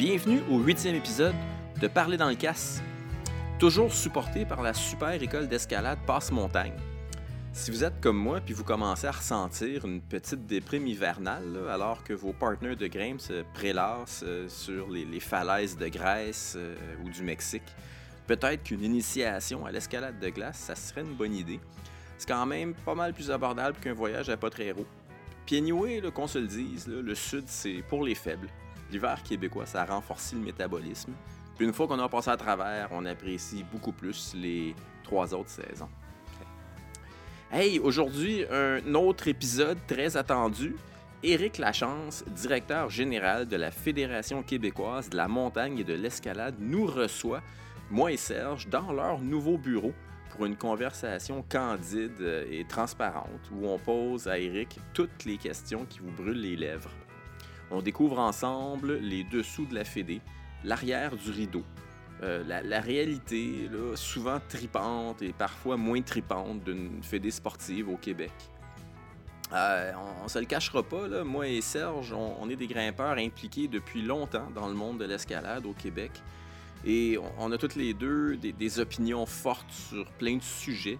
Bienvenue 0.00 0.40
au 0.50 0.56
huitième 0.60 0.94
épisode 0.94 1.34
de 1.78 1.86
Parler 1.86 2.16
dans 2.16 2.30
le 2.30 2.34
casse, 2.34 2.82
toujours 3.58 3.92
supporté 3.92 4.46
par 4.46 4.62
la 4.62 4.72
super 4.72 5.22
école 5.22 5.46
d'escalade 5.46 5.98
Passe-Montagne. 6.06 6.72
Si 7.52 7.70
vous 7.70 7.84
êtes 7.84 8.00
comme 8.00 8.16
moi 8.16 8.40
puis 8.40 8.54
vous 8.54 8.64
commencez 8.64 9.06
à 9.06 9.10
ressentir 9.10 9.84
une 9.84 10.00
petite 10.00 10.46
déprime 10.46 10.86
hivernale 10.86 11.68
alors 11.68 12.02
que 12.02 12.14
vos 12.14 12.32
partenaires 12.32 12.78
de 12.78 12.86
grimpe 12.86 13.20
se 13.20 13.44
prélassent 13.52 14.24
euh, 14.26 14.48
sur 14.48 14.88
les, 14.88 15.20
falaises 15.20 15.76
de 15.76 15.88
Grèce 15.88 16.54
euh, 16.56 16.74
ou 17.04 17.10
du 17.10 17.22
Mexique, 17.22 17.70
peut-être 18.26 18.62
qu'une 18.62 18.82
initiation 18.82 19.66
à 19.66 19.70
l'escalade 19.70 20.18
de 20.18 20.30
glace, 20.30 20.60
ça 20.60 20.76
serait 20.76 21.02
une 21.02 21.12
bonne 21.14 21.34
idée. 21.34 21.60
C'est 22.16 22.26
quand 22.26 22.46
même 22.46 22.72
pas 22.72 22.94
mal 22.94 23.12
plus 23.12 23.30
abordable 23.30 23.76
qu'un 23.78 23.92
voyage 23.92 24.30
à 24.30 24.38
Potrero. 24.38 24.86
Puis 25.44 25.58
anyway, 25.58 26.00
qu'on 26.14 26.26
se 26.26 26.38
le 26.38 26.46
dise, 26.46 26.86
le 26.86 27.14
sud 27.14 27.44
c'est 27.48 27.84
pour 27.86 28.02
les 28.02 28.14
faibles. 28.14 28.48
L'hiver 28.90 29.22
québécois, 29.22 29.66
ça 29.66 29.84
renforcit 29.84 30.34
le 30.34 30.40
métabolisme. 30.40 31.12
Puis 31.56 31.66
une 31.66 31.72
fois 31.72 31.86
qu'on 31.86 31.98
a 31.98 32.08
passé 32.08 32.30
à 32.30 32.36
travers, 32.36 32.88
on 32.90 33.04
apprécie 33.04 33.64
beaucoup 33.70 33.92
plus 33.92 34.34
les 34.34 34.74
trois 35.04 35.32
autres 35.34 35.50
saisons. 35.50 35.88
Hey, 37.52 37.78
aujourd'hui, 37.78 38.44
un 38.50 38.94
autre 38.94 39.28
épisode 39.28 39.78
très 39.86 40.16
attendu. 40.16 40.76
Éric 41.22 41.58
Lachance, 41.58 42.24
directeur 42.28 42.88
général 42.88 43.46
de 43.46 43.56
la 43.56 43.70
Fédération 43.70 44.42
québécoise 44.42 45.10
de 45.10 45.16
la 45.16 45.28
montagne 45.28 45.78
et 45.78 45.84
de 45.84 45.92
l'escalade, 45.92 46.54
nous 46.58 46.86
reçoit, 46.86 47.42
moi 47.90 48.10
et 48.10 48.16
Serge, 48.16 48.68
dans 48.68 48.92
leur 48.92 49.20
nouveau 49.20 49.58
bureau 49.58 49.92
pour 50.30 50.46
une 50.46 50.56
conversation 50.56 51.44
candide 51.48 52.46
et 52.50 52.64
transparente 52.64 53.50
où 53.52 53.66
on 53.66 53.78
pose 53.78 54.28
à 54.28 54.38
Éric 54.38 54.78
toutes 54.94 55.24
les 55.26 55.36
questions 55.36 55.84
qui 55.84 55.98
vous 55.98 56.10
brûlent 56.12 56.40
les 56.40 56.56
lèvres. 56.56 56.90
On 57.70 57.82
découvre 57.82 58.18
ensemble 58.18 58.96
les 58.96 59.24
dessous 59.24 59.66
de 59.66 59.74
la 59.74 59.84
Fédé, 59.84 60.20
l'arrière 60.64 61.16
du 61.16 61.30
rideau, 61.30 61.62
euh, 62.22 62.44
la, 62.44 62.80
réalité, 62.80 63.70
souvent 63.94 64.38
tripante 64.48 65.22
et 65.22 65.32
parfois 65.32 65.76
moins 65.78 66.02
tripante 66.02 66.64
d'une 66.64 67.02
fédé 67.02 67.30
sportive 67.30 67.88
au 67.88 67.96
Québec. 67.96 68.32
Euh, 69.52 69.92
on, 69.96 70.24
on 70.24 70.28
se 70.28 70.38
le 70.38 70.44
cachera 70.44 70.82
pas, 70.82 71.24
moi 71.24 71.48
et 71.48 71.60
Serge, 71.60 72.12
on, 72.12 72.48
est 72.50 72.56
des 72.56 72.66
grimpeurs 72.66 73.16
impliqués 73.16 73.68
depuis 73.68 74.02
longtemps 74.02 74.48
dans 74.54 74.68
le 74.68 74.74
monde 74.74 74.98
de 74.98 75.06
l'escalade 75.06 75.64
au 75.64 75.72
Québec. 75.72 76.12
Et 76.84 77.18
on, 77.38 77.52
a 77.52 77.58
toutes 77.58 77.74
les 77.74 77.94
deux 77.94 78.36
des, 78.36 78.80
opinions 78.80 79.26
fortes 79.26 79.70
sur 79.70 80.10
plein 80.12 80.36
de 80.36 80.42
sujets. 80.42 80.98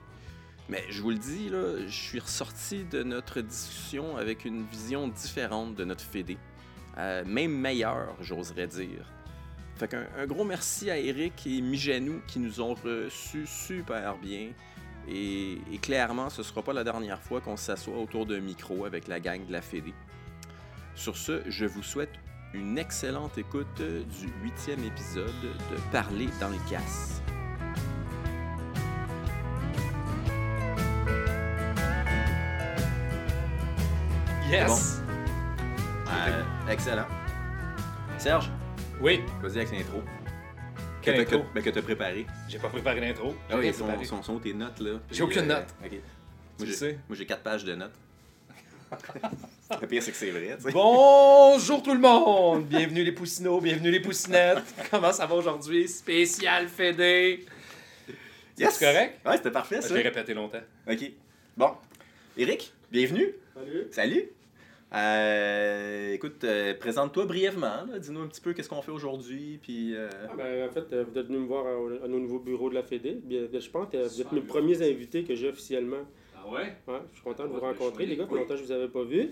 Mais 0.68 0.84
je 0.88 1.02
vous 1.02 1.10
le 1.10 1.18
dis, 1.18 1.48
je 1.48 1.92
suis 1.92 2.20
ressorti 2.20 2.84
de 2.84 3.02
notre 3.02 3.40
discussion 3.40 4.16
avec 4.16 4.44
une 4.44 4.64
vision 4.66 5.08
différente 5.08 5.74
de 5.74 5.84
notre 5.84 6.04
fédé. 6.04 6.38
Euh, 6.98 7.24
même 7.24 7.52
meilleure, 7.52 8.16
j'oserais 8.20 8.66
dire. 8.66 9.10
Fait 9.76 9.88
qu'un 9.88 10.06
un 10.18 10.26
gros 10.26 10.44
merci 10.44 10.90
à 10.90 10.98
Eric 10.98 11.46
et 11.46 11.60
Migenou 11.60 12.20
qui 12.26 12.38
nous 12.38 12.60
ont 12.60 12.74
reçus 12.74 13.46
super 13.46 14.16
bien. 14.18 14.50
Et, 15.08 15.58
et 15.72 15.78
clairement, 15.78 16.28
ce 16.28 16.42
sera 16.42 16.62
pas 16.62 16.72
la 16.72 16.84
dernière 16.84 17.20
fois 17.20 17.40
qu'on 17.40 17.56
s'assoit 17.56 17.96
autour 17.96 18.26
d'un 18.26 18.40
micro 18.40 18.84
avec 18.84 19.08
la 19.08 19.18
gang 19.18 19.46
de 19.46 19.52
la 19.52 19.62
Fédé. 19.62 19.94
Sur 20.94 21.16
ce, 21.16 21.42
je 21.46 21.64
vous 21.64 21.82
souhaite 21.82 22.12
une 22.52 22.78
excellente 22.78 23.38
écoute 23.38 23.80
du 23.80 24.28
huitième 24.42 24.84
épisode 24.84 25.32
de 25.42 25.76
Parler 25.92 26.28
dans 26.40 26.48
le 26.48 26.58
casse. 26.68 27.22
Yes! 34.50 35.00
Euh, 36.12 36.42
excellent. 36.72 37.06
Serge, 38.18 38.50
Oui, 39.00 39.20
vas-y 39.40 39.56
avec 39.62 39.70
l'intro. 39.72 40.00
Que 40.00 41.04
Quelle 41.06 41.14
t'as- 41.14 41.20
intro? 41.22 41.38
que- 41.48 41.54
ben, 41.54 41.62
que 41.62 41.70
t'as 41.70 41.82
préparé. 41.82 42.26
j'ai 42.48 42.58
pas 42.58 42.68
préparé 42.68 43.00
l'intro. 43.00 43.34
Ah 43.48 43.54
oui, 43.56 43.62
J'ai 43.66 43.72
sont, 43.72 43.84
préparé. 43.84 44.04
sont, 44.04 44.22
sont 44.22 44.38
tes 44.38 44.52
notes 44.52 44.78
là. 44.80 44.98
J'ai 45.10 45.22
aucune 45.22 45.42
Euh, 45.50 45.56
note. 45.60 45.66
ok. 45.82 45.90
Tu 45.90 45.96
Moi 46.58 46.66
j'ai, 46.66 46.72
sais. 46.74 46.98
moi 47.08 47.16
j'ai 47.16 47.24
quatre 47.26 47.42
pages 47.42 47.64
de 47.64 47.74
notes. 47.74 47.94
Le 49.80 49.86
pire 49.86 50.02
c'est 50.02 50.10
que 50.10 50.16
c'est 50.16 50.30
vrai. 50.30 50.58
Bonjour 50.72 51.82
tout 51.82 51.94
le 51.94 52.00
monde! 52.00 52.66
Bienvenue 52.66 53.04
les 53.04 53.12
poussinots, 53.12 53.60
bienvenue 53.60 53.90
les 53.90 54.00
poussinettes. 54.00 54.62
Comment 54.90 55.12
ça 55.12 55.24
va 55.26 55.34
aujourd'hui? 55.36 55.88
Spécial 55.88 56.68
Fédé. 56.68 57.46
Yes! 58.58 58.74
C'est 58.74 58.84
correct? 58.84 59.20
Ouais, 59.24 59.36
c'était 59.38 59.50
parfait 59.52 59.76
Je 59.76 59.86
ça. 59.88 59.94
l'ai 59.94 60.02
répété 60.02 60.34
longtemps. 60.34 60.58
Ok. 60.90 61.10
Bon. 61.56 61.70
Eric, 62.36 62.72
bienvenue. 62.90 63.32
Salut. 63.54 63.86
Salut. 63.92 64.24
Euh, 64.92 66.12
écoute, 66.14 66.42
euh, 66.44 66.74
présente-toi 66.74 67.26
brièvement. 67.26 67.84
là. 67.90 67.98
Dis-nous 67.98 68.20
un 68.20 68.26
petit 68.26 68.40
peu 68.40 68.52
qu'est-ce 68.52 68.68
qu'on 68.68 68.82
fait 68.82 68.90
aujourd'hui. 68.90 69.58
Puis. 69.62 69.94
euh, 69.94 70.08
Ah, 70.28 70.34
ben, 70.36 70.68
en 70.68 70.72
fait, 70.72 70.92
euh, 70.92 71.04
vous 71.10 71.18
êtes 71.18 71.26
venu 71.26 71.38
me 71.38 71.46
voir 71.46 71.64
à, 71.66 72.04
à 72.04 72.08
nos 72.08 72.18
nouveaux 72.18 72.40
bureaux 72.40 72.70
de 72.70 72.74
la 72.74 72.82
Fédé. 72.82 73.20
Bien, 73.22 73.42
Je 73.52 73.70
pense 73.70 73.88
que 73.90 73.96
vous 73.96 74.20
êtes 74.20 74.32
mes 74.32 74.40
premiers 74.40 74.82
invités 74.82 75.22
que 75.24 75.34
j'ai 75.34 75.48
officiellement. 75.48 76.04
Ah 76.36 76.48
ouais? 76.50 76.76
Ouais, 76.88 77.00
je 77.10 77.16
suis 77.16 77.22
content 77.24 77.44
de 77.44 77.48
vous 77.50 77.54
Ouais, 77.56 77.68
rencontrer, 77.68 78.06
les 78.06 78.16
gars. 78.16 78.26
Oui. 78.30 78.38
longtemps 78.40 78.54
que 78.54 78.60
je 78.60 78.64
vous 78.64 78.72
avais 78.72 78.88
pas 78.88 79.04
vu. 79.04 79.30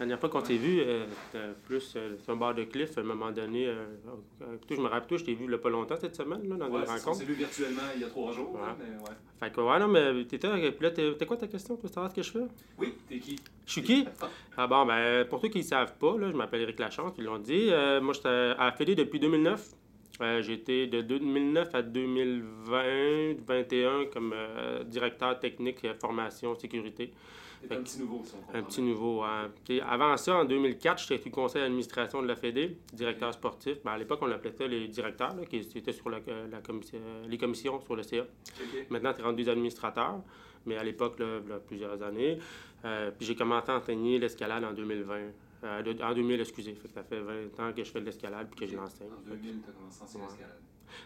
La 0.00 0.06
dernière 0.06 0.18
fois 0.18 0.28
qu'on 0.28 0.44
s'est 0.44 0.56
vu, 0.56 0.80
euh, 0.80 1.04
c'était 1.30 1.44
plus 1.66 1.92
euh, 1.94 2.16
sur 2.18 2.32
un 2.32 2.36
bar 2.36 2.52
de 2.52 2.64
cliff, 2.64 2.98
à 2.98 3.00
un 3.00 3.04
moment 3.04 3.30
donné. 3.30 3.68
Euh, 3.68 3.84
euh, 4.42 4.56
je 4.68 4.74
me 4.80 4.88
rappelle, 4.88 5.06
toi, 5.06 5.18
je 5.18 5.24
t'ai 5.24 5.34
vu 5.34 5.44
il 5.44 5.52
y 5.52 5.54
a 5.54 5.58
pas 5.58 5.70
longtemps 5.70 5.94
cette 6.00 6.16
semaine, 6.16 6.48
là, 6.48 6.56
dans 6.56 6.68
Ouais, 6.68 6.80
une 6.80 6.86
ça, 6.86 6.94
on 6.94 6.96
rencontre. 6.98 7.18
s'est 7.18 7.24
vu 7.24 7.34
virtuellement 7.34 7.82
il 7.94 8.00
y 8.00 8.04
a 8.04 8.08
trois 8.08 8.32
jours, 8.32 8.54
Ouais. 8.54 8.60
mais 8.78 8.96
ouais. 8.98 9.14
Fait 9.38 9.52
que, 9.54 9.60
ouais, 9.60 9.78
non, 9.78 9.86
mais 9.86 10.24
t'étais. 10.24 10.48
Puis 10.72 10.82
là, 10.82 10.90
t'es 10.90 11.26
quoi 11.26 11.36
ta 11.36 11.46
question, 11.46 11.76
toi, 11.76 11.88
savoir 11.88 12.10
ce 12.10 12.16
que 12.16 12.22
je 12.22 12.32
fais? 12.32 12.44
Oui, 12.76 12.94
t'es 13.08 13.20
qui? 13.20 13.38
Je 13.66 13.70
suis 13.72 13.82
qui? 13.84 14.04
Ah 14.56 14.66
bon, 14.66 14.84
ben, 14.84 15.24
pour 15.26 15.40
ceux 15.40 15.48
qui 15.48 15.58
ne 15.58 15.62
savent 15.64 15.94
pas, 15.96 16.18
là, 16.18 16.28
je 16.32 16.36
m'appelle 16.36 16.62
Éric 16.62 16.80
Lachance, 16.80 17.12
ils 17.18 17.24
l'ont 17.24 17.38
dit. 17.38 17.68
Euh, 17.70 18.00
moi, 18.00 18.14
j'étais 18.14 18.28
à 18.28 18.64
la 18.64 18.72
Fédé 18.72 18.96
depuis 18.96 19.20
2009. 19.20 19.64
Euh, 20.20 20.42
j'ai 20.42 20.52
été 20.54 20.86
de 20.88 21.00
2009 21.02 21.72
à 21.74 21.82
2020-2021 21.82 24.10
comme 24.12 24.32
euh, 24.34 24.82
directeur 24.84 25.38
technique, 25.40 25.84
euh, 25.84 25.94
formation, 26.00 26.54
sécurité. 26.56 27.12
Un 27.70 27.82
petit 27.82 27.98
nouveau, 28.00 28.22
si 28.24 28.32
on 28.34 28.38
comprend. 28.42 28.58
Un 28.58 28.62
petit 28.62 28.82
nouveau. 28.82 29.22
hein. 29.22 29.50
Puis 29.64 29.80
avant 29.80 30.16
ça, 30.16 30.36
en 30.36 30.44
2004, 30.44 31.02
j'étais 31.02 31.22
du 31.24 31.30
conseil 31.30 31.62
d'administration 31.62 32.22
de 32.22 32.26
la 32.28 32.36
Fédé, 32.36 32.76
directeur 32.92 33.32
sportif. 33.34 33.78
Ben, 33.84 33.92
à 33.92 33.98
l'époque, 33.98 34.18
on 34.22 34.30
appelait 34.30 34.52
ça 34.52 34.66
les 34.66 34.88
directeurs, 34.88 35.34
là, 35.34 35.44
qui 35.44 35.56
étaient 35.58 35.92
sur 35.92 36.08
la, 36.10 36.18
la 36.50 36.60
commission- 36.60 36.98
les 37.28 37.38
commissions 37.38 37.80
sur 37.80 37.96
le 37.96 38.02
CA. 38.02 38.24
Maintenant, 38.90 39.12
tu 39.12 39.20
es 39.20 39.24
rendu 39.24 39.42
des 39.44 39.48
administrateurs, 39.50 40.20
mais 40.66 40.76
à 40.76 40.84
l'époque, 40.84 41.18
là, 41.18 41.40
il 41.44 41.48
y 41.50 41.52
a 41.52 41.58
plusieurs 41.58 42.02
années. 42.02 42.38
Euh, 42.84 43.10
puis 43.10 43.26
j'ai 43.26 43.34
commencé 43.36 43.70
à 43.70 43.76
enseigner 43.78 44.18
l'escalade 44.18 44.62
en 44.64 44.72
2020. 44.72 45.30
Euh, 45.64 45.82
de- 45.82 46.02
en 46.02 46.12
2000, 46.12 46.40
excusez. 46.40 46.74
Fait 46.74 46.88
que 46.88 46.94
ça 46.94 47.02
fait 47.02 47.20
20 47.20 47.58
ans 47.60 47.72
que 47.72 47.82
je 47.82 47.90
fais 47.90 48.00
de 48.00 48.04
l'escalade 48.04 48.48
puis 48.50 48.60
que 48.66 48.70
je 48.70 48.76
l'enseigne. 48.76 49.08
En 49.08 49.26
2000, 49.30 49.62
t'as 49.64 49.72
commencé 49.72 50.02
à 50.02 50.04
enseigner 50.04 50.24
Ouais. 50.24 50.30
l'escalade. 50.30 50.60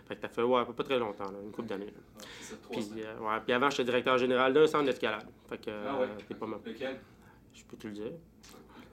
Fait 0.07 0.15
que 0.17 0.21
ça 0.23 0.29
fait 0.29 0.43
ouais, 0.43 0.65
pas 0.65 0.85
très 0.85 0.99
longtemps, 0.99 1.31
là, 1.31 1.39
une 1.43 1.51
couple 1.53 1.69
d'années. 1.69 1.93
trois 2.63 2.77
Puis, 2.81 3.03
euh, 3.03 3.19
ouais, 3.21 3.41
puis 3.45 3.53
avant, 3.53 3.71
j'étais 3.71 3.85
directeur 3.85 4.19
général 4.19 4.53
d'un 4.53 4.67
centre 4.67 4.85
d'escalade. 4.85 5.27
Fait 5.49 5.59
que 5.59 5.71
Ah 5.71 5.99
ouais? 6.01 6.07
euh, 6.31 6.35
pas 6.35 6.47
mal. 6.47 6.61
Lequel? 6.65 6.99
Je 7.55 7.63
peux 7.65 7.77
te 7.77 7.87
le 7.87 7.93
dire. 7.95 8.13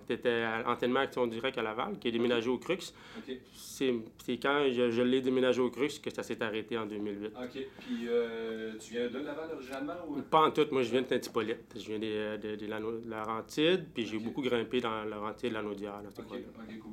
C'était 0.07 0.44
à 0.44 0.63
Entraînement 0.69 1.00
Action 1.00 1.25
Directe 1.25 1.57
à 1.57 1.63
Laval, 1.63 1.97
qui 1.97 2.09
est 2.09 2.12
déménagé 2.12 2.47
au 2.47 2.59
Crux. 2.59 2.78
C'est 3.56 4.38
quand 4.38 4.66
je, 4.72 4.91
je 4.91 5.01
l'ai 5.01 5.19
déménagé 5.22 5.62
au 5.62 5.72
Crux 5.72 5.88
que 6.00 6.12
ça 6.13 6.22
s'est 6.22 6.41
arrêté 6.44 6.78
en 6.78 6.85
2008. 6.85 7.25
Ok. 7.35 7.50
Puis, 7.79 8.07
euh, 8.07 8.73
tu 8.79 8.94
viens 8.94 9.07
de 9.09 9.17
Laval 9.19 9.50
originalement 9.53 9.94
ou? 10.07 10.22
Pas 10.22 10.41
en 10.46 10.52
tout, 10.52 10.67
moi 10.72 10.84
je 10.84 10.91
viens 10.91 11.02
de 11.02 11.07
Saint-Hippolyte. 11.07 11.73
Je 11.75 11.88
viens 11.88 11.97
des, 11.97 12.12
euh, 12.13 12.38
de, 12.38 12.56
de 12.56 13.09
Laurentide, 13.09 13.88
puis 13.96 14.06
j'ai 14.06 14.19
beaucoup 14.19 14.44
grimpé 14.44 14.79
dans 14.79 15.03
Laurentide, 15.06 15.53
la 15.53 15.63
Naudière. 15.63 16.02
Là, 16.03 16.09
ok, 16.17 16.25
cool. 16.28 16.91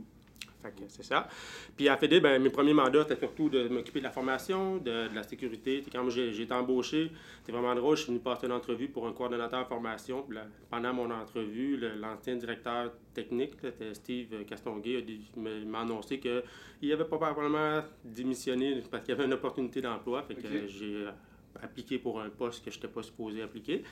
Fait 0.62 0.71
que 0.71 0.84
c'est 0.89 1.03
ça. 1.03 1.28
Puis 1.77 1.89
à 1.89 1.97
FED, 1.97 2.23
ben, 2.23 2.41
mes 2.41 2.50
premiers 2.50 2.73
mandats, 2.75 3.03
c'était 3.03 3.19
surtout 3.19 3.49
de 3.49 3.69
m'occuper 3.69 3.99
de 3.99 4.05
la 4.05 4.11
formation, 4.12 4.77
de, 4.77 5.09
de 5.09 5.15
la 5.15 5.23
sécurité. 5.23 5.83
Quand 5.93 6.09
j'ai 6.09 6.41
été 6.41 6.53
embauché, 6.55 7.11
c'était 7.41 7.53
vraiment 7.53 7.75
drôle. 7.75 7.97
Je 7.97 8.03
suis 8.03 8.12
venu 8.12 8.21
passer 8.21 8.47
une 8.47 8.53
entrevue 8.53 8.89
pour 8.89 9.06
un 9.06 9.12
coordonnateur 9.12 9.67
formation. 9.67 10.25
Là, 10.31 10.47
pendant 10.71 10.93
mon 10.95 11.11
entrevue, 11.11 11.79
l'ancien 12.00 12.37
directeur 12.37 12.93
technique, 13.12 13.55
c'était 13.61 13.94
Steve 13.94 14.44
Castonguay, 14.44 15.05
m'a 15.37 15.81
annoncé 15.81 16.19
qu'il 16.20 16.93
avait 16.93 17.05
pas 17.05 17.17
probablement 17.17 17.82
démissionné 18.05 18.82
parce 18.91 19.05
qu'il 19.05 19.14
y 19.14 19.19
avait 19.19 19.26
une 19.26 19.35
opportunité 19.35 19.81
d'emploi. 19.81 20.23
Fait 20.23 20.35
que 20.35 20.41
Ok. 20.47 20.67
j'ai 20.69 21.06
appliqué 21.62 21.99
pour 21.99 22.20
un 22.20 22.31
poste 22.31 22.64
que 22.64 22.70
je 22.70 22.76
n'étais 22.76 22.88
pas 22.88 23.03
supposé 23.03 23.43
appliquer. 23.43 23.82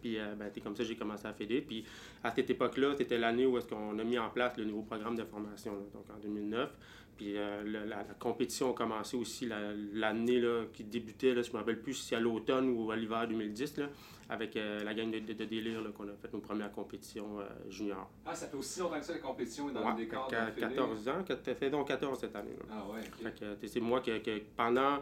Puis, 0.00 0.18
euh, 0.18 0.34
ben, 0.34 0.50
comme 0.62 0.74
ça, 0.76 0.84
j'ai 0.84 0.96
commencé 0.96 1.26
à 1.26 1.32
FED. 1.32 1.64
Puis, 1.66 1.84
à 2.24 2.30
cette 2.34 2.50
époque-là, 2.50 2.94
c'était 2.96 3.18
l'année 3.18 3.46
où 3.46 3.58
est-ce 3.58 3.66
qu'on 3.66 3.98
a 3.98 4.04
mis 4.04 4.18
en 4.18 4.30
place 4.30 4.56
le 4.56 4.64
nouveau 4.64 4.82
programme 4.82 5.16
de 5.16 5.24
formation, 5.24 5.72
là, 5.72 5.82
donc 5.92 6.04
en 6.14 6.18
2009. 6.20 6.70
Puis, 7.16 7.36
euh, 7.36 7.62
la, 7.66 7.84
la 7.84 8.04
compétition 8.18 8.70
a 8.70 8.74
commencé 8.74 9.14
aussi 9.16 9.46
la- 9.46 9.74
l'année 9.92 10.42
qui 10.72 10.84
débutait, 10.84 11.34
là, 11.34 11.42
je 11.42 11.48
ne 11.48 11.52
me 11.54 11.58
rappelle 11.58 11.80
plus 11.82 11.92
si 11.92 12.06
c'est 12.08 12.16
à 12.16 12.20
l'automne 12.20 12.70
ou 12.70 12.90
à 12.90 12.96
l'hiver 12.96 13.28
2010, 13.28 13.76
là, 13.76 13.86
avec 14.30 14.56
euh, 14.56 14.82
la 14.84 14.94
gang 14.94 15.10
de, 15.10 15.18
de, 15.18 15.32
de 15.34 15.44
délire 15.44 15.82
qu'on 15.94 16.08
a 16.08 16.14
fait 16.14 16.32
nos 16.32 16.40
premières 16.40 16.72
compétitions 16.72 17.40
euh, 17.40 17.44
juniors. 17.68 18.10
Ah, 18.24 18.34
ça 18.34 18.46
fait 18.46 18.56
aussi 18.56 18.80
longtemps 18.80 18.98
que 19.00 19.04
ça, 19.04 19.12
la 19.12 19.18
compétition 19.18 19.68
est 19.68 19.72
dans 19.74 19.84
Ouais, 19.84 19.90
le 19.92 19.96
décor 19.98 20.28
de 20.28 20.34
fait 20.34 20.40
la 20.40 20.46
qu'à 20.52 20.68
Fédé. 20.68 20.74
14 20.76 21.08
ans, 21.08 21.24
t'as 21.26 21.54
fait 21.54 21.68
donc 21.68 21.88
14 21.88 22.18
cette 22.18 22.34
année. 22.36 22.56
là. 22.58 22.64
Ah 22.72 22.86
ouais, 22.90 23.30
c'est 23.66 23.80
moi 23.80 24.00
que, 24.00 24.16
que 24.18 24.40
pendant 24.56 25.00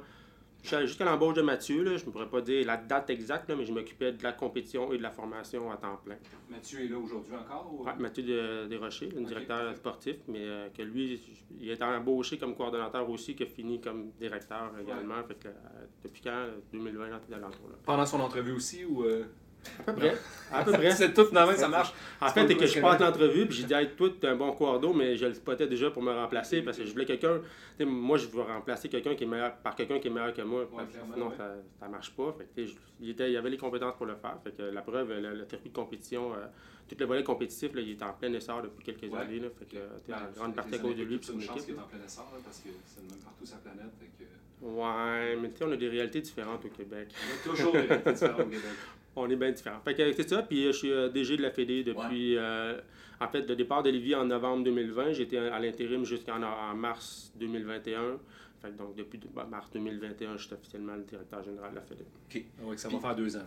Jusqu'à 0.68 1.04
l'embauche 1.04 1.34
de 1.34 1.42
Mathieu, 1.42 1.82
là, 1.82 1.96
je 1.96 2.04
ne 2.04 2.10
pourrais 2.10 2.28
pas 2.28 2.40
dire 2.40 2.66
la 2.66 2.76
date 2.76 3.10
exacte, 3.10 3.48
là, 3.48 3.56
mais 3.56 3.64
je 3.64 3.72
m'occupais 3.72 4.12
de 4.12 4.22
la 4.22 4.32
compétition 4.32 4.92
et 4.92 4.98
de 4.98 5.02
la 5.02 5.10
formation 5.10 5.70
à 5.70 5.76
temps 5.76 5.98
plein. 6.04 6.16
Mathieu 6.50 6.84
est 6.84 6.88
là 6.88 6.98
aujourd'hui 6.98 7.34
encore? 7.34 7.72
Ou... 7.72 7.84
Ouais, 7.84 7.92
Mathieu 7.98 8.22
de- 8.22 8.66
Desrochers, 8.68 9.08
le 9.14 9.22
directeur 9.24 9.74
sportif, 9.76 10.16
mais 10.28 10.40
euh, 10.42 10.68
que 10.70 10.82
lui, 10.82 11.20
il 11.60 11.70
est 11.70 11.82
embauché 11.82 12.38
comme 12.38 12.54
coordonnateur 12.54 13.08
aussi, 13.08 13.34
qui 13.34 13.44
a 13.44 13.46
fini 13.46 13.80
comme 13.80 14.10
directeur 14.20 14.72
également. 14.80 15.22
Fait 15.26 15.38
que, 15.38 15.48
euh, 15.48 15.52
depuis 16.04 16.20
quand? 16.22 16.46
2020, 16.72 17.08
dans. 17.10 17.48
Pendant 17.84 18.06
son 18.06 18.20
entrevue 18.20 18.52
aussi 18.52 18.84
ou. 18.84 19.04
euh, 19.04 19.24
À 19.80 19.82
peu 19.84 19.92
près. 19.94 20.16
À 20.50 20.64
peu 20.64 20.72
près. 20.72 20.90
C'est 20.92 21.12
tout, 21.12 21.26
finalement, 21.26 21.54
ça 21.56 21.68
marche. 21.68 21.92
En 22.20 22.28
fait, 22.28 22.46
c'est 22.48 22.56
que 22.56 22.66
je 22.66 22.80
passe 22.80 23.00
l'entrevue, 23.00 23.46
puis 23.46 23.56
j'ai 23.58 23.64
dit, 23.64 23.74
hey, 23.74 23.90
toi, 23.96 24.08
t'es 24.20 24.26
un 24.28 24.36
bon 24.36 24.52
cordeau, 24.52 24.92
mais 24.94 25.16
je 25.16 25.26
le 25.26 25.34
spottais 25.34 25.66
déjà 25.66 25.90
pour 25.90 26.02
me 26.02 26.12
remplacer 26.12 26.62
parce 26.62 26.78
que 26.78 26.84
je 26.84 26.92
voulais 26.92 27.04
quelqu'un. 27.04 27.40
Moi, 27.80 28.16
je 28.18 28.26
veux 28.28 28.42
remplacer 28.42 28.88
quelqu'un 28.88 29.14
qui 29.14 29.24
est 29.24 29.26
meilleur 29.26 29.54
par 29.56 29.74
quelqu'un 29.76 29.98
qui 29.98 30.08
est 30.08 30.10
meilleur 30.10 30.32
que 30.32 30.42
moi. 30.42 30.66
clairement, 30.66 31.12
sinon, 31.14 31.28
ouais. 31.28 31.36
ça, 31.36 31.54
ça 31.80 31.88
marche 31.88 32.10
pas. 32.12 32.34
Fait 32.38 32.44
que, 32.64 32.68
il, 33.00 33.10
était, 33.10 33.30
il 33.30 33.36
avait 33.36 33.50
les 33.50 33.58
compétences 33.58 33.94
pour 33.96 34.06
le 34.06 34.16
faire. 34.16 34.36
Fait 34.42 34.56
que 34.56 34.62
la 34.62 34.82
preuve, 34.82 35.10
le, 35.12 35.34
le 35.34 35.46
circuit 35.48 35.68
de 35.70 35.74
compétition, 35.74 36.32
euh, 36.32 36.46
tout 36.88 36.96
le 36.98 37.04
volet 37.06 37.22
compétitif, 37.22 37.74
là, 37.74 37.80
il 37.82 37.90
est 37.90 38.02
en 38.02 38.12
plein 38.14 38.32
essor 38.32 38.62
depuis 38.62 38.82
quelques 38.84 39.12
Ouais. 39.12 39.20
années. 39.20 39.40
Là, 39.40 39.48
fait 39.58 39.66
que, 39.66 39.76
en 39.76 40.16
Ben, 40.16 40.16
grande 40.34 40.54
partie 40.56 40.74
à 40.74 40.78
cause 40.78 40.96
de 40.96 41.02
lui 41.02 41.18
c'est 41.22 41.32
une 41.34 41.40
chance 41.42 41.64
qu'il 41.64 41.74
est 41.74 41.78
en 41.78 41.82
plein 41.82 41.98
essor, 42.04 42.30
là, 42.32 42.38
parce 42.42 42.58
que 42.58 42.68
c'est 42.86 43.04
de 43.06 43.10
même 43.10 43.20
partout 43.20 43.44
sur 43.46 43.56
la 43.56 43.70
planète. 43.70 43.92
fait 44.00 44.06
que- 44.24 44.28
Ouais, 44.60 45.36
mais 45.40 45.50
tu 45.50 45.58
sais, 45.58 45.64
on 45.64 45.70
a 45.72 45.76
des 45.76 45.88
réalités 45.88 46.20
différentes 46.20 46.64
au 46.64 46.68
Québec. 46.68 47.10
Y 47.12 47.48
a 47.48 47.50
toujours 47.54 47.70
des 47.72 47.80
réalités 47.82 48.12
différentes 48.12 48.40
au 48.40 48.44
Québec. 48.44 48.62
On 49.18 49.30
est 49.30 49.36
bien 49.36 49.50
différents. 49.50 49.80
Fait 49.84 49.94
que 49.94 50.12
c'est 50.12 50.28
ça, 50.28 50.42
puis 50.42 50.64
euh, 50.64 50.72
je 50.72 50.76
suis 50.76 50.92
euh, 50.92 51.08
DG 51.08 51.36
de 51.36 51.42
la 51.42 51.50
Fédé 51.50 51.84
depuis, 51.84 52.36
euh, 52.36 52.80
en 53.20 53.28
fait, 53.28 53.48
le 53.48 53.56
départ 53.56 53.82
d'Olivier 53.82 54.14
en 54.14 54.24
novembre 54.24 54.64
2020. 54.64 55.12
J'étais 55.12 55.38
à 55.38 55.58
l'intérim 55.58 56.04
jusqu'en 56.04 56.42
en 56.42 56.74
mars 56.74 57.32
2021. 57.36 58.18
Fait 58.60 58.70
que 58.70 58.78
donc, 58.78 58.96
depuis 58.96 59.20
bah, 59.34 59.46
mars 59.48 59.70
2021, 59.72 60.36
je 60.36 60.44
suis 60.44 60.54
officiellement 60.54 60.94
le 60.94 61.02
directeur 61.02 61.42
général 61.42 61.70
de 61.70 61.76
la 61.76 61.82
Fédé. 61.82 62.02
OK. 62.02 62.44
Oui, 62.62 62.78
ça 62.78 62.88
va 62.88 62.98
faire 62.98 63.16
deux 63.16 63.36
ans. 63.36 63.46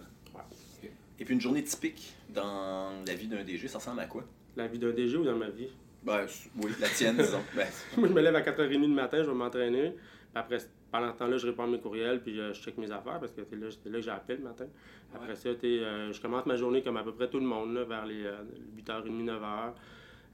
Et 1.19 1.25
puis 1.25 1.35
une 1.35 1.41
journée 1.41 1.63
typique 1.63 2.13
dans 2.29 2.91
la 3.05 3.13
vie 3.13 3.27
d'un 3.27 3.43
DG, 3.43 3.67
ça 3.67 3.77
ressemble 3.77 3.99
à 3.99 4.05
quoi? 4.05 4.23
La 4.55 4.67
vie 4.67 4.79
d'un 4.79 4.91
DG 4.91 5.17
ou 5.17 5.23
dans 5.23 5.35
ma 5.35 5.49
vie? 5.49 5.67
Ben, 6.03 6.25
oui, 6.57 6.71
la 6.79 6.89
tienne, 6.89 7.17
disons. 7.17 7.41
Ben, 7.55 7.67
Moi, 7.97 8.07
je 8.07 8.13
me 8.13 8.21
lève 8.21 8.35
à 8.35 8.41
4h30 8.41 8.81
du 8.81 8.87
matin, 8.87 9.17
je 9.23 9.29
vais 9.29 9.35
m'entraîner. 9.35 9.91
Puis 9.91 9.99
Après, 10.33 10.57
pendant 10.91 11.11
ce 11.13 11.17
temps-là, 11.19 11.37
je 11.37 11.47
réponds 11.47 11.63
à 11.63 11.67
mes 11.67 11.79
courriels, 11.79 12.21
puis 12.21 12.39
euh, 12.39 12.53
je 12.53 12.61
check 12.61 12.77
mes 12.77 12.91
affaires, 12.91 13.19
parce 13.19 13.31
que 13.31 13.41
c'est 13.43 13.55
là, 13.55 13.67
là 13.85 13.91
que 13.99 14.01
j'appelle 14.01 14.37
le 14.37 14.43
matin. 14.43 14.65
Après 15.13 15.29
Ouais. 15.29 15.35
ça, 15.35 15.49
euh, 15.49 16.11
je 16.11 16.21
commence 16.21 16.45
ma 16.45 16.55
journée 16.55 16.81
comme 16.81 16.97
à 16.97 17.03
peu 17.03 17.13
près 17.13 17.29
tout 17.29 17.39
le 17.39 17.45
monde, 17.45 17.73
là, 17.73 17.83
vers 17.83 18.05
les 18.05 18.25
euh, 18.25 18.41
8h30, 18.77 19.25
9h. 19.25 19.73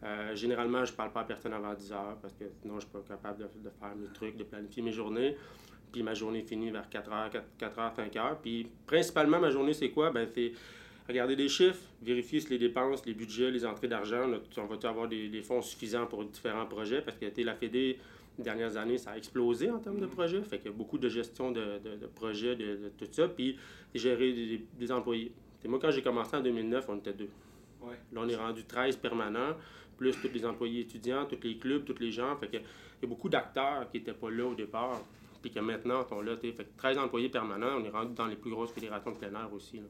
Euh, 0.03 0.35
généralement, 0.35 0.85
je 0.85 0.93
parle 0.93 1.11
pas 1.11 1.21
à 1.21 1.23
personne 1.23 1.53
avant 1.53 1.73
10h, 1.73 2.17
parce 2.21 2.33
que 2.33 2.45
sinon, 2.61 2.75
je 2.75 2.81
suis 2.81 2.89
pas 2.89 3.01
capable 3.07 3.39
de, 3.39 3.43
de 3.43 3.69
faire 3.79 3.95
mes 3.95 4.07
trucs, 4.13 4.37
de 4.37 4.43
planifier 4.43 4.83
mes 4.83 4.91
journées. 4.91 5.35
Puis 5.91 6.03
ma 6.03 6.13
journée 6.13 6.41
finit 6.43 6.69
vers 6.69 6.87
4h, 6.89 7.31
4, 7.57 7.75
h 7.77 7.95
5h. 7.95 8.35
Puis 8.41 8.67
principalement, 8.85 9.39
ma 9.39 9.49
journée, 9.49 9.73
c'est 9.73 9.89
quoi? 9.89 10.11
Ben, 10.11 10.27
c'est 10.33 10.51
regarder 11.07 11.35
les 11.35 11.47
chiffres, 11.47 11.81
vérifier 12.01 12.41
si 12.41 12.49
les 12.49 12.57
dépenses, 12.59 13.05
les 13.05 13.13
budgets, 13.13 13.49
les 13.49 13.65
entrées 13.65 13.87
d'argent, 13.87 14.29
on 14.57 14.65
va 14.65 14.89
avoir 14.89 15.07
des, 15.07 15.29
des 15.29 15.41
fonds 15.41 15.61
suffisants 15.61 16.05
pour 16.05 16.23
différents 16.25 16.65
projets? 16.65 17.01
Parce 17.01 17.17
que 17.17 17.25
la 17.41 17.55
Fédé, 17.55 17.97
dernières 18.43 18.77
années, 18.77 18.97
ça 18.97 19.11
a 19.11 19.17
explosé 19.17 19.69
en 19.71 19.79
termes 19.79 19.99
de 19.99 20.05
projets. 20.05 20.41
Fait 20.43 20.65
a 20.67 20.71
beaucoup 20.71 20.97
de 20.97 21.09
gestion 21.09 21.51
de, 21.51 21.79
de- 21.83 21.95
de 21.97 22.05
projets, 22.07 22.55
de, 22.55 22.65
de 22.77 22.89
tout 22.97 23.07
ça. 23.11 23.27
Puis 23.27 23.57
gérer 23.95 24.33
des, 24.33 24.65
des 24.77 24.91
employés. 24.91 25.31
T'sais, 25.59 25.67
moi, 25.67 25.79
quand 25.81 25.91
j'ai 25.91 26.01
commencé 26.03 26.35
en 26.35 26.41
2009, 26.41 26.85
on 26.89 26.97
était 26.97 27.13
deux. 27.13 27.29
Ouais. 27.81 27.95
Là, 28.13 28.21
on 28.23 28.29
est 28.29 28.35
rendu 28.35 28.63
13 28.63 28.97
permanents, 28.97 29.55
plus 29.97 30.11
tous 30.21 30.29
les 30.33 30.45
employés 30.45 30.81
étudiants, 30.81 31.25
tous 31.25 31.39
les 31.43 31.57
clubs, 31.57 31.83
tous 31.85 31.97
les 31.99 32.11
gens. 32.11 32.35
Fait 32.37 32.47
que, 32.47 32.57
il 32.57 33.03
y 33.03 33.05
a 33.05 33.07
beaucoup 33.07 33.29
d'acteurs 33.29 33.89
qui 33.91 33.97
n'étaient 33.99 34.13
pas 34.13 34.29
là 34.29 34.45
au 34.45 34.53
départ, 34.55 35.01
puis 35.41 35.51
que 35.51 35.59
maintenant 35.59 36.07
sont 36.07 36.21
là. 36.21 36.35
Fait 36.37 36.51
que 36.53 36.61
13 36.77 36.97
employés 36.99 37.29
permanents, 37.29 37.77
on 37.79 37.83
est 37.83 37.89
rendu 37.89 38.13
dans 38.13 38.27
les 38.27 38.35
plus 38.35 38.51
grosses 38.51 38.71
fédérations 38.71 39.11
de 39.11 39.17
plein 39.17 39.31
air 39.31 39.51
aussi. 39.53 39.77
là. 39.77 39.83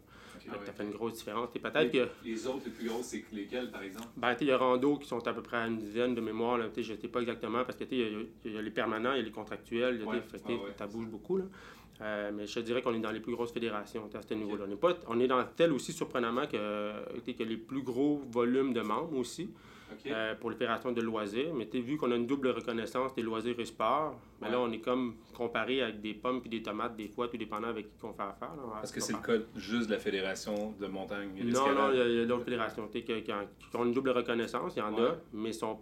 Ok, 0.47 0.53
Fait 0.53 0.57
que 0.57 0.59
ouais. 0.61 0.65
ça 0.67 0.73
fait 0.73 0.83
une 0.83 0.91
grosse 0.91 1.13
différence. 1.13 1.49
Peut-être 1.51 1.91
que. 1.91 2.07
Les 2.25 2.47
autres, 2.47 2.61
les 2.65 2.71
plus 2.71 2.87
grosses, 2.87 3.05
c'est 3.07 3.23
lesquelles, 3.31 3.69
par 3.71 3.81
exemple? 3.83 4.07
Ben, 4.17 4.33
tu 4.33 4.39
sais, 4.39 4.45
il 4.45 4.47
y 4.49 4.51
a 4.51 4.57
Rando 4.57 4.97
qui 4.97 5.07
sont 5.07 5.25
à 5.27 5.33
peu 5.33 5.41
près 5.41 5.57
à 5.57 5.67
une 5.67 5.77
dizaine 5.77 6.15
de 6.15 6.21
mémoire. 6.21 6.57
Là, 6.57 6.65
je 6.75 6.93
ne 6.93 6.97
sais 6.97 7.07
pas 7.07 7.19
exactement 7.21 7.63
parce 7.63 7.77
que 7.77 7.83
tu 7.83 7.97
sais, 7.97 8.11
il 8.45 8.51
y 8.51 8.55
y, 8.55 8.57
a 8.57 8.61
les 8.61 8.71
permanents, 8.71 9.13
il 9.13 9.17
y 9.17 9.21
a 9.21 9.23
les 9.23 9.31
contractuels, 9.31 10.03
Ouais, 10.03 10.21
fait 10.21 10.41
ça 10.77 10.87
bouge 10.87 11.07
beaucoup. 11.07 11.37
Là. 11.37 11.45
Euh, 12.01 12.31
mais 12.33 12.45
je 12.45 12.53
te 12.53 12.59
dirais 12.59 12.81
qu'on 12.81 12.93
est 12.93 12.99
dans 12.99 13.11
les 13.11 13.19
plus 13.19 13.33
grosses 13.33 13.51
fédérations 13.51 14.07
à 14.13 14.21
ce 14.21 14.33
niveau-là. 14.35 14.65
On, 14.67 14.71
est 14.71 14.75
pas- 14.75 14.97
on 15.07 15.19
est 15.19 15.27
dans 15.27 15.43
tel 15.55 15.73
aussi 15.73 15.91
surprenamment 15.93 16.45
que, 16.45 16.91
que 17.31 17.43
les 17.43 17.57
plus 17.57 17.81
gros 17.81 18.21
volumes 18.29 18.73
de 18.73 18.81
membres 18.81 19.17
aussi 19.17 19.49
Euh, 20.07 20.35
pour 20.35 20.49
les 20.49 20.55
fédérations 20.55 20.91
de 20.91 21.01
loisirs. 21.01 21.53
Mais 21.53 21.65
tu 21.67 21.77
sais, 21.77 21.83
vu 21.83 21.97
qu'on 21.97 22.11
a 22.11 22.15
une 22.15 22.27
double 22.27 22.49
reconnaissance 22.49 23.13
des 23.15 23.21
loisirs 23.21 23.59
et 23.59 23.65
sports, 23.65 24.15
ben 24.41 24.49
là, 24.49 24.59
on 24.59 24.71
est 24.71 24.79
comme 24.79 25.15
comparé 25.35 25.81
avec 25.81 26.01
des 26.01 26.13
pommes 26.13 26.41
et 26.45 26.49
des 26.49 26.61
tomates 26.61 26.95
des 26.95 27.07
fois, 27.07 27.27
tout 27.27 27.37
dépendant 27.37 27.67
avec 27.69 27.97
qui 27.97 28.05
on 28.05 28.13
fait 28.13 28.21
affaire. 28.23 28.51
Est-ce 28.83 28.93
que 28.93 28.99
c'est 29.01 29.13
le 29.13 29.19
cas 29.19 29.43
juste 29.55 29.87
de 29.87 29.93
la 29.93 29.99
Fédération 29.99 30.73
de 30.79 30.87
montagne 30.87 31.29
et 31.37 31.43
non, 31.43 31.73
non, 31.73 31.91
il 31.93 32.15
y 32.15 32.21
a, 32.21 32.25
d'autres 32.25 32.43
fédérations 32.45 32.87
qui, 32.87 32.99
ont- 33.09 33.21
qui 33.69 33.75
ont 33.75 33.85
une 33.85 33.93
double 33.93 34.11
reconnaissance, 34.11 34.73
il 34.75 34.79
y 34.79 34.81
en 34.81 34.93
Ouais. 34.93 35.01
a, 35.07 35.15
mais 35.33 35.51
sont, 35.51 35.77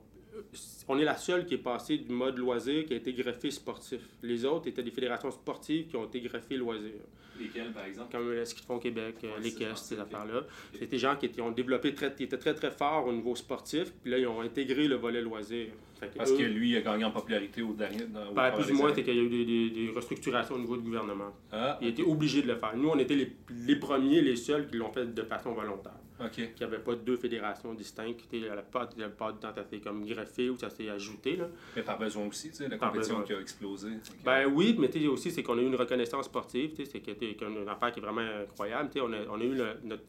on 0.87 0.97
est 0.99 1.03
la 1.03 1.17
seule 1.17 1.45
qui 1.45 1.53
est 1.55 1.59
passée 1.59 1.97
du 1.97 2.11
mode 2.13 2.37
loisir 2.37 2.85
qui 2.85 2.93
a 2.93 2.97
été 2.97 3.13
greffé 3.13 3.51
sportif. 3.51 4.01
Les 4.23 4.45
autres 4.45 4.67
étaient 4.67 4.83
des 4.83 4.91
fédérations 4.91 5.31
sportives 5.31 5.87
qui 5.87 5.95
ont 5.95 6.05
été 6.05 6.21
greffées 6.21 6.57
loisirs, 6.57 6.91
Lesquelles, 7.39 7.71
par 7.73 7.85
exemple? 7.85 8.11
comme 8.11 8.31
le 8.31 8.45
ski 8.45 8.61
de 8.61 8.65
fond 8.65 8.79
Québec, 8.79 9.15
euh, 9.23 9.27
Ouais, 9.35 9.41
les 9.43 9.53
caisses, 9.53 9.81
ces 9.81 9.99
affaires-là. 9.99 10.43
C'était 10.71 10.85
des 10.87 10.97
gens 10.97 11.15
qui 11.17 11.25
étaient, 11.25 11.41
ont 11.41 11.51
développé 11.51 11.93
très, 11.93 12.13
qui 12.13 12.23
étaient 12.23 12.37
très 12.37 12.53
très 12.53 12.71
forts 12.71 13.07
au 13.07 13.11
niveau 13.13 13.35
sportif, 13.35 13.91
puis 14.01 14.11
là 14.11 14.17
ils 14.19 14.27
ont 14.27 14.39
intégré 14.41 14.87
le 14.87 14.95
volet 14.95 15.21
loisir. 15.21 15.67
Que 15.99 16.05
Parce 16.17 16.31
eux, 16.31 16.37
que 16.37 16.43
lui 16.43 16.75
a 16.75 16.81
gagné 16.81 17.05
en 17.05 17.11
popularité 17.11 17.61
au 17.61 17.73
dernier. 17.73 18.03
au 18.03 18.33
ben, 18.33 18.51
plus 18.51 18.69
ou 18.71 18.75
moins, 18.75 18.93
c'est 18.93 19.01
qu'il 19.03 19.15
y 19.15 19.19
a 19.19 19.21
eu 19.23 19.29
des, 19.29 19.45
des- 19.45 19.69
des 19.69 19.89
restructurations 19.91 20.55
au 20.55 20.59
niveau 20.59 20.75
du 20.77 20.83
gouvernement. 20.83 21.33
Ah, 21.51 21.77
Il 21.81 21.87
été 21.87 22.03
obligé 22.03 22.41
de 22.41 22.47
le 22.47 22.55
faire. 22.57 22.75
Nous, 22.75 22.89
on 22.89 22.99
était 22.99 23.15
les, 23.15 23.31
les 23.65 23.75
premiers, 23.77 24.21
les 24.21 24.35
seuls 24.35 24.67
qui 24.67 24.75
l'ont 24.75 24.91
fait 24.91 25.13
de 25.13 25.21
façon 25.23 25.53
volontaire. 25.53 25.93
Ok. 26.19 26.31
qu'il 26.31 26.53
n'y 26.59 26.63
avait 26.63 26.79
pas 26.79 26.95
deux 26.95 27.17
fédérations 27.17 27.73
distinctes. 27.73 28.21
La 28.33 28.61
plupart, 28.61 28.89
la 28.97 29.07
plupart 29.07 29.33
du 29.33 29.39
temps, 29.39 29.53
ça 29.53 29.63
s'est 29.63 29.79
comme 29.79 30.05
greffé 30.05 30.49
ou 30.49 30.57
ça 30.57 30.69
s'est 30.69 30.89
ajouté. 30.89 31.35
Là. 31.35 31.47
Mais 31.75 31.81
par 31.83 31.97
besoin 31.97 32.25
aussi, 32.27 32.49
tu 32.49 32.55
sais, 32.55 32.67
la 32.67 32.77
Par 32.77 32.89
compétition 32.91 33.19
besoin. 33.19 33.25
qui 33.27 33.33
a 33.33 33.41
explosé. 33.41 33.89
Ben 34.23 34.45
oui, 34.45 34.75
mais 34.79 34.89
tu 34.89 35.01
sais, 35.01 35.07
aussi, 35.07 35.31
c'est 35.31 35.43
qu'on 35.43 35.57
a 35.57 35.61
eu 35.61 35.65
une 35.65 35.75
reconnaissance 35.75 36.25
sportive. 36.25 36.71
tu 36.73 36.85
sais, 36.85 36.91
C'est 37.03 37.41
une 37.41 37.67
affaire 37.69 37.91
qui 37.91 37.99
est 37.99 38.03
vraiment 38.03 38.21
incroyable. 38.21 38.89
Tu 38.89 38.99
sais, 38.99 39.01
On 39.01 39.11
a, 39.13 39.17
on 39.29 39.39
a 39.39 39.43
eu 39.43 39.53
le- 39.55 39.77
notre, 39.83 40.03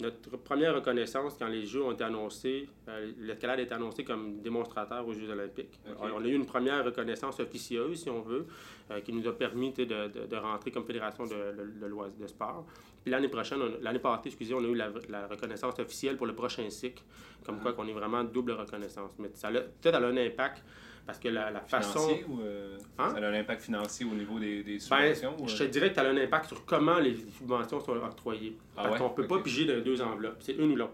notre 0.00 0.36
première 0.38 0.74
reconnaissance 0.74 1.36
quand 1.38 1.48
les 1.48 1.66
Jeux 1.66 1.82
ont 1.82 1.92
été 1.92 2.04
annoncés. 2.04 2.68
euh, 2.88 3.12
L'escalade 3.18 3.58
a 3.60 3.62
été 3.62 3.74
annoncée 3.74 4.04
comme 4.04 4.40
démonstrateur 4.40 5.06
aux 5.06 5.12
Jeux 5.12 5.28
olympiques. 5.30 5.78
On, 6.00 6.22
a 6.22 6.26
eu 6.26 6.34
une 6.34 6.46
première 6.46 6.84
reconnaissance 6.84 7.38
officieuse, 7.40 8.02
si 8.02 8.10
on 8.10 8.20
veut, 8.20 8.46
euh, 8.90 9.00
qui 9.00 9.12
nous 9.12 9.26
a 9.28 9.32
permis 9.36 9.72
de, 9.72 9.84
de, 9.84 10.26
de 10.26 10.36
rentrer 10.36 10.70
comme 10.70 10.84
fédération 10.84 11.24
de, 11.24 11.30
de, 11.30 12.20
de 12.22 12.26
sport. 12.26 12.64
Puis 13.02 13.10
l'année 13.10 13.28
prochaine, 13.28 13.60
l'année 13.80 13.98
passée, 13.98 14.22
excusez, 14.26 14.54
on 14.54 14.58
a 14.64 14.68
eu 14.68 14.74
la, 14.74 14.90
la 15.08 15.26
reconnaissance 15.26 15.78
officielle 15.78 16.16
pour 16.16 16.26
le 16.26 16.34
prochain 16.34 16.68
cycle, 16.70 17.02
comme 17.44 17.56
Ah. 17.60 17.62
quoi 17.62 17.72
qu'on 17.72 17.86
est 17.88 17.92
vraiment 17.92 18.22
double 18.24 18.52
reconnaissance. 18.52 19.12
Mais 19.18 19.30
ça 19.34 19.48
a, 19.48 19.52
peut-être 19.52 19.94
elle 19.96 20.04
a 20.04 20.08
un 20.08 20.16
impact 20.16 20.62
parce 21.10 21.18
que 21.18 21.28
la, 21.28 21.50
la 21.50 21.60
façon... 21.60 22.08
Ou. 22.28 22.40
euh, 22.40 22.78
Hein? 22.98 23.10
Ça 23.12 23.16
a 23.16 23.28
un 23.30 23.34
impact 23.34 23.62
financier 23.62 24.06
au 24.06 24.14
niveau 24.14 24.38
des, 24.38 24.62
des 24.62 24.74
Ben, 24.74 25.14
subventions? 25.14 25.34
ou, 25.40 25.48
je 25.48 25.54
euh? 25.54 25.66
te 25.66 25.72
dirais 25.72 25.88
que 25.88 25.96
ça 25.96 26.02
a 26.02 26.08
un 26.08 26.16
impact 26.16 26.46
sur 26.46 26.64
comment 26.64 26.98
les 27.00 27.16
subventions 27.36 27.80
sont 27.80 27.96
octroyées. 27.96 28.56
Ah 28.76 28.82
Parce 28.82 28.92
ouais? 28.92 28.98
qu'on 28.98 29.08
ne 29.08 29.14
peut 29.14 29.26
pas 29.26 29.40
piger 29.40 29.64
dans 29.64 29.82
deux 29.82 30.00
enveloppes. 30.00 30.36
C'est 30.40 30.52
une 30.52 30.70
ou 30.70 30.76
l'autre. 30.76 30.92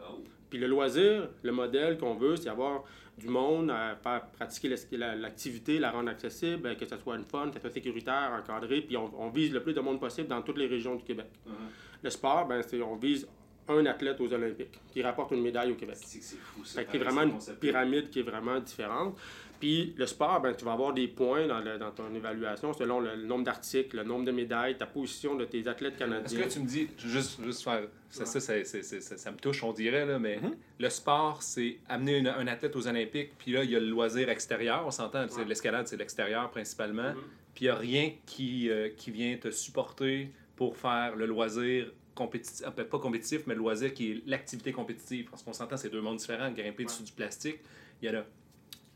Oh. 0.00 0.20
Puis 0.48 0.58
le 0.58 0.68
loisir, 0.68 1.28
le 1.42 1.52
modèle 1.52 1.98
qu'on 1.98 2.14
veut, 2.14 2.36
c'est 2.36 2.48
avoir 2.48 2.84
du 3.18 3.28
monde 3.28 3.70
à 3.70 3.94
faire 4.02 4.26
pratiquer 4.30 4.74
l'activité, 5.18 5.78
la 5.78 5.90
rendre 5.90 6.08
accessible, 6.08 6.74
que 6.78 6.86
ce 6.86 6.96
soit 6.96 7.16
une 7.16 7.24
fun, 7.24 7.48
que 7.48 7.56
ce 7.56 7.60
soit 7.60 7.70
sécuritaire, 7.70 8.30
encadré, 8.42 8.80
puis 8.80 8.96
on, 8.96 9.10
on 9.20 9.28
vise 9.28 9.52
le 9.52 9.62
plus 9.62 9.74
de 9.74 9.80
monde 9.80 10.00
possible 10.00 10.28
dans 10.28 10.40
toutes 10.40 10.56
les 10.58 10.66
régions 10.66 10.94
du 10.96 11.04
Québec. 11.04 11.26
Mhm. 11.44 11.52
Le 12.02 12.08
sport, 12.10 12.46
ben, 12.46 12.62
on 12.86 12.96
vise 12.96 13.28
un 13.68 13.86
athlète 13.86 14.20
aux 14.20 14.32
Olympiques 14.32 14.80
qui 14.92 15.02
rapporte 15.02 15.30
une 15.32 15.42
médaille 15.42 15.70
au 15.72 15.76
Québec. 15.76 15.96
C'est 16.00 16.20
fou, 16.36 16.64
ça. 16.64 16.80
C'est 16.90 16.98
vraiment 16.98 17.22
une 17.22 17.38
pyramide 17.60 18.10
qui 18.10 18.18
est 18.20 18.24
vraiment 18.24 18.58
différente. 18.58 19.16
Puis 19.62 19.94
le 19.96 20.06
sport, 20.06 20.40
ben, 20.40 20.52
tu 20.56 20.64
vas 20.64 20.72
avoir 20.72 20.92
des 20.92 21.06
points 21.06 21.46
dans, 21.46 21.60
le- 21.60 21.78
dans 21.78 21.92
ton 21.92 22.12
évaluation 22.12 22.72
selon 22.72 22.98
le, 22.98 23.14
le 23.14 23.22
nombre 23.26 23.44
d'articles, 23.44 23.96
le 23.96 24.02
nombre 24.02 24.24
de 24.24 24.32
médailles, 24.32 24.76
ta 24.76 24.86
position 24.86 25.36
de 25.36 25.44
tes 25.44 25.68
athlètes 25.68 25.92
Est-ce 25.94 25.98
canadiens. 26.00 26.42
que 26.42 26.52
tu 26.52 26.58
me 26.58 26.66
dis, 26.66 26.88
juste, 26.98 27.40
juste 27.44 27.62
faire. 27.62 27.82
Ça, 28.10 28.26
ça, 28.26 28.40
ça, 28.40 28.64
ça, 28.64 29.16
ça 29.16 29.30
me 29.30 29.36
touche, 29.36 29.62
on 29.62 29.72
dirait, 29.72 30.04
là, 30.04 30.18
mais 30.18 30.38
Mhm. 30.38 30.56
le 30.80 30.90
sport, 30.90 31.44
c'est 31.44 31.76
amener 31.88 32.18
une- 32.18 32.26
un 32.26 32.46
athlète 32.48 32.74
aux 32.74 32.88
Olympiques, 32.88 33.38
puis 33.38 33.52
là, 33.52 33.62
il 33.62 33.70
y 33.70 33.76
a 33.76 33.78
le 33.78 33.86
loisir 33.86 34.28
extérieur, 34.30 34.82
on 34.84 34.90
s'entend, 34.90 35.26
Ouais. 35.28 35.44
l'escalade, 35.46 35.86
c'est 35.86 35.96
l'extérieur 35.96 36.50
principalement, 36.50 37.10
Mhm. 37.10 37.22
puis 37.54 37.64
il 37.66 37.68
n'y 37.68 37.70
a 37.70 37.76
rien 37.76 38.12
qui, 38.26 38.68
euh, 38.68 38.88
qui 38.96 39.12
vient 39.12 39.36
te 39.36 39.52
supporter 39.52 40.28
pour 40.56 40.76
faire 40.76 41.14
le 41.14 41.26
loisir 41.26 41.86
compétitif, 42.16 42.66
peut-être 42.74 42.90
pas 42.90 42.98
compétitif, 42.98 43.42
mais 43.46 43.54
le 43.54 43.60
loisir 43.60 43.94
qui 43.94 44.10
est 44.10 44.22
l'activité 44.26 44.72
compétitive. 44.72 45.28
Parce 45.30 45.44
qu'on 45.44 45.52
s'entend, 45.52 45.76
c'est 45.76 45.88
deux 45.88 46.00
mondes 46.02 46.16
différents, 46.18 46.50
grimper 46.50 46.84
dessus 46.84 47.04
du 47.04 47.12
plastique. 47.12 47.60
Il 48.02 48.06
y 48.06 48.08
a 48.08 48.12
là. 48.12 48.26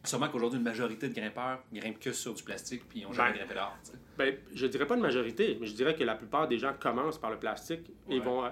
Sûrement 0.07 0.29
qu'aujourd'hui, 0.29 0.59
une 0.59 0.65
majorité 0.65 1.09
de 1.09 1.15
grimpeurs 1.15 1.59
grimpent 1.73 1.99
que 2.01 2.13
sur 2.13 2.33
du 2.35 2.43
plastique, 2.43 2.83
puis 2.89 3.01
ils 3.01 3.03
n'ont 3.05 3.13
jamais 3.13 3.33
Ben, 3.33 3.47
grimpé. 3.47 3.55
Ben, 4.17 4.35
je 4.55 4.67
dirais 4.67 4.87
pas 4.87 4.95
une 4.95 5.03
majorité, 5.03 5.57
mais 5.61 5.67
je 5.67 5.75
dirais 5.75 5.95
que 5.95 6.05
la 6.05 6.15
plupart 6.15 6.49
des 6.49 6.59
gens 6.59 6.73
commencent 6.79 7.19
par 7.19 7.31
le 7.31 7.39
plastique 7.39 7.91
et 8.09 8.15
Ouais. 8.19 8.25
vont. 8.25 8.45
euh, 8.45 8.51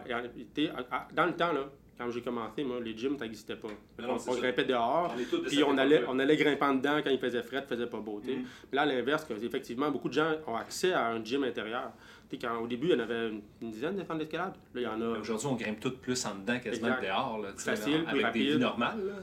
Dans 1.12 1.26
le 1.26 1.32
temps, 1.34 1.52
là, 1.52 1.70
quand 1.98 2.10
j'ai 2.10 2.20
commencé, 2.22 2.64
moi, 2.64 2.78
les 2.80 2.96
gyms, 2.96 3.16
ça 3.18 3.24
n'existait 3.24 3.56
pas. 3.56 3.68
Non, 4.00 4.16
on 4.26 4.34
grimpait 4.34 4.64
dehors, 4.64 5.14
puis 5.46 5.62
on 5.62 5.76
allait, 5.78 6.02
on 6.08 6.18
allait 6.18 6.36
grimpant 6.36 6.74
dedans 6.74 7.00
quand 7.02 7.10
il 7.10 7.18
faisait 7.18 7.42
frais, 7.42 7.62
il 7.64 7.68
faisait 7.68 7.86
pas 7.86 8.00
beau. 8.00 8.20
Puis 8.22 8.44
Là, 8.72 8.82
à 8.82 8.86
l'inverse, 8.86 9.26
effectivement, 9.42 9.90
beaucoup 9.90 10.08
de 10.08 10.14
gens 10.14 10.32
ont 10.46 10.56
accès 10.56 10.92
à 10.92 11.08
un 11.08 11.24
gym 11.24 11.44
intérieur. 11.44 11.92
Quand, 12.42 12.58
au 12.60 12.66
début, 12.66 12.88
il 12.88 12.92
y 12.94 12.96
en 12.96 12.98
avait 12.98 13.28
une, 13.28 13.70
dizaine 13.70 13.94
de 13.96 14.02
fentes 14.02 14.18
d'escalade. 14.18 14.54
Là, 14.74 14.80
il 14.80 14.82
y 14.82 14.86
en 14.88 15.00
a. 15.00 15.18
Aujourd'hui, 15.20 15.46
on 15.46 15.54
grimpe 15.54 15.78
tout 15.78 15.92
plus 15.92 16.26
en 16.26 16.34
dedans, 16.34 16.58
quasiment 16.58 16.96
que 16.96 17.06
dehors. 17.06 17.38
Là, 17.40 17.50
sais, 17.56 17.76
Facile, 17.76 17.92
là, 17.92 17.98
plus 18.00 18.08
avec 18.10 18.24
rapide. 18.24 18.66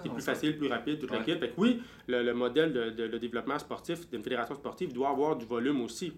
C'est 0.03 0.09
plus 0.13 0.21
facile, 0.23 0.57
plus 0.57 0.67
rapide, 0.69 0.99
toute 0.99 1.11
Ouais. 1.11 1.17
la 1.17 1.23
kit. 1.25 1.33
Fait 1.35 1.49
que 1.49 1.53
oui, 1.57 1.81
le, 2.07 2.23
le 2.23 2.33
modèle 2.33 2.71
de, 2.71 2.89
de- 2.91 3.07
de 3.07 3.17
développement 3.17 3.59
sportif 3.59 4.09
d'une 4.09 4.23
fédération 4.23 4.55
sportive 4.55 4.93
doit 4.93 5.09
avoir 5.09 5.35
du 5.35 5.45
volume 5.45 5.81
aussi. 5.81 6.13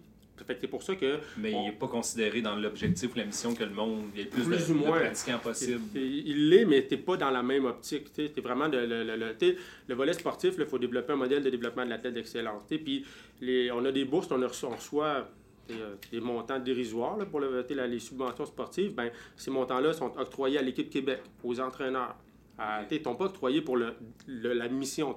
Fait 0.45 0.55
que 0.55 0.61
c'est 0.61 0.67
pour 0.67 0.83
ça 0.83 0.95
que 0.95 1.19
Mais 1.37 1.51
il 1.51 1.61
n'est 1.63 1.71
pas 1.71 1.87
considéré 1.87 2.41
dans 2.41 2.55
l'objectif 2.55 3.13
ou 3.13 3.17
la 3.17 3.25
mission 3.25 3.53
que 3.53 3.63
le 3.63 3.69
monde, 3.71 4.03
il 4.13 4.19
y 4.19 4.23
ait 4.23 4.27
plus, 4.27 4.43
Plus 4.43 4.67
de, 4.67 4.73
ou 4.73 4.79
de 4.79 4.85
moins. 4.85 4.99
pratiquants 4.99 5.39
possible. 5.39 5.81
il 5.95 6.49
l'est, 6.49 6.65
mais 6.65 6.81
t'es 6.83 6.97
pas 6.97 7.17
dans 7.17 7.31
la 7.31 7.43
même 7.43 7.65
optique. 7.65 8.11
tu 8.13 8.27
vraiment 8.41 8.69
de, 8.69 8.77
le, 8.77 9.03
le, 9.03 9.15
le- 9.15 9.35
tu 9.37 9.93
volet 9.93 10.13
sportif, 10.13 10.55
il 10.57 10.65
faut 10.65 10.79
développer 10.79 11.13
un 11.13 11.17
modèle 11.17 11.43
de 11.43 11.49
développement 11.49 11.85
de 11.85 11.89
l'athlète 11.89 12.13
d'excellence. 12.13 12.63
tu. 12.67 12.77
Puis 12.79 13.05
les, 13.41 13.71
on 13.71 13.83
a 13.85 13.91
des 13.91 14.05
bourses, 14.05 14.27
on, 14.31 14.41
a 14.41 14.47
reçu- 14.47 14.65
on 14.65 14.75
reçoit 14.75 15.29
tu 15.67 15.75
euh, 15.75 15.95
des 16.11 16.19
montants 16.19 16.59
dérisoires 16.59 17.15
là, 17.17 17.25
pour 17.25 17.39
le, 17.39 17.65
tu 17.65 17.73
la- 17.73 17.87
les 17.87 17.99
subventions 17.99 18.45
sportives. 18.45 18.93
Ben, 18.93 19.09
ces 19.37 19.49
montants-là 19.51 19.93
sont 19.93 20.11
octroyés 20.17 20.57
à 20.57 20.61
l'équipe 20.61 20.89
Québec, 20.89 21.21
aux 21.43 21.59
entraîneurs. 21.59 22.15
Tu 22.57 22.63
sais, 22.63 22.95
Ils 22.95 22.99
ne 22.99 23.03
sont 23.05 23.15
pas 23.15 23.25
octroyés 23.25 23.61
pour 23.61 23.77
le, 23.77 23.93
le- 24.27 24.53
la 24.53 24.67
mission. 24.67 25.15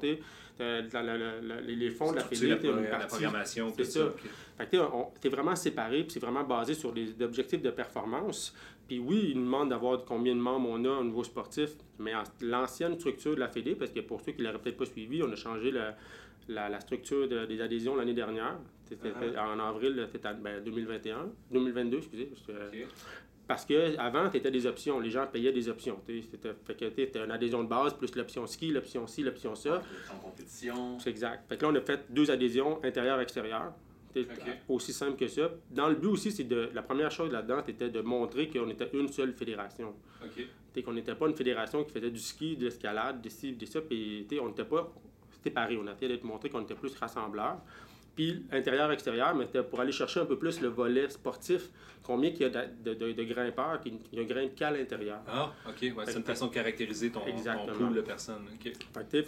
Euh, 0.61 0.83
la- 0.93 1.03
la- 1.03 1.41
la- 1.43 1.61
les 1.61 1.91
fonds 1.91 2.13
de 2.13 2.17
la 2.17 2.23
Fédé, 2.25 2.59
tu 2.59 2.67
une 2.69 2.87
partie- 2.87 3.09
programmation, 3.09 3.73
c'est 3.77 3.85
ça. 3.85 4.01
ça. 4.01 4.07
ok. 4.07 4.21
fait 4.57 4.67
que, 4.71 4.77
tu 4.77 4.83
c'est 5.21 5.29
vraiment 5.29 5.55
séparé, 5.55 6.03
puis 6.03 6.13
c'est 6.13 6.21
vraiment 6.21 6.45
basé 6.45 6.73
sur 6.73 6.93
des 6.93 7.09
objectifs 7.23 7.61
de 7.61 7.71
performance. 7.71 8.55
Puis 8.89 8.99
oui, 8.99 9.29
il 9.33 9.39
nous 9.39 9.45
demande 9.45 9.69
d'avoir 9.71 10.05
combien 10.05 10.35
de 10.35 10.41
membres 10.41 10.69
on 10.71 10.83
a 10.87 10.91
au 11.01 11.05
niveau 11.05 11.25
sportif, 11.25 11.71
mais 11.99 12.15
en- 12.15 12.23
l'ancienne 12.41 12.95
structure 12.99 13.35
de 13.35 13.41
la 13.41 13.49
Fédé, 13.49 13.75
parce 13.75 13.91
que 13.91 14.01
pour 14.01 14.21
ceux 14.23 14.33
qui 14.33 14.39
ne 14.39 14.45
l'auraient 14.47 14.61
peut-être 14.61 14.79
pas 14.79 14.87
suivi, 14.87 15.23
on 15.23 15.31
a 15.31 15.37
changé 15.37 15.71
la, 15.73 15.95
la- 16.49 16.69
la 16.71 16.81
structure 16.81 17.29
de- 17.29 17.45
des 17.45 17.61
adhésions 17.61 17.95
l'année 17.97 18.15
dernière. 18.15 18.59
C'était 18.89 19.09
Uh-huh. 19.11 19.39
en 19.39 19.59
avril 19.59 20.09
ben, 20.41 20.63
2021, 20.65 21.29
2022, 21.51 21.99
excusez. 21.99 22.27
Parce 22.27 22.43
que. 22.43 22.53
Parce 23.47 23.65
que 23.65 23.97
avant, 23.99 24.31
c'était 24.33 24.51
des 24.51 24.67
options. 24.67 24.99
Les 24.99 25.11
gens 25.11 25.27
payaient 25.27 25.53
des 25.53 25.69
options. 25.69 26.01
tu. 26.07 26.23
C'était 26.23 26.53
fait 26.65 26.75
que, 26.75 26.85
tu 26.87 27.19
une 27.19 27.31
adhésion 27.31 27.63
de 27.63 27.69
base, 27.69 27.95
plus 27.95 28.15
l'option 28.17 28.47
ski, 28.47 28.71
l'option 28.71 29.07
ci, 29.07 29.23
l'option 29.23 29.55
ça. 29.55 29.83
En 30.13 30.19
compétition. 30.19 30.99
C'est 30.99 31.11
exact. 31.11 31.49
Fait 31.49 31.57
que 31.57 31.63
là, 31.65 31.71
on 31.73 31.75
a 31.77 31.81
fait 31.81 32.07
deux 32.11 32.31
adhésions 32.31 32.81
intérieure-extérieure. 32.85 33.73
C'est 34.13 34.23
Ok. 34.23 34.49
aussi 34.69 34.93
simple 34.93 35.17
que 35.17 35.29
ça. 35.29 35.51
Dans 35.71 35.89
le 35.89 35.95
but 35.95 36.09
aussi, 36.09 36.33
c'est 36.33 36.45
de. 36.45 36.71
La 36.75 36.83
première 36.83 37.11
chose 37.11 37.31
là-dedans, 37.31 37.61
c'était 37.65 37.91
de 37.91 38.01
montrer 38.01 38.49
qu'on 38.49 38.69
était 38.71 38.91
une 38.95 39.09
seule 39.09 39.33
fédération. 39.35 39.95
OK. 40.25 40.47
T'sais, 40.73 40.83
qu'on 40.83 40.93
n'était 40.95 41.15
pas 41.15 41.27
une 41.29 41.37
fédération 41.37 41.85
qui 41.85 41.93
faisait 41.93 42.11
du 42.11 42.19
ski, 42.19 42.57
de 42.57 42.65
l'escalade, 42.65 43.21
des 43.21 43.31
ci, 43.31 43.53
des 43.53 43.67
ça, 43.67 43.81
puis 43.81 44.27
on 44.41 44.49
n'était 44.49 44.65
pas 44.65 44.93
séparés. 45.43 45.77
On 45.77 45.87
a 45.87 45.93
essayé 45.93 46.09
d'être 46.09 46.25
montré 46.25 46.51
qu'on 46.51 46.63
était 46.63 46.75
plus 46.75 46.95
rassembleurs. 46.97 47.59
Puis 48.17 48.43
intérieur-extérieur, 48.51 49.35
mais 49.35 49.45
c'était 49.45 49.63
pour 49.63 49.79
aller 49.79 49.93
chercher 49.93 50.21
un 50.21 50.25
peu 50.25 50.39
plus 50.39 50.61
le 50.63 50.69
volet 50.69 51.09
sportif. 51.11 51.69
Combien 52.03 52.31
qu'il 52.31 52.43
y 52.43 52.45
a 52.45 52.49
de, 52.49 52.95
de, 52.95 52.95
de- 52.95 53.13
de 53.13 53.23
grimpeurs 53.25 53.79
qui 53.81 53.93
ne 54.13 54.23
grimpent 54.25 54.55
qu'à 54.55 54.71
l'intérieur. 54.71 55.19
Ah, 55.29 55.53
ok. 55.69 55.93
Ouais, 55.97 56.05
c'est 56.07 56.17
une 56.17 56.23
façon 56.25 56.47
de 56.47 56.55
caractériser 56.55 57.11
ton, 57.11 57.21
ton 57.21 57.27
Exactement. 57.27 57.77
pool 57.77 57.95
de 57.95 58.01
personnes. 58.01 58.47
Fait 58.63 58.71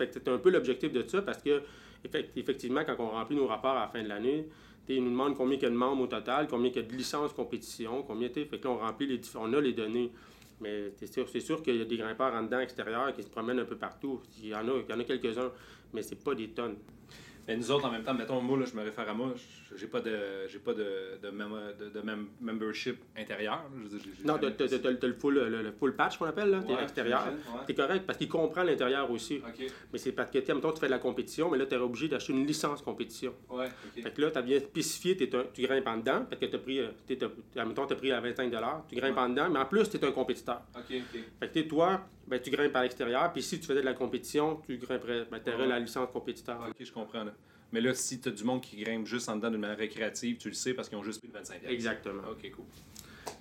que, 0.06 0.12
c'était 0.14 0.30
un 0.30 0.38
peu 0.38 0.50
l'objectif 0.50 0.90
de 0.92 1.06
ça 1.06 1.20
parce 1.20 1.42
que, 1.42 1.60
effect- 2.04 2.30
effectivement, 2.36 2.82
quand 2.86 2.96
on 2.98 3.10
remplit 3.10 3.36
nos 3.36 3.46
rapports 3.46 3.76
à 3.76 3.80
la 3.82 3.88
fin 3.88 4.02
de 4.02 4.08
l'année, 4.08 4.48
ils 4.88 5.04
nous 5.04 5.10
demandent 5.10 5.36
combien 5.36 5.58
il 5.58 5.62
y 5.62 5.66
a 5.66 5.70
de 5.70 5.74
membres 5.74 6.04
au 6.04 6.06
total, 6.06 6.46
combien 6.48 6.70
il 6.70 6.76
y 6.76 6.78
a 6.78 6.82
de 6.82 6.92
licences 6.94 7.34
compétition, 7.34 8.02
combien 8.04 8.30
t'sais, 8.30 8.46
Fait 8.46 8.58
que 8.58 8.64
là, 8.68 8.70
on 8.70 8.78
remplit 8.78 9.06
les 9.06 9.20
on 9.36 9.52
a 9.52 9.60
les 9.60 9.74
données. 9.74 10.10
Mais 10.60 10.92
c'est 10.96 11.12
sûr, 11.12 11.28
c'est 11.28 11.40
sûr 11.40 11.62
qu'il 11.62 11.76
y 11.76 11.82
a 11.82 11.84
des 11.84 11.96
grimpeurs 11.98 12.32
en 12.32 12.42
dedans, 12.44 12.60
extérieurs, 12.60 13.12
qui 13.12 13.22
se 13.22 13.28
promènent 13.28 13.58
un 13.60 13.64
peu 13.66 13.76
partout. 13.76 14.22
Il 14.40 14.48
y 14.48 14.54
en 14.54 14.66
a, 14.66 14.72
il 14.88 14.90
y 14.90 14.92
en 14.94 14.98
a 14.98 15.04
quelques-uns, 15.04 15.52
mais 15.92 16.02
c'est 16.02 16.22
pas 16.24 16.34
des 16.34 16.48
tonnes. 16.48 16.76
Mais 17.48 17.56
nous 17.56 17.70
autres, 17.70 17.86
en 17.86 17.90
même 17.90 18.02
temps, 18.04 18.12
mettons, 18.12 18.42
moi, 18.42 18.58
là, 18.58 18.66
je 18.70 18.76
me 18.76 18.82
réfère 18.82 19.08
à 19.08 19.14
moi, 19.14 19.32
j'ai 19.74 19.86
pas 19.86 20.02
de, 20.02 20.46
j'ai 20.48 20.58
pas 20.58 20.74
de, 20.74 21.18
de, 21.22 21.30
mem- 21.30 21.74
de, 21.80 21.88
de 21.88 22.00
mem- 22.02 22.26
membership 22.42 22.98
intérieur. 23.16 23.64
Non, 24.22 24.36
t'as, 24.38 24.50
t'as- 24.50 24.78
t'as 24.78 25.06
le, 25.06 25.14
full, 25.14 25.34
le, 25.34 25.62
le 25.62 25.72
full 25.72 25.96
patch 25.96 26.18
qu'on 26.18 26.26
appelle, 26.26 26.50
là, 26.50 26.60
t'es 26.62 26.74
Ouais, 26.74 26.82
extérieur. 26.82 27.24
ouais. 27.26 27.60
T'es 27.66 27.74
correct 27.74 28.04
parce 28.06 28.18
qu'il 28.18 28.28
comprend 28.28 28.62
l'intérieur 28.64 29.10
aussi. 29.10 29.40
Mais 29.92 29.98
c'est 29.98 30.12
parce 30.12 30.30
que, 30.30 30.38
tu 30.40 30.52
mettons, 30.52 30.72
tu 30.72 30.80
fais 30.80 30.86
de 30.86 30.90
la 30.90 30.98
compétition, 30.98 31.50
mais 31.50 31.56
là, 31.56 31.64
tu 31.64 31.74
es 31.74 31.78
obligé 31.78 32.08
d'acheter 32.08 32.34
une 32.34 32.46
licence 32.46 32.82
compétition. 32.82 33.32
Ouais, 33.48 33.66
OK. 33.66 34.02
Fait 34.02 34.10
que 34.14 34.20
là, 34.20 34.30
tu 34.30 34.36
as 34.38 34.42
bien 34.42 34.60
spécifié, 34.60 35.16
t'es 35.16 35.34
un- 35.34 35.44
tu 35.50 35.62
grimpes 35.62 35.86
en 35.86 35.96
dedans, 35.96 36.26
parce 36.28 36.38
que 36.40 36.46
tu 36.46 36.54
as 36.56 36.58
pris, 36.58 36.80
euh, 36.80 36.88
t'es- 37.06 37.16
t'as- 37.16 37.64
mettons, 37.64 37.86
tu 37.86 37.94
as 37.94 37.96
pris 37.96 38.12
à 38.12 38.20
25 38.20 38.52
tu 38.88 38.94
grimpes 38.94 39.16
en 39.16 39.28
dedans, 39.30 39.48
mais 39.50 39.58
en 39.58 39.64
plus, 39.66 39.88
tu 39.88 39.96
es 39.96 40.04
un 40.04 40.12
compétiteur. 40.12 40.60
OK, 40.76 40.82
OK. 40.90 41.20
Fait 41.40 41.48
que 41.48 41.52
t'es- 41.54 41.66
toi, 41.66 42.02
ben, 42.28 42.40
tu 42.40 42.50
grimpes 42.50 42.74
à 42.76 42.82
l'extérieur, 42.82 43.32
puis 43.32 43.42
si 43.42 43.58
tu 43.58 43.66
faisais 43.66 43.80
de 43.80 43.84
la 43.86 43.94
compétition, 43.94 44.60
tu 44.66 44.76
grimperais, 44.78 45.26
ben, 45.30 45.40
tu 45.44 45.50
aurais 45.50 45.62
Ouais. 45.62 45.68
la 45.68 45.78
licence 45.80 46.08
compétiteur. 46.12 46.58
Ok, 46.68 46.76
je 46.80 46.92
comprends. 46.92 47.24
Là. 47.24 47.32
Mais 47.72 47.80
là, 47.80 47.92
si 47.94 48.20
tu 48.20 48.28
as 48.28 48.32
du 48.32 48.44
monde 48.44 48.60
qui 48.62 48.76
grimpe 48.82 49.06
juste 49.06 49.28
en 49.28 49.36
dedans 49.36 49.50
d'une 49.50 49.60
manière 49.60 49.76
récréative, 49.78 50.36
tu 50.38 50.48
le 50.48 50.54
sais 50.54 50.74
parce 50.74 50.88
qu'ils 50.88 50.96
ont 50.98 51.02
juste 51.02 51.18
pris 51.20 51.28
le 51.28 51.34
25 51.34 51.54
piastres. 51.60 51.72
Exactement. 51.74 52.22
Ok, 52.30 52.50
cool. 52.52 52.64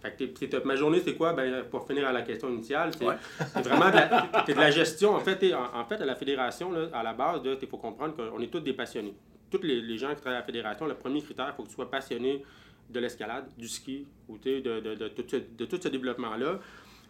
Fait 0.02 0.12
que 0.50 0.64
ma 0.66 0.76
journée, 0.76 1.02
c'est 1.04 1.16
quoi? 1.16 1.34
Ben, 1.34 1.64
pour 1.64 1.88
finir 1.88 2.06
à 2.08 2.12
la 2.12 2.22
question 2.22 2.50
initiale, 2.50 2.92
c'est 2.98 3.06
Ouais. 3.06 3.16
vraiment 3.64 3.90
de 3.90 3.96
la, 3.96 4.44
de 4.46 4.54
la 4.54 4.70
gestion. 4.72 5.16
En 5.16 5.20
fait, 5.22 5.54
en, 5.54 5.80
en 5.80 5.86
fait, 5.86 5.96
à 5.96 6.06
la 6.06 6.16
fédération, 6.16 6.72
là, 6.72 6.90
à 6.94 7.04
la 7.04 7.14
base, 7.14 7.42
il 7.62 7.68
faut 7.68 7.78
comprendre 7.78 8.16
qu'on 8.16 8.40
est 8.42 8.48
tous 8.48 8.60
des 8.60 8.74
passionnés. 8.74 9.14
Tous 9.50 9.62
les, 9.62 9.80
les 9.82 9.98
gens 9.98 10.10
qui 10.10 10.16
travaillent 10.22 10.38
à 10.38 10.42
la 10.42 10.46
fédération, 10.46 10.86
le 10.88 10.96
premier 10.96 11.22
critère, 11.22 11.48
il 11.54 11.56
faut 11.56 11.64
que 11.64 11.70
tu 11.70 11.76
sois 11.76 11.90
passionné 11.90 12.44
de 12.90 13.00
l'escalade, 13.00 13.46
du 13.58 13.68
ski, 13.68 14.06
ou 14.28 14.38
de, 14.38 14.60
de, 14.60 14.96
de, 14.96 15.08
tout 15.08 15.24
ce, 15.28 15.38
de 15.38 15.66
tout 15.66 15.80
ce 15.82 15.88
développement-là. 15.88 16.60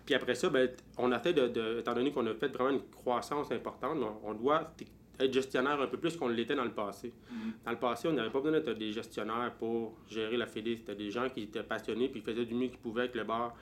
Puis 0.08 0.16
après 0.16 0.34
ça, 0.36 0.50
ben, 0.50 0.70
on 0.98 1.12
a 1.12 1.20
fait, 1.20 1.34
de, 1.34 1.48
de- 1.50 1.80
étant 1.82 1.94
donné 1.94 2.12
qu'on 2.12 2.26
a 2.26 2.34
fait 2.34 2.48
vraiment 2.48 2.70
une 2.72 2.82
croissance 2.90 3.52
importante, 3.52 3.98
on, 4.02 4.30
on 4.30 4.34
doit 4.34 4.74
être 5.20 5.34
gestionnaire 5.34 5.82
un 5.82 5.88
peu 5.88 5.98
plus 5.98 6.16
qu'on 6.16 6.30
l'était 6.30 6.56
dans 6.56 6.64
le 6.64 6.72
passé. 6.72 7.12
Mhm. 7.30 7.52
Dans 7.66 7.72
le 7.72 7.78
passé, 7.78 8.08
on 8.08 8.14
n'avait 8.14 8.30
pas 8.30 8.40
besoin 8.40 8.60
d'être 8.60 8.72
des 8.78 8.94
gestionnaires 8.94 9.54
pour 9.60 9.98
gérer 10.10 10.38
la 10.38 10.48
fédé. 10.48 10.78
C'était 10.78 10.96
des 10.96 11.12
gens 11.12 11.28
qui 11.28 11.42
étaient 11.44 11.62
passionnés 11.62 12.08
puis 12.08 12.22
faisaient 12.22 12.46
du 12.46 12.54
mieux 12.56 12.68
qu'ils 12.70 12.78
pouvaient 12.80 13.02
avec 13.02 13.16
le 13.16 13.26
bar. 13.26 13.54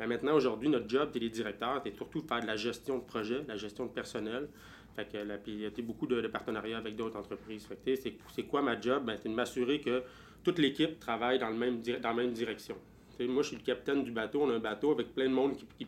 Mais 0.00 0.06
maintenant, 0.08 0.34
aujourd'hui, 0.34 0.68
notre 0.68 0.88
job, 0.90 1.08
c'est 1.12 1.20
les 1.20 1.30
directeurs, 1.30 1.80
c'est 1.84 1.94
surtout 1.94 2.20
de 2.20 2.26
faire 2.26 2.40
de 2.42 2.46
la 2.46 2.56
gestion 2.56 2.98
de 2.98 3.04
projet, 3.04 3.42
de 3.42 3.48
la 3.48 3.56
gestion 3.56 3.86
de 3.86 3.90
personnel. 3.92 4.48
Fait 4.96 5.06
que, 5.10 5.18
là, 5.18 5.38
puis 5.38 5.52
il 5.52 5.60
y 5.60 5.66
a 5.66 5.70
beaucoup 5.82 6.06
de, 6.08 6.20
de 6.20 6.28
partenariats 6.28 6.78
avec 6.78 6.96
d'autres 6.96 7.16
entreprises. 7.16 7.64
Fait 7.66 7.78
c'est, 7.96 8.14
c'est 8.34 8.42
quoi 8.42 8.60
ma 8.60 8.78
job? 8.80 9.04
Ben, 9.04 9.16
c'est 9.22 9.28
de 9.28 9.34
m'assurer 9.34 9.80
que 9.80 10.02
toute 10.42 10.58
l'équipe 10.58 10.98
travaille 10.98 11.38
dans, 11.38 11.48
le 11.50 11.56
même, 11.56 11.80
dans 11.80 12.08
la 12.08 12.14
même 12.14 12.32
direction. 12.32 12.76
Moi, 13.20 13.42
je 13.42 13.48
suis 13.48 13.56
le 13.56 13.62
capitaine 13.62 14.04
du 14.04 14.10
bateau. 14.10 14.42
On 14.42 14.50
a 14.50 14.54
un 14.54 14.58
bateau 14.58 14.92
avec 14.92 15.14
plein 15.14 15.28
de 15.28 15.34
monde 15.34 15.56
qui, 15.56 15.66
qui. 15.78 15.86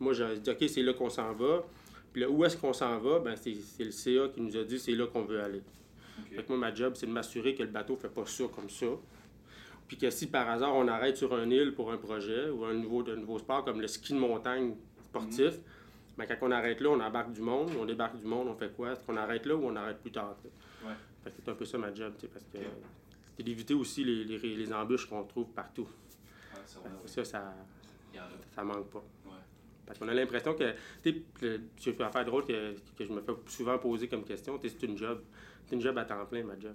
Moi, 0.00 0.12
je 0.12 0.36
dis, 0.36 0.50
OK, 0.50 0.64
c'est 0.68 0.82
là 0.82 0.92
qu'on 0.92 1.10
s'en 1.10 1.32
va. 1.32 1.64
Puis 2.12 2.22
là, 2.22 2.30
où 2.30 2.44
est-ce 2.44 2.56
qu'on 2.56 2.72
s'en 2.72 2.98
va? 2.98 3.18
Ben, 3.18 3.34
c'est, 3.36 3.56
le 3.80 3.90
CA 3.90 4.28
qui 4.28 4.40
nous 4.40 4.56
a 4.56 4.64
dit, 4.64 4.78
c'est 4.78 4.94
là 4.94 5.06
qu'on 5.06 5.24
veut 5.24 5.40
aller. 5.40 5.62
OK. 6.18 6.36
Fait 6.36 6.42
que 6.42 6.48
moi, 6.48 6.58
ma 6.58 6.74
job, 6.74 6.94
c'est 6.96 7.06
de 7.06 7.12
m'assurer 7.12 7.54
que 7.54 7.62
le 7.62 7.70
bateau 7.70 7.94
ne 7.94 7.98
fait 7.98 8.08
pas 8.08 8.26
ça 8.26 8.44
comme 8.54 8.68
ça. 8.68 8.86
Puis 9.86 9.96
que 9.96 10.10
si 10.10 10.28
par 10.28 10.48
hasard 10.48 10.74
on 10.74 10.88
arrête 10.88 11.16
sur 11.16 11.34
un 11.34 11.50
île 11.50 11.74
pour 11.74 11.92
un 11.92 11.98
projet 11.98 12.48
ou 12.48 12.64
un 12.64 12.74
nouveau, 12.74 13.02
de 13.02 13.14
nouveau 13.14 13.38
sport 13.38 13.64
comme 13.64 13.80
le 13.80 13.86
ski 13.86 14.14
de 14.14 14.18
montagne 14.18 14.74
sportif, 15.02 15.54
ben, 16.16 16.26
quand 16.26 16.36
on 16.42 16.50
arrête 16.52 16.80
là, 16.80 16.90
on 16.90 17.00
embarque 17.00 17.32
du 17.32 17.40
monde, 17.40 17.70
on 17.78 17.84
débarque 17.84 18.16
du 18.16 18.24
monde, 18.24 18.48
on 18.48 18.54
fait 18.54 18.74
quoi? 18.74 18.92
Est-ce 18.92 19.00
qu'on 19.00 19.16
arrête 19.16 19.44
là 19.46 19.56
ou 19.56 19.64
on 19.66 19.76
arrête 19.76 19.98
plus 20.00 20.12
tard? 20.12 20.36
Ouais. 20.84 20.92
C'est 21.24 21.48
un 21.48 21.54
peu 21.54 21.64
ça 21.64 21.76
ma 21.78 21.92
job, 21.92 22.12
parce 22.32 22.44
que 22.44 22.58
c'est 23.36 23.42
d'éviter 23.42 23.74
aussi 23.74 24.04
les, 24.04 24.24
les, 24.24 24.38
les 24.38 24.72
embûches 24.72 25.06
qu'on 25.06 25.24
trouve 25.24 25.48
partout. 25.48 25.88
Ça, 27.06 27.24
ça, 27.24 27.54
ça 28.54 28.64
manque 28.64 28.90
pas. 28.90 29.02
Parce 29.86 29.98
qu'on 29.98 30.08
a 30.08 30.14
l'impression 30.14 30.54
que, 30.54 30.72
tu 31.02 31.22
sais, 31.36 31.60
fait 31.76 31.90
une 31.90 32.02
affaire 32.02 32.24
drôle 32.24 32.44
que, 32.46 32.74
que 32.96 33.04
je 33.04 33.12
me 33.12 33.20
fais 33.20 33.32
souvent 33.48 33.76
poser 33.78 34.08
comme 34.08 34.24
question, 34.24 34.58
tu 34.58 34.68
sais, 34.68 34.76
c'est 34.80 34.86
une 34.86 34.96
job. 34.96 35.20
C'est 35.66 35.74
une 35.76 35.82
job 35.82 35.96
à 35.98 36.04
temps 36.04 36.24
plein, 36.26 36.42
ma 36.42 36.58
job. 36.58 36.74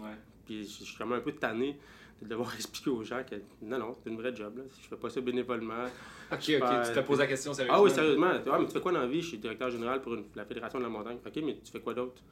Ouais. 0.00 0.14
Puis 0.46 0.64
je 0.64 0.78
je 0.80 0.84
suis 0.84 0.96
vraiment 0.96 1.16
un 1.16 1.20
peu 1.20 1.32
tanné 1.32 1.78
de 2.22 2.26
devoir 2.28 2.54
expliquer 2.54 2.90
aux 2.90 3.02
gens 3.04 3.22
que 3.22 3.34
non, 3.62 3.78
non, 3.78 3.94
c'est 4.02 4.08
une 4.10 4.16
vraie 4.16 4.34
job. 4.34 4.56
Là. 4.58 4.64
Je 4.82 4.88
fais 4.88 4.96
pas 4.96 5.10
ça 5.10 5.20
bénévolement. 5.20 5.84
Ok, 6.32 6.38
ok. 6.38 6.42
Tu 6.48 6.92
te 6.94 7.00
poses 7.00 7.18
la 7.18 7.26
question 7.26 7.52
sérieusement. 7.52 7.78
Ah 7.78 7.82
oui, 7.82 7.90
sérieusement. 7.90 8.32
Ah, 8.50 8.58
mais 8.58 8.66
tu 8.66 8.72
fais 8.72 8.80
quoi 8.80 8.92
dans 8.92 9.00
la 9.00 9.06
vie? 9.06 9.20
Je 9.20 9.28
suis 9.28 9.38
directeur 9.38 9.70
général 9.70 10.00
pour 10.00 10.14
une- 10.14 10.24
la 10.34 10.44
Fédération 10.46 10.78
de 10.78 10.84
la 10.84 10.90
montagne. 10.90 11.18
OK, 11.26 11.36
mais 11.44 11.58
tu 11.62 11.70
fais 11.70 11.80
quoi 11.80 11.92
d'autre? 11.94 12.22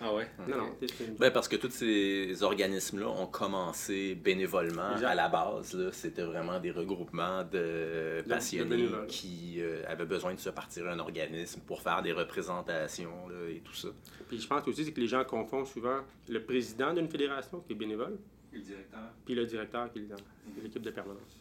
Ah 0.00 0.12
ouais? 0.12 0.28
Non, 0.48 0.56
non, 0.58 0.76
une 1.00 1.14
Ben, 1.16 1.30
parce 1.32 1.48
que 1.48 1.56
tous 1.56 1.70
ces 1.70 2.42
organismes-là 2.42 3.08
ont 3.08 3.26
commencé 3.26 4.14
bénévolement 4.14 4.92
Exact. 4.92 5.06
à 5.06 5.14
la 5.14 5.28
base. 5.28 5.72
là. 5.74 5.90
C'était 5.92 6.24
vraiment 6.24 6.58
des 6.60 6.70
regroupements 6.72 7.44
de 7.44 8.22
passionnés 8.28 8.88
qui 9.08 9.56
euh, 9.60 9.82
avaient 9.86 10.04
besoin 10.04 10.34
de 10.34 10.40
se 10.40 10.50
partir 10.50 10.86
un 10.88 10.98
organisme 10.98 11.60
pour 11.66 11.80
faire 11.80 12.02
des 12.02 12.12
représentations 12.12 13.28
là, 13.28 13.48
et 13.48 13.60
tout 13.60 13.74
ça. 13.74 13.88
Puis 14.28 14.38
je 14.40 14.46
pense 14.46 14.66
aussi 14.68 14.84
c'est 14.84 14.92
que 14.92 15.00
les 15.00 15.06
gens 15.06 15.24
confondent 15.24 15.66
souvent 15.66 16.00
le 16.28 16.42
président 16.42 16.92
d'une 16.92 17.08
fédération, 17.08 17.60
qui 17.60 17.72
est 17.72 17.76
bénévole, 17.76 18.18
Et 18.52 18.56
le 18.56 18.62
directeur? 18.62 19.00
puis 19.24 19.34
le 19.34 19.46
directeur, 19.46 19.92
qui 19.92 20.00
est 20.00 20.02
dans 20.02 20.16
l'équipe 20.62 20.82
de 20.82 20.90
permanence. 20.90 21.40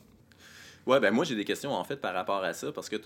Ouais, 0.85 0.99
ben 0.99 1.11
moi 1.11 1.23
j'ai 1.23 1.35
des 1.35 1.45
questions 1.45 1.71
en 1.71 1.83
fait 1.85 1.95
par 1.95 2.13
rapport 2.13 2.43
à 2.43 2.53
ça 2.53 2.71
parce 2.73 2.89
que 2.89 2.97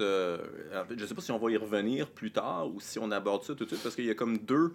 je 0.97 1.05
sais 1.05 1.13
pas 1.13 1.21
si 1.21 1.31
on 1.31 1.37
va 1.37 1.51
y 1.51 1.57
revenir 1.57 2.09
plus 2.09 2.31
tard 2.31 2.67
ou 2.73 2.79
si 2.79 2.97
on 2.97 3.11
aborde 3.11 3.43
ça 3.43 3.53
tout 3.53 3.65
de 3.65 3.69
suite 3.69 3.83
parce 3.83 3.95
qu'il 3.95 4.05
y 4.05 4.09
a 4.09 4.15
comme 4.15 4.39
deux, 4.39 4.73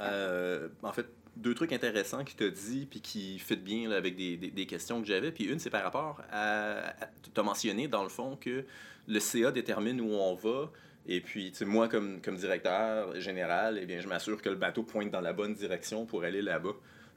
euh, 0.00 0.68
en 0.82 0.92
fait 0.92 1.06
deux 1.36 1.54
trucs 1.54 1.72
intéressants 1.72 2.24
qu'il 2.24 2.36
t'a 2.36 2.48
dit 2.50 2.86
puis 2.90 3.00
qui 3.00 3.38
fit 3.38 3.56
bien 3.56 3.88
là, 3.88 3.96
avec 3.96 4.16
des, 4.16 4.36
des- 4.36 4.50
des 4.50 4.66
questions 4.66 5.00
que 5.00 5.06
j'avais. 5.06 5.30
Puis 5.30 5.44
une, 5.44 5.58
c'est 5.58 5.70
par 5.70 5.82
rapport 5.84 6.20
à. 6.32 6.94
Tu 7.22 7.40
as 7.40 7.42
mentionné, 7.44 7.86
dans 7.88 8.02
le 8.02 8.08
fond, 8.08 8.36
que 8.40 8.64
le 9.06 9.20
CA 9.20 9.50
détermine 9.52 10.00
où 10.00 10.10
on 10.12 10.34
va. 10.34 10.70
Et 11.10 11.20
puis, 11.22 11.50
tu 11.52 11.58
sais, 11.58 11.64
moi, 11.64 11.88
comme, 11.88 12.20
comme 12.20 12.36
directeur 12.36 13.18
général, 13.20 13.78
eh 13.80 13.86
bien, 13.86 14.00
je 14.00 14.08
m'assure 14.08 14.42
que 14.42 14.48
le 14.50 14.56
bateau 14.56 14.82
pointe 14.82 15.10
dans 15.10 15.22
la 15.22 15.32
bonne 15.32 15.54
direction 15.54 16.04
pour 16.04 16.22
aller 16.24 16.42
là-bas. 16.42 16.72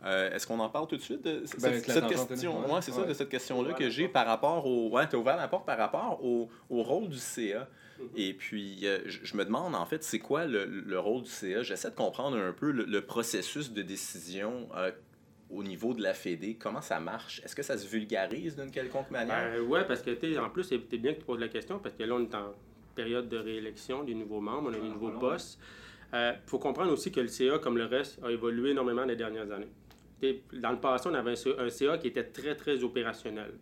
Euh, 0.05 0.31
Est-ce 0.31 0.47
qu'on 0.47 0.59
en 0.59 0.69
parle 0.69 0.87
tout 0.87 0.95
de 0.97 1.01
suite 1.01 1.23
de 1.23 1.43
cette, 1.45 1.59
Ben, 1.61 1.73
cette 1.83 2.07
question? 2.07 2.61
ouais. 2.65 2.71
Ouais, 2.73 2.81
c'est 2.81 2.91
ça, 2.91 3.01
Ouais. 3.01 3.07
de 3.07 3.13
cette 3.13 3.27
question-là 3.29 3.73
que 3.73 3.89
j'ai 3.89 4.07
par 4.07 4.25
rapport 4.27 4.65
au. 4.65 4.89
Ouais, 4.91 5.07
tu 5.09 5.15
as 5.15 5.19
ouvert 5.19 5.35
la 5.35 5.47
porte 5.47 5.65
par 5.65 5.77
rapport 5.77 6.23
au, 6.23 6.47
au 6.69 6.83
rôle 6.83 7.09
du 7.09 7.17
CA. 7.17 7.67
Et 8.15 8.33
puis, 8.33 8.79
euh, 8.83 8.99
je 9.05 9.35
me 9.37 9.45
demande, 9.45 9.75
en 9.75 9.85
fait, 9.85 10.03
c'est 10.03 10.19
quoi 10.19 10.45
le, 10.45 10.65
le 10.65 10.99
rôle 10.99 11.23
du 11.23 11.29
CA? 11.29 11.61
J'essaie 11.63 11.89
de 11.89 11.95
comprendre 11.95 12.37
un 12.37 12.53
peu 12.53 12.71
le, 12.71 12.85
le 12.85 13.01
processus 13.01 13.71
de 13.71 13.81
décision 13.81 14.69
euh, 14.75 14.91
au 15.49 15.63
niveau 15.63 15.93
de 15.93 16.01
la 16.01 16.13
Fédé. 16.13 16.55
Comment 16.55 16.81
ça 16.81 16.99
marche? 16.99 17.41
Est-ce 17.43 17.55
que 17.55 17.63
ça 17.63 17.77
se 17.77 17.87
vulgarise 17.87 18.55
d'une 18.55 18.71
quelconque 18.71 19.11
manière? 19.11 19.51
Ben, 19.53 19.61
ouais, 19.61 19.85
parce 19.85 20.01
que, 20.01 20.39
en 20.39 20.49
plus, 20.49 20.63
c'est 20.63 20.77
bien 20.97 21.13
que 21.13 21.19
tu 21.19 21.25
poses 21.25 21.39
la 21.39 21.49
question, 21.49 21.79
parce 21.79 21.95
que 21.95 22.03
là, 22.03 22.15
on 22.15 22.21
est 22.21 22.35
en 22.35 22.53
période 22.95 23.29
de 23.29 23.37
réélection 23.37 24.03
des 24.03 24.13
nouveaux 24.13 24.41
membres, 24.41 24.69
on 24.69 24.73
a 24.73 24.77
des 24.77 24.87
Ah, 24.89 24.93
nouveaux 24.93 25.19
postes. 25.19 25.59
Il 26.13 26.35
faut 26.45 26.59
comprendre 26.59 26.91
aussi 26.91 27.09
que 27.11 27.21
le 27.21 27.29
CA, 27.29 27.57
comme 27.59 27.77
le 27.77 27.85
reste, 27.85 28.19
a 28.23 28.29
évolué 28.29 28.71
énormément 28.71 29.05
les 29.05 29.15
dernières 29.15 29.49
années. 29.51 29.69
Dans 30.53 30.71
le 30.71 30.79
passé, 30.79 31.07
on 31.09 31.13
avait 31.13 31.33
un 31.57 31.69
CA, 31.69 31.97
qui 31.97 32.07
était 32.07 32.25
très, 32.25 32.55
très 32.55 32.83
opérationnel. 32.83 33.53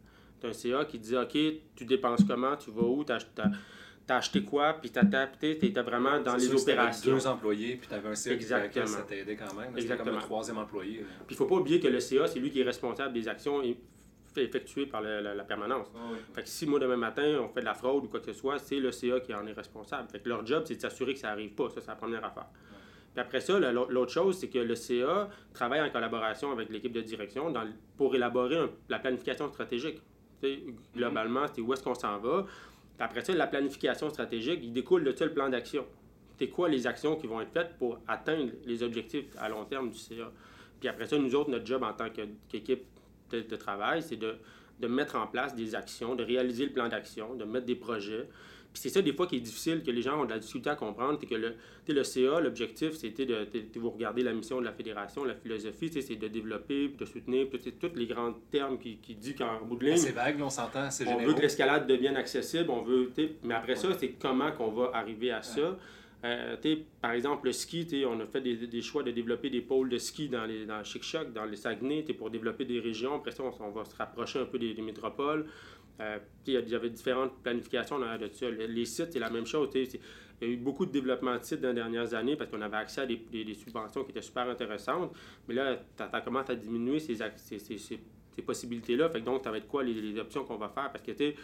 C'est 0.41 0.47
un 0.47 0.53
CA 0.53 0.85
qui 0.85 0.97
disait, 0.97 1.17
OK, 1.17 1.37
tu 1.75 1.85
dépenses 1.85 2.23
comment, 2.27 2.55
tu 2.57 2.71
vas 2.71 2.81
où, 2.81 3.03
tu 3.03 3.13
as, 4.11 4.17
acheté 4.17 4.43
quoi, 4.43 4.73
puis 4.73 4.89
tu 4.91 4.99
étais 4.99 5.81
vraiment 5.81 6.19
dans 6.19 6.35
les 6.35 6.47
t'avais 6.47 6.61
opérations. 6.61 7.11
deux 7.13 7.27
employés, 7.27 7.75
puis 7.77 7.87
tu 7.87 7.93
avais 7.93 8.09
un 8.09 8.15
CA 8.15 8.29
qui 8.31 8.35
Exactement. 8.35 8.85
ça 8.87 9.01
t'aidait 9.03 9.35
quand 9.35 9.45
même. 9.53 9.53
C'était 9.55 9.69
comme 9.69 9.77
Exactement. 9.77 10.15
le 10.17 10.21
troisième 10.21 10.57
employé. 10.57 10.97
Puis 11.27 11.31
il 11.31 11.35
faut 11.35 11.45
pas 11.45 11.55
oublier 11.55 11.79
que 11.79 11.87
le 11.87 11.99
CA, 11.99 12.27
c'est 12.27 12.39
lui 12.39 12.49
qui 12.51 12.61
est 12.61 12.63
responsable 12.63 13.13
des 13.13 13.27
actions 13.27 13.61
eff- 13.61 13.77
effectuées 14.37 14.85
par 14.85 15.01
la- 15.01 15.21
la 15.33 15.43
permanence. 15.43 15.87
Fait 16.33 16.43
que 16.43 16.47
si 16.49 16.65
moi, 16.65 16.79
demain 16.79 16.95
matin, 16.97 17.39
on 17.43 17.49
fait 17.49 17.61
de 17.61 17.65
la 17.65 17.73
fraude 17.73 18.05
ou 18.05 18.07
quoi 18.07 18.19
que 18.19 18.27
ce 18.27 18.33
soit, 18.33 18.59
c'est 18.59 18.79
le 18.79 18.91
CA 18.91 19.19
qui 19.19 19.33
en 19.33 19.45
est 19.47 19.53
responsable. 19.53 20.07
Fait 20.09 20.19
que 20.19 20.29
leur 20.29 20.45
job, 20.45 20.63
c'est 20.65 20.75
de 20.75 20.81
s'assurer 20.81 21.13
que 21.13 21.19
ça 21.19 21.27
n'arrive 21.29 21.51
pas. 21.51 21.69
Ça, 21.69 21.81
c'est 21.81 21.87
la 21.87 21.95
première 21.95 22.23
affaire. 22.23 22.45
Puis 23.13 23.21
après 23.21 23.41
ça, 23.41 23.59
l'autre 23.59 24.11
chose, 24.11 24.37
c'est 24.37 24.49
que 24.49 24.59
le 24.59 24.75
CA 24.75 25.29
travaille 25.51 25.81
en 25.81 25.89
collaboration 25.89 26.51
avec 26.51 26.69
l'équipe 26.69 26.91
de 26.93 27.01
direction 27.01 27.49
dans 27.49 27.67
pour 27.97 28.13
élaborer 28.15 28.57
un- 28.57 28.69
la 28.87 28.99
planification 28.99 29.49
stratégique. 29.51 29.99
Globalement, 30.95 31.45
c'est 31.53 31.61
où 31.61 31.73
est-ce 31.73 31.83
qu'on 31.83 31.95
s'en 31.95 32.17
va. 32.19 32.45
Après 32.99 33.23
ça, 33.23 33.33
la 33.33 33.47
planification 33.47 34.09
stratégique, 34.09 34.59
il 34.61 34.73
découle 34.73 35.03
de 35.03 35.11
ça 35.11 35.25
le 35.25 35.33
plan 35.33 35.49
d'action. 35.49 35.85
C'est 36.37 36.47
quoi 36.49 36.69
les 36.69 36.87
actions 36.87 37.15
qui 37.15 37.27
vont 37.27 37.41
être 37.41 37.51
faites 37.51 37.77
pour 37.77 37.99
atteindre 38.07 38.51
les 38.65 38.83
objectifs 38.83 39.25
à 39.37 39.49
long 39.49 39.65
terme 39.65 39.89
du 39.89 39.97
CA. 39.97 40.31
Puis 40.79 40.87
après 40.89 41.05
ça, 41.05 41.17
nous 41.17 41.35
autres, 41.35 41.49
notre 41.49 41.65
job 41.65 41.83
en 41.83 41.93
tant 41.93 42.09
qu'équipe 42.09 42.83
de, 43.31 43.55
travail, 43.55 44.01
c'est 44.01 44.15
de 44.15 44.87
mettre 44.87 45.15
en 45.15 45.27
place 45.27 45.55
des 45.55 45.75
actions, 45.75 46.15
de 46.15 46.23
réaliser 46.23 46.65
le 46.65 46.71
plan 46.71 46.87
d'action, 46.87 47.35
de 47.35 47.43
mettre 47.45 47.65
des 47.65 47.75
projets. 47.75 48.27
Puis 48.71 48.81
c'est 48.83 48.89
ça, 48.89 49.01
des 49.01 49.13
fois, 49.13 49.25
qui 49.25 49.37
est 49.37 49.39
difficile, 49.39 49.81
que 49.83 49.89
les 49.89 50.01
gens 50.03 50.21
ont 50.21 50.25
de 50.25 50.29
la 50.29 50.37
difficulté 50.39 50.69
à 50.69 50.75
comprendre, 50.75 51.17
c'est 51.19 51.25
que 51.27 51.35
le, 51.35 51.55
le 51.87 52.03
CA, 52.03 52.39
l'objectif, 52.39 52.93
c'était 52.93 53.25
de, 53.25 53.47
sais, 53.51 53.65
vous 53.79 53.89
regardez 53.89 54.21
la 54.21 54.31
mission 54.33 54.59
de 54.59 54.65
la 54.65 54.71
fédération, 54.71 55.23
la 55.25 55.33
philosophie, 55.33 55.89
c'est 55.91 56.15
de 56.15 56.27
développer, 56.27 56.89
de 56.89 57.05
soutenir, 57.05 57.47
tous 57.49 57.95
les 57.95 58.05
grands 58.05 58.33
termes 58.51 58.77
qui, 58.77 58.97
qui 58.97 59.15
dit 59.15 59.33
qu'en 59.33 59.61
bout 59.65 59.75
de 59.77 59.85
ligne, 59.87 59.97
C'est 59.97 60.11
vague, 60.11 60.39
on 60.41 60.49
s'entend, 60.51 60.91
c'est 60.91 61.05
on 61.07 61.11
généraux. 61.13 61.29
veut 61.29 61.33
que 61.35 61.41
l'escalade 61.41 61.87
devienne 61.87 62.15
accessible, 62.15 62.69
on 62.69 62.81
veut, 62.81 63.11
mais 63.43 63.55
après 63.55 63.75
ça, 63.75 63.87
c'est 63.97 64.09
comment 64.19 64.51
qu'on 64.51 64.69
va 64.69 64.91
arriver 64.93 65.31
à 65.31 65.41
ça. 65.41 65.77
Euh, 66.25 66.57
par 67.01 67.11
exemple, 67.11 67.45
le 67.47 67.53
ski, 67.53 67.87
on 68.05 68.19
a 68.19 68.25
fait 68.25 68.41
des, 68.41 68.67
des 68.67 68.81
choix 68.81 69.03
de 69.03 69.11
développer 69.11 69.49
des 69.49 69.61
pôles 69.61 69.87
de 69.89 69.97
ski 69.97 70.27
dans, 70.27 70.45
les, 70.45 70.65
dans 70.65 70.83
Chic-Choc, 70.83 71.31
dans 71.31 71.45
les 71.45 71.55
Saguenay, 71.55 72.03
pour 72.17 72.29
développer 72.29 72.65
des 72.65 72.79
régions. 72.81 73.15
Après 73.15 73.31
ça, 73.31 73.41
on, 73.43 73.53
on 73.63 73.69
va 73.71 73.85
se 73.85 73.95
rapprocher 73.95 74.39
un 74.39 74.45
peu 74.45 74.59
des, 74.59 74.73
des 74.73 74.81
métropoles. 74.81 75.45
Euh, 75.99 76.17
il 76.47 76.53
y 76.53 76.75
avait 76.75 76.89
différentes 76.89 77.41
planifications 77.43 77.99
de 77.99 78.05
ça. 78.31 78.49
Les, 78.49 78.85
sites, 78.85 79.13
c'est 79.13 79.19
la 79.19 79.29
même 79.29 79.45
chose. 79.45 79.69
Il 79.75 79.99
y 80.41 80.45
a 80.45 80.47
eu 80.47 80.57
beaucoup 80.57 80.85
de 80.85 80.91
développement 80.91 81.37
de 81.37 81.43
sites 81.43 81.61
dans 81.61 81.69
les 81.69 81.75
dernières 81.75 82.13
années 82.13 82.35
parce 82.35 82.49
qu'on 82.49 82.61
avait 82.61 82.77
accès 82.77 83.01
à 83.01 83.05
des, 83.05 83.53
subventions 83.53 84.03
qui 84.03 84.11
étaient 84.11 84.21
super 84.21 84.49
intéressantes. 84.49 85.13
Mais 85.47 85.53
là, 85.55 85.77
tu 85.97 86.03
commences 86.23 86.49
à 86.49 86.55
diminuer 86.55 86.99
ces, 86.99 87.15
ces, 87.15 87.99
possibilités-là. 88.45 89.09
Fait 89.09 89.19
que 89.19 89.25
donc, 89.25 89.43
ça 89.43 89.51
va 89.51 89.57
être 89.57 89.67
quoi 89.67 89.83
les, 89.83 90.17
options 90.17 90.45
qu'on 90.45 90.57
va 90.57 90.69
faire? 90.69 90.91
Parce 90.91 91.03
que, 91.03 91.11
tu 91.11 91.35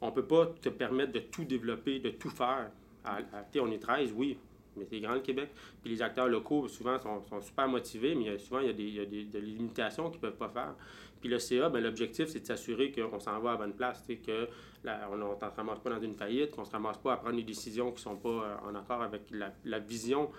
on 0.00 0.12
peut 0.12 0.26
pas 0.26 0.52
te 0.60 0.68
permettre 0.68 1.12
de 1.12 1.20
tout 1.20 1.44
développer, 1.44 1.98
de 1.98 2.10
tout 2.10 2.28
faire. 2.28 2.70
À- 3.04 3.18
à- 3.18 3.44
on 3.60 3.70
est 3.70 3.78
13, 3.78 4.12
oui, 4.14 4.36
mais 4.76 4.86
c'est 4.88 5.00
grand 5.00 5.14
le 5.14 5.20
Québec. 5.20 5.50
Puis 5.82 5.90
les 5.90 6.02
acteurs 6.02 6.28
locaux, 6.28 6.68
souvent, 6.68 6.98
sont, 6.98 7.22
sont 7.28 7.40
super 7.40 7.68
motivés, 7.68 8.14
mais 8.14 8.38
souvent, 8.38 8.60
il 8.60 8.66
y 8.66 8.70
a 8.70 8.72
des, 8.72 8.82
il 8.84 8.94
y 8.94 9.00
a 9.00 9.04
des- 9.04 9.40
limitations 9.40 10.10
qu'ils 10.10 10.20
ne 10.20 10.26
peuvent 10.26 10.36
pas 10.36 10.48
faire. 10.48 10.74
Puis 11.20 11.28
le 11.28 11.38
CA, 11.38 11.68
ben, 11.68 11.82
l'objectif, 11.82 12.28
c'est 12.28 12.40
de 12.40 12.46
s'assurer 12.46 12.92
qu'on 12.92 13.18
s'en 13.18 13.38
va 13.40 13.50
à 13.50 13.52
la 13.52 13.58
bonne 13.58 13.72
place, 13.72 14.04
que 14.06 14.48
là, 14.84 15.08
on 15.10 15.16
ne 15.16 15.22
se 15.22 15.56
ramasse 15.56 15.78
pas 15.78 15.90
dans 15.90 16.00
une 16.00 16.14
faillite, 16.14 16.50
qu'on 16.50 16.62
ne 16.62 16.66
se 16.66 16.72
ramasse 16.72 16.98
pas 16.98 17.14
à 17.14 17.16
prendre 17.16 17.36
des 17.36 17.42
décisions 17.42 17.90
qui 17.90 17.96
ne 17.96 18.00
sont 18.00 18.16
pas 18.16 18.28
euh, 18.28 18.56
en 18.68 18.74
accord 18.74 19.02
avec 19.02 19.22
la, 19.30 19.52
la 19.64 19.78
vision. 19.78 20.30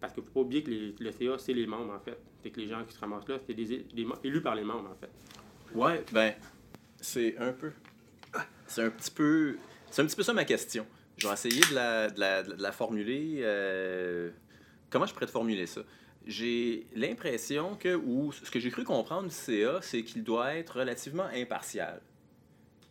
Parce 0.00 0.12
qu'il 0.12 0.22
ne 0.22 0.28
faut 0.28 0.34
pas 0.34 0.40
oublier 0.40 0.62
que 0.62 1.02
le 1.02 1.12
CA, 1.12 1.38
c'est 1.38 1.54
les 1.54 1.66
membres, 1.66 1.94
en 1.94 2.00
fait. 2.00 2.18
C'est 2.42 2.50
que 2.50 2.60
les 2.60 2.66
gens 2.66 2.84
qui 2.84 2.94
se 2.94 3.00
ramassent 3.00 3.28
là, 3.28 3.38
c'est 3.46 3.54
des, 3.54 3.84
élus 4.24 4.42
par 4.42 4.54
les 4.54 4.64
membres, 4.64 4.90
en 4.90 4.94
fait. 4.96 5.10
Ouais, 5.74 6.04
ben, 6.12 6.34
c'est 7.00 7.38
un 7.38 7.52
peu. 7.52 7.72
C'est 8.66 8.82
un 8.82 8.90
petit 8.90 9.10
peu. 9.10 9.56
C'est 9.90 10.02
un 10.02 10.06
petit 10.06 10.16
peu 10.16 10.22
ça 10.22 10.32
ma 10.32 10.44
question. 10.44 10.86
Je 11.24 11.28
vais 11.28 11.34
essayer 11.34 11.62
de 11.70 11.74
la, 11.74 12.10
de 12.10 12.20
la, 12.20 12.42
de 12.42 12.62
la 12.62 12.70
formuler. 12.72 13.38
euh, 13.40 14.28
Comment 14.90 15.06
je 15.06 15.14
pourrais 15.14 15.24
te 15.26 15.30
formuler 15.30 15.64
ça? 15.66 15.80
J'ai 16.26 16.86
l'impression 16.94 17.76
que, 17.76 17.94
ou 17.94 18.30
ce 18.32 18.50
que 18.50 18.60
j'ai 18.60 18.70
cru 18.70 18.84
comprendre 18.84 19.28
du 19.28 19.34
CA, 19.34 19.78
c'est 19.80 20.02
qu'il 20.02 20.22
doit 20.22 20.54
être 20.54 20.78
relativement 20.80 21.24
impartial. 21.34 22.00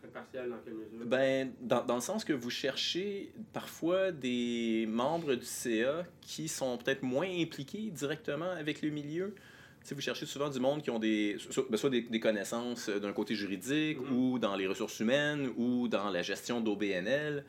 Impartial 0.04 0.50
dans 0.50 0.58
quelle 0.66 0.74
mesure? 0.74 1.06
Ben, 1.06 1.52
dans, 1.62 1.86
dans 1.86 1.96
le 1.96 2.02
sens 2.02 2.26
que 2.26 2.34
vous 2.34 2.50
cherchez 2.50 3.32
parfois 3.54 4.12
des 4.12 4.86
membres 4.90 5.36
du 5.36 5.46
CA 5.46 6.04
qui 6.22 6.48
sont 6.48 6.78
peut-être 6.80 7.04
moins 7.04 7.30
impliqués 7.30 7.92
directement 7.92 8.50
avec 8.52 8.82
le 8.82 8.90
milieu. 8.90 9.34
Tu 9.82 9.90
sais, 9.90 9.96
vous 9.96 10.02
cherchez 10.02 10.26
souvent 10.26 10.50
du 10.50 10.60
monde 10.60 10.82
qui 10.82 10.90
ont 10.90 11.00
des, 11.00 11.38
ben, 11.70 11.78
soit 11.78 11.90
des, 11.90 12.02
des 12.02 12.20
connaissances 12.20 12.90
d'un 12.90 13.14
côté 13.14 13.36
juridique 13.36 14.00
Mhm. 14.00 14.18
ou 14.18 14.40
dans 14.40 14.56
les 14.56 14.66
ressources 14.68 15.00
humaines 15.00 15.52
ou 15.56 15.88
dans 15.88 16.10
la 16.10 16.22
gestion 16.24 16.62
d'OBNL, 16.62 17.44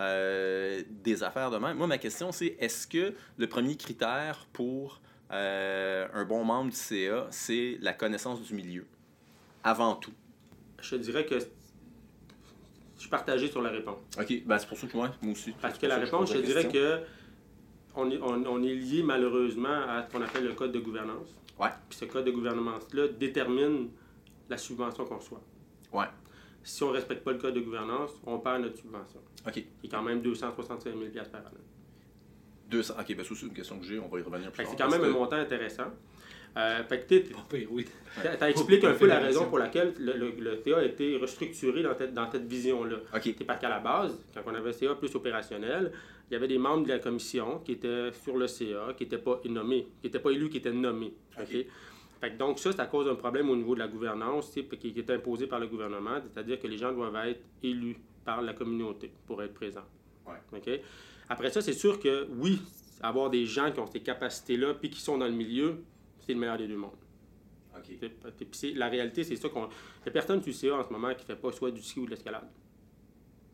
euh, 0.00 0.82
des 0.88 1.22
affaires 1.22 1.50
de 1.50 1.58
même. 1.58 1.76
Moi, 1.76 1.86
ma 1.86 1.98
question, 1.98 2.32
c'est 2.32 2.56
est-ce 2.58 2.86
que 2.86 3.14
le 3.36 3.46
premier 3.46 3.76
critère 3.76 4.46
pour 4.52 5.00
euh, 5.30 6.08
un 6.12 6.24
bon 6.24 6.44
membre 6.44 6.70
du 6.70 6.76
CA, 6.76 7.26
c'est 7.30 7.78
la 7.80 7.92
connaissance 7.92 8.40
du 8.42 8.54
milieu, 8.54 8.86
avant 9.62 9.94
tout? 9.94 10.12
Je 10.80 10.96
dirais 10.96 11.26
que 11.26 11.38
je 11.38 11.46
suis 12.96 13.10
partagé 13.10 13.48
sur 13.48 13.62
la 13.62 13.70
réponse. 13.70 13.98
OK, 14.18 14.42
ben, 14.46 14.58
c'est 14.58 14.68
pour 14.68 14.78
ça 14.78 14.86
que 14.86 14.96
moi, 14.96 15.12
moi 15.22 15.32
aussi. 15.32 15.52
Parce 15.60 15.78
que 15.78 15.86
la 15.86 15.98
réponse, 15.98 16.32
je 16.32 16.38
dirais 16.38 16.68
que 16.68 17.00
on 17.94 18.10
est, 18.10 18.20
on, 18.20 18.44
on 18.46 18.62
est 18.62 18.74
lié 18.74 19.02
malheureusement 19.02 19.68
à 19.68 20.06
ce 20.06 20.12
qu'on 20.12 20.22
appelle 20.22 20.44
le 20.44 20.54
code 20.54 20.72
de 20.72 20.80
gouvernance. 20.80 21.34
Ouais. 21.58 21.70
Puis 21.88 21.98
ce 21.98 22.04
code 22.06 22.24
de 22.24 22.30
gouvernance-là 22.30 23.08
détermine 23.08 23.90
la 24.48 24.56
subvention 24.56 25.04
qu'on 25.04 25.18
reçoit. 25.18 25.42
Ouais. 25.92 26.06
Si 26.62 26.82
on 26.82 26.88
ne 26.88 26.92
respecte 26.94 27.24
pas 27.24 27.32
le 27.32 27.38
code 27.38 27.54
de 27.54 27.60
gouvernance, 27.60 28.10
on 28.26 28.38
perd 28.38 28.62
notre 28.62 28.76
subvention, 28.78 29.20
OK. 29.46 29.52
qui 29.52 29.66
est 29.84 29.88
quand 29.88 30.02
même 30.02 30.20
265 30.20 30.92
000 30.92 30.98
par 31.32 31.40
année. 31.40 31.56
200. 32.70 32.94
OK, 33.00 33.16
ben 33.16 33.24
c'est 33.28 33.42
une 33.46 33.52
question 33.52 33.78
que 33.78 33.84
j'ai. 33.86 33.98
On 33.98 34.08
va 34.08 34.18
y 34.20 34.22
revenir 34.22 34.52
plus 34.52 34.62
tard. 34.64 34.70
c'est 34.76 34.82
quand 34.82 34.90
même 34.90 35.02
un 35.04 35.10
montant 35.10 35.36
intéressant. 35.36 35.86
Euh, 36.56 36.82
fait 36.84 37.00
que 37.00 37.06
t'es- 37.06 37.20
Pas 37.32 37.46
pire, 37.48 37.68
oui. 37.70 37.86
t'as- 38.22 38.36
t'as 38.36 38.50
expliqué 38.50 38.86
un 38.86 38.94
peu 38.94 39.06
la 39.06 39.20
raison 39.20 39.48
pour 39.48 39.58
laquelle 39.58 39.94
le, 39.98 40.12
le, 40.14 40.30
le 40.38 40.60
CA 40.64 40.78
a 40.78 40.82
été 40.84 41.16
restructuré 41.16 41.82
dans, 41.82 41.96
cette- 41.96 42.12
dans 42.14 42.30
cette 42.30 42.46
vision-là. 42.46 42.96
OK. 43.14 43.22
C'est 43.38 43.44
parce 43.44 43.60
qu'à 43.60 43.68
la 43.68 43.78
base, 43.80 44.16
quand 44.34 44.40
on 44.46 44.54
avait 44.54 44.70
un 44.70 44.72
CA 44.72 44.94
plus 44.96 45.14
opérationnel, 45.14 45.92
il 46.28 46.34
y 46.34 46.36
avait 46.36 46.48
des 46.48 46.58
membres 46.58 46.84
de 46.84 46.88
la 46.90 46.98
commission 47.00 47.58
qui 47.60 47.72
étaient 47.72 48.12
sur 48.12 48.36
le 48.36 48.46
CA, 48.46 48.94
qui 48.96 49.04
n'étaient 49.04 49.18
pas 49.18 49.40
nommés, 49.48 49.88
qui 50.00 50.06
n'étaient 50.06 50.18
pas 50.20 50.30
élus, 50.30 50.48
qui 50.50 50.58
étaient 50.58 50.72
nommés. 50.72 51.14
OK? 51.38 51.44
OK? 51.52 51.66
Fait 52.20 52.32
que 52.32 52.36
donc 52.36 52.58
ça, 52.58 52.72
c'est 52.72 52.80
à 52.80 52.86
cause 52.86 53.06
d'un 53.06 53.14
problème 53.14 53.48
au 53.48 53.56
niveau 53.56 53.74
de 53.74 53.80
la 53.80 53.88
gouvernance 53.88 54.50
qui, 54.50 54.64
qui 54.64 54.98
est 54.98 55.10
imposé 55.10 55.46
par 55.46 55.58
le 55.58 55.68
gouvernement, 55.68 56.20
c'est-à-dire 56.22 56.60
que 56.60 56.66
les 56.66 56.76
gens 56.76 56.92
doivent 56.92 57.16
être 57.26 57.42
élus 57.62 57.96
par 58.24 58.42
la 58.42 58.52
communauté 58.52 59.10
pour 59.26 59.42
être 59.42 59.54
présents. 59.54 59.86
Ouais. 60.26 60.82
Après 61.28 61.50
ça, 61.50 61.62
c'est 61.62 61.72
sûr 61.72 61.98
que 61.98 62.28
oui, 62.36 62.60
avoir 63.02 63.30
des 63.30 63.46
gens 63.46 63.72
qui 63.72 63.80
ont 63.80 63.86
ces 63.86 64.00
capacités-là 64.00 64.74
puis 64.74 64.90
qui 64.90 65.00
sont 65.00 65.16
dans 65.16 65.26
le 65.26 65.32
milieu, 65.32 65.82
c'est 66.18 66.34
le 66.34 66.38
meilleur 66.38 66.58
des 66.58 66.68
deux 66.68 66.76
mondes. 66.76 66.90
Puis 68.50 68.74
la 68.74 68.88
réalité, 68.88 69.24
c'est 69.24 69.36
ça 69.36 69.48
qu'on. 69.48 69.64
Il 69.64 70.02
n'y 70.04 70.08
a 70.08 70.12
personne 70.12 70.42
le 70.44 70.52
CA 70.52 70.74
en 70.76 70.84
ce 70.84 70.92
moment 70.92 71.14
qui 71.14 71.22
ne 71.22 71.26
fait 71.26 71.36
pas 71.36 71.52
soit 71.52 71.70
du 71.70 71.82
ski 71.82 72.00
ou 72.00 72.04
de 72.04 72.10
l'escalade. 72.10 72.48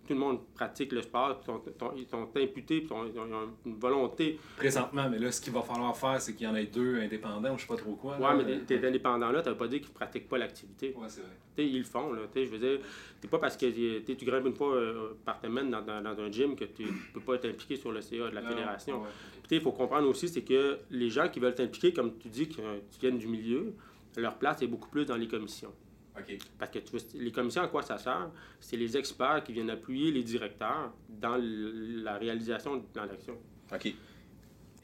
Tout 0.06 0.14
le 0.14 0.20
monde 0.20 0.38
pratique 0.54 0.92
le 0.92 1.02
sport, 1.02 1.38
ils 1.40 1.44
sont, 1.44 1.60
sont- 1.78 1.92
ils 1.96 2.06
sont 2.06 2.28
imputés, 2.36 2.84
ils 2.84 2.92
ont, 2.92 3.04
ils 3.06 3.18
ont 3.18 3.26
une 3.66 3.76
volonté. 3.78 4.38
Présentement, 4.56 5.08
mais 5.10 5.18
là, 5.18 5.30
ce 5.32 5.40
qu'il 5.40 5.52
va 5.52 5.62
falloir 5.62 5.96
faire, 5.96 6.20
c'est 6.20 6.34
qu'il 6.34 6.46
y 6.46 6.50
en 6.50 6.54
ait 6.54 6.66
deux 6.66 7.00
indépendants 7.00 7.54
ou 7.54 7.56
je 7.56 7.62
sais 7.62 7.66
pas 7.68 7.76
trop 7.76 7.94
quoi. 7.94 8.14
Ouais, 8.16 8.20
là. 8.22 8.34
mais 8.34 8.58
t'es 8.60 8.78
t'es 8.78 8.86
indépendant 8.86 9.30
là, 9.30 9.42
veut 9.42 9.56
pas 9.56 9.68
dire 9.68 9.80
qu'ils 9.80 9.90
pratiquent 9.92 10.28
pas 10.28 10.38
l'activité. 10.38 10.94
Ouais, 10.96 11.08
c'est 11.08 11.20
vrai. 11.22 11.30
Ils 11.58 11.78
le 11.78 11.84
font, 11.84 12.12
là. 12.12 12.20
Je 12.34 12.40
veux 12.44 12.58
dire, 12.58 12.78
c'est 13.20 13.30
pas 13.30 13.38
parce 13.38 13.56
que 13.56 13.66
tu 14.00 14.24
grimpes 14.24 14.46
une 14.46 14.54
fois 14.54 14.74
euh, 14.74 15.14
par 15.24 15.40
semaine 15.40 15.70
dans, 15.70 15.80
dans- 15.82 16.02
dans 16.02 16.20
un 16.22 16.30
gym 16.30 16.54
que 16.54 16.64
tu 16.64 16.84
peux 17.14 17.20
pas 17.20 17.34
être 17.34 17.46
impliqué 17.48 17.76
sur 17.76 17.92
le 17.92 18.00
CA 18.02 18.28
de 18.30 18.34
la 18.34 18.42
Non, 18.42 18.48
fédération. 18.48 19.02
ouais, 19.02 19.08
il 19.50 19.60
faut 19.60 19.72
comprendre 19.72 20.08
aussi, 20.08 20.28
c'est 20.28 20.42
que 20.42 20.78
les 20.90 21.08
gens 21.10 21.28
qui 21.28 21.40
veulent 21.40 21.54
t'impliquer, 21.54 21.92
comme 21.92 22.18
tu 22.18 22.28
dis, 22.28 22.48
euh, 22.58 22.78
qui 22.90 23.00
viennent 23.00 23.18
du 23.18 23.26
milieu, 23.26 23.72
leur 24.16 24.36
place 24.36 24.60
est 24.62 24.66
beaucoup 24.66 24.88
plus 24.90 25.04
dans 25.06 25.16
les 25.16 25.28
commissions. 25.28 25.72
OK. 26.18 26.38
Parce 26.58 26.70
que 26.70 26.78
tu 26.78 26.96
les 27.18 27.32
commissions, 27.32 27.62
à 27.62 27.68
quoi 27.68 27.82
ça 27.82 27.98
sert? 27.98 28.30
C'est 28.60 28.76
les 28.76 28.96
experts 28.96 29.42
qui 29.44 29.52
viennent 29.52 29.70
appuyer 29.70 30.10
les 30.10 30.22
directeurs 30.22 30.92
dans 31.08 31.36
la 31.40 32.16
réalisation 32.16 32.76
du 32.76 32.86
plan 32.86 33.06
d'action. 33.06 33.36
OK. 33.72 33.94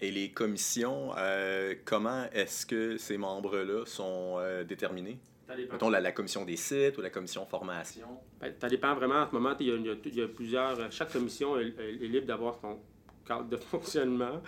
Et 0.01 0.11
les 0.11 0.31
commissions, 0.33 1.13
euh, 1.17 1.75
comment 1.85 2.25
est-ce 2.33 2.67
que 2.67 2.97
ces 2.97 3.17
membres-là 3.17 3.85
sont 3.87 4.35
euh, 4.39 4.65
déterminés? 4.65 5.19
Ça 5.47 5.55
dépend. 5.57 5.73
Mettons 5.75 5.91
la, 5.91 6.01
la 6.01 6.13
commission 6.13 6.45
des 6.45 6.57
sites 6.57 6.99
ou 6.99 7.03
la 7.03 7.11
commission 7.11 7.47
formation. 7.47 8.09
Ben, 8.41 8.53
ça 8.61 8.69
dépend 8.69 8.95
vraiment. 8.95 9.23
En 9.23 9.29
ce 9.29 9.33
moment, 9.33 9.55
il 9.61 9.67
y, 9.69 9.71
a, 9.71 9.77
y 9.77 10.21
y 10.21 10.27
plusieurs. 10.27 10.79
euh, 10.81 10.89
Chaque 10.91 11.13
commission 11.13 11.57
est 11.59 11.73
libre 12.01 12.27
d'avoir 12.27 12.59
son 12.61 12.81
cadre 13.27 13.49
de 13.49 13.57
fonctionnement, 13.73 14.41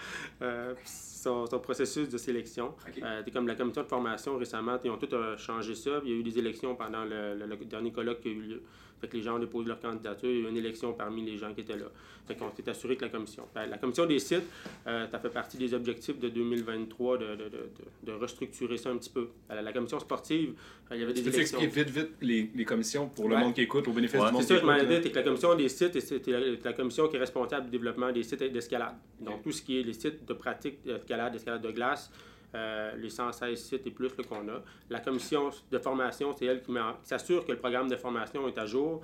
euh, 0.42 0.74
son, 0.84 1.46
son 1.46 1.58
processus 1.58 2.08
de 2.08 2.18
sélection. 2.18 2.74
OK. 2.88 3.02
Euh, 3.02 3.22
comme 3.32 3.46
la 3.46 3.54
commission 3.54 3.82
de 3.82 3.88
formation 3.88 4.36
récemment, 4.36 4.78
ils 4.84 4.90
ont 4.90 4.98
tout 4.98 5.12
euh, 5.14 5.36
changé 5.38 5.74
ça. 5.74 6.00
Il 6.04 6.10
y 6.10 6.12
a 6.12 6.16
eu 6.16 6.22
des 6.22 6.38
élections 6.38 6.74
pendant 6.76 7.04
le, 7.04 7.34
le- 7.34 7.46
le 7.46 7.56
dernier 7.64 7.92
colloque 7.92 8.20
qui 8.20 8.28
a 8.28 8.32
eu 8.32 8.40
lieu. 8.40 8.62
Fait 9.04 9.10
que 9.10 9.16
les 9.18 9.22
gens 9.22 9.38
déposé 9.38 9.68
leur 9.68 9.80
candidature. 9.80 10.30
Il 10.30 10.40
y 10.40 10.44
a 10.44 10.46
eu 10.46 10.50
une 10.50 10.56
élection 10.56 10.94
parmi 10.94 11.22
les 11.24 11.36
gens 11.36 11.52
qui 11.52 11.60
étaient 11.60 11.76
là. 11.76 11.84
Fait 12.26 12.34
qu'on 12.34 12.50
s'est 12.56 12.66
assuré 12.70 12.96
que 12.96 13.02
la 13.04 13.10
commission. 13.10 13.46
Ben, 13.54 13.66
la 13.66 13.76
commission 13.76 14.06
des 14.06 14.18
sites, 14.18 14.44
euh, 14.86 15.06
ça 15.10 15.18
fait 15.18 15.28
partie 15.28 15.58
des 15.58 15.74
objectifs 15.74 16.18
de 16.18 16.30
2023 16.30 17.18
de, 17.18 17.24
de, 17.26 17.34
de, 17.34 17.68
de- 18.04 18.12
restructurer 18.12 18.78
ça 18.78 18.88
un 18.88 18.96
petit 18.96 19.10
peu. 19.10 19.28
La, 19.50 19.60
la 19.60 19.72
commission 19.74 20.00
sportive, 20.00 20.54
euh, 20.90 20.94
il 20.96 21.00
y 21.02 21.04
avait 21.04 21.12
des 21.12 21.22
Tu 21.22 21.28
élections. 21.28 21.58
expliquer 21.60 21.84
vite, 21.84 21.94
vite 21.94 22.10
les, 22.22 22.50
les 22.54 22.64
commissions 22.64 23.08
pour 23.10 23.28
le 23.28 23.34
Ouais. 23.34 23.42
monde 23.42 23.52
qui 23.54 23.60
écoute, 23.60 23.86
au 23.88 23.92
bénéfice 23.92 24.18
Ouais. 24.18 24.28
du 24.28 24.32
monde 24.32 24.42
C'est 24.42 24.54
ça, 24.54 24.60
je 24.60 24.64
m'en 24.64 24.78
c'est 24.78 25.10
que 25.10 25.16
la 25.16 25.22
commission 25.22 25.54
des 25.54 25.68
sites, 25.68 26.00
c'est 26.00 26.26
la, 26.28 26.38
la 26.64 26.72
commission 26.72 27.08
qui 27.08 27.16
est 27.16 27.20
responsable 27.20 27.66
du 27.66 27.72
développement 27.72 28.10
des 28.10 28.22
sites 28.22 28.42
d'escalade. 28.42 28.94
Donc, 29.20 29.42
tout 29.42 29.52
ce 29.52 29.60
qui 29.60 29.80
est 29.80 29.82
les 29.82 29.92
sites 29.92 30.24
de 30.26 30.32
pratique 30.32 30.82
d'escalade, 30.82 31.32
d'escalade 31.34 31.60
de 31.60 31.70
glace, 31.72 32.10
euh, 32.54 32.94
les 32.96 33.10
116 33.10 33.60
sites 33.60 33.86
et 33.86 33.90
plus 33.90 34.10
qu'on 34.10 34.48
a. 34.48 34.62
La 34.88 35.00
commission 35.00 35.50
de 35.72 35.78
formation, 35.78 36.32
c'est 36.36 36.44
elle 36.44 36.62
qui, 36.62 36.72
s'assure 37.02 37.44
que 37.44 37.50
le 37.50 37.58
programme 37.58 37.88
de 37.88 37.96
formation 37.96 38.46
est 38.46 38.56
à 38.58 38.66
jour, 38.66 39.00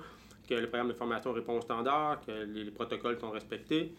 que 0.47 0.53
le 0.53 0.67
programme 0.67 0.87
de 0.87 0.93
formation 0.93 1.33
répond 1.33 1.57
aux 1.57 1.61
standards, 1.61 2.21
que 2.25 2.31
les, 2.31 2.63
les 2.63 2.71
protocoles 2.71 3.19
sont 3.19 3.31
respectés. 3.31 3.93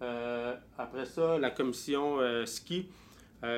Euh, 0.00 0.54
après 0.78 1.04
ça, 1.04 1.38
la 1.38 1.50
commission 1.50 2.18
euh, 2.20 2.46
ski, 2.46 2.88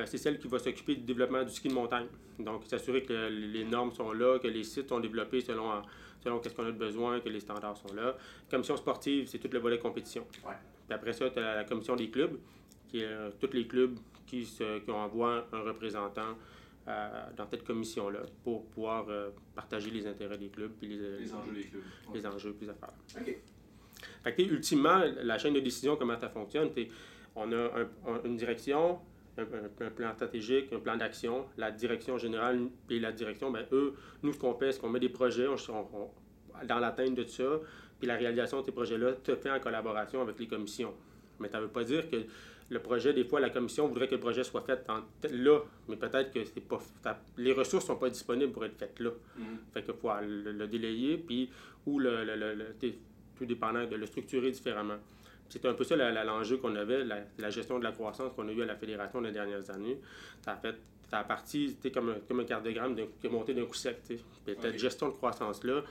c'est 0.07 0.19
celle 0.19 0.41
qui 0.41 0.49
va 0.49 0.59
s'occuper 0.59 0.97
du 0.97 1.03
développement 1.03 1.45
du 1.45 1.51
ski 1.51 1.69
de 1.69 1.75
montagne. 1.75 2.07
Donc, 2.41 2.65
s'assurer 2.67 3.05
que 3.05 3.29
les 3.29 3.65
normes 3.65 3.93
sont 3.93 4.11
là, 4.11 4.41
que 4.41 4.49
les 4.49 4.65
sites 4.65 4.89
sont 4.89 4.99
développés 4.99 5.43
selon, 5.43 5.81
selon 6.25 6.41
qu'est-ce 6.41 6.57
qu'on 6.57 6.67
a 6.67 6.73
de 6.73 6.77
besoin, 6.77 7.21
que 7.21 7.29
les 7.29 7.39
standards 7.39 7.77
sont 7.77 7.95
là. 7.95 8.17
Commission 8.51 8.77
sportive, 8.77 9.29
c'est 9.29 9.39
tout 9.39 9.49
le 9.53 9.61
volet 9.61 9.79
compétition. 9.79 10.27
Ouais. 10.45 10.55
Puis 10.89 10.95
après 10.95 11.13
ça, 11.13 11.31
tu 11.31 11.39
as 11.39 11.55
la 11.55 11.65
commission 11.65 11.95
des 11.95 12.11
clubs, 12.11 12.37
qui 12.89 13.03
est 13.03 13.09
tous 13.41 13.53
les 13.53 13.69
clubs 13.69 13.97
qui, 14.27 14.45
se, 14.45 14.79
qui 14.81 14.91
envoient 14.91 15.47
un 15.53 15.61
représentant 15.61 16.37
euh, 16.89 17.09
dans 17.37 17.47
cette 17.49 17.65
commission-là 17.65 18.21
pour 18.45 18.67
pouvoir 18.67 19.07
euh, 19.09 19.31
partager 19.55 19.91
les 19.91 20.07
intérêts 20.07 20.39
des 20.39 20.49
clubs 20.49 20.73
puis 20.79 20.89
les, 20.89 21.19
Les 21.19 21.35
enjeux 21.35 21.53
des 21.55 21.63
clubs. 21.65 21.83
les 22.15 22.27
enjeux 22.27 22.53
plus 22.53 22.69
affaires. 22.71 22.93
OK. 23.21 23.37
Fait 24.23 24.35
que, 24.35 24.43
ultimement, 24.43 25.03
la 25.23 25.39
chaîne 25.39 25.55
de 25.55 25.61
décision, 25.61 25.97
comment 25.97 26.19
ça 26.19 26.29
fonctionne, 26.29 26.71
t'es- 26.73 26.89
on 27.35 27.51
a 27.53 27.57
un- 27.57 27.89
un- 28.07 28.23
une 28.25 28.37
direction, 28.37 28.99
un, 29.39 29.45
plan 29.91 30.13
stratégique, 30.15 30.73
un 30.73 30.79
plan 30.79 30.97
d'action, 30.97 31.47
la 31.57 31.71
direction 31.71 32.19
générale 32.19 32.69
et 32.89 32.99
la 33.01 33.13
direction, 33.13 33.51
ben, 33.51 33.67
eux, 33.73 33.95
nous, 34.23 34.33
ce 34.33 34.39
qu'on 34.39 34.55
fait, 34.55 34.73
c'est 34.73 34.81
qu'on 34.81 34.89
met 34.89 35.01
des 35.01 35.09
projets 35.09 35.47
on, 35.49 35.57
on- 35.73 35.89
on- 35.95 36.67
dans 36.67 36.79
l'atteinte 36.79 37.15
de 37.15 37.25
ça, 37.25 37.61
puis 37.99 38.07
la 38.09 38.17
réalisation 38.17 38.61
de 38.61 38.65
ces 38.67 38.73
projets-là 38.73 39.13
se 39.27 39.35
fait 39.37 39.51
en 39.51 39.59
collaboration 39.61 40.21
avec 40.23 40.39
les 40.39 40.47
commissions. 40.47 40.95
Mais 41.41 41.49
ça 41.49 41.59
ne 41.59 41.65
veut 41.65 41.71
pas 41.71 41.85
dire 41.85 42.09
que 42.09 42.17
le 42.69 42.81
projet, 42.81 43.13
des 43.13 43.25
fois, 43.25 43.39
la 43.41 43.51
commission 43.51 43.87
voudrait 43.87 44.09
que 44.09 44.15
le 44.15 44.21
projet 44.21 44.43
soit 44.45 44.63
fait 44.63 44.85
en- 44.89 45.03
là, 45.31 45.61
mais 45.89 45.97
peut-être 45.97 46.33
que 46.33 46.45
c'est 46.45 46.61
pas, 46.61 46.79
les 47.37 47.53
ressources 47.53 47.85
ne 47.85 47.89
sont 47.95 47.97
pas 47.97 48.11
disponibles 48.11 48.53
pour 48.53 48.65
être 48.65 48.77
faites 48.77 48.99
là. 49.01 49.11
Mhm. 49.37 49.45
Fait 49.73 49.83
qu'il 49.85 49.95
faut 49.95 50.11
le, 50.23 50.53
le 50.53 50.67
délayer, 50.67 51.17
puis, 51.19 51.51
ou 51.87 51.99
le, 51.99 52.25
le, 52.25 52.35
le- 52.37 52.75
tout 53.37 53.45
dépendant 53.47 53.85
de 53.87 53.95
le 53.97 54.07
structurer 54.07 54.51
différemment. 54.51 54.97
C'était 55.49 55.69
un 55.69 55.75
peu 55.75 55.85
ça 55.85 55.95
l'enjeu 56.25 56.57
qu'on 56.57 56.75
avait, 56.75 57.05
la, 57.05 57.19
la 57.39 57.51
gestion 57.51 57.79
de 57.79 57.85
la 57.85 57.93
croissance 57.93 58.33
qu'on 58.35 58.49
a 58.49 58.53
eu 58.53 58.63
à 58.63 58.67
la 58.67 58.75
Fédération 58.77 59.21
les 59.21 59.31
dernières 59.31 59.71
années. 59.71 60.01
Ça 60.45 60.53
a 60.53 60.57
fait, 60.57 60.75
ça 61.09 61.19
a 61.21 61.25
parti, 61.25 61.69
c'était 61.69 61.93
comme 61.93 62.09
un, 62.09 62.17
comme 62.27 62.41
un 62.41 62.45
cardiogramme 62.45 62.97
qui 62.97 63.27
est 63.27 63.31
monté 63.31 63.55
d'un 63.55 63.65
coup 63.67 63.75
sec. 63.75 63.99
Puis 64.09 64.19
cette 64.61 64.77
gestion 64.79 65.09
de 65.09 65.13
croissance-là, 65.15 65.83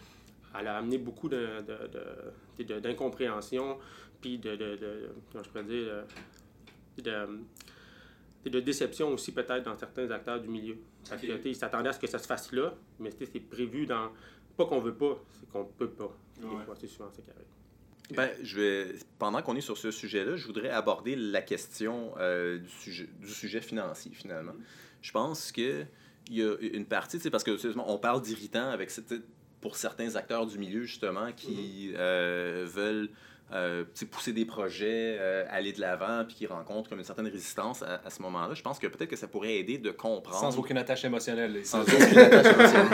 elle 0.60 0.68
a 0.68 0.78
amené 0.78 0.98
beaucoup 0.98 1.30
de, 1.30 1.38
de- 1.62 2.64
de- 2.64 2.64
de- 2.74 2.80
d'incompréhension, 2.82 3.78
puis 4.20 4.38
de, 4.40 4.52
de, 4.58 4.76
de- 4.76 5.10
comment 5.32 5.44
je 5.44 5.50
pourrais 5.50 5.64
dire, 5.64 6.04
de, 7.02 7.28
de, 8.46 8.50
de 8.50 8.60
déception 8.60 9.14
aussi 9.14 9.32
peut-être 9.32 9.64
dans 9.64 9.78
certains 9.78 10.10
acteurs 10.12 10.40
du 10.42 10.48
milieu. 10.48 10.78
Parce 11.10 11.22
que, 11.22 11.48
ils 11.48 11.56
s'attendaient 11.56 11.90
à 11.90 11.94
ce 11.94 12.00
que 12.00 12.08
ça 12.08 12.20
se 12.20 12.28
fasse 12.28 12.52
là, 12.52 12.74
mais 13.00 13.12
c'est 13.12 13.40
prévu 13.40 13.86
dans... 13.86 14.12
Pas 14.58 14.66
qu'on 14.66 14.80
veut 14.80 14.96
pas, 14.96 15.22
c'est 15.40 15.50
qu'on 15.50 15.66
peut 15.66 15.90
pas. 15.90 16.16
Des 16.40 16.48
Ouais. 16.48 16.64
fois, 16.66 16.76
c'est 16.80 16.88
souvent 16.88 17.10
ça 17.12 17.22
qui 17.22 17.30
arrive. 17.30 17.46
Ben, 18.16 18.30
je 18.44 18.60
vais, 18.60 18.96
pendant 19.20 19.42
qu'on 19.42 19.56
est 19.56 19.62
sur 19.62 19.78
ce 19.78 19.92
sujet-là, 19.92 20.36
je 20.38 20.46
voudrais 20.46 20.70
aborder 20.70 21.16
la 21.16 21.42
question 21.42 22.14
euh, 22.20 22.60
du, 22.60 22.70
sujet, 22.70 23.10
du 23.20 23.28
sujet 23.30 23.62
financier, 23.62 24.12
finalement. 24.14 24.54
Je 25.02 25.12
pense 25.12 25.52
que 25.52 25.84
il 26.30 26.38
y 26.38 26.44
a 26.44 26.56
une 26.60 26.86
partie, 26.86 27.20
sais, 27.20 27.30
parce 27.30 27.44
que 27.44 27.56
sérieusement, 27.58 27.92
on 27.92 27.98
parle 28.00 28.22
d'irritants 28.22 28.70
avec 28.70 28.90
cette- 28.92 29.14
pour 29.62 29.76
certains 29.76 30.16
acteurs 30.16 30.46
du 30.46 30.58
milieu, 30.58 30.84
justement, 30.84 31.32
qui 31.34 31.92
euh, 31.96 32.66
veulent 32.68 33.10
euh, 33.54 33.86
pousser 34.12 34.34
des 34.34 34.46
projets, 34.46 35.18
euh, 35.20 35.46
aller 35.52 35.72
de 35.72 35.80
l'avant, 35.80 36.24
puis 36.26 36.36
qui 36.36 36.48
rencontrent 36.48 36.90
comme 36.90 36.98
une 36.98 37.06
certaine 37.06 37.28
résistance 37.28 37.84
à, 37.84 38.02
à 38.04 38.10
ce 38.10 38.22
moment-là. 38.24 38.56
Je 38.56 38.62
pense 38.62 38.80
que 38.80 38.88
peut-être 38.88 39.10
que 39.10 39.16
ça 39.16 39.28
pourrait 39.28 39.56
aider 39.56 39.78
de 39.78 39.92
comprendre. 39.92 40.40
Sans 40.40 40.58
aucune 40.58 40.78
attache 40.78 41.06
émotionnelle. 41.06 41.64
sans 41.64 41.82
aucune 41.84 42.18
attache 42.18 42.54
émotionnelle. 42.54 42.90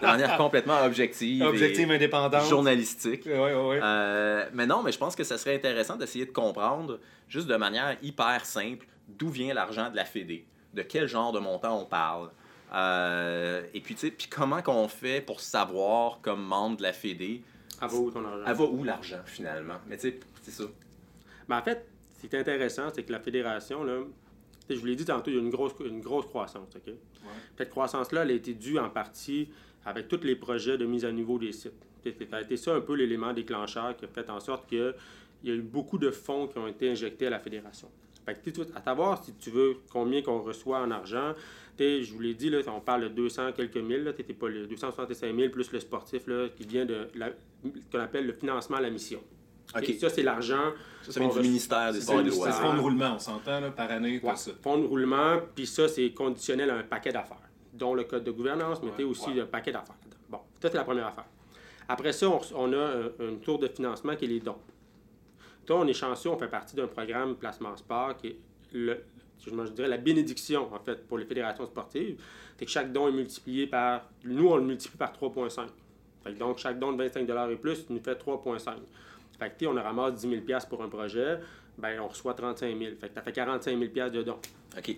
de 0.00 0.06
manière 0.06 0.36
complètement 0.36 0.80
objective. 0.84 1.42
Objective 1.42 1.90
et 1.90 1.94
indépendante. 1.96 2.48
journalistique. 2.48 3.26
Euh, 3.26 4.44
mais 4.52 4.66
non, 4.66 4.82
mais 4.82 4.92
je 4.92 4.98
pense 4.98 5.16
que 5.16 5.24
ça 5.24 5.36
serait 5.38 5.56
intéressant 5.56 5.96
d'essayer 5.96 6.24
de 6.24 6.32
comprendre, 6.32 7.00
juste 7.28 7.48
de 7.48 7.56
manière 7.56 7.96
hyper 8.00 8.44
simple, 8.44 8.86
d'où 9.08 9.28
vient 9.28 9.52
l'argent 9.54 9.90
de 9.90 9.96
la 9.96 10.04
Fédé, 10.04 10.46
de 10.74 10.82
quel 10.82 11.08
genre 11.08 11.32
de 11.32 11.40
montant 11.40 11.80
on 11.80 11.84
parle. 11.84 12.30
Euh, 12.72 13.62
et 13.74 13.80
puis, 13.80 13.94
tu 13.94 14.00
sais, 14.02 14.10
puis 14.10 14.28
comment 14.28 14.62
qu'on 14.62 14.88
fait 14.88 15.20
pour 15.20 15.40
savoir, 15.40 16.20
comme 16.22 16.42
membre 16.42 16.76
de 16.76 16.82
la 16.82 16.92
Fédé, 16.92 17.42
Ton 18.10 18.24
argent? 18.24 18.44
elle 18.46 18.56
va 18.56 18.64
où 18.64 18.84
l'argent 18.84 19.20
finalement? 19.26 19.78
Mais 19.86 19.96
tu 19.96 20.10
sais, 20.10 20.20
c'est 20.42 20.50
ça. 20.50 20.64
Mais 21.48 21.54
en 21.56 21.62
fait, 21.62 21.86
ce 22.16 22.26
qui 22.26 22.34
est 22.34 22.38
intéressant, 22.38 22.88
c'est 22.94 23.02
que 23.04 23.12
la 23.12 23.20
fédération, 23.20 23.84
là, 23.84 24.00
je 24.68 24.74
vous 24.76 24.86
l'ai 24.86 24.96
dit 24.96 25.04
tantôt, 25.04 25.30
il 25.30 25.34
y 25.34 25.38
a 25.38 25.40
une 25.40 25.50
grosse, 25.50 25.72
une 25.84 26.00
grosse 26.00 26.26
croissance. 26.26 26.68
ok? 26.74 26.94
Cette 27.56 27.70
croissance-là, 27.70 28.22
elle 28.22 28.30
a 28.30 28.34
été 28.34 28.54
due 28.54 28.78
en 28.78 28.90
partie 28.90 29.48
avec 29.84 30.08
tous 30.08 30.20
les 30.22 30.36
projets 30.36 30.76
de 30.76 30.84
mise 30.86 31.04
à 31.04 31.12
niveau 31.12 31.38
des 31.38 31.52
sites. 31.52 31.72
Ça 32.04 32.36
a 32.36 32.40
été 32.40 32.56
ça 32.56 32.74
un 32.74 32.80
peu 32.80 32.94
l'élément 32.94 33.32
déclencheur 33.32 33.96
qui 33.96 34.04
a 34.04 34.08
fait 34.08 34.28
en 34.30 34.40
sorte 34.40 34.68
qu'il 34.68 34.94
y 35.44 35.50
a 35.50 35.54
eu 35.54 35.60
beaucoup 35.62 35.98
de 35.98 36.10
fonds 36.10 36.46
qui 36.48 36.58
ont 36.58 36.66
été 36.66 36.90
injectés 36.90 37.26
à 37.26 37.30
la 37.30 37.38
fédération. 37.38 37.90
Fait 38.34 38.34
que, 38.34 38.50
tu 38.50 38.60
à 38.74 38.82
savoir 38.82 39.24
si 39.24 39.32
tu 39.34 39.50
veux 39.50 39.76
combien 39.90 40.20
qu'on 40.22 40.40
reçoit 40.42 40.80
en 40.80 40.90
argent, 40.90 41.32
tu 41.78 41.84
sais, 41.84 42.02
je 42.02 42.12
vous 42.12 42.20
l'ai 42.20 42.34
dit, 42.34 42.50
là, 42.50 42.58
on 42.74 42.80
parle 42.80 43.04
de 43.04 43.08
200 43.08 43.52
quelques 43.52 43.76
mille, 43.78 44.04
là, 44.04 44.12
t'étais 44.12 44.34
pas 44.34 44.48
le 44.48 44.66
265 44.66 45.34
000 45.34 45.48
plus 45.50 45.72
le 45.72 45.80
sportif 45.80 46.26
là, 46.26 46.48
qui 46.54 46.64
vient 46.66 46.84
de 46.84 47.08
la- 47.14 47.30
ce 47.64 47.90
qu'on 47.96 48.02
appelle 48.02 48.26
le 48.26 48.32
financement 48.34 48.76
à 48.76 48.80
la 48.82 48.90
mission. 48.90 49.20
Ça, 49.98 50.10
c'est 50.10 50.22
l'argent 50.22 50.72
Ça, 51.02 51.12
ça 51.12 51.20
vient 51.20 51.28
du 51.28 51.40
ministère 51.40 51.92
des 51.92 52.00
c'est 52.00 52.06
Sports 52.06 52.20
et 52.20 52.24
des 52.24 52.30
ça, 52.32 52.52
C'est 52.52 52.62
fonds 52.62 52.74
de 52.74 52.80
roulement, 52.80 53.14
on 53.14 53.18
s'entend, 53.18 53.60
là, 53.60 53.70
par 53.70 53.90
année, 53.90 54.20
Ouais, 54.22 54.30
tout 54.32 54.36
ça. 54.38 54.50
fonds 54.62 54.78
de 54.78 54.86
roulement, 54.86 55.38
puis 55.54 55.66
ça, 55.66 55.88
c'est 55.88 56.10
conditionnel 56.10 56.70
à 56.70 56.76
un 56.76 56.82
paquet 56.82 57.12
d'affaires, 57.12 57.40
dont 57.74 57.94
le 57.94 58.04
code 58.04 58.24
de 58.24 58.30
gouvernance, 58.30 58.80
mais 58.82 58.88
Ouais, 58.90 58.94
tu 58.98 59.04
aussi 59.04 59.28
ouais. 59.28 59.34
le 59.36 59.46
paquet 59.46 59.72
d'affaires. 59.72 59.96
Bon, 60.28 60.38
ça, 60.60 60.68
c'est 60.70 60.76
la 60.76 60.84
première 60.84 61.06
affaire. 61.06 61.26
Après 61.86 62.12
ça, 62.12 62.28
on, 62.28 62.40
on 62.54 62.72
a 62.72 62.76
un, 62.76 63.04
un 63.20 63.34
tour 63.42 63.58
de 63.58 63.68
financement 63.68 64.14
qui 64.16 64.24
est 64.26 64.28
les 64.28 64.40
dons. 64.40 64.56
Toi, 65.68 65.80
on 65.80 65.86
est 65.86 65.92
chanceux, 65.92 66.30
on 66.30 66.38
fait 66.38 66.48
partie 66.48 66.74
d'un 66.76 66.86
programme 66.86 67.36
Placement 67.36 67.76
Sport 67.76 68.16
qui 68.16 68.28
est, 68.28 68.36
le, 68.72 69.04
je 69.44 69.50
dirais, 69.72 69.86
la 69.88 69.98
bénédiction, 69.98 70.72
en 70.72 70.78
fait, 70.78 71.06
pour 71.06 71.18
les 71.18 71.26
fédérations 71.26 71.66
sportives. 71.66 72.18
C'est 72.58 72.64
que 72.64 72.70
chaque 72.70 72.90
don 72.90 73.06
est 73.08 73.12
multiplié 73.12 73.66
par... 73.66 74.08
Nous, 74.24 74.48
on 74.48 74.56
le 74.56 74.62
multiplie 74.62 74.96
par 74.96 75.12
3,5. 75.12 75.66
Fait 76.24 76.32
que 76.32 76.38
donc, 76.38 76.56
chaque 76.56 76.78
don 76.78 76.92
de 76.92 76.96
25 76.96 77.28
et 77.50 77.56
plus 77.56 77.84
nous 77.90 78.00
fait 78.00 78.14
3,5. 78.14 78.76
Fait 79.38 79.50
que, 79.50 79.58
tu 79.58 79.66
sais, 79.66 79.66
on 79.66 79.74
ramasse 79.74 80.14
10 80.14 80.42
000 80.46 80.58
pour 80.70 80.82
un 80.82 80.88
projet, 80.88 81.38
ben 81.76 82.00
on 82.00 82.08
reçoit 82.08 82.32
35 82.32 82.78
000. 82.78 82.96
Fait 82.98 83.08
que 83.10 83.14
ça 83.14 83.20
fait 83.20 83.32
45 83.32 83.78
000 83.94 84.08
de 84.08 84.22
dons. 84.22 84.38
OK. 84.74 84.96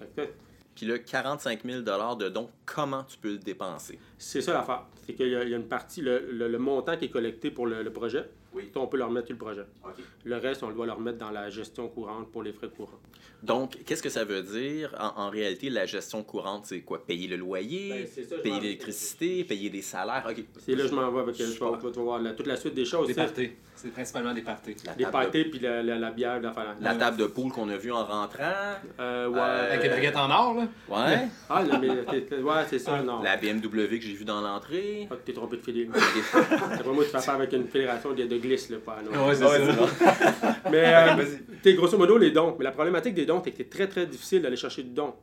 Puis 0.77 0.87
là, 0.87 1.01
45 1.01 1.65
000 1.65 1.81
de 1.83 2.29
dons, 2.29 2.49
comment 2.65 3.03
tu 3.03 3.19
peux 3.19 3.33
le 3.33 3.39
dépenser? 3.39 3.99
C'est 4.17 4.41
ça 4.41 4.53
l'affaire. 4.53 4.85
C'est 5.05 5.15
qu'il 5.15 5.27
y, 5.31 5.35
a 5.35 5.43
il 5.43 5.51
y 5.51 5.55
a 5.55 5.57
une 5.57 5.67
partie, 5.67 6.01
le, 6.01 6.31
le- 6.31 6.47
le 6.49 6.59
montant 6.59 6.97
qui 6.97 7.07
est 7.07 7.11
collecté 7.11 7.51
pour 7.51 7.67
le, 7.67 7.83
le 7.83 7.93
projet, 7.93 8.31
Oui. 8.53 8.71
On 8.75 8.87
peut 8.87 8.97
leur 8.97 9.11
mettre 9.11 9.31
le 9.31 9.37
projet. 9.39 9.63
OK. 9.85 9.93
Le 10.25 10.37
reste, 10.37 10.63
on 10.63 10.71
doit 10.71 10.87
leur 10.87 10.99
mettre 11.01 11.19
dans 11.19 11.31
la 11.31 11.51
gestion 11.51 11.89
courante 11.89 12.31
pour 12.33 12.43
les 12.43 12.53
frais 12.53 12.69
courants. 12.69 12.99
Donc, 13.43 13.79
qu'est-ce 13.87 14.03
que 14.03 14.09
ça 14.11 14.25
veut 14.25 14.43
dire? 14.43 14.95
En, 14.99 15.23
en 15.27 15.31
réalité, 15.31 15.71
la 15.71 15.87
gestion 15.87 16.23
courante, 16.23 16.67
c'est 16.67 16.81
quoi? 16.83 17.07
Payer 17.07 17.27
le 17.29 17.37
loyer, 17.37 17.89
Ben, 17.91 18.07
ça, 18.07 18.37
je 18.37 18.43
payer 18.43 18.61
l'électricité, 18.61 19.45
payer 19.45 19.71
des 19.71 19.81
salaires? 19.83 20.27
OK. 20.29 20.45
C'est 20.59 20.75
là 20.75 20.83
que 20.85 20.91
je 20.91 20.95
m'en 20.95 21.11
vais 21.11 21.21
avec 21.21 21.39
le 21.39 21.47
Super. 21.47 21.79
tu 21.79 21.87
vas 21.87 22.03
voir 22.03 22.19
la- 22.21 22.33
toute 22.33 22.47
la 22.47 22.57
suite 22.57 22.75
des 22.75 22.85
choses. 22.85 23.07
Des 23.07 23.15
c'est 23.15 23.21
parties. 23.25 23.51
C'est 23.77 23.93
principalement 23.93 24.35
des 24.35 24.43
parties. 24.43 24.77
La 24.85 24.93
Les 24.95 25.05
table, 25.05 25.13
pâtés 25.13 25.45
puis 25.47 25.59
la, 25.59 25.83
la, 25.83 25.99
la 25.99 26.11
bière. 26.11 26.39
La, 26.43 26.53
la, 26.53 26.93
la 26.93 26.95
table 26.97 27.17
de 27.17 27.25
poule 27.27 27.51
qu'on 27.51 27.67
a 27.71 27.79
vue 27.79 27.93
en 27.93 28.05
rentrant. 28.05 28.43
Euh, 28.99 29.29
ouais. 29.29 29.39
Euh, 29.41 29.69
Avec 29.73 29.83
les 29.85 29.89
baguettes 29.89 30.17
en 30.17 30.31
or, 30.31 30.55
là. 30.55 30.69
Ouais. 30.89 31.29
Ah, 31.49 31.63
mais, 31.81 31.89
ouais, 31.89 32.65
c'est 32.69 32.79
ça, 32.79 33.01
non. 33.03 33.23
La 33.23 33.39
BMW 33.39 33.99
que 33.99 34.03
j'ai 34.05 34.13
vue 34.13 34.27
dans 34.27 34.43
l'entrée. 34.43 35.09
Ah, 35.11 35.15
t'es 35.25 35.33
trompé 35.33 35.57
de 35.57 35.63
filer. 35.63 35.89
C'est 35.95 36.83
pas 36.85 36.93
moi 36.93 37.05
qui 37.05 37.11
fais 37.11 37.17
affaire 37.17 37.35
avec 37.37 37.53
une 37.55 37.69
fédération 37.69 38.13
de, 38.13 38.25
de 38.25 38.37
glisse, 38.41 38.71
là, 38.71 38.79
pas 38.85 38.99
non. 39.03 39.27
Ouais, 39.27 39.35
c'est 39.35 39.45
ça. 39.45 40.57
Mais, 40.71 40.85
euh, 41.67 41.73
grosso 41.77 41.97
modo, 41.99 42.19
les 42.19 42.31
dons. 42.31 42.57
Mais 42.59 42.65
la 42.65 42.73
problématique 42.73 43.15
des 43.15 43.27
dons, 43.27 43.41
c'est 43.45 43.51
que 43.51 43.57
c'est 43.59 43.71
très, 43.71 43.87
très 43.87 44.07
difficile 44.07 44.43
d'aller 44.43 44.57
chercher 44.57 44.83
du 44.83 44.91
don. 44.91 45.15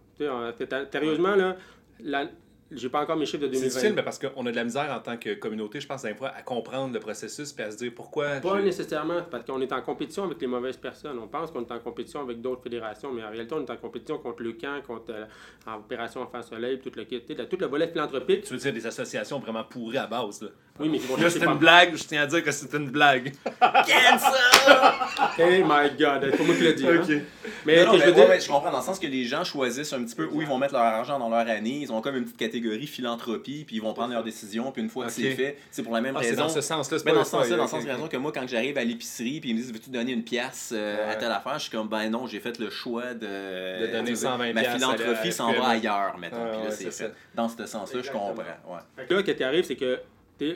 Sérieusement, 0.92 1.36
là, 1.36 1.56
la- 2.00 2.28
j'ai 2.72 2.90
pas 2.90 3.02
encore 3.02 3.16
mes 3.16 3.26
chiffres 3.26 3.44
de 3.44 3.48
C'est 3.48 3.60
2020. 3.60 3.68
difficile, 3.70 3.94
mais 3.96 4.04
parce 4.04 4.20
qu'on 4.20 4.46
a 4.46 4.52
de 4.52 4.56
la 4.56 4.64
misère 4.64 4.92
en 4.96 5.00
tant 5.00 5.18
que 5.18 5.34
communauté, 5.36 5.80
je 5.80 5.88
pense, 5.88 6.02
des 6.04 6.14
fois, 6.14 6.30
à 6.38 6.42
comprendre 6.42 6.94
le 6.94 7.00
processus 7.00 7.54
puis 7.54 7.64
à 7.64 7.72
se 7.72 7.78
dire 7.78 7.92
pourquoi. 7.96 8.38
Pas 8.42 8.62
nécessairement, 8.62 9.22
parce 9.30 9.46
qu'on 9.46 9.62
est 9.62 9.72
en 9.72 9.82
compétition 9.82 10.26
avec 10.26 10.42
les 10.42 10.48
mauvaises 10.48 10.78
personnes. 10.78 11.18
On 11.20 11.28
pense 11.28 11.52
qu'on 11.52 11.62
est 11.66 11.72
en 11.72 11.80
compétition 11.80 12.22
avec 12.22 12.42
d'autres 12.42 12.64
fédérations, 12.64 13.12
mais 13.12 13.24
en 13.24 13.30
réalité, 13.30 13.56
on 13.56 13.64
est 13.66 13.70
en 13.72 13.78
compétition 13.78 14.18
contre 14.18 14.44
le 14.44 14.54
camp, 14.54 14.82
contre 14.86 15.12
euh, 15.12 15.26
Opération 15.76 16.22
Enfant 16.22 16.42
Soleil, 16.42 16.80
tout 16.80 16.92
le, 16.96 17.04
tout 17.46 17.58
le 17.60 17.68
volet 17.68 17.88
philanthropique. 17.88 18.44
Tu 18.44 18.54
veux 18.54 18.60
dire 18.60 18.74
des 18.74 18.86
associations 18.86 19.40
vraiment 19.40 19.64
pourries 19.64 19.98
à 19.98 20.08
base, 20.08 20.42
là. 20.42 20.50
Oui, 20.80 20.90
mais 20.90 21.00
Là, 21.22 21.30
c'est 21.30 21.40
pas- 21.40 21.52
une 21.52 21.58
blague, 21.58 21.96
je 21.96 22.04
tiens 22.04 22.22
à 22.22 22.28
dire 22.28 22.44
que 22.44 22.52
c'est 22.52 22.72
une 22.76 22.90
blague. 22.92 23.34
Hey 25.38 25.64
my 25.64 25.90
god, 25.98 26.28
c'est 26.32 26.38
pas 26.38 26.44
moi 26.44 26.56
qui 26.56 26.62
l'ai 26.64 26.74
dit. 26.74 26.88
hein. 26.88 27.02
Mais 27.66 27.84
Non, 27.86 27.94
mais 27.94 28.00
je 28.00 28.06
veux 28.06 28.12
ouais, 28.14 28.28
dire, 28.38 28.40
je 28.42 28.48
comprends 28.48 28.72
dans 28.72 28.78
le 28.80 28.84
sens 28.84 29.00
que 29.00 29.08
les 29.08 29.24
gens 29.26 29.44
choisissent 29.44 29.94
un 29.94 30.04
petit 30.04 30.16
peu 30.16 30.26
où 30.32 30.42
ils 30.42 30.48
vont 30.48 30.58
mettre 30.58 30.74
leur 30.74 30.84
argent 30.84 31.18
dans 31.20 31.30
leur 31.30 31.48
année. 31.48 31.80
Ils 31.82 31.92
ont 31.92 32.02
comme 32.02 32.16
une 32.16 32.24
petite 32.26 32.38
catégorie 32.38 32.57
philanthropie, 32.88 33.64
puis 33.66 33.76
ils 33.78 33.82
vont 33.82 33.94
prendre 33.94 34.14
leurs 34.14 34.24
décisions. 34.24 34.72
Puis 34.72 34.82
une 34.82 34.90
fois 34.90 35.06
que 35.06 35.12
c'est 35.12 35.32
fait, 35.32 35.58
c'est 35.72 35.84
pour 35.84 35.94
la 35.94 36.02
même 36.02 36.16
Ah, 36.18 36.22
c'est 36.24 36.30
raison. 36.32 36.44
dans 36.44 36.50
ce 36.50 36.62
sens-là. 36.62 36.98
c'est 37.00 37.06
Mais 37.06 37.12
pas- 37.12 37.18
dans 37.20 37.24
ce 37.26 37.32
sens-là, 37.32 37.58
dans 37.58 37.64
le 37.64 37.70
sens 37.70 37.84
raison 37.86 38.08
que 38.08 38.18
moi, 38.18 38.32
quand 38.34 38.48
j'arrive 38.48 38.78
à 38.78 38.84
l'épicerie, 38.84 39.40
puis 39.40 39.50
ils 39.52 39.56
me 39.56 39.60
disent 39.62 39.72
Veux-tu 39.74 39.90
donner 39.90 40.12
une 40.12 40.24
pièce 40.24 40.72
euh, 40.76 41.12
à 41.12 41.16
telle 41.16 41.32
affaire 41.32 41.56
Je 41.58 41.64
suis 41.64 41.72
comme 41.72 41.88
Ben 41.88 42.10
non, 42.10 42.28
j'ai 42.28 42.40
fait 42.40 42.58
le 42.60 42.70
choix 42.70 43.14
de. 43.14 43.86
De 43.88 43.92
donner 43.92 44.16
120 44.16 44.54
Ma 44.54 44.64
philanthropie 44.64 45.32
s'en 45.32 45.52
va 45.54 45.68
ailleurs, 45.70 46.18
mettons. 46.18 46.38
Ah, 46.40 46.48
puis 46.50 46.58
là, 46.60 46.66
ouais, 46.66 46.72
c'est 46.72 46.86
fait. 46.86 46.92
ça. 46.92 47.06
Dans 47.36 47.50
ce 47.50 47.66
sens-là, 47.66 48.02
je 48.02 48.12
comprends. 48.12 48.34
Ouais. 48.38 49.06
Là, 49.10 49.22
ce 49.26 49.32
qui 49.32 49.44
arrive, 49.44 49.64
c'est 49.64 49.76
que 49.76 50.00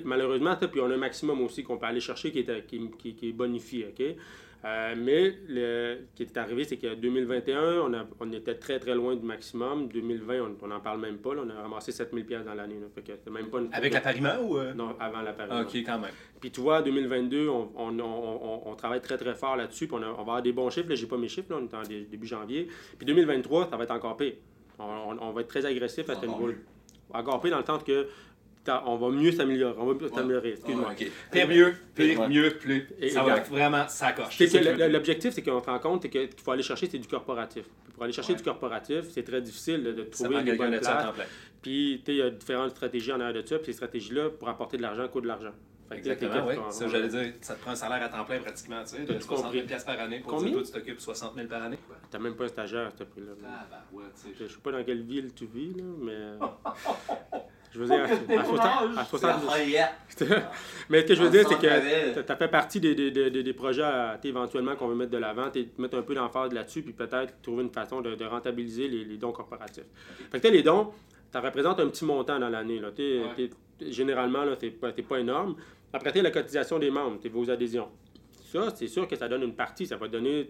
malheureusement, 0.03 0.55
puis 0.55 0.79
on 0.81 0.89
a 0.91 0.93
un 0.93 0.97
maximum 0.97 1.41
aussi 1.41 1.63
qu'on 1.63 1.77
peut 1.77 1.85
aller 1.87 1.99
chercher 1.99 2.31
qui 2.31 2.39
est, 2.39 2.65
qui, 2.67 2.79
qui- 2.99 3.15
qui 3.15 3.29
est 3.29 3.33
bonifié. 3.33 3.87
OK? 3.97 4.05
Euh, 4.63 4.93
mais 4.95 5.33
le, 5.47 6.01
ce 6.11 6.15
qui 6.15 6.23
est 6.23 6.37
arrivé, 6.37 6.63
c'est 6.65 6.77
que 6.77 6.93
2021, 6.93 7.79
on, 7.81 7.93
a- 7.95 8.05
on 8.19 8.31
était 8.31 8.53
très 8.55 8.77
très 8.77 8.93
loin 8.93 9.15
du 9.15 9.25
maximum. 9.25 9.87
2020, 9.87 10.57
on 10.61 10.67
n'en 10.67 10.79
parle 10.79 10.99
même 11.01 11.17
pas. 11.17 11.33
là. 11.33 11.41
on 11.45 11.49
a 11.49 11.61
ramassé 11.63 11.91
7000 11.91 12.25
pièces 12.25 12.45
dans 12.45 12.53
l'année. 12.53 12.75
même 13.31 13.47
pas 13.49 13.57
une 13.59 13.73
Avec 13.73 13.91
l'appariment 13.93 14.37
ou. 14.43 14.57
euh? 14.57 14.73
Non, 14.75 14.95
avant 14.99 15.21
la 15.21 15.33
période. 15.33 15.55
Ah, 15.57 15.61
ok, 15.63 15.75
quand 15.77 15.97
même. 15.99 16.11
Puis 16.39 16.51
tu 16.51 16.61
vois, 16.61 16.81
2022, 16.83 17.47
on, 17.49 17.71
on, 17.75 18.61
on, 18.65 18.75
travaille 18.75 19.01
très 19.01 19.17
très 19.17 19.33
fort 19.33 19.55
là-dessus. 19.55 19.89
On, 19.91 19.97
a- 19.97 20.11
va 20.11 20.19
avoir 20.19 20.41
des 20.43 20.51
bons 20.53 20.69
chiffres. 20.69 20.89
Là, 20.89 20.95
j'ai 20.95 21.07
pas 21.07 21.17
mes 21.17 21.27
chiffres, 21.27 21.47
là, 21.51 21.57
on 21.59 21.65
est 21.67 21.73
en 21.75 21.81
dé- 21.83 22.05
début 22.09 22.27
janvier. 22.27 22.67
Puis 22.99 23.05
2023, 23.07 23.67
ça 23.69 23.77
va 23.77 23.83
être 23.83 23.91
encore 23.91 24.15
pire. 24.17 24.33
On, 24.77 25.31
va 25.31 25.41
être 25.41 25.47
très 25.47 25.65
agressif 25.65 26.07
à 26.09 26.13
ce 26.15 26.25
Encore 26.25 26.39
niveau. 26.39 26.53
Encore 27.13 27.41
pire 27.41 27.51
dans 27.51 27.59
le 27.59 27.65
sens 27.65 27.83
que 27.83 28.07
on 28.85 28.97
va 28.97 29.09
mieux 29.09 29.31
s'améliorer. 29.31 29.75
On 29.77 29.85
va 29.85 29.93
mieux 29.93 30.09
s'améliorer, 30.09 30.49
excuse-moi. 30.51 30.93
Pire 31.31 31.47
mieux, 31.47 31.73
pire 31.95 32.19
Ouais. 32.19 32.27
mieux, 32.29 32.49
plus. 32.51 32.87
Et- 32.99 33.09
ça 33.09 33.23
va 33.23 33.39
vraiment 33.41 33.87
ça 33.87 34.11
dire. 34.11 34.89
L'objectif, 34.89 35.33
c'est 35.33 35.41
qu'on 35.41 35.61
se 35.61 35.65
rend 35.65 35.79
compte 35.79 36.09
qu'il 36.09 36.29
faut 36.43 36.51
aller 36.51 36.63
chercher, 36.63 36.87
c'est 36.89 36.99
du 36.99 37.07
corporatif. 37.07 37.63
Puis 37.83 37.93
pour 37.93 38.03
aller 38.03 38.13
chercher 38.13 38.33
Ouais. 38.33 38.37
du 38.37 38.43
corporatif, 38.43 39.05
c'est 39.11 39.23
très 39.23 39.41
difficile 39.41 39.83
de, 39.83 40.03
trouver 40.03 40.43
places. 40.43 40.81
temps 40.83 41.11
plein. 41.13 41.23
Puis, 41.61 42.01
tu 42.03 42.11
il 42.11 42.17
y 42.17 42.21
a 42.21 42.29
différentes 42.29 42.71
stratégies 42.71 43.11
en 43.11 43.19
arrière 43.19 43.41
de 43.43 43.47
ça. 43.47 43.57
Puis 43.57 43.67
ces 43.67 43.73
stratégies-là, 43.73 44.29
pour 44.31 44.49
apporter 44.49 44.77
de 44.77 44.81
l'argent, 44.81 45.07
coûtent 45.07 45.23
de 45.23 45.27
l'argent. 45.27 45.51
Tu 45.91 45.97
Exactement, 45.97 46.47
oui. 46.47 46.55
Ça, 46.69 46.87
j'allais 46.87 47.09
dire, 47.09 47.33
ça 47.41 47.53
te 47.53 47.59
prend 47.61 47.71
un 47.71 47.75
salaire 47.75 48.01
à 48.01 48.07
temps 48.07 48.23
plein 48.23 48.39
pratiquement, 48.39 48.81
tu 48.83 48.95
sais, 48.95 49.01
de 49.01 49.07
T'as-tu 49.07 49.23
60 49.23 49.43
compris? 49.43 49.57
000 49.57 49.67
piastres 49.67 49.85
par 49.93 49.99
année. 49.99 50.19
Pour 50.21 50.29
Combien? 50.31 50.45
dire, 50.45 50.53
toi, 50.53 50.63
tu 50.65 50.71
t'occupes 50.71 51.01
60 51.01 51.35
000 51.35 51.47
par 51.49 51.63
année. 51.63 51.77
T'as 52.09 52.17
même 52.19 52.35
pas 52.35 52.45
un 52.45 52.47
stagiaire 52.47 52.87
à 52.87 52.91
ce 52.97 53.03
prix-là. 53.03 53.33
Ah, 53.45 53.67
bah, 53.69 53.83
ouais, 53.91 54.05
tu 54.15 54.29
sais. 54.29 54.35
Je 54.39 54.47
sais 54.53 54.59
pas 54.63 54.71
dans 54.71 54.83
quelle 54.85 55.01
ville 55.03 55.33
tu 55.35 55.45
vis, 55.47 55.73
là, 55.73 55.83
mais. 56.01 57.39
Je 57.73 57.79
veux 57.79 57.85
dire, 57.85 57.99
à, 58.01 58.39
à 58.39 58.43
60, 58.43 58.97
à 58.97 59.05
60 59.05 59.43
Mais 60.89 61.01
ce 61.01 61.05
que 61.07 61.15
je 61.15 61.23
veux 61.23 61.29
dire, 61.29 61.47
c'est 61.47 61.55
que 61.57 62.21
tu 62.21 62.31
as 62.31 62.35
fait 62.35 62.47
partie 62.49 62.79
des, 62.79 62.93
des, 62.95 63.11
des, 63.11 63.43
des 63.43 63.53
projets 63.53 63.83
à- 63.83 64.17
t'sais, 64.19 64.29
éventuellement 64.29 64.75
qu'on 64.75 64.87
veut 64.87 64.95
mettre 64.95 65.11
de 65.11 65.17
l'avant, 65.17 65.49
mettre 65.77 65.97
un 65.97 66.01
peu 66.01 66.13
d'emphase 66.13 66.51
là-dessus, 66.51 66.81
puis 66.81 66.93
peut-être 66.93 67.41
trouver 67.41 67.63
une 67.63 67.71
façon 67.71 68.01
de, 68.01 68.15
de 68.15 68.25
rentabiliser 68.25 68.87
les, 68.87 69.05
les 69.05 69.17
dons 69.17 69.31
corporatifs. 69.31 69.85
Fait 70.31 70.39
que 70.41 70.47
les 70.49 70.63
dons, 70.63 70.91
ça 71.31 71.39
représente 71.39 71.79
un 71.79 71.87
petit 71.87 72.03
montant 72.05 72.39
dans 72.39 72.49
l'année. 72.49 72.79
là. 72.79 72.89
Ouais. 72.97 73.49
généralement, 73.89 74.43
là, 74.43 74.55
c'est 74.59 74.69
pas, 74.71 75.19
énorme. 75.19 75.55
Après, 75.93 76.11
t'sais, 76.11 76.21
la 76.21 76.31
cotisation 76.31 76.77
des 76.77 76.91
membres, 76.91 77.19
t'sais, 77.19 77.29
vos 77.29 77.49
adhésions. 77.49 77.87
Ça, 78.51 78.67
c'est 78.75 78.87
sûr 78.87 79.07
que 79.07 79.15
ça 79.15 79.27
donne 79.29 79.43
une 79.43 79.53
partie. 79.55 79.85
Ça 79.87 79.95
va 79.95 80.07
donner. 80.07 80.45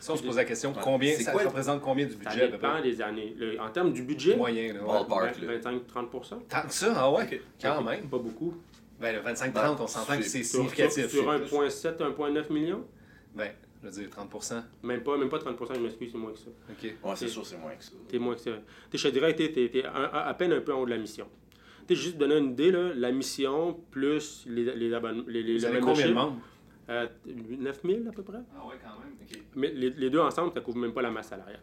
Ça, 0.00 0.12
on 0.12 0.16
se 0.16 0.22
pose 0.22 0.36
la 0.36 0.44
question, 0.44 0.74
combien, 0.82 1.14
C'est 1.16 1.22
ça 1.24 1.32
quoi- 1.32 1.44
représente 1.44 1.80
combien 1.80 2.04
du 2.06 2.12
Ça 2.12 2.18
budget 2.18 2.46
peu 2.46 2.52
dépend 2.52 2.80
des 2.82 3.00
années. 3.00 3.34
Le- 3.38 3.58
en 3.60 3.70
termes 3.70 3.92
du 3.92 4.02
budget, 4.02 4.36
Moyen, 4.36 4.74
là. 4.74 4.80
ouais. 4.80 4.86
Ballpark, 4.86 5.40
là. 5.40 5.46
25-30 5.58 6.48
Tant 6.48 6.62
que 6.62 6.72
ça, 6.72 6.92
ah 6.96 7.10
ouais, 7.12 7.40
quand 7.62 7.82
même. 7.82 8.08
Pas 8.08 8.18
beaucoup. 8.18 8.54
Ben, 9.00 9.14
le 9.14 9.20
25-30, 9.22 9.80
on 9.80 9.86
s'entend 9.86 10.16
que 10.18 10.22
c'est 10.24 10.42
sur, 10.42 10.58
significatif. 10.60 11.08
sur 11.10 11.30
1,7, 11.30 12.00
1,9 12.00 12.50
millions? 12.50 12.84
Ben, 13.34 13.50
je 13.82 13.88
veux 13.88 13.92
dire 14.02 14.10
30 14.10 14.30
Même 14.82 15.02
pas, 15.02 15.16
même 15.16 15.28
pas 15.28 15.38
30% 15.38 15.74
je 15.74 15.80
m'excuse, 15.80 16.10
c'est 16.12 16.18
moins 16.18 16.32
que 16.32 16.38
ça. 16.38 16.46
OK. 16.70 16.94
Ouais, 17.04 17.12
c'est 17.16 17.28
sûr, 17.28 17.44
c'est 17.46 17.58
moins 17.58 17.74
que 17.74 17.84
ça. 17.84 17.92
T'es 18.08 18.18
moins 18.18 18.34
que 18.34 18.40
ça. 18.40 18.50
T'es, 18.90 18.96
je 18.98 19.08
te 19.08 19.12
dirais 19.12 19.32
que 19.34 19.38
t'es, 19.38 19.52
t'es- 19.52 19.68
t'es 19.68 19.84
un- 19.86 19.92
un- 20.12 20.24
à 20.28 20.34
peine 20.34 20.52
un 20.52 20.60
peu 20.60 20.72
en 20.74 20.80
haut 20.80 20.86
de 20.86 20.90
la 20.90 20.98
mission. 20.98 21.26
T'es 21.86 21.94
juste 21.94 22.16
donner 22.16 22.36
une 22.38 22.52
idée, 22.52 22.70
là, 22.72 22.90
la 22.94 23.12
mission 23.12 23.78
plus 23.90 24.44
les, 24.48 24.74
les 24.74 24.92
abonnements. 24.94 25.24
Les, 25.28 25.42
les, 25.42 25.58
Vous 25.58 25.64
avez 25.66 25.80
combien 25.80 26.08
de 26.08 26.14
membres? 26.14 26.38
Euh, 26.90 27.06
9 27.26 27.80
000 27.84 27.98
à 28.08 28.12
peu 28.12 28.22
près? 28.22 28.38
Ah, 28.56 28.66
ouais, 28.66 28.74
quand 28.82 28.98
même. 29.00 29.42
Mais 29.54 29.70
les, 29.72 29.90
les 29.90 30.10
deux 30.10 30.20
ensemble, 30.20 30.52
ça 30.54 30.60
couvre 30.60 30.78
même 30.78 30.92
pas 30.92 31.02
la 31.02 31.10
masse 31.10 31.28
salariale. 31.28 31.60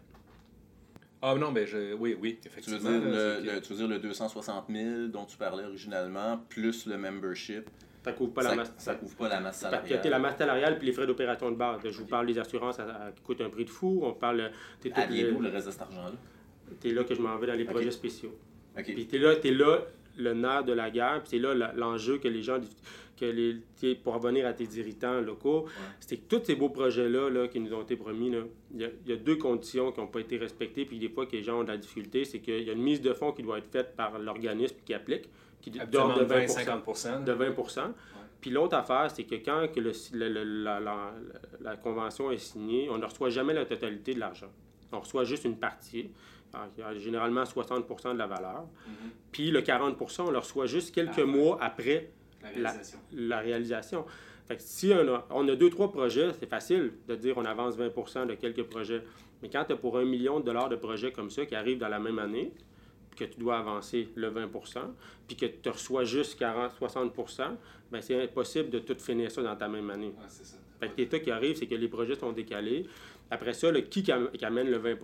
Ah 1.22 1.36
non, 1.36 1.52
ben, 1.54 1.66
je... 1.66 1.94
oui, 1.94 2.18
oui, 2.22 2.38
Tu 2.42 2.50
veux, 2.50 2.54
effectivement. 2.58 2.90
dire 3.00 3.10
là, 3.10 3.40
le, 3.40 3.46
le- 3.56 3.62
tu 3.62 3.70
veux 3.72 3.78
dire 3.80 3.88
le 3.88 4.00
260 4.00 4.66
000 4.70 5.08
dont 5.08 5.26
tu 5.26 5.38
parlais 5.38 5.64
originalement, 5.64 6.38
plus 6.50 6.86
le 6.86 6.98
membership, 6.98 7.70
Ça 8.04 8.12
couvre 8.12 8.34
pas 8.34 8.42
ça, 8.42 8.50
la 8.50 8.56
masse 8.58 8.74
ça 8.78 8.96
couvre 8.96 9.16
pas 9.16 9.30
la 9.30 9.40
masse 9.40 9.60
salariale. 9.60 10.02
t'es 10.02 10.10
la 10.10 10.20
masse 10.20 10.38
salariale 10.38 10.78
puis 10.78 10.88
les 10.88 10.92
frais 10.94 11.08
d'opération 11.08 11.50
de 11.50 11.56
base. 11.56 11.80
Je 11.86 11.98
vous 11.98 12.08
parle 12.08 12.26
des 12.28 12.38
assurances 12.38 12.78
à- 12.80 13.06
à- 13.06 13.12
qui 13.14 13.22
coûtent 13.22 13.40
un 13.40 13.50
prix 13.50 13.64
de 13.64 13.70
fou. 13.70 14.02
On 14.04 14.12
parle. 14.14 14.52
T'es, 14.82 14.90
tout- 14.90 15.00
Aviez-vous 15.00 15.40
le 15.40 15.48
reste 15.50 15.68
de 15.68 15.72
cet 15.72 15.82
argent-là? 15.84 16.12
t'es 16.82 16.90
là 16.90 17.04
que 17.06 17.14
je 17.16 17.22
m'en 17.22 17.38
vais 17.38 17.48
dans 17.48 17.54
les 17.54 17.66
projets 17.66 17.92
spéciaux. 17.92 18.36
OK. 18.78 18.84
Puis 18.84 19.06
t'es 19.08 19.20
là, 19.20 19.36
t'es 19.38 19.52
là 19.52 19.80
le 20.18 20.34
nerf 20.34 20.64
de 20.64 20.74
la 20.74 20.90
guerre, 20.90 21.22
puis 21.22 21.30
c'est 21.32 21.40
là 21.40 21.54
l'enjeu 21.76 22.18
que 22.18 22.28
les 22.28 22.42
gens, 22.44 22.60
que 23.20 23.26
les, 23.26 23.96
pour 23.96 24.14
revenir 24.16 24.46
à 24.48 24.54
tes 24.54 24.66
irritants 24.78 25.22
locaux, 25.22 25.66
c'est 26.00 26.18
que 26.18 26.36
tous 26.36 26.46
ces 26.46 26.56
beaux 26.56 26.70
projets-là 26.70 27.30
là, 27.30 27.48
qui 27.48 27.60
nous 27.60 27.74
ont 27.74 27.82
été 27.82 27.96
promis, 27.96 28.32
il 28.74 28.82
y, 28.82 28.86
a- 28.86 28.90
il 29.06 29.12
y 29.12 29.14
a 29.14 29.18
deux 29.18 29.36
conditions 29.38 29.92
qui 29.92 30.00
n'ont 30.00 30.08
pas 30.08 30.20
été 30.20 30.38
respectées, 30.38 30.86
puis 30.86 30.98
des 31.00 31.10
fois 31.10 31.26
que 31.26 31.34
les 31.34 31.44
gens 31.44 31.60
ont 31.60 31.64
de 31.64 31.70
la 31.70 31.78
difficulté, 31.78 32.26
c'est 32.26 32.40
qu'il 32.40 32.64
y 32.64 32.70
a 32.70 32.74
une 32.74 32.82
mise 32.82 33.02
de 33.02 33.14
fonds 33.14 33.32
qui 33.32 33.44
doit 33.44 33.58
être 33.60 33.72
faite 33.72 33.96
par 33.96 34.18
l'organisme 34.20 34.76
qui 34.86 34.94
applique, 34.94 35.30
qui 35.62 35.72
d'ordre 35.92 36.20
de 36.20 36.26
20 36.26 36.36
20-50 36.66 37.24
de 37.24 37.32
20 37.32 37.94
Puis 38.42 38.50
l'autre 38.52 38.76
affaire, 38.76 39.10
c'est 39.10 39.24
que 39.24 39.36
quand 39.36 39.68
que 39.74 39.80
le- 39.80 39.92
le- 40.14 40.30
le- 40.30 40.64
la, 40.64 40.80
la- 40.80 41.14
la 41.62 41.76
convention 41.78 42.30
est 42.32 42.38
signée, 42.38 42.90
on 42.90 42.98
ne 42.98 43.06
reçoit 43.06 43.30
jamais 43.30 43.54
la 43.54 43.66
totalité 43.66 44.14
de 44.14 44.20
l'argent. 44.20 44.52
On 44.92 45.00
reçoit 45.00 45.24
juste 45.24 45.46
une 45.46 45.56
partie, 45.58 46.10
Alors, 46.54 46.68
il 46.78 46.82
y 46.82 46.84
a 46.84 46.94
généralement 47.00 47.44
60% 47.46 48.14
de 48.14 48.18
la 48.20 48.28
valeur. 48.28 48.66
Mhm. 48.88 48.94
Puis 49.32 49.52
le 49.52 49.62
40% 49.62 50.28
on 50.28 50.32
le 50.32 50.38
reçoit 50.38 50.68
juste 50.68 50.94
quelques 50.94 51.20
Ah. 51.20 51.26
mois 51.26 51.58
après 51.62 52.12
La 52.44 52.50
réalisation. 52.50 53.00
la 53.14 53.40
réalisation. 53.40 54.06
Fait 54.48 54.58
que 54.58 54.62
si 54.62 54.92
on 54.94 55.16
a, 55.16 55.26
on 55.32 55.48
a 55.48 55.56
deux, 55.56 55.70
trois 55.70 55.92
projets, 55.92 56.32
c'est 56.40 56.50
facile 56.50 56.92
de 57.08 57.16
dire 57.16 57.38
on 57.38 57.46
avance 57.46 57.78
20% 57.78 58.26
de 58.28 58.36
quelques 58.36 58.64
projets. 58.64 59.02
Mais 59.42 59.50
quand 59.50 59.64
tu 59.66 59.74
as 59.74 59.78
pour 59.78 59.98
un 59.98 60.06
million 60.06 60.40
de 60.40 60.46
dollars 60.46 60.70
de 60.70 60.76
projets 60.76 61.12
comme 61.12 61.30
ça 61.30 61.46
qui 61.46 61.56
arrivent 61.56 61.80
dans 61.80 61.88
la 61.90 62.00
même 62.00 62.20
année, 62.20 62.52
que 63.16 63.24
tu 63.26 63.40
dois 63.40 63.58
avancer 63.60 64.10
le 64.16 64.30
20% 64.32 64.80
puis 65.28 65.36
que 65.38 65.46
tu 65.46 65.70
reçois 65.70 66.04
juste 66.04 66.40
40-60% 66.40 67.44
ben 67.92 68.02
c'est 68.02 68.22
impossible 68.24 68.70
de 68.72 68.80
tout 68.80 68.96
finir 69.00 69.30
ça 69.32 69.44
dans 69.44 69.56
ta 69.56 69.68
même 69.68 69.90
année. 69.92 70.14
C'est 70.28 70.46
ça. 70.46 70.58
Fait 70.80 70.90
que 70.90 70.98
l'état 70.98 71.20
qui 71.20 71.30
arrive, 71.32 71.56
c'est 71.56 71.68
que 71.68 71.76
les 71.76 71.88
projets 71.88 72.16
sont 72.16 72.32
décalés. 72.32 72.86
Après 73.30 73.54
ça, 73.54 73.72
le 73.72 73.82
qui 73.82 74.02
qui 74.04 74.12
amène 74.46 74.70
le 74.70 74.78
20 74.78 74.96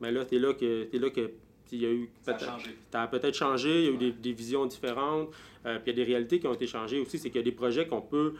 ben 0.00 0.12
là, 0.12 0.24
c'est 0.28 0.38
là 0.38 0.52
que 0.54 0.84
t'es 0.84 0.98
là 0.98 1.10
que 1.10 1.30
il 1.70 1.82
y 1.82 1.86
a 1.86 1.90
eu 1.90 2.08
Ça 2.22 2.30
a 2.30 2.34
peut-être- 2.34 2.50
changé. 2.50 2.70
peut-être 3.10 3.34
changé, 3.34 3.78
il 3.80 3.84
y 3.84 3.88
a 3.88 3.90
eu 3.90 3.96
des, 3.98 4.12
des 4.12 4.32
visions 4.32 4.64
différentes, 4.64 5.28
euh, 5.66 5.78
puis 5.78 5.92
il 5.92 5.98
y 5.98 6.00
a 6.02 6.04
des 6.04 6.10
réalités 6.12 6.40
qui 6.40 6.46
ont 6.46 6.54
été 6.54 6.66
changées 6.66 6.98
aussi. 6.98 7.18
C'est 7.18 7.28
qu'il 7.28 7.36
y 7.40 7.42
a 7.42 7.44
des 7.44 7.52
projets 7.52 7.86
qu'on 7.86 8.00
peut 8.00 8.34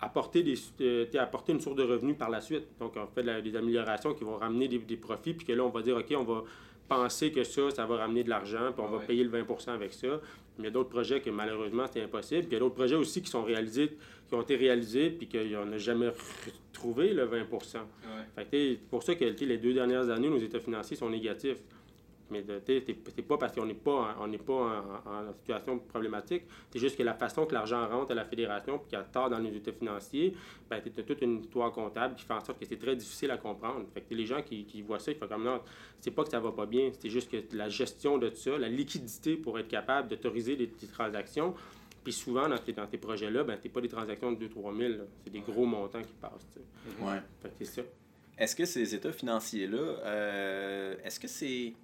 apporter, 0.00 0.42
des, 0.42 0.54
euh, 0.80 1.06
apporter 1.18 1.52
une 1.52 1.60
source 1.60 1.76
de 1.76 1.82
revenus 1.84 2.16
par 2.16 2.30
la 2.30 2.40
suite. 2.40 2.64
Donc, 2.80 2.94
on 2.96 3.06
fait 3.06 3.22
la- 3.22 3.40
des 3.40 3.54
améliorations 3.54 4.14
qui 4.14 4.24
vont 4.24 4.36
ramener 4.36 4.66
des, 4.66 4.78
des 4.78 4.96
profits, 4.96 5.34
puis 5.34 5.46
que 5.46 5.52
là, 5.52 5.62
on 5.64 5.68
va 5.68 5.82
dire, 5.82 5.96
OK, 5.96 6.12
on 6.16 6.24
va 6.24 6.42
penser 6.88 7.30
que 7.30 7.44
ça, 7.44 7.70
ça 7.70 7.86
va 7.86 7.96
ramener 7.98 8.24
de 8.24 8.28
l'argent, 8.30 8.72
puis 8.74 8.84
on 8.86 8.90
va 8.90 8.98
payer 8.98 9.22
le 9.24 9.30
20% 9.30 9.72
avec 9.74 9.92
ça. 9.92 10.20
Mais 10.58 10.64
il 10.64 10.64
y 10.64 10.68
a 10.68 10.70
d'autres 10.70 10.88
projets 10.90 11.20
que 11.20 11.30
malheureusement, 11.30 11.84
c'est 11.90 12.02
impossible. 12.02 12.40
Puis 12.42 12.48
il 12.50 12.54
y 12.54 12.56
a 12.56 12.60
d'autres 12.60 12.74
projets 12.74 12.96
aussi 12.96 13.22
qui 13.22 13.30
sont 13.30 13.44
réalisés, 13.44 13.96
qui 14.32 14.36
ont 14.36 14.40
été 14.42 14.56
réalisés, 14.56 15.10
puis 15.10 15.28
qu'on 15.28 15.66
n'a 15.66 15.76
jamais 15.76 16.08
retrouvé 16.08 17.12
le 17.12 17.24
20 17.24 17.42
Ouais. 17.52 17.60
fait 18.34 18.46
que, 18.50 18.74
pour 18.88 19.02
ça 19.02 19.14
que 19.14 19.24
les 19.26 19.58
deux 19.58 19.74
dernières 19.74 20.08
années, 20.08 20.30
nos 20.30 20.38
états 20.38 20.58
financiers 20.58 20.96
sont 20.96 21.10
négatifs. 21.10 21.58
Mais 22.30 22.42
c'est 22.66 23.22
pas 23.28 23.36
parce 23.36 23.54
qu'on 23.54 23.66
n'est 23.66 23.74
pas, 23.74 23.92
en- 24.18 24.24
on 24.24 24.26
n'est 24.26 24.38
pas 24.38 24.54
en, 24.54 25.28
en 25.28 25.32
situation 25.34 25.78
problématique. 25.80 26.44
C'est 26.70 26.78
juste 26.78 26.96
que 26.96 27.02
la 27.02 27.12
façon 27.12 27.44
que 27.44 27.52
l'argent 27.52 27.86
rentre 27.86 28.12
à 28.12 28.14
la 28.14 28.24
fédération 28.24 28.78
puis 28.78 28.88
qu'il 28.88 28.98
y 28.98 29.02
a 29.02 29.04
tard 29.04 29.28
dans 29.28 29.38
nos 29.38 29.50
états 29.50 29.72
financiers, 29.72 30.32
ben, 30.70 30.80
tu 30.82 30.98
as 30.98 31.02
toute 31.02 31.20
une 31.20 31.40
histoire 31.40 31.70
comptable 31.72 32.14
qui 32.14 32.24
fait 32.24 32.32
en 32.32 32.40
sorte 32.40 32.58
que 32.58 32.64
c'est 32.64 32.78
très 32.78 32.96
difficile 32.96 33.30
à 33.32 33.36
comprendre. 33.36 33.84
Fait 33.92 34.00
que 34.00 34.14
les 34.14 34.24
gens 34.24 34.40
qui, 34.40 34.64
qui 34.64 34.80
voient 34.80 34.98
ça, 34.98 35.10
ils 35.12 35.18
font 35.18 35.28
comme 35.28 35.44
non, 35.44 35.60
c'est 36.00 36.10
pas 36.10 36.24
que 36.24 36.30
ça 36.30 36.40
va 36.40 36.52
pas 36.52 36.64
bien, 36.64 36.90
c'est 36.98 37.10
juste 37.10 37.30
que 37.30 37.36
la 37.54 37.68
gestion 37.68 38.16
de 38.16 38.30
ça, 38.30 38.56
la 38.56 38.68
liquidité 38.70 39.36
pour 39.36 39.58
être 39.58 39.68
capable 39.68 40.08
d'autoriser 40.08 40.56
des, 40.56 40.68
des 40.68 40.86
transactions. 40.86 41.52
Puis 42.04 42.12
souvent, 42.12 42.48
dans 42.48 42.58
tes, 42.58 42.72
dans 42.72 42.86
tes 42.86 42.98
projets-là, 42.98 43.44
ben, 43.44 43.56
c'est 43.62 43.68
pas 43.68 43.80
des 43.80 43.88
transactions 43.88 44.32
de 44.32 44.46
2-3 44.46 44.76
000, 44.76 44.92
là. 44.94 45.04
c'est 45.24 45.30
des 45.30 45.40
gros 45.40 45.64
montants 45.66 46.02
qui 46.02 46.12
passent. 46.20 46.46
tu 46.52 46.58
sais. 46.60 47.04
Ouais. 47.04 47.20
Fait 47.40 47.48
que 47.48 47.54
c'est 47.60 47.64
ça. 47.66 47.82
Est-ce 48.38 48.56
que 48.56 48.64
ces 48.64 48.94
états 48.94 49.12
financiers-là, 49.12 49.78
euh, 49.78 50.96
est-ce 51.04 51.20
que 51.20 51.28
c'est 51.28 51.74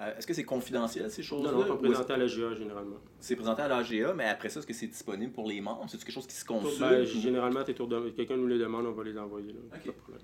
euh, 0.00 0.16
est-ce 0.16 0.26
que 0.26 0.34
c'est 0.34 0.44
confidentiel 0.44 1.08
ces 1.10 1.22
choses-là? 1.22 1.52
Non, 1.52 1.66
non, 1.66 1.76
présenté 1.76 2.12
à 2.14 2.16
l'AGA 2.16 2.54
généralement. 2.54 2.96
C'est 3.20 3.36
présenté 3.36 3.62
à 3.62 3.68
l'AGA, 3.68 4.12
mais 4.14 4.24
après 4.24 4.48
ça, 4.48 4.58
est-ce 4.60 4.66
que 4.66 4.72
c'est 4.72 4.86
disponible 4.88 5.32
pour 5.32 5.46
les 5.46 5.60
membres? 5.60 5.84
C'est 5.88 5.98
quelque 5.98 6.10
chose 6.12 6.26
qui 6.26 6.34
se 6.34 6.44
consulte? 6.44 6.80
Ben, 6.80 7.02
ou- 7.02 7.06
généralement, 7.06 7.62
t'es 7.62 7.74
tour 7.74 7.86
de- 7.86 8.10
quelqu'un 8.10 8.36
nous 8.36 8.46
les 8.48 8.58
demande, 8.58 8.86
on 8.86 8.92
va 8.92 9.04
les 9.04 9.16
envoyer. 9.18 9.52
Là. 9.52 9.60
Ok. 9.72 9.82
Pas 9.84 9.90
de 9.90 9.90
problème. 9.92 10.22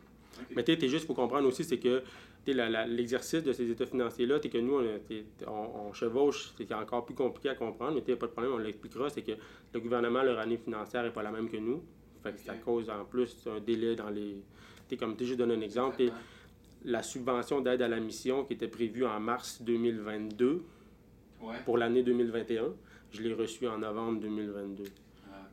Mais 0.54 0.64
tu 0.64 0.78
sais, 0.78 0.88
juste 0.88 1.06
pour 1.06 1.16
comprendre 1.16 1.46
aussi, 1.48 1.64
c'est 1.64 1.78
que 1.78 2.02
l'exercice 2.46 3.42
de 3.42 3.52
ces 3.52 3.70
états 3.70 3.86
financiers-là, 3.86 4.38
c'est 4.42 4.48
que 4.48 4.58
nous, 4.58 4.78
on, 4.78 5.50
on, 5.50 5.88
on 5.88 5.92
chevauche, 5.92 6.52
c'est 6.56 6.72
encore 6.72 7.04
plus 7.04 7.14
compliqué 7.14 7.50
à 7.50 7.54
comprendre, 7.54 7.94
mais 7.94 8.02
t'sais, 8.02 8.16
pas 8.16 8.26
de 8.26 8.32
problème, 8.32 8.52
on 8.54 8.58
l'expliquera, 8.58 9.10
c'est 9.10 9.22
que 9.22 9.32
le 9.74 9.80
gouvernement, 9.80 10.22
leur 10.22 10.38
année 10.38 10.56
financière 10.56 11.02
n'est 11.02 11.10
pas 11.10 11.22
la 11.22 11.30
même 11.30 11.48
que 11.48 11.56
nous. 11.58 11.82
Fait 12.22 12.32
que 12.32 12.40
ça 12.40 12.54
cause 12.54 12.90
en 12.90 13.04
plus 13.04 13.36
un 13.46 13.60
délai 13.60 13.96
dans 13.96 14.10
les. 14.10 14.36
Tu 14.88 14.96
comme 14.96 15.16
tu 15.16 15.24
juste 15.24 15.38
donné 15.38 15.54
un 15.54 15.60
exemple, 15.60 16.02
la 16.84 17.02
subvention 17.02 17.60
d'aide 17.60 17.82
à 17.82 17.88
la 17.88 18.00
mission 18.00 18.44
qui 18.44 18.54
était 18.54 18.68
prévue 18.68 19.04
en 19.04 19.18
mars 19.20 19.62
2022 19.62 20.62
Ouais. 21.42 21.54
pour 21.64 21.78
l'année 21.78 22.02
2021, 22.02 22.64
je 23.12 23.22
l'ai 23.22 23.32
reçue 23.32 23.66
en 23.66 23.78
novembre 23.78 24.20
2022. 24.20 24.84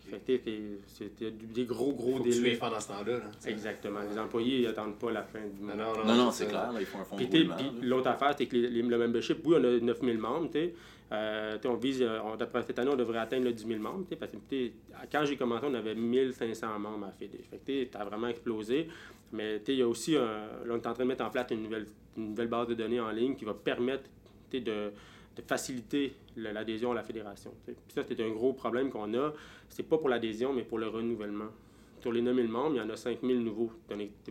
C'était 0.09 1.31
des 1.31 1.65
gros, 1.65 1.93
gros 1.93 2.17
Faut 2.17 2.23
que 2.23 2.29
tu 2.29 2.41
délais. 2.41 2.55
fasses 2.55 2.71
dans 2.71 2.79
ce 2.79 2.87
temps-là. 2.87 3.17
là, 3.19 3.25
t'sais. 3.39 3.51
Exactement. 3.51 3.99
Les 4.09 4.17
employés 4.19 4.65
n'attendent 4.65 4.97
pas 4.97 5.11
la 5.11 5.23
fin 5.23 5.39
du 5.41 5.61
mois. 5.61 5.75
Non, 5.75 5.93
non, 5.97 6.05
Non, 6.05 6.15
non, 6.15 6.31
c'est 6.31 6.47
clair, 6.47 6.71
là, 6.71 6.79
ils 6.79 6.85
font 6.85 6.99
un 6.99 7.03
fonds 7.03 7.15
de 7.17 7.25
Puis, 7.25 7.29
t'sais, 7.47 7.63
l'autre 7.81 8.07
affaire, 8.07 8.33
c'est 8.37 8.45
que 8.45 8.55
les- 8.55 8.69
les- 8.69 8.81
le 8.81 8.97
membership, 8.97 9.37
oui, 9.45 9.55
on 9.59 9.63
a 9.63 9.79
9000 9.79 10.17
membres, 10.17 10.47
tu 10.51 10.59
sais. 10.59 10.73
Euh, 11.11 11.57
t'sais, 11.57 11.67
on 11.69 11.75
vise, 11.75 12.01
euh, 12.01 12.19
on- 12.23 12.35
d'après 12.35 12.63
cette 12.63 12.77
année, 12.79 12.91
on 12.91 12.95
devrait 12.97 13.19
atteindre 13.19 13.45
le 13.45 13.53
10 13.53 13.65
000 13.65 13.79
membres, 13.79 14.03
tu 14.03 14.09
sais, 14.09 14.15
parce 14.17 14.31
que 14.31 14.37
t'sais, 14.37 14.73
quand 15.11 15.23
j'ai 15.25 15.37
commencé, 15.37 15.65
on 15.69 15.73
avait 15.73 15.95
1500 15.95 16.77
membres 16.79 17.05
à 17.05 17.11
FED. 17.11 17.31
Fait 17.49 17.85
que 17.85 17.91
ça 17.93 17.99
a 18.01 18.05
vraiment 18.05 18.27
explosé. 18.27 18.87
Mais 19.31 19.59
t'sais, 19.59 19.73
il 19.73 19.79
y 19.79 19.81
a 19.81 19.87
aussi, 19.87 20.15
un, 20.15 20.21
là, 20.21 20.71
on 20.71 20.75
est 20.75 20.87
en 20.87 20.93
train 20.93 21.03
de 21.03 21.07
mettre 21.09 21.23
en 21.25 21.29
place 21.29 21.47
une 21.51 21.63
nouvelle, 21.63 21.85
une 22.17 22.29
nouvelle 22.29 22.47
base 22.47 22.67
de 22.67 22.73
données 22.73 22.99
en 22.99 23.09
ligne 23.11 23.35
qui 23.35 23.45
va 23.45 23.53
permettre 23.53 24.03
t'sais, 24.49 24.59
de, 24.61 24.91
de 25.35 25.41
faciliter 25.45 26.13
l'adhésion 26.37 26.91
à 26.91 26.95
la 26.95 27.03
fédération. 27.03 27.51
Puis 27.65 27.75
ça, 27.89 28.03
c'est 28.07 28.19
un 28.21 28.29
gros 28.29 28.53
problème 28.53 28.89
qu'on 28.89 29.13
a. 29.15 29.33
C'est 29.69 29.83
pas 29.83 29.97
pour 29.97 30.09
l'adhésion, 30.09 30.53
mais 30.53 30.63
pour 30.63 30.77
le 30.79 30.87
renouvellement. 30.87 31.47
Sur 31.99 32.11
les 32.11 32.21
9000 32.21 32.47
membres, 32.47 32.75
il 32.75 32.77
y 32.77 32.81
en 32.81 32.89
a 32.89 32.95
5000 32.95 33.43
nouveaux. 33.43 33.71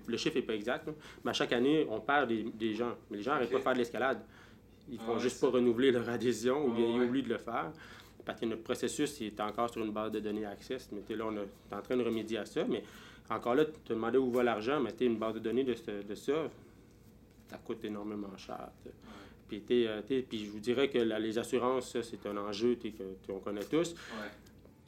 Le 0.07 0.17
chiffre 0.17 0.37
n'est 0.37 0.43
pas 0.43 0.55
exact, 0.55 0.87
là. 0.87 0.93
mais 1.25 1.31
à 1.31 1.35
chaque 1.35 1.53
année, 1.53 1.87
on 1.91 2.01
perd 2.01 2.29
des, 2.29 2.45
des 2.45 2.75
gens. 2.75 2.95
Mais 3.11 3.17
les 3.19 3.23
gens 3.23 3.33
n'arrêtent 3.33 3.51
pas 3.51 3.59
de 3.59 3.63
faire 3.63 3.73
de 3.75 3.79
l'escalade. 3.79 4.21
Ils 4.89 4.99
Ah 5.01 5.05
font 5.07 5.15
ouais, 5.15 5.19
juste 5.21 5.41
pas 5.41 5.49
renouveler 5.49 5.91
leur 5.91 6.09
adhésion 6.09 6.65
ou 6.65 6.71
Ah 6.73 6.77
bien 6.77 6.87
ils 6.87 7.01
ouais. 7.01 7.07
oublient 7.07 7.23
de 7.25 7.29
le 7.31 7.39
faire. 7.39 7.73
Parce 8.25 8.41
que 8.41 8.47
notre 8.47 8.63
processus 8.63 9.21
il 9.21 9.27
est 9.29 9.41
encore 9.41 9.69
sur 9.71 9.85
une 9.85 9.93
base 9.93 10.13
de 10.13 10.21
données 10.21 10.47
Access. 10.47 10.89
Mais 10.93 11.17
là, 11.17 11.25
on 11.27 11.37
est 11.37 11.75
en 11.77 11.83
train 11.83 11.97
de 11.97 12.05
remédier 12.05 12.39
à 12.39 12.45
ça. 12.47 12.65
Mais 12.69 12.85
encore 13.31 13.57
là, 13.57 13.65
tu 13.65 13.73
te 13.81 13.93
demandais 13.93 14.19
où 14.19 14.31
va 14.31 14.45
l'argent, 14.45 14.81
mais 14.81 14.91
une 15.05 15.17
base 15.19 15.35
de 15.35 15.39
données 15.41 15.65
de, 15.65 15.75
ce- 15.75 16.07
de 16.07 16.15
ça, 16.15 16.35
ça 17.49 17.59
coûte 17.59 17.85
énormément 17.85 18.37
cher. 18.37 18.69
t'sais. 18.81 18.93
Puis, 19.49 19.63
euh, 19.71 20.03
puis 20.07 20.45
je 20.45 20.51
vous 20.51 20.59
dirais 20.59 20.89
que 20.89 20.99
les 20.99 21.39
assurances, 21.39 21.97
c'est 22.03 22.27
un 22.27 22.37
enjeu 22.37 22.77
t'sais, 22.77 22.91
que 22.91 23.03
t'sais, 23.23 23.33
on 23.33 23.39
connaît 23.39 23.65
tous. 23.65 23.95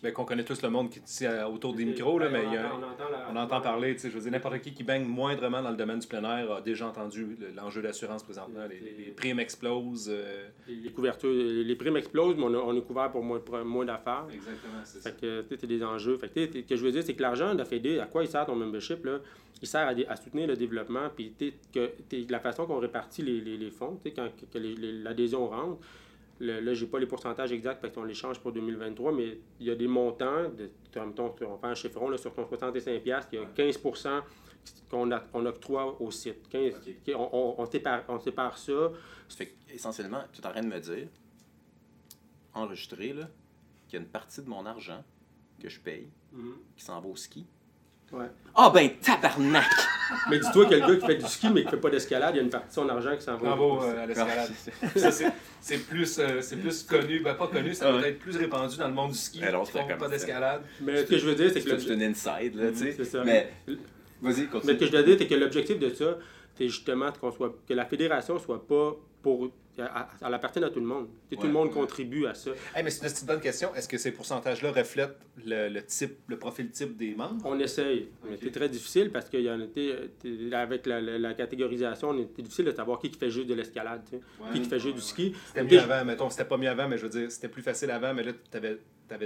Ben, 0.01 0.13
qu'on 0.13 0.25
connaît 0.25 0.45
tous 0.45 0.63
le 0.63 0.71
monde 0.71 0.91
qui 0.91 1.01
est 1.01 1.09
ici 1.11 1.27
à- 1.27 1.51
autour 1.51 1.75
des 1.75 1.85
micros, 1.85 2.21
là, 2.21 2.29
Ben, 2.29 2.33
mais 2.35 2.47
on 2.47 2.51
il 2.51 2.55
y 2.55 2.57
a- 2.57 2.67
entend- 2.67 2.77
on 2.87 2.93
entend 2.93 3.11
la- 3.11 3.29
on 3.33 3.37
entend 3.37 3.61
parler, 3.61 3.95
tu 3.95 4.03
sais, 4.03 4.11
je 4.11 4.15
veux 4.15 4.21
dire, 4.21 4.31
n'importe 4.31 4.61
qui 4.61 4.73
qui 4.73 4.85
baigne 4.85 5.05
moindrement 5.05 5.61
dans 5.61 5.71
le 5.73 5.77
domaine 5.77 5.99
du 5.99 6.07
plein 6.07 6.23
air 6.23 6.53
a 6.53 6.61
déjà 6.61 6.87
entendu 6.87 7.37
le- 7.41 7.49
l'enjeu 7.57 7.83
d'assurance 7.83 8.23
présentement. 8.23 8.61
Les, 8.71 8.79
les- 8.79 9.07
les 9.07 9.11
primes 9.11 9.41
explosent. 9.41 10.09
euh, 10.09 10.47
Les 10.69 10.93
couvertures, 10.93 11.33
les 11.33 11.75
primes 11.75 11.97
explosent, 11.97 12.37
mais 12.37 12.45
on, 12.45 12.55
a- 12.55 12.59
on 12.59 12.77
est 12.77 12.81
couvert 12.83 13.11
pour 13.11 13.25
moins, 13.25 13.41
moins 13.65 13.85
d'affaires. 13.85 14.27
Exactement, 14.33 14.81
c'est 14.85 15.01
ça. 15.01 15.11
Fait 15.11 15.21
que, 15.21 15.45
c'est 15.59 15.67
des 15.67 15.83
enjeux. 15.83 16.17
Fait 16.17 16.29
que, 16.29 16.45
ce 16.47 16.59
que 16.61 16.77
je 16.77 16.85
veux 16.85 16.93
dire, 16.93 17.03
c'est 17.03 17.15
que 17.15 17.23
l'argent 17.23 17.53
de 17.55 17.59
la 17.59 17.65
FED, 17.65 17.99
à 17.99 18.07
quoi 18.07 18.23
il 18.23 18.29
sert 18.29 18.47
ton 18.47 18.55
membership? 18.55 19.05
Là? 19.05 19.19
Il 19.61 19.67
sert 19.67 19.89
à, 20.09 20.15
soutenir 20.17 20.47
le 20.47 20.55
développement. 20.55 21.09
Puis, 21.17 21.33
tu 21.37 21.49
sais, 21.49 21.55
que, 21.75 22.31
la 22.31 22.39
façon 22.39 22.67
qu'on 22.67 22.79
répartit 22.79 23.23
les, 23.23 23.41
les, 23.41 23.71
fonds, 23.73 23.99
tu 24.01 24.11
sais, 24.11 24.15
quand 24.15 24.29
que 24.53 24.59
l'adhésion 25.03 25.49
rentre, 25.49 25.79
le- 26.41 26.61
là, 26.61 26.75
j'ai 26.75 26.87
pas 26.87 26.99
les 26.99 27.07
pourcentages 27.07 27.53
exacts 27.53 27.81
parce 27.81 27.93
qu'on 27.95 28.05
les 28.05 28.15
change 28.15 28.39
pour 28.41 28.53
2023, 28.53 29.13
mais 29.13 29.39
il 29.61 29.67
y 29.67 29.71
a 29.71 29.75
des 29.75 29.89
montants, 29.89 30.49
de, 30.51 30.71
mettons, 31.05 31.35
on 31.43 31.59
fait 31.59 31.67
un 31.67 31.75
chiffron 31.75 32.09
là, 32.11 32.17
sur 32.19 32.33
ton 32.35 32.45
65$, 32.45 33.01
piastres, 33.01 33.31
il 33.33 33.41
y 33.41 33.43
a 33.43 33.47
15 33.47 33.79
qu'on 34.91 35.47
octroie 35.47 36.01
au 36.01 36.11
site. 36.11 36.49
15, 36.49 36.75
Ok. 36.77 37.15
on, 37.15 37.29
on, 37.33 37.55
on 37.63 37.67
sépare, 37.67 38.05
on 38.09 38.19
sépare 38.21 38.57
ça. 38.59 38.91
Ça 39.29 39.37
fait 39.37 39.55
essentiellement, 39.73 40.23
tu 40.33 40.41
es 40.41 40.47
en 40.47 40.51
train 40.51 40.63
de 40.63 40.69
me 40.69 40.79
dire, 40.81 41.09
enregistré, 42.55 43.13
là, 43.13 43.29
qu'il 43.87 43.99
y 43.99 44.03
a 44.03 44.05
une 44.05 44.11
partie 44.11 44.43
de 44.43 44.49
mon 44.49 44.65
argent 44.67 45.03
que 45.61 45.69
je 45.69 45.81
paye 45.81 46.09
qui 46.77 46.85
s'en 46.85 47.01
va 47.01 47.09
au 47.09 47.17
ski. 47.17 47.47
Ouais. 48.13 48.27
Ah 48.55 48.71
ben 48.75 48.91
tabarnak! 49.03 49.67
Mais 50.31 50.39
dis-toi 50.39 50.65
que 50.67 50.75
le 50.75 50.81
gars 50.81 50.97
qui 50.97 51.07
fait 51.07 51.17
du 51.17 51.27
ski 51.27 51.49
mais 51.51 51.65
qui 51.65 51.71
fait 51.71 51.77
pas 51.77 51.91
d'escalade, 51.91 52.35
il 52.35 52.39
y 52.39 52.41
a 52.41 52.43
une 52.43 52.49
partie 52.51 52.69
de 52.69 52.73
son 52.73 52.89
argent 52.89 53.15
qui 53.15 53.23
s'en 53.23 53.33
va. 53.37 53.49
Bravo 53.55 53.83
euh, 53.83 54.03
à 54.03 54.07
l'escalade. 54.07 54.51
C'est- 55.61 55.79
plus, 55.87 56.19
euh, 56.19 56.41
c'est 56.41 56.57
plus 56.57 56.83
connu, 56.85 57.21
ben 57.21 57.35
pas 57.35 57.49
connu, 57.49 57.75
ça 57.75 57.87
Ah 57.89 57.99
peut 58.01 58.07
être 58.07 58.19
plus 58.21 58.37
répandu 58.37 58.79
dans 58.79 58.89
le 58.89 58.95
monde 58.95 59.11
du 59.13 59.19
ski. 59.19 59.43
Alors, 59.45 59.67
qui 59.67 59.73
c'est 59.73 59.99
pas 59.99 60.09
d'escalade. 60.09 60.63
Mais 60.81 60.97
ce 60.99 61.03
que 61.11 61.19
je 61.19 61.27
veux 61.27 61.35
dire, 61.35 61.51
c'est 61.53 61.61
que 61.63 61.79
C'est 61.79 61.89
le- 61.95 62.03
un 62.05 62.11
inside, 62.11 62.55
là, 62.55 62.71
tu 62.71 62.77
sais. 62.79 62.95
C'est 62.97 63.05
ça. 63.05 63.23
Mais, 63.25 63.53
vas-y, 64.23 64.43
Mais 64.43 64.47
continue. 64.47 64.73
ce 64.75 64.79
que 64.79 64.87
je 64.87 64.91
dois 64.93 65.03
dire, 65.03 65.17
c'est 65.19 65.27
que 65.27 65.35
l'objectif 65.35 65.79
de 65.79 65.91
ça, 65.91 66.17
c'est 66.57 66.69
justement 66.69 67.13
qu'on 67.21 67.31
soit, 67.33 67.55
que 67.69 67.75
la 67.75 67.85
fédération 67.85 68.39
soit 68.39 68.67
pas 68.67 68.97
pour. 69.23 69.51
Elle 69.79 70.35
appartienne 70.35 70.65
à 70.65 70.71
tout 70.71 70.81
le 70.81 70.87
monde. 70.87 71.09
Tu 71.31 71.37
tout 71.37 71.47
le 71.47 71.53
monde 71.53 71.71
contribue 71.71 72.27
à 72.27 72.35
ça. 72.35 72.51
Hey, 72.75 72.83
mais 72.83 72.91
c'est 72.91 73.07
une 73.07 73.13
petite 73.13 73.27
bonne 73.27 73.41
question. 73.41 73.75
Est-ce 73.75 73.89
que 73.89 73.97
ces 73.99 74.13
pourcentages-là 74.13 74.73
reflètent 74.73 75.19
le, 75.45 75.69
le 75.69 75.83
type, 75.85 76.19
le 76.27 76.39
profil 76.39 76.71
type 76.71 76.97
des 76.97 77.15
membres? 77.15 77.41
On 77.45 77.59
essaye. 77.61 78.09
Mais 78.25 78.33
Ok. 78.35 78.39
c'est 78.43 78.51
très 78.51 78.69
difficile 78.69 79.11
parce 79.11 79.29
qu'il 79.29 79.43
y 79.43 79.51
en 79.51 79.61
t'sais, 79.69 79.95
avec 80.53 80.87
la, 80.87 81.01
la- 81.01 81.19
la 81.19 81.35
catégorisation, 81.35 82.15
c'est 82.35 82.43
difficile 82.43 82.65
de 82.67 82.73
savoir 82.73 82.99
qui 82.99 83.11
qui 83.11 83.19
fait 83.19 83.31
juste 83.31 83.47
de 83.49 83.55
l'escalade, 83.55 84.03
tu 84.11 84.19
qui 84.53 84.61
qui 84.63 84.69
fait 84.69 84.81
juste 84.81 84.97
du 84.97 85.01
ski. 85.03 85.35
C'était 85.47 85.65
mieux 85.65 85.81
avant, 85.81 86.05
mettons, 86.05 86.31
c'était 86.31 86.45
pas 86.45 86.57
mieux 86.57 86.69
avant, 86.69 86.89
mais 86.89 86.99
je 86.99 87.05
veux 87.07 87.11
dire, 87.21 87.31
c'était 87.31 87.49
plus 87.49 87.63
facile 87.63 87.91
avant, 87.91 88.13
mais 88.15 88.23
là, 88.25 88.33
t'avais 88.51 88.69
avais, 88.69 88.79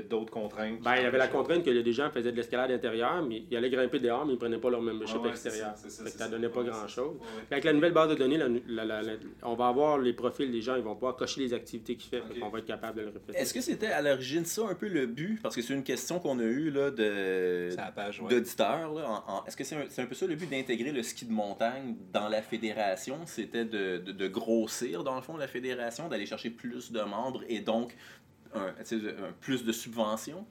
d'autres 0.08 0.30
contraintes. 0.30 0.80
Ben, 0.80 0.96
il 0.96 1.02
y 1.02 1.06
avait 1.06 1.18
la 1.18 1.28
contrainte 1.28 1.64
que 1.64 1.70
des 1.70 1.92
gens 1.92 2.08
faisaient 2.10 2.30
de 2.32 2.36
l'escalade 2.36 2.70
intérieure, 2.70 3.22
mais 3.22 3.42
ils 3.50 3.56
allaient 3.56 3.70
grimper 3.70 3.98
dehors, 3.98 4.24
mais 4.24 4.34
ils 4.34 4.38
prenaient 4.38 4.58
pas 4.58 4.70
leur 4.70 4.80
membership 4.80 5.16
Ah 5.20 5.22
ouais, 5.24 5.30
extérieur. 5.30 5.72
ça, 5.76 5.82
Fait 5.84 5.90
ça, 5.90 6.04
que 6.04 6.10
ça 6.10 6.24
c'est 6.26 6.30
donnait 6.30 6.46
ça. 6.48 6.52
pas 6.54 6.60
Ouais, 6.60 6.66
grand-chose. 6.68 7.14
Ouais, 7.16 7.20
ouais. 7.20 7.42
Avec 7.50 7.64
la 7.64 7.72
nouvelle 7.72 7.92
base 7.92 8.10
de 8.10 8.14
données, 8.14 8.36
la- 8.38 8.48
la- 8.48 8.84
la- 8.84 9.02
la- 9.02 9.12
on 9.42 9.54
va 9.54 9.66
avoir 9.68 9.98
les 9.98 10.12
profils 10.12 10.50
des 10.50 10.62
gens, 10.62 10.76
ils 10.76 10.82
vont 10.82 10.94
pouvoir 10.94 11.16
cocher 11.16 11.40
les 11.40 11.52
activités 11.54 11.96
qu'ils 11.96 12.16
font. 12.18 12.24
Ok. 12.24 12.36
On 12.42 12.48
va 12.48 12.58
être 12.60 12.66
capable 12.66 12.98
de 12.98 13.02
le 13.02 13.08
refléter. 13.08 13.38
Est-ce 13.38 13.52
que 13.52 13.60
c'était 13.60 13.88
à 13.88 14.00
l'origine 14.02 14.44
ça 14.44 14.62
un 14.68 14.74
peu 14.74 14.88
le 14.88 15.06
but? 15.06 15.40
Parce 15.42 15.56
que 15.56 15.62
c'est 15.62 15.74
une 15.74 15.82
question 15.84 16.18
qu'on 16.20 16.38
a 16.38 16.44
eue 16.44 16.70
là, 16.70 16.90
de, 16.90 17.70
ouais. 17.70 18.28
d'auditeurs. 18.28 18.92
en- 19.28 19.44
Est-ce 19.46 19.56
que 19.56 19.64
c'est 19.64 19.76
un, 19.76 19.84
c'est 19.88 20.02
un 20.02 20.06
peu 20.06 20.14
ça 20.14 20.26
le 20.26 20.34
but 20.36 20.48
d'intégrer 20.48 20.92
le 20.92 21.02
ski 21.02 21.24
de 21.24 21.32
montagne 21.32 21.96
dans 22.12 22.28
la 22.28 22.42
fédération? 22.42 23.18
C'était 23.26 23.64
de, 23.64 23.98
de- 23.98 24.12
de 24.12 24.28
grossir, 24.28 25.02
dans 25.04 25.16
le 25.16 25.22
fond, 25.22 25.36
la 25.36 25.48
fédération, 25.48 26.08
d'aller 26.08 26.26
chercher 26.26 26.50
plus 26.50 26.92
de 26.92 27.00
membres 27.00 27.42
et 27.48 27.60
donc 27.60 27.94
un, 28.54 29.32
plus 29.40 29.64
de 29.64 29.72
subventions? 29.72 30.46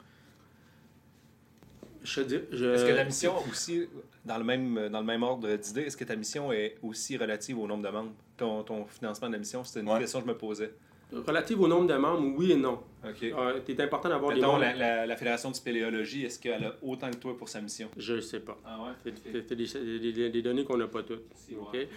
Je 2.03 2.21
dis- 2.21 2.39
je- 2.51 2.65
Est-ce 2.65 2.85
que 2.85 2.91
la 2.93 3.03
mission 3.05 3.33
aussi, 3.49 3.87
dans 4.25 4.37
le 4.39 4.43
même, 4.43 4.89
dans 4.89 5.01
le 5.01 5.05
même 5.05 5.21
ordre 5.21 5.55
d'idée, 5.55 5.81
est-ce 5.81 5.95
que 5.97 6.03
ta 6.03 6.15
mission 6.15 6.51
est 6.51 6.77
aussi 6.81 7.15
relative 7.15 7.59
au 7.59 7.67
nombre 7.67 7.83
de 7.83 7.89
membres? 7.93 8.11
Ton, 8.37 8.63
ton 8.63 8.85
financement 8.85 9.27
de 9.27 9.33
la 9.33 9.39
mission, 9.39 9.63
c'était 9.63 9.81
une 9.81 9.89
Ouais. 9.89 9.99
question 9.99 10.19
que 10.19 10.25
je 10.27 10.31
me 10.31 10.37
posais. 10.37 10.73
Relative 11.13 11.59
au 11.61 11.67
nombre 11.67 11.87
de 11.87 11.93
membres, 11.95 12.25
oui 12.37 12.53
et 12.53 12.55
non. 12.55 12.81
OK. 13.05 13.23
Euh, 13.23 13.59
c'est 13.67 13.79
important 13.81 14.09
d'avoir 14.09 14.33
des 14.33 14.41
membres. 14.41 14.59
la, 14.59 14.73
la, 14.73 15.05
la 15.05 15.17
Fédération 15.17 15.51
de 15.51 15.55
spéléologie, 15.55 16.23
est-ce 16.25 16.39
qu'elle 16.39 16.63
a 16.63 16.75
autant 16.81 17.11
que 17.11 17.17
toi 17.17 17.37
pour 17.37 17.49
sa 17.49 17.61
mission? 17.61 17.89
Je 17.97 18.13
ne 18.13 18.21
sais 18.21 18.39
pas. 18.39 18.57
Ah 18.65 18.79
ouais? 18.81 18.91
C'est 19.03 19.17
c'est- 19.31 19.47
c'est 19.49 19.55
des, 19.83 19.99
des- 19.99 20.13
des- 20.13 20.29
des 20.29 20.41
données 20.41 20.63
qu'on 20.63 20.77
n'a 20.77 20.87
pas 20.87 21.03
toutes. 21.03 21.25
Si, 21.35 21.53
ouais. 21.55 21.87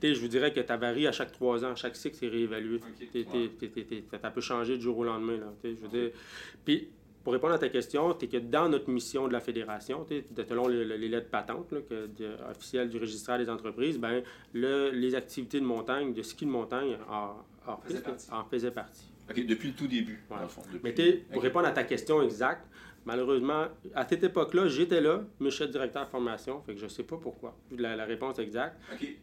Puis, 0.00 0.14
je 0.14 0.20
vous 0.20 0.28
dirais 0.28 0.52
que 0.52 0.64
ça 0.66 0.76
varie 0.76 1.06
à 1.06 1.12
chaque 1.12 1.32
trois 1.32 1.64
ans. 1.64 1.74
Chaque 1.76 1.96
cycle, 1.96 2.16
c'est 2.18 2.28
réévalué. 2.28 2.80
Ça 4.20 4.30
peut 4.30 4.40
changer 4.40 4.76
du 4.76 4.82
jour 4.82 4.98
au 4.98 5.04
lendemain. 5.04 5.36
Là, 5.38 5.52
je 5.64 5.68
veux 5.70 5.88
dire. 5.88 6.10
Puis, 6.64 6.88
pour 7.24 7.32
répondre 7.32 7.54
à 7.54 7.58
ta 7.58 7.68
question, 7.68 8.16
c'est 8.18 8.26
que 8.26 8.36
dans 8.38 8.68
notre 8.68 8.90
mission 8.90 9.28
de 9.28 9.32
la 9.32 9.40
fédération, 9.40 10.04
selon 10.48 10.66
le- 10.66 10.82
le- 10.84 10.96
les 10.96 11.08
lettres 11.08 11.30
patentes 11.30 11.70
là, 11.72 11.78
que, 11.88 12.06
de- 12.06 12.32
officielles 12.50 12.88
du 12.88 12.98
registraire 12.98 13.38
des 13.38 13.48
entreprises, 13.48 13.98
ben, 13.98 14.22
le- 14.52 14.90
les 14.90 15.14
activités 15.14 15.60
de 15.60 15.64
montagne, 15.64 16.12
de 16.14 16.22
ski 16.22 16.46
de 16.46 16.50
montagne, 16.50 16.96
en, 17.08 17.36
en, 17.70 17.76
Faisait 17.86 18.00
partie. 18.00 18.28
en 18.32 18.44
faisaient 18.44 18.70
partie. 18.72 19.04
OK, 19.30 19.46
depuis 19.46 19.68
le 19.68 19.74
tout 19.74 19.86
début, 19.86 20.20
Ouais. 20.30 20.36
fond. 20.48 20.62
depuis- 20.72 20.80
Mais 20.82 21.22
pour 21.32 21.42
répondre 21.42 21.66
à 21.66 21.70
ta 21.70 21.84
question 21.84 22.20
exacte, 22.22 22.66
malheureusement, 23.04 23.66
à 23.94 24.06
cette 24.06 24.22
époque-là, 24.24 24.66
j'étais 24.68 25.00
là, 25.00 25.22
mais 25.40 25.50
je 25.50 25.56
suis 25.62 25.68
directeur 25.68 26.04
de 26.04 26.10
formation, 26.10 26.60
fait 26.62 26.74
que 26.74 26.80
je 26.80 26.86
sais 26.86 27.02
pas 27.02 27.16
pourquoi, 27.16 27.56
la, 27.76 27.96
la 27.96 28.04
réponse 28.04 28.38
exacte. 28.38 28.76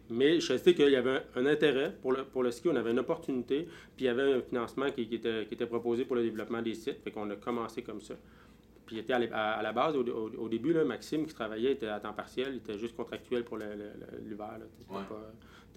Mais 0.09 0.39
je 0.39 0.57
sais 0.57 0.73
qu'il 0.73 0.89
y 0.89 0.95
avait 0.95 1.17
un, 1.35 1.41
un 1.41 1.45
intérêt 1.45 1.95
pour 2.01 2.11
le, 2.13 2.23
pour 2.25 2.43
le 2.43 2.51
ski, 2.51 2.69
on 2.69 2.75
avait 2.75 2.91
une 2.91 2.99
opportunité, 2.99 3.63
puis 3.95 4.05
il 4.05 4.05
y 4.05 4.09
avait 4.09 4.33
un 4.33 4.41
financement 4.41 4.89
qui, 4.91 5.07
qui 5.07 5.15
était, 5.15 5.45
qui 5.47 5.53
était 5.53 5.65
proposé 5.67 6.05
pour 6.05 6.15
le 6.15 6.23
développement 6.23 6.61
des 6.61 6.73
sites, 6.75 7.01
fait 7.03 7.11
qu'on 7.11 7.29
a 7.29 7.35
commencé 7.35 7.81
comme 7.83 8.01
ça. 8.01 8.15
Puis 8.85 8.95
il 8.95 8.99
était 8.99 9.13
à, 9.13 9.19
l'é- 9.19 9.31
à- 9.31 9.51
à 9.53 9.61
la 9.61 9.71
base, 9.71 9.95
au, 9.95 10.03
au- 10.03 10.31
au 10.35 10.49
début, 10.49 10.73
là, 10.73 10.83
Maxime 10.83 11.25
qui 11.27 11.33
travaillait 11.33 11.73
était 11.73 11.87
à 11.87 11.99
temps 11.99 12.13
partiel, 12.13 12.49
il 12.53 12.57
était 12.57 12.77
juste 12.77 12.95
contractuel 12.95 13.43
pour 13.43 13.57
l'hiver. 13.57 14.57
C'était 14.79 14.93
Ouais. 14.97 15.03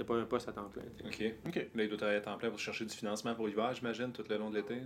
pas, 0.06 0.14
un 0.16 0.24
poste 0.24 0.48
à 0.48 0.52
temps 0.52 0.68
plein. 0.70 0.82
OK. 1.04 1.32
OK. 1.46 1.54
Là, 1.74 1.82
il 1.84 1.88
doit 1.88 1.98
travailler 1.98 2.18
à 2.18 2.22
temps 2.22 2.36
plein 2.38 2.48
pour 2.48 2.58
chercher 2.58 2.84
du 2.86 2.94
financement 2.94 3.34
pour 3.34 3.46
l'hiver, 3.46 3.72
j'imagine, 3.74 4.10
tout 4.12 4.24
le 4.28 4.36
long 4.38 4.48
de 4.50 4.56
l'été. 4.56 4.74
Ouais. 4.74 4.80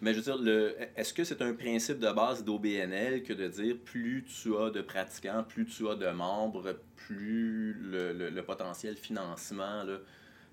Mais 0.00 0.12
je 0.12 0.18
veux 0.18 0.22
dire, 0.24 0.38
le, 0.38 0.74
est-ce 0.96 1.14
que 1.14 1.24
c'est 1.24 1.40
un 1.40 1.54
principe 1.54 1.98
de 1.98 2.10
base 2.12 2.44
d'OBNL 2.44 3.22
que 3.22 3.32
de 3.32 3.48
dire 3.48 3.76
plus 3.84 4.24
tu 4.24 4.54
as 4.56 4.70
de 4.70 4.82
pratiquants, 4.82 5.42
plus 5.48 5.64
tu 5.64 5.88
as 5.88 5.94
de 5.94 6.08
membres, 6.10 6.74
plus 6.96 7.72
le, 7.80 8.12
le- 8.12 8.28
le 8.30 8.42
potentiel 8.42 8.96
financement 8.96 9.84
là, 9.84 9.98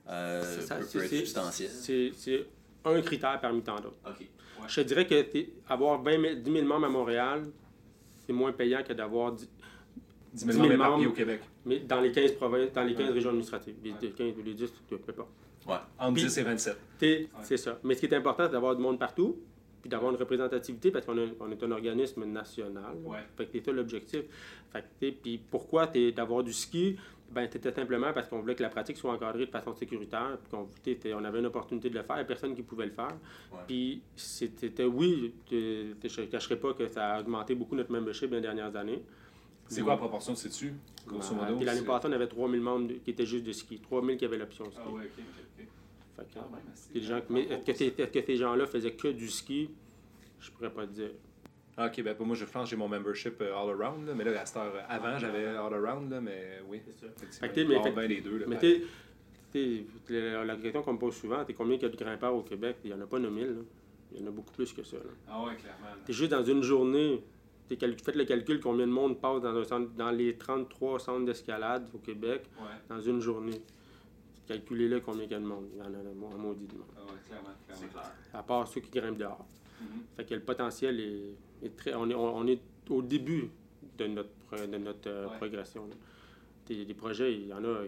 euh, 0.09 0.41
C'est 0.43 0.61
ça, 0.61 0.75
peut, 0.77 0.83
c'est- 0.85 0.97
peut 0.97 1.03
être 1.03 1.09
c'est- 1.09 1.17
substantiel? 1.17 1.69
C'est 2.15 2.45
un 2.85 3.01
critère 3.01 3.39
parmi 3.41 3.61
tant 3.61 3.75
d'autres. 3.79 3.97
OK. 4.07 4.25
Je 4.67 4.75
te 4.81 4.87
dirais 4.87 5.05
que 5.05 5.25
avoir 5.67 6.01
20 6.01 6.21
000 6.21 6.35
10 6.35 6.51
000 6.51 6.65
membres 6.65 6.85
à 6.85 6.89
Montréal, 6.89 7.43
c'est 8.25 8.31
moins 8.33 8.53
payant 8.53 8.81
que 8.81 8.93
d'avoir 8.93 9.33
10 9.33 9.49
10 10.33 10.45
000 10.53 10.67
000 10.67 10.77
membres 10.77 11.05
au 11.05 11.11
Québec. 11.11 11.41
mais 11.65 11.79
dans 11.79 11.99
les 11.99 12.11
15 12.13 12.31
provinces, 12.33 12.71
dans 12.71 12.83
les 12.83 12.95
15 12.95 13.07
Ouais. 13.09 13.13
régions 13.13 13.29
administratives. 13.29 13.75
Les, 13.83 13.91
Ouais. 13.91 14.11
15 14.15 14.37
ou 14.37 14.41
les 14.43 14.53
10, 14.53 14.71
tu 14.87 14.97
peux 14.97 15.13
pas. 15.13 15.27
Ouais. 15.67 15.75
Entre 15.99 16.13
Puis- 16.13 16.23
10 16.23 16.37
et 16.37 16.43
27. 16.43 16.77
T'es- 16.99 17.29
C'est 17.43 17.57
ça. 17.57 17.79
Mais 17.83 17.95
ce 17.95 17.99
qui 18.01 18.05
est 18.07 18.15
important, 18.15 18.45
c'est 18.45 18.51
d'avoir 18.51 18.75
du 18.75 18.81
monde 18.81 18.99
partout, 18.99 19.37
puis 19.81 19.89
d'avoir 19.89 20.11
une 20.11 20.17
représentativité, 20.17 20.91
parce 20.91 21.05
qu'on 21.05 21.17
est 21.17 21.63
un 21.63 21.71
organisme 21.71 22.25
national. 22.25 22.95
Ouais. 23.03 23.19
Fait 23.37 23.45
que 23.47 23.63
ça 23.63 23.71
l'objectif. 23.71 24.21
Fait 24.71 24.81
que 24.81 24.85
t'es- 24.99 25.11
Puis 25.11 25.41
pourquoi 25.51 25.87
t'es 25.87 26.11
d'avoir 26.11 26.43
du 26.43 26.53
ski? 26.53 26.97
Ben, 27.31 27.47
c'était 27.51 27.73
simplement 27.73 28.13
parce 28.13 28.27
qu'on 28.27 28.39
voulait 28.41 28.53
que 28.53 28.61
la 28.61 28.69
pratique 28.69 28.95
soit 28.95 29.11
encadrée 29.11 29.47
de 29.47 29.51
façon 29.51 29.73
sécuritaire, 29.73 30.37
puis 30.43 30.51
qu'on 30.51 30.67
on 31.19 31.23
avait 31.25 31.39
une 31.39 31.47
opportunité 31.47 31.89
de 31.89 31.95
le 31.95 32.03
faire, 32.03 32.17
il 32.17 32.19
y 32.19 32.21
a 32.21 32.25
personne 32.25 32.53
qui 32.55 32.61
pouvait 32.61 32.85
le 32.85 32.91
faire. 32.91 33.07
Ouais. 33.51 33.57
Puis 33.67 34.03
c'était, 34.15 34.83
oui, 34.85 35.33
je 35.49 36.21
ne 36.21 36.25
cacherai 36.27 36.57
pas 36.57 36.73
que 36.73 36.87
ça 36.87 37.15
a 37.15 37.19
augmenté 37.21 37.55
beaucoup 37.55 37.75
notre 37.75 37.91
membership 37.91 38.29
dans 38.29 38.35
les 38.35 38.41
dernières 38.43 38.75
années. 38.75 39.03
C'est 39.73 39.81
quoi 39.81 39.93
la 39.93 39.97
proportion, 39.97 40.35
sais-tu? 40.35 40.73
Grosso 41.07 41.33
modo? 41.35 41.55
puis 41.57 41.65
l'année 41.65 41.81
passée, 41.81 42.07
on 42.07 42.11
avait 42.13 42.27
3000 42.27 42.61
membres 42.61 42.93
qui 43.03 43.09
étaient 43.11 43.25
juste 43.25 43.43
de 43.43 43.51
ski, 43.51 43.79
3000 43.79 44.17
qui 44.17 44.25
avaient 44.25 44.37
l'option 44.37 44.65
ski. 44.71 44.79
Ah 44.83 44.89
ouais, 44.89 45.01
ok, 45.03 45.09
ok, 45.19 45.43
ok. 45.59 45.67
Fait 46.15 46.39
que, 46.93 46.99
gens, 47.05 47.21
mais 47.29 47.41
est-ce 47.43 47.65
que, 48.11 48.21
ces- 48.25 48.35
gens-là 48.37 48.65
faisaient 48.67 48.93
que 48.93 49.07
du 49.09 49.29
ski? 49.29 49.69
Je 50.39 50.51
pourrais 50.51 50.69
pas 50.71 50.85
te 50.85 50.91
dire. 50.91 51.11
Ah, 51.75 51.87
Ok, 51.87 52.03
ben 52.03 52.13
pour 52.15 52.25
moi, 52.27 52.35
je 52.35 52.45
pense 52.45 52.65
que 52.65 52.69
j'ai 52.69 52.75
mon 52.75 52.87
membership 52.87 53.41
euh, 53.41 53.55
all 53.55 53.69
around, 53.81 54.05
là, 54.07 54.13
mais 54.13 54.23
là, 54.23 54.39
à 54.41 54.45
cette 54.45 54.57
heure, 54.57 54.73
avant, 54.87 55.17
j'avais 55.17 55.47
all 55.47 55.73
around, 55.73 56.11
là, 56.11 56.21
mais 56.21 56.61
oui. 56.69 56.81
C'est. 56.91 57.39
Fait 57.39 57.49
t'es- 57.51 57.65
mais 57.65 57.81
fait- 57.81 58.07
les 58.07 58.21
deux. 58.21 58.37
Là, 58.37 58.45
Mais 58.47 58.57
t'es- 58.59 58.83
t'es- 59.51 59.83
la, 60.09 60.45
la 60.45 60.55
question 60.57 60.83
qu'on 60.83 60.93
me 60.93 60.99
pose 60.99 61.15
souvent, 61.15 61.43
c'est 61.47 61.53
combien 61.53 61.75
il 61.75 61.81
y 61.81 61.85
a 61.85 61.89
de 61.89 61.95
grimpeurs 61.95 62.35
au 62.35 62.43
Québec? 62.43 62.77
Il 62.83 62.91
n'y 62.91 62.95
en 62.95 63.01
a 63.01 63.07
pas 63.07 63.17
9000. 63.19 63.47
là. 63.47 63.61
Il 64.15 64.21
y 64.21 64.23
en 64.23 64.27
a 64.27 64.31
beaucoup 64.31 64.53
plus 64.53 64.71
que 64.71 64.83
ça. 64.83 64.97
là. 64.97 65.03
Ah 65.27 65.43
ouais, 65.43 65.55
clairement. 65.55 65.87
T'es 66.05 66.13
juste 66.13 66.29
dans 66.31 66.43
une 66.43 66.61
journée. 66.61 67.23
T'es 67.73 67.77
cal- 67.77 67.97
Faites 67.97 68.15
le 68.15 68.25
calcul 68.25 68.59
combien 68.59 68.85
de 68.85 68.91
monde 68.91 69.19
passe 69.19 69.41
dans, 69.41 69.55
un 69.55 69.63
centre, 69.63 69.89
dans 69.93 70.11
les 70.11 70.37
33 70.37 70.99
centres 70.99 71.25
d'escalade 71.25 71.89
au 71.93 71.97
Québec 71.97 72.43
Ouais, 72.59 72.67
dans 72.87 72.99
une 73.01 73.19
journée. 73.19 73.61
Calculez-le 74.47 74.99
combien 74.99 75.23
il 75.23 75.31
y 75.31 75.33
a 75.33 75.39
de 75.39 75.45
monde. 75.45 75.65
Il 75.73 75.79
y 75.79 75.81
en 75.81 75.85
a 75.85 75.97
un 75.97 76.37
maudit 76.37 76.67
de 76.67 76.73
monde. 76.73 76.85
ah 76.95 77.01
ouais, 77.01 77.11
clairement. 77.27 77.49
clairement. 77.65 77.87
clair. 77.91 78.11
À 78.33 78.43
part 78.43 78.67
ceux 78.67 78.81
qui 78.81 78.91
grimpent 78.91 79.17
dehors. 79.17 79.43
Mhm. 79.81 79.87
Fait 80.17 80.25
que 80.25 80.35
le 80.35 80.41
potentiel 80.41 80.99
est, 80.99 81.65
est 81.65 81.75
très. 81.75 81.95
On 81.95 82.07
est, 82.09 82.13
on, 82.13 82.37
on 82.37 82.45
est 82.45 82.61
au 82.91 83.01
début 83.01 83.49
de 83.97 84.05
notre, 84.05 84.67
de 84.67 84.77
notre 84.77 85.09
euh, 85.09 85.27
Ouais. 85.29 85.37
progression. 85.37 85.87
là. 85.87 85.95
Des, 86.67 86.85
des 86.85 86.93
projets, 86.93 87.33
il 87.33 87.47
y 87.47 87.53
en 87.53 87.63
a 87.65 87.79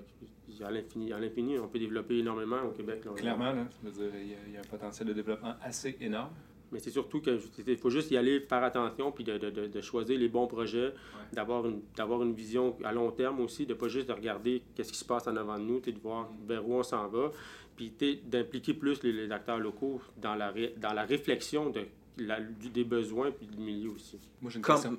il 0.50 0.58
y 0.58 0.64
a 0.64 0.68
à 0.68 0.72
l'infini. 0.72 1.14
À 1.14 1.20
l'infini, 1.20 1.60
on 1.60 1.68
peut 1.68 1.78
développer 1.80 2.18
énormément 2.20 2.62
au 2.64 2.72
Québec. 2.72 3.06
là. 3.06 3.12
Clairement, 3.14 3.52
là, 3.54 3.68
je 3.84 3.88
veux 3.90 3.92
dire, 4.10 4.20
il 4.20 4.30
y, 4.30 4.34
a, 4.34 4.38
il 4.48 4.54
y 4.54 4.58
a 4.58 4.62
un 4.62 4.64
potentiel 4.64 5.08
de 5.10 5.14
développement 5.14 5.54
assez 5.62 5.96
énorme. 6.02 6.32
Mais 6.72 6.80
c'est 6.80 6.90
surtout 6.92 7.22
qu'il 7.22 7.78
faut 7.78 7.90
juste 7.90 8.12
y 8.12 8.18
aller, 8.18 8.40
faire 8.42 8.64
attention, 8.64 9.12
puis 9.12 9.24
de, 9.24 9.38
de- 9.38 9.50
de- 9.50 9.68
de 9.68 9.82
choisir 9.82 10.18
les 10.20 10.28
bons 10.28 10.48
projets, 10.48 10.94
d'avoir 11.32 11.66
une, 11.68 11.82
d'avoir 11.96 12.22
une 12.24 12.34
vision 12.34 12.76
à 12.84 12.92
long 12.92 13.12
terme 13.12 13.40
aussi, 13.40 13.66
de 13.66 13.74
pas 13.74 13.88
juste 13.88 14.08
de 14.08 14.14
regarder 14.14 14.64
qu'est-ce 14.76 14.92
qui 14.92 14.98
se 14.98 15.06
passe 15.06 15.28
en 15.28 15.36
avant 15.38 15.58
de 15.58 15.64
nous, 15.64 15.80
de 15.80 15.92
voir 16.00 16.30
vers 16.48 16.68
où 16.68 16.74
on 16.74 16.84
s'en 16.84 17.08
va, 17.08 17.32
puis 17.76 17.94
d'impliquer 18.26 18.74
plus 18.74 19.02
les, 19.04 19.12
les 19.12 19.32
acteurs 19.32 19.60
locaux 19.60 20.02
dans 20.18 20.36
la, 20.36 20.50
ré- 20.50 20.74
dans 20.78 20.94
la 20.94 21.04
réflexion 21.04 21.70
de, 21.70 21.86
la- 22.18 22.42
du- 22.42 22.70
des 22.70 22.84
besoins 22.84 23.32
puis 23.32 23.46
du 23.48 23.58
milieu 23.58 23.92
aussi. 23.92 24.20
Moi, 24.42 24.50
j'ai 24.52 24.58
une 24.58 24.64
Comme- 24.64 24.76
question. 24.76 24.98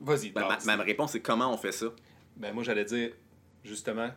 Vas-y, 0.00 0.30
Ben, 0.30 0.46
ma, 0.64 0.76
ma 0.76 0.82
réponse, 0.84 1.12
c'est 1.12 1.20
comment 1.20 1.52
on 1.52 1.56
fait 1.56 1.72
ça? 1.72 1.86
Ben, 2.36 2.54
moi, 2.54 2.62
j'allais 2.62 2.84
dire, 2.84 3.10
justement, 3.64 4.08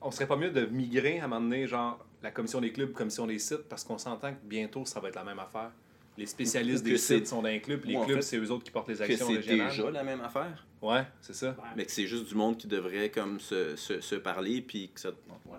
on 0.00 0.10
serait 0.12 0.28
pas 0.28 0.36
mieux 0.36 0.50
de 0.52 0.66
migrer 0.66 1.18
à 1.18 1.24
un 1.24 1.28
moment 1.28 1.40
donné, 1.40 1.66
genre, 1.66 1.98
la 2.22 2.30
commission 2.30 2.60
des 2.60 2.70
clubs, 2.70 2.92
commission 2.92 3.26
des 3.26 3.40
sites, 3.40 3.68
parce 3.68 3.82
qu'on 3.82 3.98
s'entend 3.98 4.30
que 4.32 4.38
bientôt, 4.44 4.84
ça 4.84 5.00
va 5.00 5.08
être 5.08 5.16
la 5.16 5.24
même 5.24 5.40
affaire. 5.40 5.72
Les 6.18 6.26
spécialistes 6.26 6.84
des 6.84 6.98
sites 6.98 7.26
sont 7.26 7.40
dans 7.42 7.48
les 7.48 7.60
clubs, 7.60 7.84
les 7.84 7.96
en 7.96 8.04
clubs, 8.04 8.16
fait, 8.16 8.22
c'est 8.22 8.36
eux 8.38 8.50
autres 8.50 8.64
qui 8.64 8.70
portent 8.70 8.88
les 8.88 8.96
Que 8.96 9.02
actions 9.04 9.28
c'est 9.28 9.56
déjà 9.56 9.90
la 9.90 10.02
même 10.04 10.20
affaire, 10.20 10.66
Ouais, 10.82 11.04
c'est 11.20 11.34
ça. 11.34 11.56
mais 11.76 11.86
que 11.86 11.90
c'est 11.92 12.06
juste 12.06 12.26
du 12.28 12.34
monde 12.34 12.58
qui 12.58 12.66
devrait 12.66 13.08
comme 13.10 13.40
se, 13.40 13.76
se, 13.76 14.00
se 14.00 14.14
parler, 14.16 14.60
puis 14.60 14.90
que 14.92 15.00
ça... 15.00 15.08
Ouais. 15.46 15.56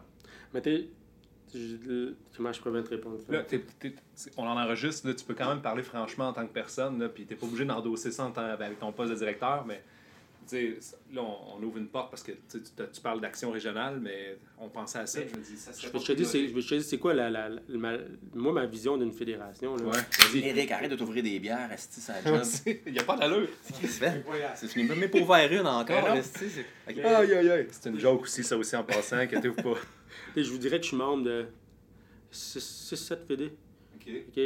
Mais 0.53 0.61
t'es. 0.61 0.89
je- 1.55 2.13
Comment 2.37 2.51
je 2.53 2.59
pourrais 2.59 2.73
bien 2.73 2.83
te 2.83 2.89
répondre? 2.89 3.17
Là, 3.29 3.43
on 4.37 4.43
en 4.45 4.59
enregistre, 4.61 5.07
là, 5.07 5.13
tu 5.15 5.25
peux 5.25 5.33
quand 5.33 5.49
même 5.49 5.61
parler 5.61 5.81
franchement 5.83 6.27
en 6.27 6.33
tant 6.33 6.45
que 6.45 6.53
personne, 6.53 6.99
là, 6.99 7.09
puis 7.09 7.25
t'es 7.25 7.35
pas 7.35 7.45
obligé 7.47 7.65
d'endosser 7.65 8.11
ça 8.11 8.25
en 8.25 8.31
tant- 8.31 8.41
avec 8.43 8.79
ton 8.79 8.91
poste 8.91 9.11
de 9.11 9.17
directeur, 9.17 9.65
mais 9.65 9.83
là, 10.51 11.21
on, 11.21 11.57
on 11.57 11.63
ouvre 11.63 11.77
une 11.77 11.87
porte 11.87 12.09
parce 12.11 12.23
que 12.23 12.31
tu, 12.31 13.01
parles 13.01 13.21
d'action 13.21 13.51
régionale, 13.51 13.99
mais 14.01 14.37
on 14.57 14.69
pensait 14.69 14.99
à 14.99 15.05
ça. 15.07 15.19
Je 15.21 15.37
me 15.37 15.43
dis, 15.43 15.57
ça 15.57 15.71
Je 15.71 15.87
je 15.87 16.05
te 16.05 16.11
dis, 16.13 16.25
c'est- 16.25 16.39
plus 16.39 16.49
je 16.49 16.53
vais 16.55 16.61
te 16.61 16.73
dire, 16.75 16.83
c'est 16.83 16.97
quoi 16.97 17.13
la, 17.13 17.29
la- 17.29 17.49
la- 17.49 17.61
ma- 17.69 17.97
moi, 18.33 18.51
ma 18.53 18.65
vision 18.65 18.97
d'une 18.97 19.11
fédération. 19.11 19.75
Là? 19.77 19.83
Ouais. 19.85 20.39
Eric, 20.43 20.71
arrête 20.71 20.91
de 20.91 20.95
t'ouvrir 20.95 21.23
des 21.23 21.39
bières, 21.39 21.71
Esti, 21.71 22.01
ça 22.01 22.13
job. 22.23 22.41
Il 22.85 22.93
n'y 22.93 22.99
a 22.99 23.03
pas 23.03 23.17
d'allure. 23.17 23.47
C'est 24.55 24.67
fini 24.67 24.87
même 24.87 25.09
pas 25.09 25.19
ouvert 25.19 25.51
une 25.51 25.67
encore. 25.67 26.15
Esti. 26.15 26.45
Aïe, 26.87 27.01
aïe, 27.01 27.49
aïe. 27.49 27.67
C'est 27.71 27.89
une 27.89 27.99
joke 27.99 28.23
aussi, 28.23 28.43
ça 28.43 28.57
aussi 28.57 28.75
en 28.75 28.83
passant, 28.83 29.17
inquiétez-vous 29.17 29.55
pas. 29.61 29.75
Et 30.35 30.43
je 30.43 30.51
vous 30.51 30.57
dirais 30.57 30.77
que 30.77 30.83
je 30.83 30.89
suis 30.89 30.97
membre 30.97 31.23
de 31.23 31.45
6-7 32.31 33.25
fédés. 33.27 33.51
OK. 33.95 34.11
OK? 34.29 34.43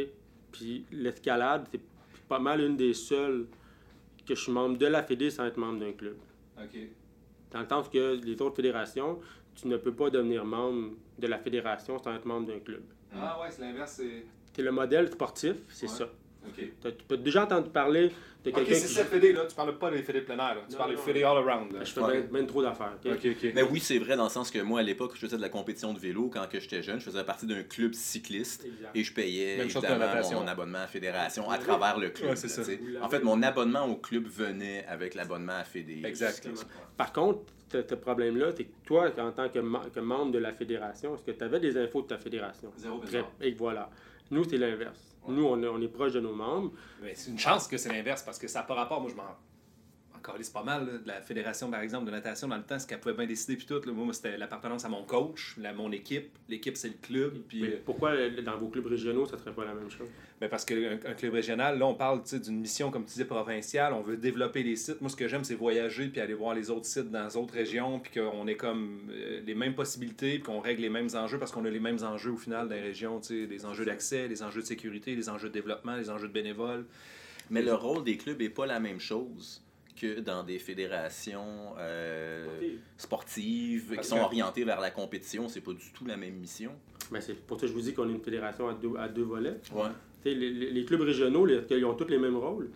Puis 0.52 0.86
l'escalade, 0.91 1.68
c'est 1.72 1.82
pas 2.28 2.39
mal 2.39 2.62
une 2.62 2.76
des 2.76 2.93
seules 2.93 3.45
que 4.28 4.36
je 4.36 4.42
suis 4.42 4.52
membre 4.52 4.78
de 4.78 4.86
la 4.86 5.04
fédé 5.04 5.30
sans 5.30 5.46
être 5.46 5.58
membre 5.58 5.80
d'un 5.80 5.92
club. 5.94 6.18
OK. 6.58 6.78
Dans 7.52 7.62
le 7.62 7.68
sens 7.68 7.88
que 7.90 8.20
les 8.24 8.42
autres 8.42 8.56
fédérations, 8.56 9.20
tu 9.56 9.68
ne 9.68 9.78
peux 9.78 9.94
pas 9.94 10.10
devenir 10.10 10.44
membre 10.46 10.92
de 11.18 11.28
la 11.28 11.38
fédération 11.40 11.98
sans 11.98 12.14
être 12.16 12.26
membre 12.26 12.48
d'un 12.48 12.60
club. 12.60 12.84
Ah 13.16 13.40
ouais, 13.42 13.48
c'est 13.50 13.62
l'inverse, 13.62 14.02
c'est... 14.04 14.26
Le 14.62 14.72
modèle 14.72 15.08
sportif, 15.12 15.56
c'est 15.70 15.88
Ouais. 15.88 15.94
ça. 15.96 16.10
Tu 16.56 17.04
peux 17.08 17.18
déjà 17.18 17.44
entendu 17.44 17.70
parler 17.70 18.12
OK, 18.52 18.64
c'est 18.68 18.74
qui... 18.74 18.80
cette 18.93 19.08
fédé, 19.08 19.34
là. 19.34 19.45
Tu 19.48 19.56
parles 19.56 19.78
pas 19.78 19.89
des 19.91 20.02
fédés 20.04 20.22
de 20.22 20.26
plein 20.26 20.36
air, 20.36 20.56
là. 20.56 20.62
Tu 20.68 20.72
Non, 20.74 20.78
parles 20.78 20.91
des 20.91 20.95
non. 20.98 21.02
fédés 21.04 21.24
all 21.24 21.38
around, 21.38 21.72
là. 21.74 21.84
Je 21.84 21.91
fais 21.91 22.02
Ouais. 22.02 22.22
bien, 22.22 22.45
trop 22.45 22.62
d'affaires. 22.62 22.93
OK? 23.04 23.12
OK, 23.14 23.26
OK. 23.32 23.52
Mais 23.54 23.64
oui, 23.64 23.80
c'est 23.80 23.98
vrai 24.00 24.16
dans 24.16 24.26
le 24.26 24.30
sens 24.30 24.52
que 24.52 24.60
moi, 24.60 24.80
à 24.80 24.84
l'époque, 24.84 25.12
je 25.16 25.20
faisais 25.22 25.38
de 25.38 25.41
la 25.41 25.50
compétition 25.50 25.93
de 25.93 26.00
vélo 26.00 26.30
quand 26.32 26.48
que 26.50 26.60
j'étais 26.60 26.82
jeune. 26.82 27.00
Je 27.00 27.06
faisais 27.06 27.24
partie 27.24 27.45
d'un 27.45 27.64
club 27.64 27.93
cycliste 27.93 28.66
Exact. 28.66 28.91
et 28.95 29.04
je 29.04 29.14
payais 29.14 29.58
la 29.58 29.64
évidemment 29.66 30.32
mon 30.41 30.48
abonnement 30.48 30.80
à 30.80 30.88
fédération 30.88 31.50
à 31.50 31.58
travers 31.58 31.98
le 31.98 32.10
club. 32.10 32.30
Ouais, 32.32 32.36
ça. 32.36 32.62
la 32.91 33.06
En 33.06 33.10
fait, 33.10 33.20
mon 33.24 33.41
abonnement 33.43 33.86
au 33.86 33.95
club 33.95 34.28
venait 34.28 34.86
avec 34.88 35.16
l'abonnement 35.16 35.58
à 35.58 35.64
Fédé. 35.64 36.02
Exact. 36.06 36.48
Par 36.95 37.12
contre, 37.14 37.39
ce 37.72 37.95
problème-là, 37.95 38.52
c'est 38.56 38.64
que 38.64 38.72
toi, 38.86 39.10
en 39.20 39.32
tant 39.32 39.50
que, 39.50 39.60
mem- 39.60 39.89
que 39.93 40.00
membre 40.00 40.32
de 40.32 40.39
la 40.39 40.54
fédération, 40.54 41.16
est-ce 41.16 41.24
que 41.24 41.32
tu 41.32 41.43
avais 41.43 41.60
des 41.60 41.78
infos 41.78 42.02
de 42.02 42.08
ta 42.08 42.18
fédération? 42.18 42.72
Zéro 42.78 43.00
Très- 43.00 43.24
Et 43.41 43.52
voilà. 43.52 43.89
Nous, 44.32 44.43
c'est 44.43 44.58
l'inverse. 44.58 45.07
Nous, 45.28 45.46
on, 45.46 45.62
est- 45.82 45.88
proche 45.88 46.14
de 46.14 46.20
nos 46.20 46.34
membres. 46.34 46.72
Mais 47.02 47.14
c'est 47.16 47.32
une 47.32 47.40
chance 47.40 47.68
que 47.68 47.78
c'est 47.78 47.90
l'inverse 47.90 48.24
parce 48.24 48.38
que 48.40 48.48
ça 48.48 48.60
n'a 48.60 48.66
pas 48.66 48.76
rapport. 48.76 49.02
Moi, 49.02 49.10
je 49.12 49.16
m'en. 49.16 49.24
Encore 50.28 50.40
c'est 50.42 50.52
pas 50.54 50.64
mal 50.64 50.86
là, 50.86 50.98
de 50.98 51.08
la 51.08 51.22
fédération, 51.22 51.72
par 51.72 51.80
exemple, 51.80 52.06
de 52.06 52.12
natation 52.12 52.50
dans 52.50 52.58
le 52.58 52.64
temps, 52.64 52.78
ce 52.78 52.86
qu'elle 52.86 53.00
pouvait 53.00 53.14
bien 53.14 53.26
décider. 53.26 53.56
Puis 53.56 53.66
tout, 53.66 53.76
là. 53.76 53.94
moi, 53.94 54.04
moi, 54.04 54.14
c'était 54.14 54.38
l'appartenance 54.38 54.84
à 54.84 54.90
mon 54.90 55.04
coach, 55.04 55.56
la, 55.58 55.72
mon 55.72 55.90
équipe. 55.94 56.30
L'équipe, 56.50 56.76
c'est 56.76 56.90
le 56.90 56.96
club. 57.02 57.38
Puis, 57.48 57.62
Mais 57.62 57.68
euh, 57.70 57.82
pourquoi, 57.86 58.12
dans 58.44 58.58
vos 58.58 58.68
clubs 58.68 58.88
régionaux, 58.88 59.26
ça 59.26 59.38
serait 59.38 59.54
pas 59.54 59.64
la 59.64 59.74
même 59.74 59.90
chose? 59.90 60.08
ben, 60.42 60.50
parce 60.50 60.66
qu'un 60.66 61.00
un 61.06 61.14
club 61.14 61.34
régional, 61.34 61.80
là, 61.80 61.88
on 61.88 61.96
parle 61.96 62.22
tu 62.24 62.30
sais, 62.30 62.40
d'une 62.40 62.60
mission, 62.60 62.92
comme 62.92 63.06
tu 63.06 63.12
disais, 63.12 63.26
provinciale. 63.26 63.94
On 63.94 64.02
veut 64.02 64.18
développer 64.18 64.64
les 64.64 64.76
sites. 64.76 65.00
Moi, 65.00 65.10
ce 65.10 65.16
que 65.16 65.30
j'aime, 65.30 65.46
c'est 65.46 65.56
voyager 65.56 66.10
puis 66.10 66.20
aller 66.20 66.34
voir 66.34 66.54
les 66.54 66.70
autres 66.70 66.86
sites 66.86 67.10
dans 67.10 67.30
d'autres 67.30 67.54
régions. 67.54 68.00
Puis 68.00 68.20
qu'on 68.20 68.48
ait 68.48 68.58
comme 68.58 69.10
euh, 69.10 69.40
les 69.46 69.56
mêmes 69.56 69.76
possibilités. 69.76 70.40
Puis 70.40 70.44
qu'on 70.44 70.60
règle 70.60 70.82
les 70.82 70.90
mêmes 70.90 71.10
enjeux 71.14 71.40
parce 71.40 71.54
qu'on 71.54 71.64
a 71.64 71.70
les 71.70 71.80
mêmes 71.80 72.04
enjeux 72.04 72.32
au 72.32 72.38
final 72.38 72.68
dans 72.68 72.76
les 72.76 72.82
régions. 72.82 73.22
tu 73.22 73.44
sais, 73.44 73.48
Les 73.50 73.66
enjeux 73.66 73.86
d'accès, 73.86 74.28
les 74.28 74.44
enjeux 74.44 74.62
de 74.62 74.68
sécurité, 74.68 75.16
les 75.16 75.30
enjeux 75.30 75.48
de 75.48 75.54
développement, 75.54 75.96
les 75.96 76.10
enjeux 76.10 76.28
de 76.28 76.34
bénévoles. 76.34 76.86
Mais 77.50 77.62
le 77.62 77.74
rôle 77.74 78.04
des 78.04 78.18
clubs 78.18 78.42
n'est 78.42 78.50
pas 78.50 78.66
la 78.66 78.82
même 78.82 79.00
chose 79.00 79.64
que 80.00 80.20
dans 80.20 80.43
des 80.43 80.60
fédérations 80.60 81.74
euh, 81.78 82.45
Sportives. 82.45 82.80
sportives 82.98 83.95
Parce 83.95 84.08
qui 84.08 84.10
sont 84.14 84.20
que- 84.20 84.24
orientées 84.26 84.64
vers 84.64 84.80
la 84.80 84.91
compétition. 84.91 85.48
C'est 85.50 85.62
pas 85.62 85.74
du 85.74 85.91
tout 85.93 86.06
la 86.06 86.18
même 86.18 86.36
mission. 86.36 86.72
Ben, 87.12 87.22
c'est 87.22 87.34
pour 87.34 87.58
ça 87.60 87.62
que 87.62 87.68
je 87.68 87.74
vous 87.74 87.82
dis 87.82 87.93
qu'on 87.93 88.08
est 88.10 88.14
une 88.14 88.22
fédération 88.24 88.68
à 88.68 88.74
deux, 88.74 88.95
à 88.98 89.08
deux 89.08 89.24
volets. 89.24 89.58
Ouais. 89.74 89.89
Tu 90.24 90.30
sais, 90.30 90.36
Les, 90.36 90.50
les- 90.52 90.72
les 90.72 90.86
clubs 90.86 91.02
régionaux, 91.02 91.45
les- 91.45 91.62
ils 91.72 91.86
ont 91.86 91.93
tous 91.95 92.08
les 92.10 92.20
mêmes 92.20 92.36
rôles. 92.38 92.70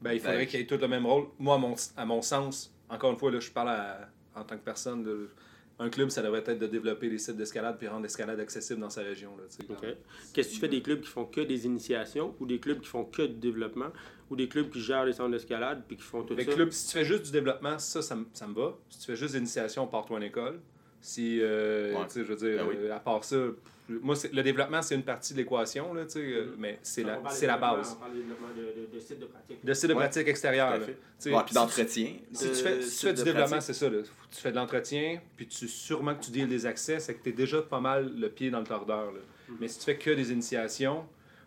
Ben, 0.00 0.12
il 0.12 0.20
faudrait 0.20 0.38
Ben, 0.38 0.46
qu'ils 0.46 0.60
aient 0.60 0.66
tous 0.66 0.76
le 0.78 0.88
même 0.88 1.06
rôle. 1.06 1.26
Moi, 1.38 1.54
à 1.54 1.58
mon, 1.58 1.74
à 1.96 2.04
mon 2.04 2.20
sens, 2.22 2.74
encore 2.88 3.12
une 3.12 3.18
fois, 3.18 3.30
là, 3.30 3.40
je 3.40 3.50
parle 3.50 3.70
à- 3.70 4.08
en 4.34 4.44
tant 4.44 4.56
que 4.56 4.64
personne. 4.64 5.02
de- 5.02 5.30
un 5.78 5.90
club, 5.90 6.08
ça 6.10 6.22
devrait 6.22 6.44
être 6.46 6.58
de 6.58 6.66
développer 6.66 7.08
des 7.08 7.18
sites 7.18 7.36
d'escalade 7.36 7.76
puis 7.78 7.88
rendre 7.88 8.02
l'escalade 8.02 8.38
accessible 8.38 8.80
dans 8.80 8.90
sa 8.90 9.02
région. 9.02 9.36
Là, 9.36 9.42
tu 9.50 9.66
sais. 9.66 9.72
OK. 9.72 9.96
Qu'est-ce 10.32 10.48
que 10.50 10.54
tu 10.54 10.60
fais 10.60 10.68
des 10.68 10.82
clubs 10.82 11.00
qui 11.00 11.08
font 11.08 11.24
que 11.24 11.40
des 11.40 11.66
initiations 11.66 12.34
ou 12.38 12.46
des 12.46 12.60
clubs 12.60 12.80
qui 12.80 12.88
font 12.88 13.04
que 13.04 13.22
du 13.22 13.34
développement 13.34 13.90
ou 14.30 14.36
des 14.36 14.48
clubs 14.48 14.70
qui 14.70 14.80
gèrent 14.80 15.04
les 15.04 15.12
centres 15.14 15.32
d'escalade 15.32 15.82
puis 15.88 15.96
qui 15.96 16.02
font 16.04 16.22
tout 16.22 16.34
Les 16.34 16.44
ça? 16.44 16.52
clubs, 16.52 16.70
si 16.70 16.86
tu 16.86 16.92
fais 16.98 17.04
juste 17.04 17.24
du 17.24 17.32
développement, 17.32 17.78
ça, 17.78 18.02
ça, 18.02 18.14
me- 18.14 18.26
ça 18.32 18.46
me 18.46 18.54
va. 18.54 18.78
Si 18.88 19.00
tu 19.00 19.06
fais 19.06 19.16
juste 19.16 19.34
d'initiation, 19.34 19.86
pars-toi 19.88 20.18
en 20.18 20.22
école. 20.22 20.60
Si, 21.00 21.38
euh, 21.42 21.92
Ouais. 21.94 22.06
tu 22.06 22.12
sais, 22.14 22.20
je 22.24 22.32
veux 22.32 22.36
dire, 22.36 22.64
Ben 22.64 22.68
oui. 22.70 22.76
euh, 22.78 22.94
à 22.94 23.00
part 23.00 23.24
ça, 23.24 23.36
pff, 23.36 23.72
moi, 23.88 24.16
c'est- 24.16 24.32
le 24.32 24.42
développement, 24.42 24.80
c'est 24.82 24.94
une 24.94 25.02
partie 25.02 25.32
de 25.34 25.38
l'équation, 25.38 25.92
là, 25.92 26.04
tu 26.04 26.12
sais, 26.12 26.18
euh, 26.20 26.44
Mhm. 26.46 26.54
mais 26.58 26.78
c'est 26.82 27.02
la, 27.02 27.20
c'est 27.30 27.46
la 27.46 27.58
base. 27.58 27.94
On 27.96 28.00
parle 28.00 28.14
de 28.14 28.18
développement 28.22 28.48
de, 28.56 28.80
de, 28.88 28.94
de 28.94 29.00
sites 29.00 29.18
de 29.18 29.26
pratique. 29.26 29.64
De 29.64 29.74
site 29.74 29.88
de 29.88 29.94
Ouais. 29.94 30.00
pratique 30.04 30.28
extérieure. 30.28 30.68
Tout 30.70 30.74
à 30.74 30.78
là. 30.78 30.84
fait. 30.86 30.92
Tu 30.92 30.98
sais, 31.18 31.30
Ouais, 31.34 31.40
puis 31.40 31.48
si- 31.48 31.54
d'entretien. 31.54 32.12
Si 32.32 32.44
de 32.48 32.54
tu 32.54 32.54
fais, 32.62 32.82
si 32.82 32.88
tu 32.88 32.94
sites 32.94 33.00
fais 33.08 33.12
du 33.14 33.24
développement, 33.24 33.48
pratique. 33.50 33.66
c'est 33.66 33.72
ça. 33.74 33.90
Là. 33.90 33.98
Tu 34.30 34.36
fais 34.40 34.50
de 34.50 34.56
l'entretien, 34.56 35.20
puis 35.36 35.46
tu 35.46 35.68
sûrement 35.68 36.14
que 36.14 36.24
tu 36.24 36.30
deals 36.30 36.48
des 36.48 36.64
accès, 36.66 36.98
c'est 36.98 37.14
que 37.14 37.22
tu 37.22 37.28
es 37.28 37.32
déjà 37.32 37.60
pas 37.62 37.80
mal 37.80 38.12
le 38.18 38.28
pied 38.30 38.50
dans 38.50 38.60
le 38.60 38.66
tordeur. 38.66 39.12
là. 39.12 39.20
Mhm. 39.48 39.56
Mais 39.60 39.68
si 39.68 39.78
tu 39.78 39.84
fais 39.84 39.96
que 39.98 40.10
des 40.10 40.32
initiations, 40.32 41.04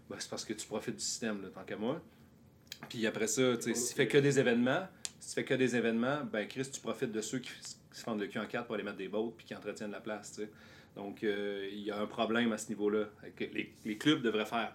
ben, 0.09 0.15
c'est 0.19 0.29
parce 0.29 0.45
que 0.45 0.53
tu 0.53 0.67
profites 0.67 0.95
du 0.95 1.03
système, 1.03 1.41
là, 1.41 1.49
tant 1.53 1.63
qu'à 1.63 1.75
moi. 1.77 1.99
Puis 2.89 3.05
après 3.07 3.27
ça, 3.27 3.57
tu 3.57 3.63
sais, 3.63 3.73
si 3.73 3.89
tu 3.89 3.95
fais 3.95 4.07
que 4.07 4.17
des 4.19 4.39
événements, 4.39 4.87
si 5.19 5.29
tu 5.29 5.33
fais 5.35 5.43
que 5.43 5.55
des 5.55 5.75
événements, 5.75 6.19
ben 6.31 6.47
Chris, 6.47 6.69
tu 6.71 6.79
profites 6.79 7.11
de 7.11 7.21
ceux 7.21 7.39
qui, 7.39 7.49
se 7.91 8.03
font 8.03 8.13
le 8.13 8.27
cul 8.27 8.37
en 8.37 8.45
quatre 8.45 8.67
pour 8.67 8.75
aller 8.75 8.83
mettre 8.83 8.97
des 8.97 9.07
bottes 9.07 9.33
puis 9.35 9.47
qui 9.47 9.55
entretiennent 9.55 9.89
la 9.89 9.99
place. 9.99 10.33
tu 10.33 10.43
sais. 10.43 10.49
Donc, 10.97 11.23
euh, 11.23 11.69
il 11.71 11.81
y 11.81 11.91
a 11.91 11.99
un 12.01 12.07
problème 12.07 12.51
à 12.51 12.57
ce 12.57 12.69
niveau-là. 12.69 13.05
Les, 13.39 13.71
les 13.85 13.97
clubs 13.97 14.21
devraient 14.23 14.47
faire 14.47 14.73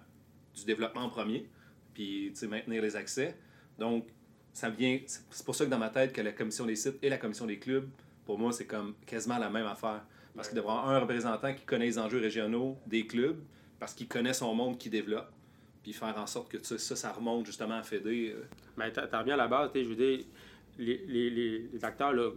du 0.55 0.65
développement 0.65 1.03
en 1.03 1.09
premier, 1.11 1.49
puis 1.95 2.33
maintenir 2.49 2.81
les 2.81 2.95
accès. 2.95 3.37
Donc, 3.77 4.07
ça 4.53 4.71
vient. 4.71 5.01
C'est 5.07 5.45
pour 5.45 5.57
ça 5.57 5.65
que 5.65 5.71
dans 5.71 5.79
ma 5.81 5.91
tête, 5.91 6.13
que 6.13 6.21
la 6.21 6.33
commission 6.33 6.65
des 6.65 6.77
sites 6.77 6.99
et 7.03 7.09
la 7.09 7.19
commission 7.19 7.45
des 7.45 7.59
clubs, 7.59 7.89
pour 8.25 8.39
moi, 8.39 8.53
c'est 8.53 8.67
comme 8.67 8.95
quasiment 9.05 9.39
la 9.39 9.51
même 9.51 9.67
affaire. 9.67 10.05
Parce 10.37 10.49
qu'il 10.49 10.57
devrait 10.57 10.73
y 10.73 10.77
avoir 10.77 10.91
un 10.91 11.01
représentant 11.01 11.53
qui 11.53 11.65
connaît 11.65 11.87
les 11.87 11.99
enjeux 11.99 12.21
régionaux 12.21 12.79
des 12.87 13.07
clubs, 13.07 13.39
parce 13.81 13.93
qu'il 13.93 14.07
connaît 14.07 14.33
son 14.33 14.55
monde 14.55 14.79
qui 14.79 14.89
développe, 14.89 15.31
puis 15.83 15.93
faire 15.93 16.17
en 16.17 16.27
sorte 16.29 16.51
que 16.53 16.63
ça, 16.63 16.79
ça, 16.79 17.13
remonte 17.13 17.45
justement 17.47 17.75
à 17.75 17.83
Fédé. 17.83 18.33
euh. 18.35 18.45
Mais 18.77 18.93
t'en 18.93 19.19
reviens 19.19 19.35
à 19.35 19.39
la 19.39 19.49
base, 19.49 19.71
je 19.75 19.81
veux 19.81 19.97
dire, 19.97 20.21
les, 20.79 21.05
les, 21.07 21.31
les, 21.31 21.69
les 21.73 21.85
acteurs 21.85 22.13
là, 22.13 22.31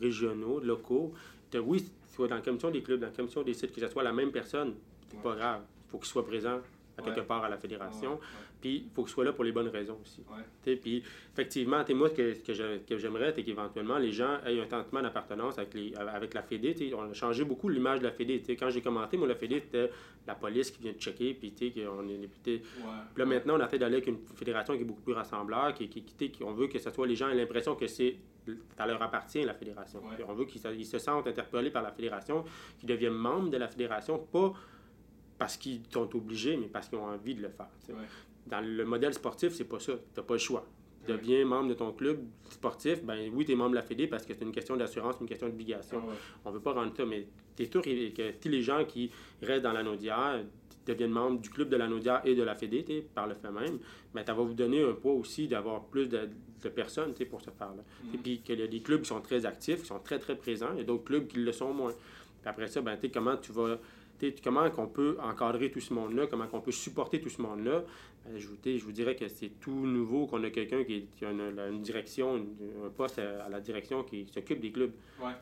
régionaux, 0.00 0.60
locaux, 0.60 1.12
t'as- 1.50 1.60
oui, 1.60 1.90
soit 2.14 2.28
dans 2.28 2.36
la 2.36 2.40
commission 2.40 2.70
des 2.70 2.82
clubs, 2.82 3.00
dans 3.00 3.06
la 3.06 3.12
commission 3.12 3.42
des 3.42 3.54
sites, 3.54 3.72
que 3.74 3.80
ce 3.80 3.88
soit 3.88 4.02
la 4.02 4.12
même 4.12 4.30
personne, 4.32 4.74
c'est 5.10 5.20
pas 5.22 5.34
grave. 5.34 5.62
Il 5.86 5.90
faut 5.90 5.98
qu'il 5.98 6.06
soit 6.08 6.26
présent 6.26 6.60
à 6.98 7.02
quelque 7.02 7.20
Ouais. 7.20 7.26
part 7.26 7.44
à 7.44 7.48
la 7.48 7.58
fédération. 7.58 8.18
Puis 8.60 8.84
il 8.86 8.90
faut 8.94 9.02
qu'il 9.02 9.12
soit 9.12 9.24
là 9.24 9.32
pour 9.32 9.44
les 9.44 9.52
bonnes 9.52 9.68
raisons 9.68 9.98
aussi. 10.02 10.22
Ouais. 10.30 10.76
Puis 10.76 11.02
effectivement, 11.32 11.84
moi, 11.90 12.08
ce 12.08 12.14
que, 12.14 12.32
que 12.32 12.78
que 12.78 12.98
j'aimerais, 12.98 13.32
c'est 13.34 13.42
qu'éventuellement, 13.42 13.98
les 13.98 14.12
gens 14.12 14.38
aient 14.46 14.60
un 14.60 14.68
sentiment 14.68 15.02
d'appartenance 15.02 15.58
avec, 15.58 15.74
les, 15.74 15.94
avec 15.94 16.34
la 16.34 16.42
Fédé. 16.42 16.74
On 16.94 17.10
a 17.10 17.12
changé 17.12 17.44
beaucoup 17.44 17.68
l'image 17.68 18.00
de 18.00 18.04
la 18.04 18.12
Fédé. 18.12 18.42
Quand 18.58 18.70
j'ai 18.70 18.80
commenté, 18.80 19.16
moi, 19.16 19.28
la 19.28 19.34
Fédé, 19.34 19.60
c'était 19.60 19.90
la 20.26 20.34
police 20.34 20.70
qui 20.70 20.82
vient 20.82 20.92
de 20.92 20.98
checker. 20.98 21.34
Puis, 21.34 21.52
qu'on 21.52 22.08
est, 22.08 22.28
puis 22.42 22.62
là, 23.16 23.26
maintenant, 23.26 23.56
on 23.56 23.60
a 23.60 23.68
fait 23.68 23.78
d'aller 23.78 23.96
avec 23.96 24.06
une 24.08 24.18
fédération 24.34 24.74
qui 24.74 24.82
est 24.82 24.86
beaucoup 24.86 25.02
plus 25.02 25.14
rassembleur, 25.14 25.74
qui, 25.74 25.88
qui, 25.88 26.32
on 26.42 26.52
veut 26.52 26.68
que 26.68 26.78
ce 26.78 26.90
soit 26.90 27.06
les 27.06 27.16
gens 27.16 27.28
aient 27.28 27.34
l'impression 27.34 27.74
que 27.74 27.86
c'est 27.86 28.16
ça 28.76 28.86
leur 28.86 29.02
appartient, 29.02 29.42
la 29.42 29.54
fédération. 29.54 30.00
Ouais. 30.00 30.24
On 30.28 30.34
veut 30.34 30.44
qu'ils 30.44 30.86
se, 30.86 30.98
sentent 30.98 31.26
interpellés 31.26 31.70
par 31.70 31.82
la 31.82 31.90
fédération, 31.90 32.44
qu'ils 32.78 32.88
deviennent 32.88 33.14
membres 33.14 33.50
de 33.50 33.56
la 33.56 33.68
fédération, 33.68 34.18
pas 34.18 34.52
parce 35.38 35.56
qu'ils 35.56 35.82
sont 35.90 36.14
obligés, 36.16 36.56
mais 36.56 36.68
parce 36.68 36.88
qu'ils 36.88 36.98
ont 36.98 37.06
envie 37.06 37.34
de 37.34 37.42
le 37.42 37.50
faire. 37.50 37.68
Ouais. 37.88 38.04
Dans 38.46 38.60
le 38.60 38.84
modèle 38.84 39.12
sportif, 39.14 39.52
c'est 39.52 39.64
pas 39.64 39.80
ça. 39.80 39.94
Tu 40.14 40.22
pas 40.22 40.34
le 40.34 40.38
choix. 40.38 40.64
Tu 41.04 41.12
Ouais. 41.12 41.18
deviens 41.18 41.44
membre 41.44 41.68
de 41.68 41.74
ton 41.74 41.92
club 41.92 42.18
sportif, 42.50 43.02
ben 43.04 43.30
oui, 43.32 43.44
tu 43.44 43.52
es 43.52 43.54
membre 43.54 43.70
de 43.70 43.74
la 43.76 43.82
Fédé 43.82 44.06
parce 44.08 44.26
que 44.26 44.34
c'est 44.34 44.42
une 44.42 44.50
question 44.52 44.76
d'assurance, 44.76 45.16
une 45.20 45.28
question 45.28 45.46
d'obligation. 45.48 46.02
On 46.44 46.50
veut 46.50 46.60
pas 46.60 46.72
rendre 46.72 46.92
ça, 46.96 47.04
mais 47.06 47.26
tu 47.56 47.62
es 47.62 47.70
sûr 47.70 47.80
que 47.82 48.30
tous 48.40 48.48
les 48.48 48.62
gens 48.62 48.84
qui 48.84 49.10
restent 49.42 49.62
dans 49.62 49.72
l'anodière 49.72 50.44
deviennent 50.84 51.10
membres 51.12 51.40
du 51.40 51.50
club 51.50 51.68
de 51.68 51.76
l'anodière 51.76 52.22
et 52.24 52.34
de 52.34 52.42
la 52.42 52.54
Fédé, 52.56 53.06
par 53.14 53.26
le 53.28 53.34
fait 53.34 53.50
même, 53.50 53.78
mais 54.14 54.24
ça 54.24 54.34
va 54.34 54.42
vous 54.42 54.54
donner 54.54 54.82
un 54.82 54.92
poids 54.94 55.12
aussi 55.12 55.46
d'avoir 55.48 55.84
plus 55.86 56.08
de, 56.08 56.28
de 56.62 56.68
personnes 56.68 57.12
pour 57.28 57.40
ce 57.40 57.50
faire-là. 57.50 57.82
Et 58.14 58.18
puis 58.18 58.40
qu'il 58.40 58.58
y 58.58 58.62
a 58.62 58.66
des 58.68 58.80
clubs 58.80 59.02
qui 59.02 59.08
sont 59.08 59.20
très 59.20 59.46
actifs, 59.46 59.80
qui 59.82 59.86
sont 59.86 59.98
très, 60.00 60.18
très 60.18 60.36
présents, 60.36 60.70
il 60.74 60.78
y 60.78 60.80
a 60.82 60.84
d'autres 60.84 61.04
clubs 61.04 61.26
qui 61.26 61.38
le 61.38 61.52
sont 61.52 61.72
moins. 61.72 61.92
Puis 61.92 62.48
après 62.50 62.66
ça, 62.68 62.80
ben, 62.80 62.96
comment 63.12 63.36
tu 63.36 63.52
vas... 63.52 63.78
comment 64.42 64.70
qu'on 64.70 64.86
peut 64.88 65.16
encadrer 65.22 65.70
tout 65.70 65.80
ce 65.80 65.92
monde-là, 65.94 66.26
comment 66.26 66.46
qu'on 66.46 66.60
peut 66.60 66.72
supporter 66.72 67.20
tout 67.20 67.28
ce 67.30 67.40
monde-là. 67.42 67.84
Je, 68.36 68.46
vous, 68.48 68.56
je 68.64 68.90
dirais 68.90 69.14
que 69.14 69.28
c'est 69.28 69.50
tout 69.60 69.86
nouveau 69.86 70.26
qu'on 70.26 70.42
a 70.44 70.50
quelqu'un 70.50 70.82
qui, 70.84 71.06
qui 71.16 71.24
a 71.24 71.30
une, 71.30 71.40
une 71.70 71.80
direction, 71.82 72.36
une- 72.36 72.54
un 72.86 72.90
poste 72.90 73.18
à, 73.20 73.44
à 73.44 73.48
la 73.48 73.60
direction 73.60 74.02
qui 74.02 74.26
s'occupe 74.32 74.60
des 74.60 74.72
clubs. 74.72 74.92
Ouais. 75.22 75.32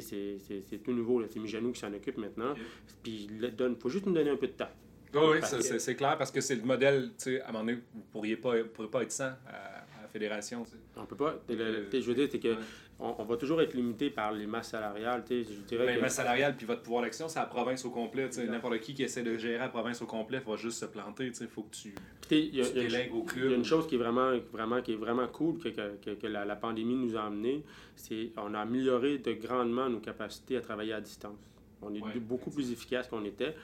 C'est 0.00 0.82
tout 0.82 0.92
nouveau. 0.92 1.20
là. 1.20 1.26
C'est 1.30 1.38
Mijanou 1.38 1.72
qui 1.72 1.80
s'en 1.80 1.92
occupe 1.92 2.16
maintenant. 2.18 2.54
Puis 3.02 3.28
il 3.30 3.76
faut 3.78 3.88
juste 3.88 4.06
nous 4.06 4.12
donner 4.12 4.30
un 4.30 4.36
peu 4.36 4.46
de 4.48 4.52
temps. 4.52 4.70
Oui, 5.14 5.20
oui, 5.32 5.38
c'est 5.78 5.94
clair 5.94 6.16
parce 6.16 6.30
que 6.30 6.40
c'est 6.40 6.56
le 6.56 6.62
modèle, 6.62 7.10
tu 7.18 7.24
sais, 7.24 7.40
à 7.42 7.50
un 7.50 7.52
moment 7.52 7.64
donné, 7.66 7.78
vous 7.94 8.00
pourriez 8.10 8.36
pas, 8.36 8.62
vous 8.62 8.68
pourriez 8.68 8.90
pas 8.90 9.02
être 9.02 9.12
sans 9.12 9.24
à, 9.46 9.82
à 9.98 10.02
la 10.02 10.08
fédération. 10.08 10.64
tu 10.64 10.70
sais. 10.70 10.76
On 10.96 11.04
peut 11.04 11.16
pas. 11.16 11.38
le- 11.50 11.54
le- 11.54 11.62
Euh, 11.64 11.86
je 11.92 11.98
veux 12.00 12.14
dire, 12.14 12.28
c'est 12.32 12.38
que 12.38 12.48
ouais. 12.48 12.58
On, 13.02 13.14
on 13.18 13.24
va 13.24 13.36
toujours 13.36 13.60
être 13.60 13.74
limité 13.74 14.08
par 14.10 14.32
les 14.32 14.46
masses 14.46 14.70
salariales. 14.70 15.24
Je 15.28 15.42
dirais 15.66 15.86
Ben, 15.86 15.96
que- 15.96 16.00
ma 16.00 16.08
salariale 16.08 16.56
puis 16.56 16.66
votre 16.66 16.82
pouvoir 16.82 17.02
d'action, 17.02 17.28
c'est 17.28 17.38
la 17.38 17.46
province 17.46 17.84
au 17.84 17.90
complet. 17.90 18.28
N'importe 18.48 18.80
qui 18.80 18.94
qui 18.94 19.02
essaie 19.02 19.22
de 19.22 19.36
gérer 19.36 19.58
la 19.58 19.68
province 19.68 20.00
au 20.02 20.06
complet 20.06 20.40
va 20.46 20.56
juste 20.56 20.78
se 20.78 20.86
planter. 20.86 21.30
Il 21.40 21.46
faut 21.48 21.62
que 21.64 21.74
tu, 21.74 21.94
délègues 22.28 23.14
au 23.14 23.18
Il 23.22 23.24
y 23.24 23.26
club. 23.26 23.52
a 23.52 23.56
une 23.56 23.64
chose 23.64 23.86
qui 23.86 23.96
est 23.96 23.98
vraiment, 23.98 24.32
vraiment, 24.52 24.80
qui 24.82 24.92
est 24.92 24.96
vraiment 24.96 25.26
cool 25.28 25.58
que, 25.58 25.68
que, 25.68 26.10
que- 26.14 26.26
la, 26.26 26.44
la 26.44 26.56
pandémie 26.56 26.94
nous 26.94 27.16
a 27.16 27.22
amené, 27.24 27.62
c'est 27.96 28.30
on 28.36 28.54
a 28.54 28.60
amélioré 28.60 29.18
de 29.18 29.32
grandement 29.32 29.88
nos 29.88 30.00
capacités 30.00 30.56
à 30.56 30.60
travailler 30.60 30.92
à 30.92 31.00
distance. 31.00 31.38
On 31.84 31.92
est 31.94 32.00
Ouais, 32.00 32.20
beaucoup 32.20 32.50
plus 32.50 32.70
efficace 32.70 33.08
qu'on 33.08 33.24
était. 33.24 33.56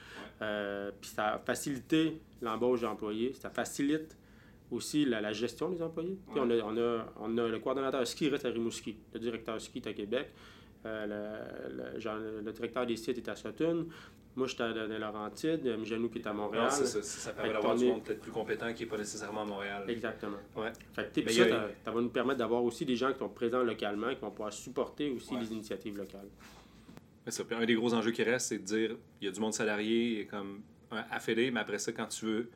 Euh, 0.43 0.91
puis 1.01 1.11
ça 1.11 1.35
a 1.35 1.39
facilité 1.39 2.21
l'embauche 2.43 2.81
d'employés. 2.81 3.33
Ça 3.35 3.49
facilite 3.49 4.17
aussi 4.71 5.05
la, 5.05 5.21
la 5.21 5.33
gestion 5.33 5.71
des 5.71 5.83
employés. 5.83 6.19
On, 6.35 6.51
a, 6.51 6.55
on, 6.63 6.77
a, 6.77 7.13
on 7.21 7.39
a 7.39 7.49
le 7.49 7.59
coordonnateur 7.59 8.07
ski 8.07 8.29
reste 8.29 8.45
à 8.45 8.51
Rimouski, 8.51 8.97
le 9.15 9.21
directeur 9.21 9.61
ski 9.61 9.79
est 9.79 9.87
à 9.89 9.93
Québec, 9.93 10.29
euh, 10.87 11.07
le, 11.71 11.95
le- 11.95 12.01
genre, 12.01 12.19
le 12.19 12.53
directeur 12.53 12.87
des 12.87 12.97
sites 12.97 13.19
est 13.19 13.29
à 13.29 13.35
Sutton. 13.37 13.87
Moi, 14.37 14.47
j'étais 14.47 14.63
à 14.63 14.73
dans 14.73 14.87
les 14.87 14.99
Laurentides, 14.99 15.65
Mijanou 15.79 16.09
qui 16.11 16.19
est 16.19 16.27
à 16.29 16.33
Montréal. 16.33 16.65
Non, 16.65 16.71
c'est 16.71 16.87
ça, 16.87 17.03
ça 17.03 17.33
permet 17.33 17.53
d'avoir 17.53 17.75
du 17.75 17.87
monde 17.87 18.05
peut-être 18.05 18.21
plus 18.21 18.31
compétent 18.31 18.73
qui 18.73 18.85
n'est 18.85 18.89
pas 18.89 18.99
nécessairement 18.99 19.43
à 19.43 19.47
Montréal. 19.47 19.83
Exactement. 19.89 20.37
Ouais. 20.55 20.71
Fait 20.93 21.11
que, 21.25 21.29
ça, 21.33 21.43
a- 21.43 21.69
ça, 21.85 21.91
va 21.91 22.01
nous 22.01 22.11
permettre 22.11 22.39
d'avoir 22.39 22.63
aussi 22.63 22.85
des 22.85 22.95
gens 22.95 23.13
qui 23.13 23.19
sont 23.19 23.29
présents 23.31 23.65
localement, 23.65 24.11
qui 24.15 24.21
vont 24.21 24.31
pouvoir 24.31 24.53
supporter 24.53 25.11
aussi 25.11 25.35
Ouais. 25.35 25.41
les 25.41 25.53
initiatives 25.53 25.97
locales. 25.97 26.29
Mais 27.27 27.33
ça, 27.33 27.43
puis 27.45 27.57
un 27.57 27.67
des 27.67 27.75
gros 27.75 27.93
enjeux 27.95 28.13
qui 28.13 28.23
reste, 28.23 28.49
c'est 28.49 28.59
de 28.59 28.65
dire 28.65 28.97
il 29.21 29.25
y 29.25 29.29
a 29.29 29.33
du 29.33 29.41
monde 29.41 29.55
salarié 29.55 30.27
comme 30.31 30.61
un 30.93 31.05
affédé, 31.11 31.51
mais 31.51 31.61
après 31.61 31.79
ça, 31.79 31.91
quand 31.93 32.07
tu 32.07 32.25
veux 32.27 32.51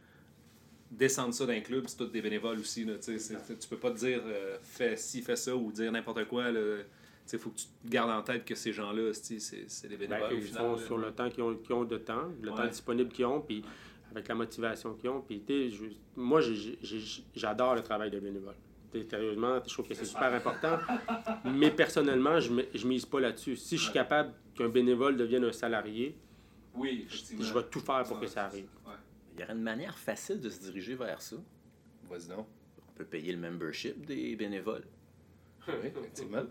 descendre 0.93 1.35
ça 1.35 1.47
d'un 1.47 1.61
club, 1.61 1.85
c'est 1.89 1.97
tout 1.97 2.07
des 2.07 2.21
bénévoles 2.23 2.59
aussi. 2.61 2.85
Là, 2.85 2.95
tu 2.99 3.69
peux 3.69 3.77
pas 3.79 3.91
te 3.91 3.99
dire 3.99 4.21
euh, 4.25 4.59
fais 4.63 4.97
ci, 4.97 5.23
fais 5.23 5.37
ça 5.37 5.57
ou 5.57 5.73
dire 5.73 5.91
n'importe 5.91 6.25
quoi. 6.27 6.45
Il 6.51 7.39
faut 7.39 7.51
que 7.51 7.57
tu 7.59 7.67
gardes 7.87 8.11
en 8.11 8.23
tête 8.23 8.45
que 8.45 8.55
ces 8.55 8.73
gens-là, 8.73 9.13
c'est 9.15 9.89
des 9.89 9.97
Ben, 9.97 10.09
bénévoles 10.09 10.33
au 10.33 10.37
ils 10.37 10.43
final. 10.43 10.63
font 10.63 10.77
là. 10.77 10.83
sur 10.85 10.99
le 10.99 11.13
temps 11.13 11.31
qu'ils 11.31 11.43
ont, 11.43 11.85
de 11.85 11.99
temps, 11.99 12.29
le 12.43 12.51
Ouais. 12.51 12.57
temps 12.57 12.67
disponible 12.67 13.11
qu'ils 13.11 13.25
ont, 13.27 13.41
puis 13.41 13.65
avec 14.11 14.29
la 14.29 14.35
motivation 14.35 14.93
qu'ils 14.95 15.09
ont. 15.11 15.23
Puis, 15.23 15.43
je- 15.49 15.85
moi, 16.17 16.41
j'adore 17.35 17.75
le 17.75 17.83
travail 17.83 18.11
de 18.11 18.21
bénévole. 18.21 18.55
Sérieusement, 19.09 19.59
je 19.67 19.73
trouve 19.73 19.89
que 19.89 19.95
c'est 19.95 20.05
super 20.05 20.35
important. 20.35 20.79
Mais 21.47 21.71
personnellement, 21.71 22.39
je 22.41 22.53
ne 22.53 22.85
mise 22.87 23.07
pas 23.07 23.21
là-dessus. 23.21 23.57
Si 23.57 23.79
je 23.79 23.85
suis 23.85 23.93
capable 23.93 24.33
qu'un 24.55 24.69
bénévole 24.69 25.17
devienne 25.17 25.45
un 25.45 25.53
salarié, 25.53 26.15
Oui, 26.75 27.07
je 27.09 27.55
vais 27.55 27.63
tout 27.71 27.81
faire 27.81 28.03
pour 28.05 28.21
que 28.21 28.27
ça 28.27 28.45
arrive. 28.47 28.67
Il 29.35 29.41
y 29.41 29.45
aurait 29.45 29.53
une 29.55 29.63
manière 29.63 29.99
facile 29.99 30.41
de 30.41 30.49
se 30.51 30.61
diriger 30.61 30.95
vers 30.95 31.21
ça. 31.23 31.37
Vas-y 32.09 32.29
donc. 32.29 32.47
On 32.89 32.93
peut 32.93 33.05
payer 33.05 33.33
le 33.33 33.39
membership 33.39 34.05
des 34.05 34.37
bénévoles. 34.37 34.85
Oui, 35.69 35.75
effectivement. 35.97 36.43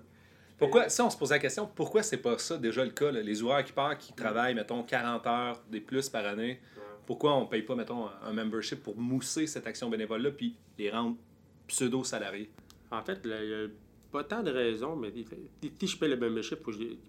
Pourquoi, 0.58 0.88
ça, 0.90 1.04
on 1.06 1.10
se 1.10 1.18
pose 1.18 1.32
la 1.32 1.40
question, 1.40 1.68
pourquoi 1.68 2.02
c'est 2.04 2.18
pas 2.18 2.38
ça 2.38 2.58
déjà 2.58 2.86
le 2.86 2.92
cas? 2.92 3.12
là? 3.12 3.22
Les 3.22 3.42
ouvreurs 3.42 3.64
qui 3.64 3.74
partent, 3.74 3.98
qui 4.00 4.14
travaillent, 4.14 4.54
mettons, 4.56 4.84
40 4.84 5.28
heures 5.28 5.64
des 5.70 5.82
plus 5.82 6.08
par 6.08 6.26
année, 6.26 6.62
pourquoi 7.06 7.36
on 7.36 7.46
paye 7.48 7.64
pas, 7.64 7.76
mettons, 7.76 8.08
un 8.24 8.32
membership 8.32 8.82
pour 8.84 8.96
mousser 8.96 9.48
cette 9.48 9.68
action 9.68 9.90
bénévole-là 9.90 10.32
puis 10.32 10.56
les 10.78 10.90
rendre 10.92 11.18
pseudo-salariés? 11.68 12.52
En 12.92 13.02
fait, 13.02 13.26
le- 13.26 13.72
pas 14.12 14.24
tant 14.24 14.44
de 14.44 14.52
raisons, 14.52 14.96
mais 14.96 15.12
si- 15.12 15.88
je 15.88 15.98
paye 15.98 16.10
le 16.10 16.18
membership, 16.18 16.60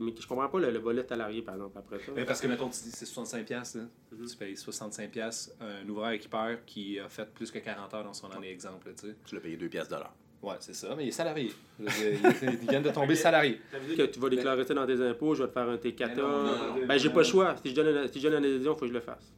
mais 0.01 0.15
je 0.19 0.27
comprends 0.27 0.49
pas 0.49 0.61
le, 0.61 0.71
le 0.71 0.79
volet 0.79 1.03
salarié, 1.07 1.43
par 1.43 1.57
exemple, 1.57 1.79
après 1.79 1.99
ça. 1.99 2.13
Mais 2.15 2.25
parce 2.25 2.41
que, 2.41 2.47
mettons, 2.47 2.69
tu 2.69 2.83
dis 2.85 2.91
c'est 2.91 3.07
65$, 3.07 3.45
piastres, 3.45 3.79
là. 3.79 3.85
Mhm. 4.13 4.27
tu 4.27 4.37
payes 4.37 4.55
65$ 4.55 5.09
piastres, 5.11 5.55
un 5.61 5.89
ouvreur 5.89 6.11
équipeur 6.11 6.65
qui 6.65 6.99
a 6.99 7.09
fait 7.09 7.29
plus 7.33 7.51
que 7.51 7.59
40 7.59 7.93
heures 7.95 8.05
dans 8.05 8.15
son 8.15 8.31
année 8.31 8.51
exemple. 8.51 8.93
tu 8.97 9.09
sais. 9.09 9.17
Tu 9.27 9.35
l'as 9.35 9.41
payé 9.41 9.57
2 9.57 9.69
pièces 9.69 9.89
de 9.89 9.97
l'heure. 9.97 10.15
Ouais, 10.43 10.57
c'est 10.59 10.75
ça, 10.75 10.93
mais 10.97 11.05
il 11.05 11.09
est 11.09 11.13
salarié. 11.13 11.53
Il, 11.79 12.69
vient 12.69 12.81
de 12.81 12.91
tomber 12.91 13.15
salarié. 13.15 13.61
Ça 13.71 13.79
veut 13.79 13.95
dire 13.95 14.07
que 14.07 14.13
tu 14.13 14.19
vas 14.19 14.29
déclarer 14.29 14.65
ça 14.65 14.75
dans 14.75 14.87
tes 14.87 15.01
impôts, 15.01 15.37
je 15.37 15.45
vais 15.45 15.49
te 15.49 15.53
faire 15.53 15.69
un 15.69 15.77
T4. 15.77 16.09
Mais 16.09 16.15
non, 16.17 16.29
non, 16.29 16.45
non, 16.81 16.87
ben, 16.87 16.99
j'ai 16.99 17.11
pas 17.11 17.19
le 17.21 17.25
choix. 17.25 17.55
Si 17.63 17.71
je 17.71 17.75
donne 17.77 17.97
une, 17.97 18.09
si 18.09 18.21
je 18.21 18.29
donne 18.29 18.45
une 18.45 18.51
adhésion, 18.53 18.73
il 18.73 18.75
faut 18.75 18.81
que 18.81 18.89
je 18.89 18.93
le 18.93 19.01
fasse. 19.01 19.33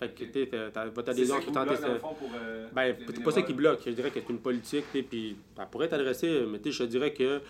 Fait 0.00 0.08
que, 0.14 0.24
tu 0.24 0.48
votre 0.94 1.10
adhésion 1.10 1.38
qui 1.40 1.52
tente 1.52 1.68
euh, 1.70 2.66
Ben, 2.72 2.96
c'est 3.06 3.22
pas 3.22 3.30
ça 3.30 3.42
qui 3.42 3.52
bloque. 3.52 3.80
Je 3.86 3.90
dirais 3.90 4.10
que 4.10 4.18
c'est 4.20 4.30
une 4.30 4.38
politique, 4.40 4.86
puis 4.92 5.36
elle 5.58 5.66
pourrait 5.70 5.86
être 5.86 5.92
adressée, 5.92 6.44
mais 6.48 6.58
je 6.64 6.78
te 6.78 6.88
dirais 6.88 7.12
que 7.12 7.40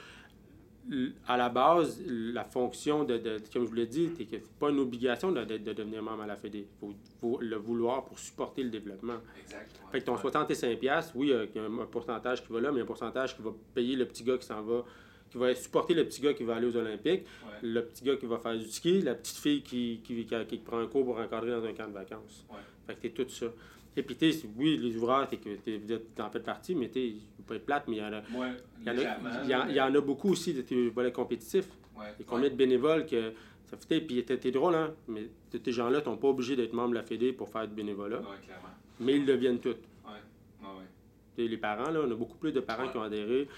à 1.28 1.36
la 1.36 1.48
base, 1.48 2.02
la 2.08 2.42
fonction 2.42 3.04
de, 3.04 3.18
de- 3.18 3.36
comme 3.52 3.62
je 3.64 3.68
vous 3.68 3.74
l'ai 3.74 3.86
dit, 3.86 4.10
c'est 4.16 4.24
que 4.24 4.38
c'est 4.38 4.58
pas 4.58 4.70
une 4.70 4.80
obligation 4.80 5.30
de, 5.30 5.44
de- 5.44 5.58
de 5.58 5.72
devenir 5.72 6.02
membre 6.02 6.22
à 6.22 6.26
la 6.26 6.36
Fédé. 6.36 6.66
Il 6.66 6.78
faut, 6.80 6.94
faut 7.20 7.38
le 7.40 7.56
vouloir 7.56 8.04
pour 8.04 8.18
supporter 8.18 8.64
le 8.64 8.70
développement. 8.70 9.18
Exact. 9.40 9.70
ouais. 9.84 9.92
Fait 9.92 10.00
que 10.00 10.04
ton 10.06 10.16
65$, 10.16 10.76
piastres, 10.78 11.12
oui, 11.14 11.28
il 11.28 11.56
y 11.60 11.62
a 11.62 11.62
un, 11.64 11.78
un 11.80 11.86
pourcentage 11.86 12.44
qui 12.44 12.52
va 12.52 12.60
là, 12.60 12.70
mais 12.70 12.76
il 12.76 12.78
y 12.78 12.80
a 12.80 12.84
un 12.84 12.86
pourcentage 12.86 13.36
qui 13.36 13.42
va 13.42 13.50
payer 13.74 13.94
le 13.94 14.06
petit 14.06 14.24
gars 14.24 14.36
qui 14.38 14.46
s'en 14.46 14.62
va, 14.62 14.84
qui 15.30 15.38
va 15.38 15.54
supporter 15.54 15.94
le 15.94 16.04
petit 16.04 16.20
gars 16.20 16.34
qui 16.34 16.42
va 16.44 16.56
aller 16.56 16.66
aux 16.66 16.76
Olympiques, 16.76 17.24
Ouais. 17.44 17.52
le 17.62 17.84
petit 17.84 18.04
gars 18.04 18.16
qui 18.16 18.26
va 18.26 18.38
faire 18.38 18.56
du 18.58 18.66
ski, 18.66 19.00
la 19.02 19.14
petite 19.14 19.36
fille 19.38 19.62
qui, 19.62 20.00
qui, 20.02 20.24
qui, 20.26 20.46
qui 20.46 20.56
prend 20.58 20.78
un 20.78 20.86
cours 20.86 21.04
pour 21.04 21.18
encadrer 21.18 21.50
dans 21.52 21.64
un 21.64 21.72
camp 21.72 21.86
de 21.88 21.92
vacances. 21.94 22.44
Ouais. 22.50 22.56
Fait 22.86 22.94
que 22.94 23.00
t'es 23.02 23.10
tout 23.24 23.28
ça. 23.30 23.46
Et 23.96 24.02
puis, 24.02 24.14
tu 24.16 24.32
sais, 24.32 24.46
oui, 24.56 24.76
les 24.78 24.96
ouvreurs, 24.96 25.28
t'es, 25.28 25.36
t'es, 25.36 25.76
vous 25.78 25.92
êtes 25.92 26.18
en 26.20 26.30
fait 26.30 26.40
partie, 26.40 26.74
mais 26.74 26.88
tu 26.88 26.94
sais, 26.94 27.08
je 27.10 27.14
veux 27.38 27.44
pas 27.46 27.54
être 27.56 27.66
plate, 27.66 27.84
mais 27.88 27.96
il 27.96 27.98
y 27.98 28.02
en 28.04 28.12
a. 28.12 28.22
Moi, 28.30 28.46
Il 28.80 28.86
y, 28.86 28.90
en 28.90 28.98
a, 28.98 29.02
y 29.46 29.54
en- 29.54 29.66
il 29.68 29.74
y 29.74 29.80
en 29.80 29.94
a 29.94 30.00
beaucoup 30.00 30.30
aussi 30.30 30.54
de 30.54 30.62
tes 30.62 30.88
volets 30.90 31.12
compétitifs. 31.12 31.68
Ouais. 31.96 32.06
Il 32.18 32.22
y 32.24 32.24
a 32.24 32.26
combien 32.28 32.48
de 32.50 32.54
bénévoles 32.54 33.04
que 33.06 33.32
ça 33.66 33.76
fait. 33.76 34.00
Puis 34.00 34.24
t'es, 34.24 34.36
t'es 34.38 34.50
drôle, 34.52 34.74
hein? 34.76 34.94
Mais 35.08 35.28
ces 35.64 35.72
gens-là 35.72 36.02
sont 36.04 36.16
pas 36.16 36.28
obligés 36.28 36.54
d'être 36.56 36.72
membres 36.72 36.90
de 36.90 36.94
la 36.94 37.02
Fédé 37.02 37.32
pour 37.32 37.48
faire 37.48 37.66
du 37.66 37.74
bénévolat, 37.74 38.18
Ouais, 38.20 38.26
clairement. 38.44 38.68
mais 39.00 39.16
ils 39.16 39.26
le 39.26 39.32
deviennent 39.34 39.58
tous. 39.60 39.70
Ouais. 39.70 40.12
Ouais, 40.62 40.68
ouais. 41.38 41.48
Les 41.48 41.56
parents, 41.56 41.90
là, 41.90 42.00
on 42.06 42.10
a 42.10 42.14
beaucoup 42.14 42.38
plus 42.38 42.52
de 42.52 42.60
parents 42.60 42.84
Ouais. 42.84 42.90
qui 42.92 42.96
ont 42.96 43.02
adhéré. 43.02 43.48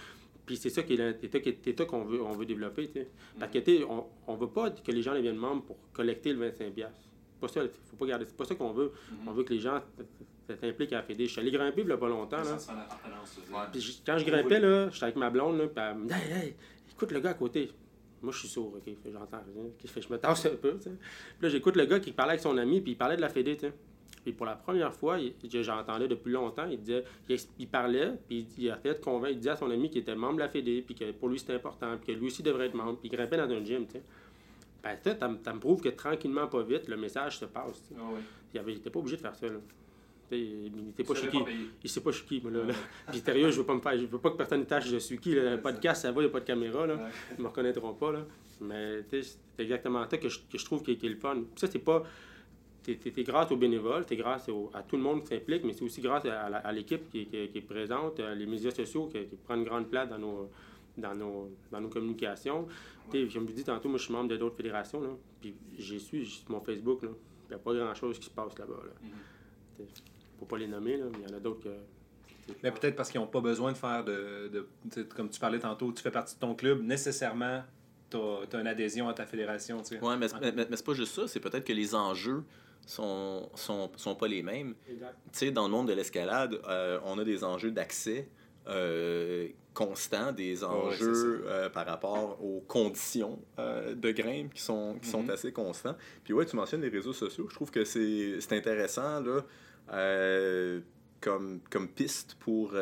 Puis 0.46 0.56
c'est 0.56 0.70
ça 0.70 0.82
qui 0.82 0.94
est 0.94 1.66
l'état 1.66 1.84
qu'on 1.84 2.04
veut, 2.04 2.20
on 2.22 2.32
veut 2.32 2.46
développer. 2.46 2.88
t'sais. 2.88 3.08
Parce 3.38 3.52
que 3.52 3.58
t'sais, 3.58 3.84
on, 3.88 4.06
on 4.26 4.34
veut 4.36 4.48
pas 4.48 4.70
que 4.70 4.90
les 4.90 5.02
gens 5.02 5.14
deviennent 5.14 5.36
membres 5.36 5.62
pour 5.62 5.76
collecter 5.92 6.32
le 6.32 6.50
25$. 6.50 6.52
C'est 6.74 7.40
pas 7.40 7.48
ça, 7.48 7.60
faut 7.90 7.96
pas 7.96 8.06
garder. 8.06 8.24
C'est 8.26 8.36
pas 8.36 8.44
ça 8.44 8.54
qu'on 8.54 8.72
veut. 8.72 8.92
Mhm. 9.10 9.28
On 9.28 9.32
veut 9.32 9.44
que 9.44 9.52
les 9.52 9.60
gens 9.60 9.80
s'impliquent 10.60 10.92
à 10.92 10.96
la 10.96 11.02
Fédé. 11.02 11.26
Je 11.26 11.32
suis 11.32 11.40
allé 11.40 11.50
grimper 11.50 11.82
il 11.82 11.88
y 11.88 11.92
a 11.92 11.96
pas 11.96 12.08
longtemps. 12.08 12.36
Là. 12.42 12.44
Ouais. 13.52 13.58
Puis 13.72 14.02
quand 14.04 14.18
je 14.18 14.24
grimpais, 14.24 14.60
là, 14.60 14.88
j'étais 14.90 15.04
avec 15.04 15.16
ma 15.16 15.30
blonde, 15.30 15.58
là, 15.58 15.66
puis 15.68 15.84
elle 15.84 15.96
me 15.96 16.06
dit 16.08 16.14
Hey, 16.14 16.32
hey, 16.46 16.54
écoute 16.90 17.12
le 17.12 17.20
gars 17.20 17.30
à 17.30 17.34
côté. 17.34 17.70
Moi, 18.20 18.32
je 18.32 18.38
suis 18.38 18.48
sourd, 18.48 18.74
OK? 18.76 18.94
J'entends 19.04 19.38
rien. 19.54 19.64
Je 19.96 20.12
me 20.12 20.18
tasse 20.18 20.46
un 20.46 20.54
peu. 20.56 20.76
Puis 20.76 20.90
là, 21.40 21.48
j'écoute 21.48 21.74
le 21.76 21.86
gars 21.86 21.98
qui 21.98 22.12
parlait 22.12 22.32
avec 22.32 22.42
son 22.42 22.56
ami, 22.56 22.80
puis 22.80 22.92
il 22.92 22.96
parlait 22.96 23.16
de 23.16 23.20
la 23.20 23.28
Fédé, 23.28 23.56
tu 23.56 23.66
sais. 23.66 23.72
Puis 24.22 24.32
pour 24.32 24.46
la 24.46 24.54
première 24.54 24.94
fois, 24.94 25.18
j'entendais 25.44 26.08
depuis 26.08 26.32
longtemps, 26.32 26.66
il 26.70 26.78
disait, 26.78 27.04
il, 27.58 27.66
parlait, 27.68 28.12
puis 28.28 28.46
il, 28.58 28.70
a 28.70 28.76
fait 28.76 29.00
convaincre, 29.00 29.32
il 29.32 29.38
disait 29.38 29.50
à 29.50 29.56
son 29.56 29.70
ami 29.70 29.90
qu'il 29.90 30.02
était 30.02 30.14
membre 30.14 30.36
de 30.36 30.40
la 30.40 30.48
Fédé, 30.48 30.82
puis 30.82 30.94
que 30.94 31.10
pour 31.12 31.28
lui 31.28 31.38
c'était 31.38 31.54
important, 31.54 31.96
puis 31.96 32.14
que 32.14 32.18
lui 32.18 32.26
aussi 32.26 32.42
devrait 32.42 32.66
être 32.66 32.74
membre, 32.74 32.98
puis 32.98 33.08
il 33.08 33.16
grimpait 33.16 33.36
dans 33.36 33.50
un 33.50 33.64
gym, 33.64 33.86
tu 33.86 33.94
sais. 33.94 34.02
Ben, 34.82 34.96
ça, 35.02 35.16
ça 35.16 35.52
me 35.52 35.58
prouve 35.60 35.80
que 35.80 35.90
tranquillement, 35.90 36.46
pas 36.48 36.62
vite, 36.62 36.88
le 36.88 36.96
message 36.96 37.38
se 37.38 37.44
passe. 37.44 37.90
Ah. 37.96 38.00
Il 38.52 38.58
avait- 38.58 38.72
il 38.72 38.78
était 38.78 38.90
pas 38.90 38.98
obligé 38.98 39.16
de 39.16 39.22
faire 39.22 39.34
ça, 39.36 39.46
là. 39.46 39.58
Il 40.32 40.88
était 40.90 41.04
pas 41.04 41.14
qui. 41.14 41.38
Il 41.84 41.90
sait 41.90 42.00
pas 42.00 42.10
qui, 42.10 42.40
moi, 42.40 42.50
là. 42.50 42.64
là. 42.64 42.74
Puis 43.10 43.20
sérieux, 43.20 43.50
je 43.50 43.60
veux 43.60 43.66
pas 43.66 43.74
me 43.74 43.80
faire. 43.80 43.98
Je 43.98 44.06
veux 44.06 44.18
pas 44.18 44.30
que 44.30 44.36
personne 44.36 44.60
ne 44.60 44.64
tâche 44.64 44.88
je 44.88 44.96
suis 44.96 45.18
qui. 45.18 45.34
là. 45.34 45.56
Le 45.56 45.60
podcast, 45.60 46.02
ça 46.02 46.10
va, 46.12 46.22
il 46.22 46.24
n'y 46.24 46.30
a 46.30 46.32
pas 46.32 46.40
de 46.40 46.46
caméra, 46.46 46.86
là. 46.86 46.94
Ouais. 46.94 47.10
Ils 47.36 47.42
me 47.42 47.48
reconnaîtront 47.48 47.92
pas, 47.94 48.12
là. 48.12 48.26
Mais 48.60 49.02
c'est 49.10 49.22
exactement 49.58 50.08
ça 50.08 50.16
que 50.16 50.28
je, 50.28 50.38
que 50.50 50.56
je 50.56 50.64
trouve 50.64 50.82
qui 50.82 50.92
est, 50.92 50.96
qui 50.96 51.06
est 51.06 51.10
le 51.10 51.16
fun. 51.16 51.34
Puis 51.34 51.60
ça, 51.60 51.66
c'est 51.66 51.78
pas. 51.80 52.02
T'es 52.82 53.22
grâce 53.22 53.50
aux 53.52 53.56
bénévoles, 53.56 54.04
t'es 54.04 54.16
grâce 54.16 54.48
au- 54.48 54.70
à 54.74 54.82
tout 54.82 54.96
le 54.96 55.02
monde 55.02 55.22
qui 55.22 55.28
s'implique, 55.28 55.62
mais 55.64 55.72
c'est 55.72 55.84
aussi 55.84 56.00
grâce 56.00 56.24
à, 56.26 56.42
à 56.46 56.72
l'équipe 56.72 57.08
qui, 57.10 57.20
est- 57.22 57.24
qui 57.26 57.48
qui 57.48 57.58
est 57.58 57.62
présente, 57.62 58.18
à 58.20 58.34
les 58.34 58.46
médias 58.46 58.72
sociaux 58.72 59.06
qui, 59.06 59.24
qui 59.26 59.36
prennent 59.36 59.60
une 59.60 59.64
grande 59.66 59.88
place 59.88 60.08
dans 60.08 60.18
nos, 60.18 60.50
dans 60.98 61.14
nos, 61.14 61.50
dans 61.70 61.80
nos 61.80 61.88
communications. 61.88 62.66
Tu 63.10 63.28
sais, 63.28 63.34
Comme 63.34 63.48
je 63.48 63.54
dis 63.54 63.64
tantôt, 63.64 63.88
moi 63.88 63.98
je 63.98 64.04
suis 64.04 64.12
membre 64.12 64.30
de 64.30 64.36
d'autres 64.36 64.56
fédérations, 64.56 65.00
là, 65.00 65.10
puis 65.40 65.54
j'ai 65.78 65.98
su 66.00 66.24
sur 66.26 66.50
mon 66.50 66.60
Facebook, 66.60 67.02
là, 67.02 67.10
il 67.44 67.48
n'y 67.50 67.54
a 67.54 67.58
pas 67.58 67.72
grand-chose 67.74 68.18
qui 68.18 68.26
se 68.26 68.30
passe 68.30 68.58
là-bas. 68.58 68.80
Là. 68.84 68.92
Tu 69.78 69.84
sais, 69.84 70.02
faut 70.38 70.46
pas 70.46 70.58
les 70.58 70.66
nommer, 70.66 70.96
là, 70.96 71.04
mais 71.12 71.18
il 71.24 71.30
y 71.30 71.32
en 71.32 71.36
a 71.36 71.40
d'autres 71.40 71.60
que. 71.62 72.52
Mais 72.64 72.72
peut-être 72.72 72.96
parce 72.96 73.10
qu'ils 73.12 73.20
n'ont 73.20 73.26
pas 73.28 73.40
besoin 73.40 73.70
de 73.70 73.76
faire 73.76 74.04
de, 74.04 74.48
de- 74.48 75.02
Comme 75.04 75.28
tu 75.30 75.38
parlais 75.38 75.60
tantôt, 75.60 75.92
tu 75.92 76.02
fais 76.02 76.10
partie 76.10 76.34
de 76.34 76.40
ton 76.40 76.56
club, 76.56 76.82
nécessairement, 76.82 77.62
tu 78.10 78.16
as, 78.16 78.60
une 78.60 78.66
adhésion 78.66 79.08
à 79.08 79.14
ta 79.14 79.24
fédération. 79.26 79.78
Tu 79.82 79.96
sais. 79.96 80.00
Ouais, 80.04 80.16
mais, 80.16 80.26
mais, 80.40 80.50
mais- 80.52 80.66
mais 80.68 80.76
c'est 80.76 80.84
pas 80.84 80.94
juste 80.94 81.14
ça, 81.14 81.28
c'est 81.28 81.38
peut-être 81.40 81.64
que 81.64 81.72
les 81.72 81.94
enjeux 81.94 82.42
sont, 82.86 83.48
sont, 83.54 83.90
sont 83.96 84.14
pas 84.14 84.28
les 84.28 84.42
mêmes. 84.42 84.74
Exact. 84.90 85.16
Tu 85.32 85.38
sais, 85.38 85.50
dans 85.50 85.64
le 85.64 85.70
monde 85.70 85.88
de 85.88 85.92
l'escalade, 85.92 86.58
euh, 86.68 86.98
on 87.04 87.18
a 87.18 87.24
des 87.24 87.44
enjeux 87.44 87.70
d'accès 87.70 88.28
euh, 88.68 89.48
constants, 89.74 90.32
des 90.32 90.62
enjeux 90.64 91.44
euh, 91.46 91.68
par 91.70 91.86
rapport 91.86 92.38
aux 92.44 92.60
conditions 92.60 93.38
de 93.58 94.10
grimpe 94.12 94.52
qui 94.54 94.62
sont, 94.62 94.96
qui 95.00 95.08
sont 95.08 95.22
Mhm. 95.22 95.30
assez 95.30 95.52
constants. 95.52 95.96
Puis 96.24 96.32
ouais, 96.34 96.44
tu 96.46 96.56
mentionnes 96.56 96.82
les 96.82 96.88
réseaux 96.88 97.12
sociaux. 97.12 97.46
Je 97.48 97.54
trouve 97.54 97.70
que 97.70 97.84
c'est 97.84 98.52
intéressant 98.52 99.20
là, 99.20 99.40
comme, 101.20 101.60
comme 101.70 101.88
piste 101.88 102.34
pour, 102.40 102.74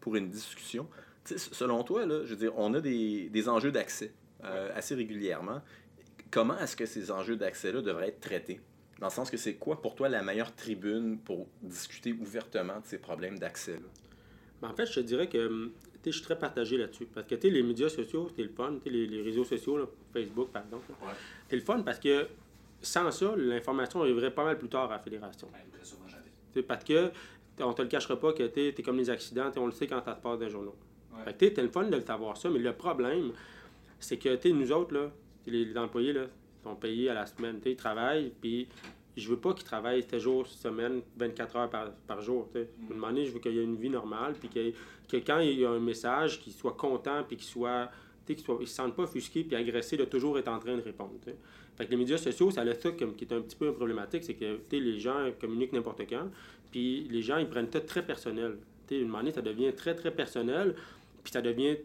pour 0.00 0.16
une 0.16 0.28
discussion. 0.30 0.88
Selon 1.24 1.84
toi, 1.84 2.04
là, 2.04 2.20
je 2.24 2.30
veux 2.30 2.36
dire, 2.36 2.52
on 2.56 2.74
a 2.74 2.80
des, 2.80 3.28
des 3.30 3.48
enjeux 3.48 3.72
d'accès 3.72 4.12
euh, 4.44 4.70
assez 4.74 4.94
régulièrement. 4.94 5.62
Comment 6.30 6.58
est-ce 6.58 6.76
que 6.76 6.84
ces 6.86 7.10
enjeux 7.10 7.36
d'accès-là 7.36 7.80
devraient 7.80 8.08
être 8.08 8.20
traités? 8.20 8.60
Dans 9.00 9.06
le 9.08 9.12
sens 9.12 9.30
que 9.30 9.36
c'est 9.36 9.54
quoi 9.54 9.80
pour 9.82 9.94
toi 9.94 10.08
la 10.08 10.22
meilleure 10.22 10.54
tribune 10.54 11.18
pour 11.18 11.46
discuter 11.62 12.12
ouvertement 12.12 12.80
de 12.80 12.86
ces 12.86 12.98
problèmes 12.98 13.38
d'accès-là? 13.38 13.78
Mais 14.62 14.68
en 14.68 14.74
fait, 14.74 14.86
je 14.86 14.94
te 14.94 15.00
dirais 15.00 15.28
que 15.28 15.46
hum, 15.46 15.72
tu 15.94 15.98
sais, 16.04 16.12
je 16.12 16.16
suis 16.18 16.22
très 16.24 16.38
partagé 16.38 16.76
là-dessus. 16.76 17.06
Parce 17.06 17.26
que 17.26 17.34
tu 17.34 17.42
sais, 17.48 17.50
les 17.50 17.62
médias 17.62 17.88
sociaux, 17.88 18.30
c'est 18.36 18.42
le 18.42 18.50
fun. 18.50 18.74
Tu 18.74 18.84
sais, 18.84 18.90
Les, 18.90 19.06
les 19.06 19.22
réseaux 19.22 19.44
sociaux, 19.44 19.78
là, 19.78 19.84
Facebook 20.12 20.50
par 20.50 20.62
exemple, 20.64 20.84
là, 20.90 21.08
Ouais. 21.08 21.14
c'est 21.50 21.56
le 21.56 21.62
fun 21.62 21.82
parce 21.82 21.98
que 21.98 22.26
sans 22.80 23.10
ça, 23.10 23.34
l'information 23.36 24.02
arriverait 24.02 24.30
pas 24.32 24.44
mal 24.44 24.58
plus 24.58 24.68
tard 24.68 24.90
à 24.90 24.96
la 24.96 24.98
fédération. 25.00 25.48
Ouais, 26.54 26.62
parce 26.62 26.84
que 26.84 27.10
on 27.60 27.72
te 27.72 27.82
le 27.82 27.88
cachera 27.88 28.18
pas 28.18 28.32
que 28.32 28.46
tu 28.46 28.60
es 28.68 28.82
comme 28.82 28.98
les 28.98 29.08
accidents, 29.10 29.50
on 29.56 29.66
le 29.66 29.72
sait 29.72 29.86
quand 29.86 30.04
ça 30.04 30.14
se 30.16 30.20
passe 30.20 30.38
les 30.40 30.50
journaux. 30.50 30.74
Ouais. 31.14 31.32
Fait 31.38 31.52
que 31.54 31.60
le 31.60 31.68
fun 31.68 31.84
de 31.84 31.96
le 31.96 32.02
savoir 32.02 32.36
ça, 32.36 32.50
mais 32.50 32.58
le 32.58 32.72
problème, 32.74 33.32
c'est 33.98 34.18
que 34.18 34.34
tu 34.36 34.52
nous 34.52 34.70
autres, 34.72 34.92
là, 34.94 35.10
les, 35.46 35.64
les 35.64 35.76
employés 35.78 36.12
là, 36.12 36.26
sont 36.64 36.74
payés 36.74 37.08
à 37.10 37.14
la 37.14 37.26
semaine. 37.26 37.60
Ils 37.64 37.76
travaillent, 37.76 38.32
puis 38.40 38.66
je 39.16 39.28
veux 39.28 39.36
pas 39.38 39.54
qu'ils 39.54 39.64
travaillent 39.64 40.02
7 40.02 40.18
jours, 40.18 40.46
semaine, 40.46 41.02
24 41.16 41.56
heures 41.56 41.70
par, 41.70 41.92
par 42.06 42.20
jour. 42.20 42.48
tu 42.52 42.58
sais. 42.60 42.68
À 42.88 42.92
un 42.92 42.94
moment 42.94 43.08
donné, 43.08 43.24
je 43.26 43.30
veux 43.32 43.38
qu'il 43.38 43.52
y 43.54 43.58
ait 43.58 43.64
une 43.64 43.76
vie 43.76 43.90
normale, 43.90 44.34
puis 44.34 44.48
que 44.48 45.16
quand 45.24 45.38
il 45.38 45.60
y 45.60 45.64
a 45.64 45.70
un 45.70 45.78
message, 45.78 46.40
qu'ils 46.40 46.52
soient 46.52 46.72
contents, 46.76 47.22
puis 47.26 47.36
qu'ils 47.36 47.46
soient. 47.46 47.90
qu'ils 48.26 48.38
soient- 48.40 48.58
ils 48.60 48.66
se 48.66 48.74
sentent 48.74 48.96
pas 48.96 49.02
offusqués 49.02 49.44
puis 49.44 49.54
agressés 49.54 49.98
de 49.98 50.04
toujours 50.06 50.38
être 50.38 50.48
en 50.48 50.58
train 50.58 50.76
de 50.76 50.80
répondre. 50.82 51.12
Fait 51.76 51.84
que 51.84 51.90
les 51.90 51.96
médias 51.98 52.16
sociaux, 52.16 52.50
ça 52.50 52.62
a 52.62 52.74
ça 52.74 52.90
comme, 52.92 53.14
qui 53.14 53.24
est 53.26 53.32
un 53.34 53.42
petit 53.42 53.56
peu 53.56 53.72
problématique, 53.74 54.24
c'est 54.24 54.34
que 54.34 54.58
les 54.72 54.98
gens 54.98 55.30
communiquent 55.38 55.72
n'importe 55.74 56.02
quand, 56.08 56.30
puis 56.70 57.06
les 57.10 57.20
gens, 57.20 57.36
ils 57.36 57.46
prennent 57.48 57.70
ça 57.70 57.80
très 57.82 58.02
personnel. 58.04 58.56
Tu 58.86 58.94
sais, 58.96 59.00
une 59.02 59.10
donné, 59.12 59.30
ça 59.30 59.42
devient 59.42 59.72
très, 59.74 59.94
très 59.94 60.10
personnel, 60.10 60.74
puis 61.22 61.32
ça 61.32 61.42
devient 61.42 61.76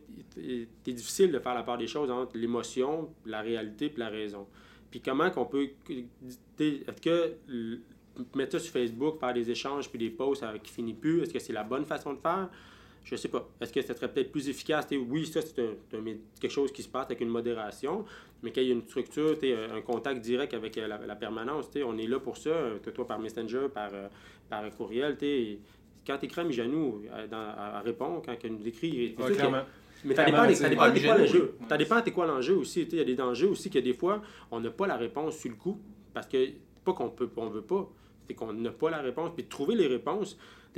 c'est 0.85 0.93
difficile 0.93 1.31
de 1.31 1.39
faire 1.39 1.55
la 1.55 1.63
part 1.63 1.77
des 1.77 1.87
choses 1.87 2.09
entre 2.09 2.37
l'émotion, 2.37 3.09
la 3.25 3.41
réalité 3.41 3.89
puis 3.89 3.99
la 3.99 4.09
raison. 4.09 4.47
Puis 4.91 5.01
comment 5.01 5.29
qu'on 5.29 5.45
peut 5.45 5.69
est-ce 6.59 7.01
que 7.01 7.35
mettre 8.35 8.53
ça 8.53 8.59
sur 8.59 8.73
Facebook, 8.73 9.19
faire 9.19 9.33
des 9.33 9.49
échanges 9.49 9.89
puis 9.89 9.99
des 9.99 10.09
posts 10.09 10.43
euh, 10.43 10.57
qui 10.57 10.71
finissent 10.71 10.97
plus, 10.99 11.21
est-ce 11.21 11.33
que 11.33 11.39
c'est 11.39 11.53
la 11.53 11.63
bonne 11.63 11.85
façon 11.85 12.13
de 12.13 12.19
faire? 12.19 12.49
Je 13.03 13.15
sais 13.15 13.29
pas. 13.29 13.47
Est-ce 13.61 13.71
que 13.71 13.81
ça 13.81 13.95
serait 13.95 14.11
peut-être 14.11 14.31
plus 14.31 14.49
efficace? 14.49 14.87
Oui, 14.91 15.25
ça 15.25 15.41
c'est 15.41 15.55
quelque 16.39 16.51
chose 16.51 16.71
qui 16.71 16.83
se 16.83 16.89
passe 16.89 17.05
avec 17.05 17.21
une 17.21 17.29
modération, 17.29 18.03
mais 18.43 18.51
qu'il 18.51 18.63
y 18.63 18.69
ait 18.69 18.73
une 18.73 18.83
structure, 18.83 19.35
tu 19.39 19.47
sais, 19.47 19.55
un 19.55 19.81
contact 19.81 20.21
direct 20.21 20.53
avec 20.53 20.77
euh, 20.77 20.87
la, 20.87 20.97
la 20.97 21.15
permanence, 21.15 21.69
on 21.83 21.97
est 21.97 22.07
là 22.07 22.19
pour 22.19 22.37
ça, 22.37 22.49
euh, 22.49 22.79
que 22.79 22.89
toi 22.89 23.07
par 23.07 23.19
Messenger, 23.19 23.67
par, 23.73 23.89
euh, 23.93 24.09
par 24.49 24.69
courriel, 24.75 25.17
tu 25.17 25.25
sais, 25.25 25.59
quand 26.05 26.17
tu 26.17 26.25
écris 26.25 26.41
à 26.41 26.43
Mijanou, 26.43 27.03
euh, 27.11 27.27
à 27.31 27.81
répondre, 27.81 28.21
quand 28.25 28.35
il 28.43 28.53
nous 28.53 28.67
écrit, 28.67 29.15
Ouais. 29.17 29.35
Mais 30.03 30.15
ça 30.15 30.25
dépend, 30.25 30.53
ça 30.53 30.69
dépend 30.69 30.93
c'est 30.93 31.01
quoi 31.05 31.17
l'enjeu. 31.17 31.55
Ça 31.67 31.77
dépend 31.77 32.01
c'est 32.03 32.11
quoi 32.11 32.25
l'enjeu 32.27 32.55
aussi. 32.55 32.81
Il 32.83 32.97
y 32.97 33.01
a 33.01 33.03
des 33.03 33.15
dangers 33.15 33.47
aussi 33.47 33.69
que 33.69 33.79
des 33.79 33.93
fois, 33.93 34.21
on 34.51 34.59
n'a 34.59 34.71
pas 34.71 34.87
la 34.87 34.97
réponse 34.97 35.37
sur 35.37 35.49
le 35.49 35.55
coup. 35.57 35.79
Parce 36.13 36.27
que 36.27 36.47
pas 36.83 36.93
qu'on 36.93 37.09
peut 37.09 37.29
on 37.37 37.49
veut 37.49 37.61
pas, 37.61 37.87
c'est 38.27 38.33
qu'on 38.33 38.53
n'a 38.53 38.71
pas 38.71 38.89
la 38.89 38.99
réponse. 38.99 39.31
Puis 39.35 39.43
de 39.43 39.49
trouver 39.49 39.75
les 39.75 39.87
réponses, 39.87 40.37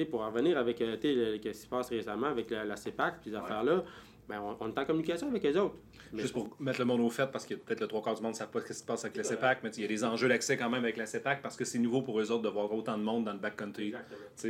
pour 0.10 0.22
en 0.22 0.32
revenir 0.32 0.58
avec 0.58 0.82
euh, 0.82 0.98
ce 1.02 1.38
qui 1.38 1.54
se 1.54 1.68
passe 1.68 1.90
récemment 1.90 2.28
avec 2.28 2.50
la, 2.50 2.66
la 2.66 2.76
CEPAC, 2.76 3.22
puis 3.22 3.30
ces 3.30 3.36
affaires-là, 3.36 3.84
ben, 4.28 4.42
on, 4.42 4.58
on 4.60 4.70
est 4.70 4.80
en 4.80 4.86
communication 4.86 5.28
avec 5.28 5.44
les 5.44 5.56
autres. 5.58 5.76
Mais- 6.12 6.22
Juste 6.24 6.34
pour 6.34 6.50
mettre 6.60 6.80
le 6.80 6.86
monde 6.86 7.02
au 7.02 7.10
fait, 7.12 7.28
parce 7.32 7.46
que 7.46 7.54
peut-être 7.54 7.82
le 7.82 7.88
trois 7.88 8.02
quarts 8.02 8.16
du 8.16 8.22
monde 8.24 8.32
ne 8.32 8.38
savent 8.38 8.50
pas 8.50 8.62
ce 8.62 8.66
qui 8.68 8.74
se 8.74 8.84
passe 8.84 9.06
avec 9.06 9.16
la 9.18 9.24
CEPAC, 9.24 9.60
mais 9.64 9.70
il 9.78 9.82
y 9.82 9.86
a 9.86 9.88
des 9.88 10.04
enjeux 10.04 10.28
d'accès 10.28 10.58
quand 10.58 10.70
même 10.72 10.84
avec 10.84 10.98
la 10.98 11.06
CEPAC 11.06 11.42
parce 11.44 11.56
que 11.56 11.66
c'est 11.66 11.78
nouveau 11.78 12.02
pour 12.02 12.20
eux 12.20 12.32
autres 12.32 12.42
de 12.42 12.50
voir 12.50 12.74
autant 12.74 12.98
de 12.98 13.04
monde 13.04 13.26
dans 13.26 13.34
le 13.34 13.40
backcountry. 13.40 13.94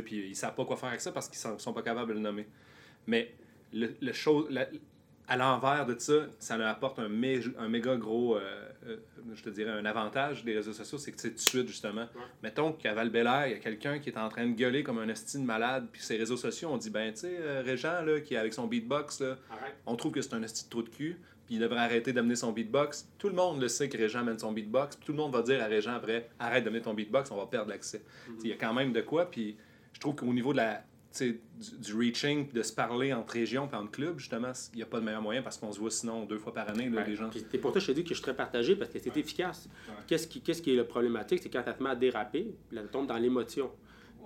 Puis 0.04 0.28
ils 0.30 0.34
savent 0.36 0.54
pas 0.54 0.64
quoi 0.64 0.76
faire 0.76 0.88
avec 0.88 1.00
ça 1.02 1.12
parce 1.12 1.28
qu'ils 1.28 1.38
sont, 1.38 1.58
sont 1.58 1.72
pas 1.74 1.82
capables 1.82 2.08
de 2.08 2.14
le 2.14 2.20
nommer. 2.20 2.46
Mais 3.06 3.34
le, 3.72 3.94
le 4.00 4.12
la- 4.50 4.68
à 5.28 5.36
l'envers 5.36 5.86
de 5.86 5.96
ça, 5.98 6.26
ça 6.40 6.56
leur 6.58 6.68
apporte 6.68 6.98
un, 6.98 7.08
mé- 7.08 7.52
un 7.58 7.68
méga 7.68 7.96
gros, 7.96 8.36
euh, 8.36 8.68
euh, 8.88 8.96
je 9.34 9.42
te 9.42 9.50
dirais, 9.50 9.70
un 9.70 9.84
avantage 9.86 10.44
des 10.44 10.52
réseaux 10.54 10.72
sociaux, 10.72 10.98
c'est 10.98 11.12
que 11.12 11.20
c'est 11.20 11.30
tout 11.30 11.36
de 11.36 11.40
suite, 11.40 11.68
justement. 11.68 12.06
Mettons 12.42 12.72
qu'à 12.72 12.92
val 12.92 13.08
il 13.14 13.52
y 13.52 13.54
a 13.54 13.58
quelqu'un 13.58 13.98
qui 14.00 14.10
est 14.10 14.18
en 14.18 14.28
train 14.28 14.46
de 14.46 14.52
gueuler 14.54 14.82
comme 14.82 14.98
un 14.98 15.08
estime 15.08 15.44
malade, 15.44 15.86
puis 15.92 16.02
ses 16.02 16.16
réseaux 16.16 16.36
sociaux, 16.36 16.70
on 16.72 16.76
dit, 16.76 16.90
ben, 16.90 17.12
tu 17.14 17.20
sais, 17.20 17.36
euh, 17.40 17.62
Régent, 17.64 18.02
là, 18.02 18.20
qui 18.20 18.34
est 18.34 18.36
avec 18.36 18.52
son 18.52 18.66
beatbox, 18.66 19.20
là, 19.20 19.36
on 19.86 19.94
trouve 19.96 20.12
que 20.12 20.20
c'est 20.20 20.34
un 20.34 20.42
esti 20.42 20.64
de 20.64 20.70
trou 20.70 20.82
de 20.82 20.88
cul, 20.90 21.18
puis 21.46 21.54
il 21.54 21.60
devrait 21.60 21.78
arrêter 21.80 22.12
d'amener 22.12 22.36
son 22.36 22.50
beatbox. 22.52 23.08
Tout 23.18 23.28
le 23.28 23.34
monde 23.34 23.60
le 23.60 23.68
sait 23.68 23.88
que 23.88 23.96
Régent 23.96 24.20
amène 24.20 24.38
son 24.40 24.52
beatbox, 24.52 24.96
puis 24.96 25.06
tout 25.06 25.12
le 25.12 25.18
monde 25.18 25.32
va 25.32 25.42
dire 25.42 25.62
à 25.62 25.66
Régent 25.66 25.94
après, 25.94 26.28
arrête 26.40 26.64
d'amener 26.64 26.82
ton 26.82 26.94
beatbox, 26.94 27.30
on 27.30 27.36
va 27.36 27.46
perdre 27.46 27.70
l'accès. 27.70 28.02
Il 28.42 28.50
y 28.50 28.52
a 28.52 28.56
quand 28.56 28.74
même 28.74 28.92
de 28.92 29.00
quoi, 29.00 29.30
puis 29.30 29.56
je 29.92 30.00
trouve 30.00 30.16
qu'au 30.16 30.26
niveau 30.34 30.52
de 30.52 30.58
la, 30.58 30.82
du, 31.18 31.40
du 31.78 31.94
reaching, 31.94 32.50
de 32.52 32.62
se 32.62 32.72
parler 32.72 33.12
entre 33.12 33.34
régions 33.34 33.68
et 33.72 33.76
entre 33.76 33.90
clubs, 33.90 34.18
justement, 34.18 34.52
il 34.72 34.76
n'y 34.76 34.82
a 34.82 34.86
pas 34.86 35.00
de 35.00 35.04
meilleur 35.04 35.22
moyen 35.22 35.42
parce 35.42 35.58
qu'on 35.58 35.72
se 35.72 35.78
voit 35.78 35.90
sinon 35.90 36.24
deux 36.24 36.38
fois 36.38 36.52
par 36.54 36.68
année, 36.68 36.88
là, 36.88 37.02
Ouais. 37.02 37.08
les 37.08 37.16
gens. 37.16 37.30
C'est 37.32 37.58
pour 37.58 37.70
ça 37.72 37.74
que 37.74 37.80
je 37.80 37.86
te 37.86 37.92
dis 37.92 38.02
que 38.02 38.10
je 38.10 38.14
suis 38.14 38.22
très 38.22 38.34
partagé 38.36 38.76
parce 38.76 38.90
que 38.90 38.98
c'est 38.98 39.16
efficace. 39.16 39.68
Ouais. 39.88 39.94
Qu'est-ce 40.06 40.26
qui, 40.26 40.40
qu'est-ce 40.40 40.62
qui 40.62 40.72
est 40.72 40.76
le 40.76 40.86
problématique? 40.86 41.40
C'est 41.42 41.50
quand 41.50 41.62
elle 41.66 41.76
te 41.76 41.82
met 41.82 41.90
à 41.90 41.94
déraper, 41.96 42.54
puis 42.68 42.76
là, 42.76 42.82
elle 42.82 42.90
tombe 42.90 43.06
dans 43.06 43.18
l'émotion. 43.18 43.70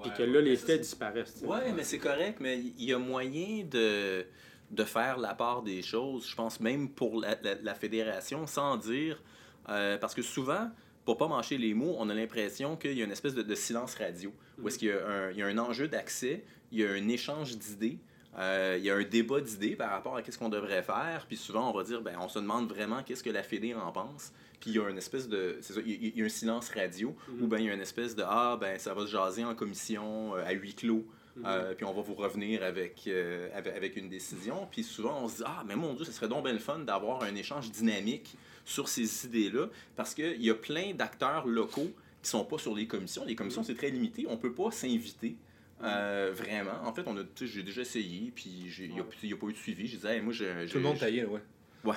Puis 0.02 0.10
que 0.16 0.22
là, 0.22 0.32
ouais, 0.38 0.42
les 0.42 0.56
faits 0.56 0.80
disparaissent. 0.82 1.38
tu. 1.40 1.46
Ouais, 1.46 1.72
mais 1.74 1.82
c'est 1.82 1.98
correct, 1.98 2.38
mais 2.40 2.58
il 2.60 2.84
y 2.84 2.92
a 2.92 2.98
moyen 2.98 3.64
de, 3.64 4.26
de 4.70 4.84
faire 4.84 5.16
la 5.18 5.34
part 5.34 5.62
des 5.62 5.80
choses, 5.82 6.28
je 6.28 6.34
pense 6.36 6.60
même 6.60 6.90
pour 6.90 7.20
la, 7.20 7.34
la- 7.42 7.54
la 7.62 7.74
fédération, 7.74 8.46
sans 8.46 8.76
dire. 8.76 9.22
euh, 9.68 9.96
parce 9.98 10.14
que 10.14 10.22
souvent, 10.22 10.70
pour 11.04 11.16
pas 11.16 11.26
mâcher 11.28 11.56
les 11.58 11.72
mots, 11.74 11.96
on 11.98 12.08
a 12.10 12.14
l'impression 12.14 12.76
qu'il 12.76 12.92
y 12.98 13.00
a 13.00 13.04
une 13.04 13.10
espèce 13.10 13.34
de, 13.34 13.42
de 13.42 13.54
silence 13.54 13.94
radio, 13.94 14.32
où 14.62 14.68
est-ce 14.68 14.78
qu'il 14.78 14.88
y, 14.88 14.92
a 14.92 15.06
un- 15.08 15.30
il 15.30 15.38
y 15.38 15.42
a 15.42 15.46
un 15.46 15.56
enjeu 15.58 15.88
d'accès, 15.88 16.44
il 16.72 16.80
y 16.80 16.84
a 16.84 16.90
un 16.90 17.08
échange 17.08 17.56
d'idées. 17.56 17.98
euh, 18.38 18.74
il 18.78 18.84
y 18.84 18.90
a 18.90 18.94
un 18.96 19.02
débat 19.02 19.40
d'idées 19.40 19.76
par 19.76 19.90
rapport 19.90 20.14
à 20.16 20.20
qu'est-ce 20.20 20.36
qu'on 20.38 20.50
devrait 20.50 20.82
faire, 20.82 21.24
puis 21.26 21.38
souvent 21.38 21.70
on 21.70 21.72
va 21.72 21.82
dire, 21.84 22.02
ben, 22.02 22.16
on 22.20 22.28
se 22.28 22.38
demande 22.38 22.68
vraiment 22.68 23.02
qu'est-ce 23.02 23.22
que 23.24 23.30
la 23.30 23.42
Fédé 23.42 23.72
en 23.72 23.90
pense, 23.92 24.30
puis 24.60 24.72
il 24.72 24.76
y 24.76 24.78
a 24.78 24.90
une 24.90 24.98
espèce 24.98 25.26
de, 25.26 25.56
c'est 25.62 25.72
ça, 25.72 25.80
il 25.86 26.18
y 26.18 26.20
a- 26.22 26.24
un 26.26 26.28
silence 26.28 26.68
radio, 26.68 27.16
Mhm. 27.28 27.42
ou 27.42 27.46
ben 27.46 27.58
il 27.60 27.64
y 27.64 27.70
a 27.70 27.72
une 27.74 27.80
espèce 27.80 28.14
de, 28.14 28.22
ah 28.26 28.58
ben 28.60 28.78
ça 28.78 28.92
va 28.92 29.06
se 29.06 29.10
jaser 29.10 29.42
en 29.42 29.54
commission 29.54 30.36
euh, 30.36 30.44
à 30.44 30.52
huis 30.52 30.74
clos, 30.74 31.06
Mhm. 31.36 31.44
euh, 31.46 31.74
puis 31.74 31.86
on 31.86 31.94
va 31.94 32.02
vous 32.02 32.12
revenir 32.14 32.62
avec, 32.62 33.04
euh, 33.06 33.48
avec, 33.54 33.74
avec 33.74 33.96
une 33.96 34.10
décision. 34.10 34.68
Puis 34.70 34.84
souvent, 34.84 35.18
on 35.22 35.28
se 35.28 35.36
dit 35.36 35.42
Ah, 35.46 35.62
mais 35.66 35.74
mon 35.76 35.94
Dieu, 35.94 36.04
ce 36.04 36.12
serait 36.12 36.28
donc 36.28 36.44
bien 36.44 36.52
le 36.52 36.58
fun 36.58 36.80
d'avoir 36.80 37.22
un 37.22 37.34
échange 37.36 37.70
dynamique 37.70 38.36
sur 38.66 38.88
ces 38.88 39.24
idées-là, 39.26 39.68
parce 39.96 40.12
qu'il 40.14 40.42
y 40.42 40.50
a 40.50 40.54
plein 40.54 40.92
d'acteurs 40.92 41.46
locaux 41.46 41.90
qui 42.22 42.28
sont 42.28 42.44
pas 42.44 42.58
sur 42.58 42.74
les 42.74 42.86
commissions. 42.86 43.24
Les 43.24 43.34
commissions, 43.36 43.62
c'est 43.62 43.76
très 43.76 43.88
limité. 43.90 44.26
On 44.28 44.36
peut 44.36 44.52
pas 44.52 44.70
s'inviter. 44.72 45.36
Euh, 45.82 46.32
vraiment. 46.34 46.82
En 46.84 46.92
fait, 46.92 47.02
on 47.06 47.16
a, 47.16 47.22
j'ai 47.40 47.62
déjà 47.62 47.82
essayé, 47.82 48.32
puis 48.34 48.72
il 48.78 48.92
n'y 48.92 49.00
a, 49.32 49.36
pas 49.36 49.46
eu 49.46 49.52
de 49.52 49.58
suivi. 49.58 49.86
Je 49.86 49.96
disais, 49.96 50.16
Hey, 50.16 50.20
moi, 50.22 50.32
je. 50.32 50.68
Tout 50.70 50.78
le 50.78 50.84
monde 50.84 50.98
taillé, 50.98 51.24
ouais. 51.24 51.40
Ouais. 51.86 51.94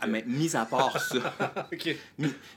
Ah, 0.00 0.06
mais 0.06 0.24
mis 0.26 0.56
à 0.56 0.64
part 0.64 1.00
ça. 1.00 1.34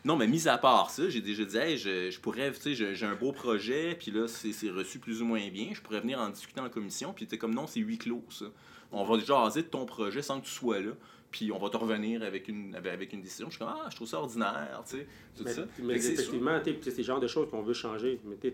Non, 0.03 0.15
mais 0.15 0.28
mis 0.28 0.47
à 0.47 0.57
part 0.57 0.89
ça, 0.89 1.07
j'ai 1.09 1.22
déjà 1.22 1.45
dit, 1.45 1.57
hey, 1.57 1.78
je, 1.78 2.09
je 2.09 2.19
pourrais, 2.19 2.51
tu 2.53 2.76
sais, 2.76 2.95
j'ai 2.95 3.05
un 3.05 3.13
beau 3.13 3.32
projet, 3.32 3.95
puis 3.95 4.11
là, 4.11 4.28
c'est 4.28 4.69
reçu 4.69 4.99
plus 4.99 5.22
ou 5.22 5.26
moins 5.26 5.47
bien. 5.49 5.69
Je 5.74 5.82
pourrais 5.82 5.99
venir 5.99 6.19
en 6.19 6.30
discuter 6.30 6.59
en 6.59 6.69
commission, 6.69 7.13
puis 7.13 7.28
t'es 7.28 7.38
comme, 7.38 7.53
non, 7.53 7.67
c'est 7.67 7.80
huis 7.80 7.97
clos, 7.97 8.24
ça. 8.30 8.45
On 8.91 9.03
va 9.03 9.19
jaser 9.19 9.61
de 9.61 9.67
ton 9.67 9.86
projet 9.86 10.22
sans 10.22 10.41
que 10.41 10.45
tu 10.45 10.51
sois 10.51 10.80
là, 10.80 10.91
puis 11.30 11.51
on 11.51 11.59
va 11.59 11.69
te 11.69 11.78
revenir 11.78 12.24
avec 12.24 12.47
une, 12.47 12.76
avec 12.76 13.13
une 13.13 13.22
décision. 13.22 13.47
Je 13.47 13.51
suis 13.51 13.59
comme, 13.59 13.74
ah, 13.74 13.88
je 13.89 13.95
trouve 13.95 14.07
ça 14.07 14.19
ordinaire, 14.19 14.84
tu 14.89 14.97
sais, 14.97 15.07
tout 15.38 15.43
Mais, 15.45 15.53
ça. 15.53 15.61
mais 15.82 15.95
effectivement, 15.95 16.59
tu 16.61 16.74
sais, 16.82 16.91
c'est 16.91 16.97
le 16.97 17.03
genre 17.03 17.19
de 17.19 17.28
choses 17.28 17.49
qu'on 17.49 17.61
veut 17.61 17.74
changer. 17.74 18.19
Mais 18.26 18.38
tu 18.41 18.51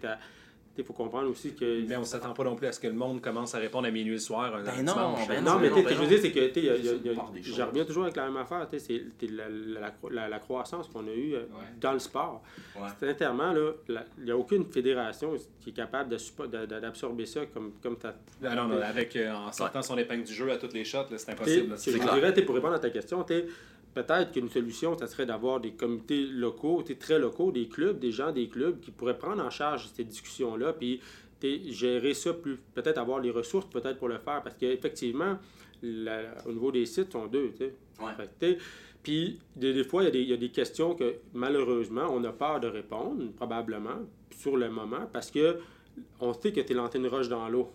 il 0.78 0.84
faut 0.86 0.94
comprendre 0.94 1.30
aussi 1.30 1.54
que. 1.54 1.86
Mais 1.88 1.96
on 1.96 2.04
s'attend 2.04 2.34
pas 2.34 2.44
non 2.44 2.56
plus 2.56 2.68
à 2.68 2.72
ce 2.72 2.80
que 2.80 2.88
le 2.88 2.94
monde 2.94 3.22
commence 3.22 3.56
à 3.56 3.58
répondre 3.60 3.88
à 3.88 3.92
minuit 3.92 4.14
le 4.14 4.20
soir. 4.20 4.56
Un 4.56 4.64
Ben 4.64 4.84
non, 4.84 4.94
dimanche. 4.94 5.28
ben 5.28 5.44
Non, 5.44 5.60
mais 5.60 5.70
tu 5.70 5.76
sais, 5.76 5.82
ce 5.84 5.88
que 5.88 5.94
je 5.96 6.00
veux 6.00 6.08
dire, 6.08 6.20
c'est 6.22 6.32
que, 6.32 6.48
tu 6.48 6.60
y 6.62 6.70
a- 6.70 6.76
y 6.76 6.90
a- 6.90 6.94
y 6.94 7.10
a- 7.10 7.16
je 7.42 7.62
reviens 7.62 7.86
toujours 7.86 8.04
avec 8.04 8.16
la 8.16 8.26
même 8.26 8.38
affaire, 8.38 8.68
tu 8.72 8.80
c'est 8.80 9.02
la, 9.30 9.46
la, 9.50 9.92
la, 10.10 10.30
la 10.30 10.40
croissance 10.40 10.88
qu'on 10.88 11.08
a 11.08 11.12
eue 11.12 11.36
euh, 11.36 11.40
Ouais. 11.42 11.64
dans 11.80 11.94
le 11.94 12.00
sport. 12.00 12.44
Ouais. 12.76 12.88
Sincèrement, 13.00 13.54
il 13.90 14.04
n'y 14.24 14.32
a 14.32 14.38
aucune 14.38 14.66
fédération 14.66 15.34
qui 15.62 15.70
est 15.72 15.74
capable 15.74 16.16
d'absorber 16.68 17.26
ça 17.26 17.46
comme, 17.48 17.74
comme 17.82 17.98
ta. 17.98 18.14
Ah 18.44 18.56
non, 18.56 18.68
non, 18.68 18.82
avec, 18.82 19.16
euh, 19.16 19.34
en 19.34 19.52
sortant 19.52 19.82
son 19.82 19.98
épingle 19.98 20.24
du 20.24 20.34
jeu 20.34 20.52
à 20.52 20.58
toutes 20.58 20.74
les 20.74 20.84
shots, 20.86 20.98
là, 21.10 21.18
c'est 21.18 21.32
impossible. 21.32 21.70
là. 21.72 21.76
je 21.78 21.92
clair. 21.92 22.14
dirais, 22.14 22.34
pour 22.46 22.56
répondre 22.56 22.74
à 22.76 22.80
ta 22.80 22.90
question, 22.90 23.24
t'sais, 23.24 23.46
peut-être 24.04 24.32
qu'une 24.32 24.50
solution, 24.50 24.98
ça 24.98 25.08
serait 25.08 25.26
d'avoir 25.26 25.60
des 25.60 25.72
comités 25.72 26.26
locaux, 26.26 26.84
très 27.00 27.18
locaux, 27.20 27.52
des 27.52 27.68
clubs, 27.68 27.98
des 28.00 28.12
gens 28.12 28.32
des 28.32 28.48
clubs 28.48 28.80
qui 28.80 28.92
pourraient 28.92 29.18
prendre 29.18 29.44
en 29.44 29.50
charge 29.50 29.90
ces 29.96 30.04
discussions-là, 30.04 30.74
puis 30.74 31.00
gérer 31.42 32.14
ça 32.14 32.34
plus, 32.34 32.58
peut-être 32.74 32.98
avoir 32.98 33.20
les 33.20 33.32
ressources 33.32 33.68
peut-être 33.70 33.98
pour 33.98 34.08
le 34.08 34.18
faire, 34.18 34.42
parce 34.44 34.56
qu'effectivement, 34.56 35.38
au 35.84 36.52
niveau 36.52 36.72
des 36.72 36.86
sites, 36.86 37.12
sont 37.12 37.28
deux, 37.28 37.52
puis 39.04 39.40
des, 39.56 39.74
des 39.74 39.84
fois, 39.84 40.04
il 40.04 40.06
y 40.06 40.08
a 40.08 40.12
des- 40.12 40.22
il 40.22 40.30
y, 40.30 40.34
a 40.34 40.38
des 40.38 40.50
questions 40.50 40.94
que 40.96 41.16
malheureusement, 41.34 42.08
on 42.12 42.24
a 42.24 42.32
peur 42.32 42.60
de 42.60 42.68
répondre, 42.68 43.24
probablement, 43.36 44.00
sur 44.36 44.58
le 44.58 44.70
moment, 44.70 45.08
parce 45.14 45.32
que 45.32 45.58
on 46.20 46.34
sait 46.34 46.52
que 46.52 46.62
tu 46.62 46.74
es 46.74 46.76
lancé 46.76 46.98
une 46.98 47.08
roche 47.08 47.30
dans 47.30 47.48
l'eau. 47.50 47.72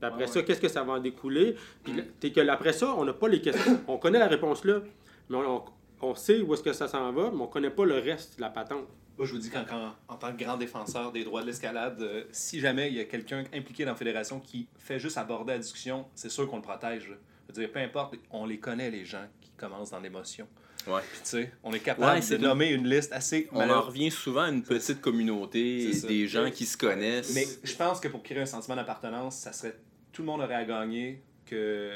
Puis 0.00 0.06
après 0.06 0.24
Ouais, 0.24 0.26
ça, 0.28 0.42
qu'est-ce 0.42 0.60
que 0.60 0.68
ça 0.68 0.84
va 0.84 0.92
en 0.94 1.00
découler? 1.00 1.56
Puis 1.82 1.92
t'es 2.20 2.30
que 2.30 2.40
après 2.48 2.72
ça, 2.72 2.94
on 2.96 3.04
n'a 3.04 3.12
pas 3.12 3.28
les 3.28 3.40
questions. 3.40 3.80
On 3.88 3.96
connaît 3.98 4.18
la 4.20 4.28
réponse 4.28 4.64
là, 4.64 4.80
mais 5.28 5.36
on, 5.36 5.64
on- 6.02 6.14
sait 6.14 6.40
où 6.40 6.54
est-ce 6.54 6.62
que 6.62 6.72
ça 6.72 6.88
s'en 6.88 7.12
va, 7.12 7.30
mais 7.30 7.40
on 7.42 7.46
connaît 7.46 7.70
pas 7.70 7.84
le 7.84 7.98
reste 7.98 8.36
de 8.36 8.40
la 8.42 8.50
patente. 8.50 8.86
Moi, 9.16 9.26
je 9.26 9.32
vous 9.32 9.38
dis 9.38 9.50
qu'en 9.50 9.64
en 10.08 10.16
tant 10.16 10.32
que 10.32 10.42
grand 10.42 10.56
défenseur 10.56 11.10
des 11.10 11.24
droits 11.24 11.42
de 11.42 11.46
l'escalade, 11.48 12.00
euh, 12.00 12.24
si 12.30 12.60
jamais 12.60 12.88
il 12.88 12.94
y 12.94 13.00
a 13.00 13.04
quelqu'un 13.04 13.42
impliqué 13.52 13.84
dans 13.84 13.90
la 13.90 13.96
fédération 13.96 14.38
qui 14.38 14.68
fait 14.78 15.00
juste 15.00 15.18
aborder 15.18 15.54
la 15.54 15.58
discussion, 15.58 16.06
c'est 16.14 16.30
sûr 16.30 16.48
qu'on 16.48 16.56
le 16.56 16.62
protège. 16.62 17.02
Je 17.48 17.52
veux 17.54 17.60
dire, 17.60 17.72
peu 17.72 17.80
importe, 17.80 18.14
on 18.30 18.46
les 18.46 18.58
connaît, 18.60 18.90
les 18.90 19.04
gens 19.04 19.24
qui 19.40 19.50
commencent 19.56 19.90
dans 19.90 19.98
l'émotion. 19.98 20.46
Ouais. 20.86 21.00
Puis, 21.10 21.20
tu 21.24 21.28
sais, 21.30 21.52
on 21.64 21.72
est 21.72 21.80
capable 21.80 22.20
Ouais, 22.20 22.20
de 22.24 22.36
nommer 22.36 22.70
une 22.70 22.88
liste 22.88 23.12
assez. 23.12 23.48
On 23.50 23.68
en 23.68 23.82
revient 23.82 24.10
souvent 24.12 24.42
à 24.42 24.48
une 24.50 24.62
petite 24.62 25.00
communauté, 25.00 25.90
des 26.06 26.28
gens 26.28 26.50
qui 26.52 26.64
se 26.64 26.76
connaissent. 26.76 27.34
Mais 27.34 27.44
je 27.64 27.74
pense 27.74 27.98
que 27.98 28.06
pour 28.08 28.22
créer 28.22 28.38
un 28.40 28.46
sentiment 28.46 28.76
d'appartenance, 28.76 29.36
ça 29.36 29.52
serait 29.52 29.74
tout 30.12 30.22
le 30.22 30.26
monde 30.26 30.40
aurait 30.40 30.54
à 30.54 30.64
gagner 30.64 31.20
que 31.48 31.90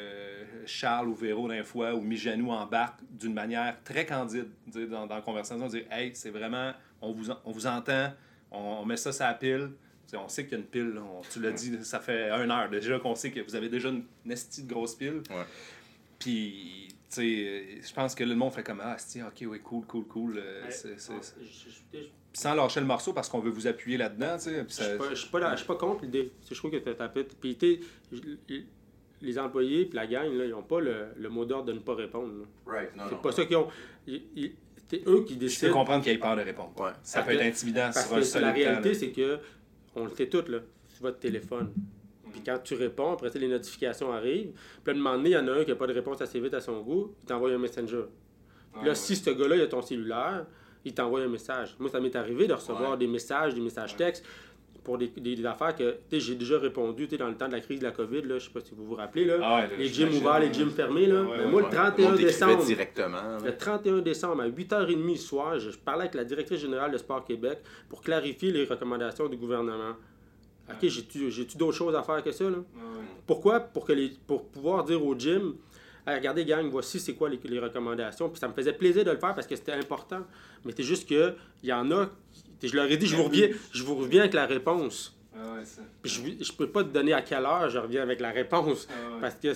Charles 0.67 1.09
ou 1.09 1.15
Véro 1.15 1.49
d'un 1.49 1.65
fois 1.65 1.95
ou 1.95 2.01
Mijanou 2.01 2.51
embarque 2.51 3.01
d'une 3.11 3.35
manière 3.35 3.77
très 3.85 4.07
candide 4.07 4.49
dans, 4.67 5.07
dans 5.07 5.15
la 5.17 5.21
conversation, 5.23 5.67
dire 5.69 5.85
Hey, 5.91 6.11
c'est 6.15 6.31
vraiment, 6.31 6.73
on 7.01 7.13
vous, 7.13 7.31
on 7.45 7.51
vous 7.53 7.67
entend, 7.67 8.13
on, 8.51 8.59
on 8.81 8.85
met 8.85 8.97
ça 8.97 9.13
sur 9.13 9.25
la 9.25 9.35
pile. 9.35 9.71
On 10.15 10.29
sait 10.29 10.45
qu'il 10.45 10.53
y 10.53 10.55
a 10.57 10.59
une 10.59 10.67
pile. 10.67 10.95
On- 10.99 11.23
tu 11.23 11.41
l'as 11.41 11.53
dit, 11.53 11.79
ça 11.85 11.99
fait 12.01 12.31
une 12.31 12.51
heure 12.51 12.69
déjà 12.69 12.99
qu'on 12.99 13.15
sait 13.15 13.31
que 13.31 13.41
vous 13.41 13.55
avez 13.55 13.69
déjà 13.71 13.89
une 13.89 14.05
nestie 14.27 14.63
de 14.63 14.69
grosse 14.73 14.95
pile. 14.95 15.23
Ouais. 15.31 15.45
Puis, 16.19 16.89
tu 17.09 17.17
sais, 17.17 17.81
je 17.83 17.93
pense 17.95 18.15
que 18.15 18.23
le 18.25 18.35
monde 18.35 18.53
fait 18.53 18.63
comme 18.63 18.81
Ah, 18.83 18.97
c'est 18.99 19.23
ok, 19.23 19.45
oui, 19.47 19.61
cool, 19.63 19.87
cool, 19.87 20.05
cool. 20.07 20.39
euh, 20.39 20.65
c'est- 20.71 20.99
c'est- 20.99 21.35
sans 22.35 22.55
lâcher 22.55 22.81
le 22.81 22.87
morceau 22.87 23.13
parce 23.13 23.29
qu'on 23.29 23.41
veut 23.41 23.51
vous 23.51 23.67
appuyer 23.67 23.97
là-dedans, 23.99 24.37
tu 24.37 24.45
sais. 24.45 24.65
Je 24.69 24.73
suis 24.73 24.99
pas- 24.99 25.11
je 25.11 25.57
suis 25.57 25.67
pas, 25.67 25.75
contre 25.77 26.05
l'idée. 26.05 26.33
C'est- 26.43 26.55
Je 26.55 26.59
trouve 26.61 26.71
que 26.71 26.77
tu 26.77 26.95
tapette. 26.95 27.37
Puis 27.41 27.57
tu 27.57 27.81
les 29.23 29.39
employés 29.39 29.87
puis 29.87 29.97
la 29.97 30.07
gang, 30.07 30.33
là, 30.35 30.45
ils 30.45 30.51
n'ont 30.51 30.63
pas 30.63 30.81
le, 30.81 31.07
le 31.17 31.29
mot 31.29 31.45
d'ordre 31.45 31.67
de 31.67 31.73
ne 31.73 31.79
pas 31.79 31.95
répondre. 31.95 32.33
Right, 32.67 32.95
non, 32.97 33.05
C'est 33.09 33.15
non. 33.15 33.21
pas 33.23 33.33
ça 33.33 33.45
qu'ils 33.45 33.57
ont. 33.57 33.69
Ils- 34.07 34.23
ils- 34.37 34.53
C'est 34.89 35.09
eux 35.09 35.23
qui 35.25 35.33
Je 35.35 35.39
peux 35.39 35.45
décident. 35.47 35.73
comprendre 35.73 36.03
qu'il 36.05 36.13
ait 36.13 36.19
peur 36.19 36.37
de 36.37 36.43
répondre. 36.43 36.73
Ouais. 36.79 36.91
Ça 37.03 37.21
Parce 37.21 37.29
peut 37.31 37.35
être 37.41 37.47
intimidant 37.47 37.89
Parce 37.95 38.07
sur 38.07 38.15
un 38.17 38.19
que 38.19 38.25
seul 38.27 38.43
la 38.43 38.49
temps, 38.51 38.55
réalité, 38.57 38.93
c'est 38.93 39.11
que 39.11 39.39
on 39.95 40.05
le 40.05 40.11
sait 40.11 40.29
tout, 40.29 40.45
là, 40.49 40.59
sur 40.89 41.03
votre 41.03 41.19
téléphone. 41.19 41.73
Puis 42.31 42.43
quand 42.45 42.59
tu 42.63 42.75
réponds, 42.75 43.13
après 43.13 43.31
ça, 43.31 43.39
les 43.39 43.49
notifications 43.49 44.13
arrivent. 44.13 44.53
Puis 44.85 44.93
à 44.93 44.95
un 44.95 44.99
moment 45.01 45.17
donné, 45.17 45.31
il 45.31 45.33
y 45.33 45.37
en 45.39 45.49
a 45.49 45.53
un 45.53 45.65
qui 45.65 45.71
n'a 45.71 45.77
pas 45.77 45.87
de 45.87 45.95
réponse 45.95 46.21
assez 46.21 46.39
vite 46.41 46.53
à 46.53 46.61
son 46.61 46.83
goût, 46.83 47.15
il 47.23 47.27
t'envoie 47.27 47.51
un 47.53 47.59
messenger. 47.59 48.05
Puis 48.75 48.85
là, 48.87 48.95
si 48.95 49.17
ce 49.17 49.31
gars-là, 49.31 49.57
il 49.57 49.63
a 49.63 49.67
ton 49.67 49.81
cellulaire, 49.81 50.45
il 50.85 50.93
t'envoie 50.93 51.21
un 51.21 51.29
message. 51.29 51.75
Moi, 51.79 51.89
ça 51.89 51.99
m'est 52.01 52.15
arrivé 52.15 52.47
de 52.47 52.53
recevoir 52.53 52.91
Ouais. 52.93 52.97
des 52.99 53.07
messages, 53.07 53.55
des 53.55 53.61
messages 53.63 53.97
textes 53.97 54.27
pour 54.85 54.99
des, 54.99 55.09
des- 55.09 55.37
des 55.37 55.47
affaires 55.47 55.75
que 55.77 55.97
j'ai 56.11 56.35
déjà 56.35 56.59
répondu 56.59 57.07
dans 57.07 57.29
le 57.29 57.35
temps 57.37 57.47
de 57.47 57.53
la 57.53 57.61
crise 57.61 57.79
de 57.79 57.85
la 57.85 57.93
COVID. 57.93 58.23
Là, 58.23 58.39
je 58.39 58.47
sais 58.47 58.51
pas 58.51 58.61
si 58.61 58.73
vous 58.75 58.85
vous 58.85 58.95
rappelez. 58.97 59.25
Là, 59.25 59.39
Ah 59.43 59.67
les 59.79 59.87
gyms 59.89 60.15
ouverts, 60.15 60.41
les 60.41 60.53
gyms 60.53 60.71
fermés. 60.71 61.07
Là. 61.07 61.23
Ouais, 61.23 61.29
Mais 61.39 61.45
ouais, 61.45 61.51
moi, 61.51 61.63
ouais. 61.63 61.69
le 61.69 61.69
On 61.69 61.71
31 61.71 61.93
t'écrivait 62.11 62.25
décembre, 62.25 62.65
directement. 62.65 63.13
là. 63.23 63.39
le 63.45 63.57
31 63.57 63.99
décembre, 64.01 64.43
à 64.43 64.49
8h30 64.49 65.09
le 65.11 65.17
soir, 65.17 65.59
je, 65.59 65.71
je 65.71 65.79
parlais 65.79 66.03
avec 66.03 66.15
la 66.15 66.25
directrice 66.25 66.61
générale 66.61 66.91
de 66.91 66.99
Sport 66.99 67.25
Québec 67.25 67.59
pour 67.89 68.03
clarifier 68.03 68.51
les 68.51 68.65
recommandations 68.65 69.29
du 69.29 69.37
gouvernement. 69.37 69.95
OK, 70.69 70.77
j'ai-tu 70.83 71.31
j'ai-tu 71.31 71.57
d'autres 71.57 71.77
choses 71.77 71.95
à 71.95 72.03
faire 72.03 72.23
que 72.23 72.33
ça? 72.33 72.45
Là? 72.45 72.57
Pourquoi? 73.27 73.61
Pour, 73.61 73.85
que 73.85 73.93
les, 73.93 74.13
pour 74.27 74.45
pouvoir 74.49 74.85
dire 74.85 75.05
au 75.05 75.15
gym, 75.17 75.55
Hey, 76.05 76.17
regardez, 76.17 76.45
gang, 76.45 76.69
voici 76.69 76.99
c'est 76.99 77.15
quoi 77.15 77.29
les, 77.29 77.39
les 77.45 77.61
recommandations. 77.61 78.29
Puis 78.29 78.41
ça 78.41 78.49
me 78.49 78.53
faisait 78.55 78.73
plaisir 78.73 79.05
de 79.05 79.13
le 79.13 79.19
faire 79.19 79.37
parce 79.37 79.47
que 79.47 79.55
c'était 79.55 79.71
important. 79.73 80.19
Mais 80.65 80.73
c'est 80.77 80.83
juste 80.83 81.09
que 81.09 81.35
il 81.63 81.69
y 81.69 81.73
en 81.73 81.89
a. 81.93 82.09
Je 82.69 82.75
leur 82.77 82.91
ai 82.91 82.97
dit, 82.97 83.07
je 83.07 83.17
vous 83.17 83.25
reviens, 83.25 83.49
je 83.73 83.83
vous 83.83 83.95
reviens 83.97 84.21
avec 84.21 84.35
la 84.35 84.47
réponse. 84.47 85.17
Ah 85.35 85.55
ouais, 85.55 85.65
ça. 85.65 85.83
Puis 86.03 86.11
je, 86.39 86.45
je 86.45 86.53
peux 86.53 86.69
pas 86.69 86.85
te 86.85 86.89
donner 86.91 87.13
à 87.15 87.23
quelle 87.23 87.45
heure 87.45 87.69
je 87.69 87.79
reviens 87.79 88.03
avec 88.03 88.21
la 88.21 88.31
réponse 88.31 88.87
Ah 88.91 89.15
ouais. 89.15 89.21
parce 89.21 89.35
que 89.37 89.53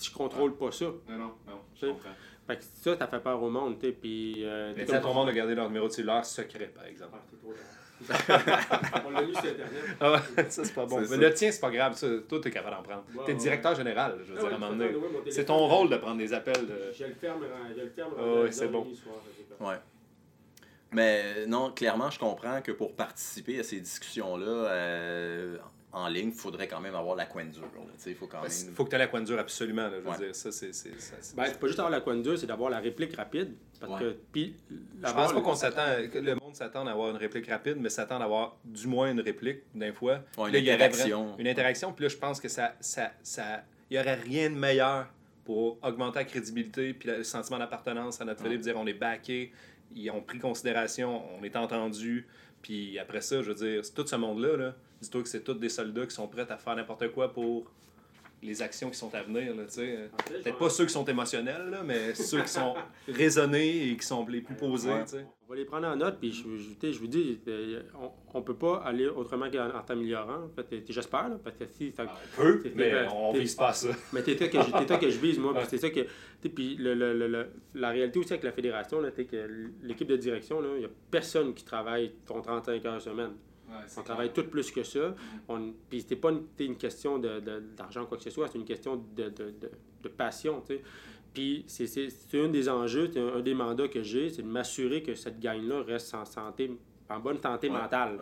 je 0.00 0.10
contrôle 0.12 0.54
pas 0.56 0.70
ça. 0.72 0.86
Non, 0.86 1.18
non, 1.18 1.32
non, 1.46 1.60
je 1.80 1.86
comprends. 1.86 2.10
Fait 2.46 2.56
que 2.56 2.62
ça, 2.82 2.96
ça 2.96 3.06
fait 3.08 3.20
peur 3.20 3.42
au 3.42 3.50
monde, 3.50 3.78
tu 3.78 3.86
sais. 3.88 3.92
Puis. 3.92 4.36
euh, 4.44 4.72
Mais 4.76 4.90
à 4.90 5.00
ton 5.00 5.12
monde 5.12 5.28
de 5.28 5.32
garder 5.32 5.54
leur 5.54 5.66
numéro 5.68 5.86
de 5.88 5.92
cellulaire 5.92 6.24
secret, 6.24 6.70
par 6.74 6.86
exemple. 6.86 7.18
Ah. 7.18 7.32
On 9.06 9.10
l'a 9.10 9.22
mis 9.22 9.32
sur 9.34 9.40
Internet. 9.44 9.82
Ah 10.00 10.22
ça, 10.48 10.64
c'est 10.64 10.72
pas 10.74 10.86
bon. 10.86 11.00
Mais 11.00 11.06
ça. 11.06 11.16
le 11.16 11.34
tien, 11.34 11.50
c'est 11.50 11.60
pas 11.60 11.70
grave. 11.70 11.96
Ça, 11.96 12.06
toi, 12.28 12.40
t'es 12.40 12.50
capable 12.52 12.76
d'en 12.76 12.82
prendre. 12.84 13.04
Ouais, 13.14 13.24
t'es 13.26 13.32
ouais, 13.32 13.38
directeur 13.38 13.74
général, 13.74 14.14
je 14.24 14.32
veux 14.32 14.38
Ah 14.38 14.40
dire, 14.40 14.48
ouais, 14.48 14.52
à 14.52 14.56
un 14.56 14.58
moment 14.60 14.72
donné. 14.76 15.30
C'est 15.30 15.44
ton 15.46 15.66
rôle 15.66 15.90
de 15.90 15.96
prendre 15.96 16.16
des 16.18 16.32
appels. 16.32 16.64
de- 16.66 16.92
Je 16.96 17.04
le 17.04 17.14
ferme, 17.14 17.40
je 17.76 17.82
le 17.82 17.88
ferme. 17.90 18.12
Ah 18.16 18.22
ouais, 18.42 18.52
c'est 18.52 18.66
10h30 18.66 18.70
bon. 18.70 18.86
soir. 18.94 19.68
Ouais. 19.72 19.76
Mais 20.92 21.22
euh, 21.24 21.46
non, 21.46 21.70
clairement, 21.70 22.10
je 22.10 22.18
comprends 22.18 22.62
que 22.62 22.72
pour 22.72 22.94
participer 22.94 23.58
à 23.60 23.62
ces 23.62 23.80
discussions-là 23.80 24.46
euh, 24.46 25.58
en 25.92 26.08
ligne, 26.08 26.28
il 26.28 26.34
faudrait 26.34 26.66
quand 26.68 26.80
même 26.80 26.94
avoir 26.94 27.14
la 27.16 27.26
coin 27.26 27.44
dure. 27.44 27.62
là. 27.62 27.68
Tu 27.96 28.02
sais, 28.04 28.10
Il 28.10 28.16
faut 28.16 28.26
quand 28.26 28.42
Il 28.44 28.66
même. 28.66 28.74
faut 28.74 28.84
que 28.84 28.90
tu 28.90 28.96
aies 28.96 28.98
la 28.98 29.06
coin 29.06 29.20
dure 29.22 29.38
absolument. 29.38 29.82
là, 29.88 29.92
je 29.96 30.00
veux 30.02 30.08
Ouais. 30.10 30.16
dire, 30.18 30.34
ça, 30.34 30.50
c'est. 30.52 30.72
c'est- 30.74 30.98
ça, 31.00 31.16
c'est- 31.20 31.36
Ben, 31.36 31.44
c'est 31.46 31.58
pas 31.60 31.66
juste 31.66 31.78
avoir 31.78 31.90
la 31.90 32.00
coin 32.00 32.16
dure, 32.16 32.38
c'est 32.38 32.46
d'avoir 32.46 32.70
la 32.70 32.78
réplique 32.78 33.14
rapide. 33.16 33.54
Parce 33.80 33.92
Ouais. 33.92 33.98
que, 34.00 34.16
puis, 34.32 34.56
Je 34.70 35.12
pense 35.12 35.32
pas 35.32 35.40
qu'on 35.40 35.54
s'attend, 35.54 36.08
que 36.12 36.18
le 36.18 36.34
monde 36.34 36.54
s'attend 36.56 36.86
à 36.86 36.90
avoir 36.90 37.10
une 37.10 37.16
réplique 37.16 37.48
rapide, 37.48 37.76
mais 37.78 37.90
s'attend 37.90 38.20
à 38.20 38.24
avoir 38.24 38.56
du 38.64 38.86
moins 38.88 39.10
une 39.12 39.20
réplique 39.20 39.60
d'un 39.74 39.92
fois. 39.92 40.20
Ouais, 40.36 40.50
Puis 40.50 40.52
là, 40.52 40.58
une 40.58 40.68
interaction. 40.70 41.22
vraiment- 41.22 41.38
Une 41.38 41.48
interaction. 41.48 41.92
Puis 41.92 42.02
là, 42.04 42.08
je 42.08 42.16
pense 42.16 42.40
que 42.40 42.48
ça, 42.48 42.74
ça, 42.80 43.12
ça, 43.22 43.62
il 43.90 43.96
y 43.96 44.00
aurait 44.00 44.14
rien 44.16 44.50
de 44.50 44.56
meilleur 44.56 45.06
pour 45.44 45.78
augmenter 45.82 46.18
la 46.18 46.24
crédibilité 46.24 46.92
puis 46.92 47.08
le 47.08 47.22
sentiment 47.24 47.58
d'appartenance 47.58 48.20
à 48.20 48.24
notre 48.24 48.42
de 48.42 48.56
dire 48.56 48.74
on 48.76 48.86
est 48.86 48.92
backé, 48.94 49.52
ils 49.94 50.10
ont 50.10 50.20
pris 50.20 50.38
considération, 50.38 51.22
on 51.38 51.42
est 51.44 51.56
entendu. 51.56 52.26
Puis 52.62 52.98
après 52.98 53.20
ça, 53.20 53.42
je 53.42 53.48
veux 53.48 53.54
dire, 53.54 53.84
c'est 53.84 53.94
tout 53.94 54.06
ce 54.06 54.16
monde-là, 54.16 54.56
là, 54.56 54.74
dis-toi 55.00 55.22
que 55.22 55.28
c'est 55.28 55.42
tous 55.42 55.54
des 55.54 55.68
soldats 55.68 56.06
qui 56.06 56.14
sont 56.14 56.26
prêts 56.26 56.50
à 56.50 56.56
faire 56.58 56.76
n'importe 56.76 57.12
quoi 57.12 57.32
pour 57.32 57.70
les 58.42 58.62
actions 58.62 58.90
qui 58.90 58.96
sont 58.98 59.14
à 59.14 59.22
venir. 59.22 59.54
Là. 59.54 59.64
Peut-être 59.64 60.58
pas 60.58 60.70
ceux 60.70 60.84
qui 60.86 60.92
sont 60.92 61.04
émotionnels, 61.04 61.70
là, 61.70 61.82
mais 61.84 62.14
ceux 62.14 62.42
qui 62.42 62.48
sont 62.48 62.74
raisonnés 63.08 63.88
et 63.90 63.96
qui 63.96 64.06
sont 64.06 64.26
les 64.26 64.40
plus 64.40 64.54
posés. 64.54 64.90
Ouais. 64.90 65.04
On 65.46 65.52
va 65.52 65.56
les 65.56 65.64
prendre 65.64 65.86
en 65.88 65.96
note, 65.96 66.18
puis 66.20 66.30
je, 66.30 66.98
vous 66.98 67.06
dis, 67.06 67.40
euh, 67.48 67.80
on, 67.98 68.10
on 68.38 68.42
peut 68.42 68.54
pas 68.56 68.82
aller 68.84 69.06
autrement 69.06 69.50
qu'en 69.50 69.70
en 69.74 69.82
t'améliorant. 69.82 70.50
J'espère, 70.88 71.30
parce 71.42 71.56
que 71.56 71.64
si. 71.66 71.90
ça- 71.90 72.04
On 72.04 72.42
peut, 72.42 72.62
mais 72.74 73.06
on 73.14 73.32
vise 73.32 73.54
pas 73.54 73.72
ça. 73.72 73.88
Mais 74.12 74.22
c'est 74.22 74.36
ça 74.38 74.48
que 74.98 75.10
je, 75.10 75.18
vise, 75.18 75.38
moi. 75.38 75.54
puis. 75.54 75.66
C'est 75.70 75.78
ça 75.78 75.88
que. 75.88 76.00
tu 76.00 76.06
sais, 76.42 76.48
Puis 76.50 76.76
le, 76.76 76.92
le, 76.94 77.14
le- 77.14 77.28
le- 77.28 77.48
la 77.74 77.88
réalité 77.90 78.18
aussi 78.18 78.32
avec 78.34 78.44
la 78.44 78.52
fédération, 78.52 79.00
c'est 79.16 79.24
que 79.24 79.70
l'équipe 79.82 80.06
de 80.08 80.16
direction, 80.16 80.62
il 80.74 80.80
n'y 80.80 80.84
a 80.84 80.90
personne 81.10 81.54
qui 81.54 81.64
travaille 81.64 82.12
ton 82.26 82.42
35 82.42 82.84
heures 82.84 83.00
semaine. 83.00 83.32
On 83.96 84.02
travaille 84.02 84.32
tout 84.32 84.44
plus 84.44 84.70
que 84.70 84.82
ça. 84.82 85.14
On, 85.48 85.72
puis 85.88 86.00
c'était 86.00 86.16
pas 86.16 86.30
une, 86.30 86.44
une 86.58 86.76
question 86.76 87.18
de- 87.18 87.40
de- 87.40 87.60
d'argent 87.76 88.02
ou 88.02 88.06
quoi 88.06 88.16
que 88.18 88.24
ce 88.24 88.30
soit, 88.30 88.48
c'est 88.48 88.58
une 88.58 88.64
question 88.64 88.96
de, 89.14 89.24
de, 89.28 89.50
de, 89.50 89.70
de 90.02 90.08
passion. 90.08 90.62
Puis 91.34 91.64
c'est, 91.66 91.86
un 92.34 92.48
des 92.48 92.68
enjeux, 92.68 93.10
c'est 93.12 93.20
un, 93.20 93.34
un 93.36 93.40
des 93.40 93.54
mandats 93.54 93.88
que 93.88 94.02
j'ai, 94.02 94.30
c'est 94.30 94.42
de 94.42 94.48
m'assurer 94.48 95.02
que 95.02 95.14
cette 95.14 95.38
gang-là 95.38 95.82
reste 95.82 96.14
en 96.14 96.24
santé, 96.24 96.70
en 97.08 97.20
bonne 97.20 97.40
santé 97.40 97.68
Ouais. 97.70 97.78
mentale. 97.80 98.18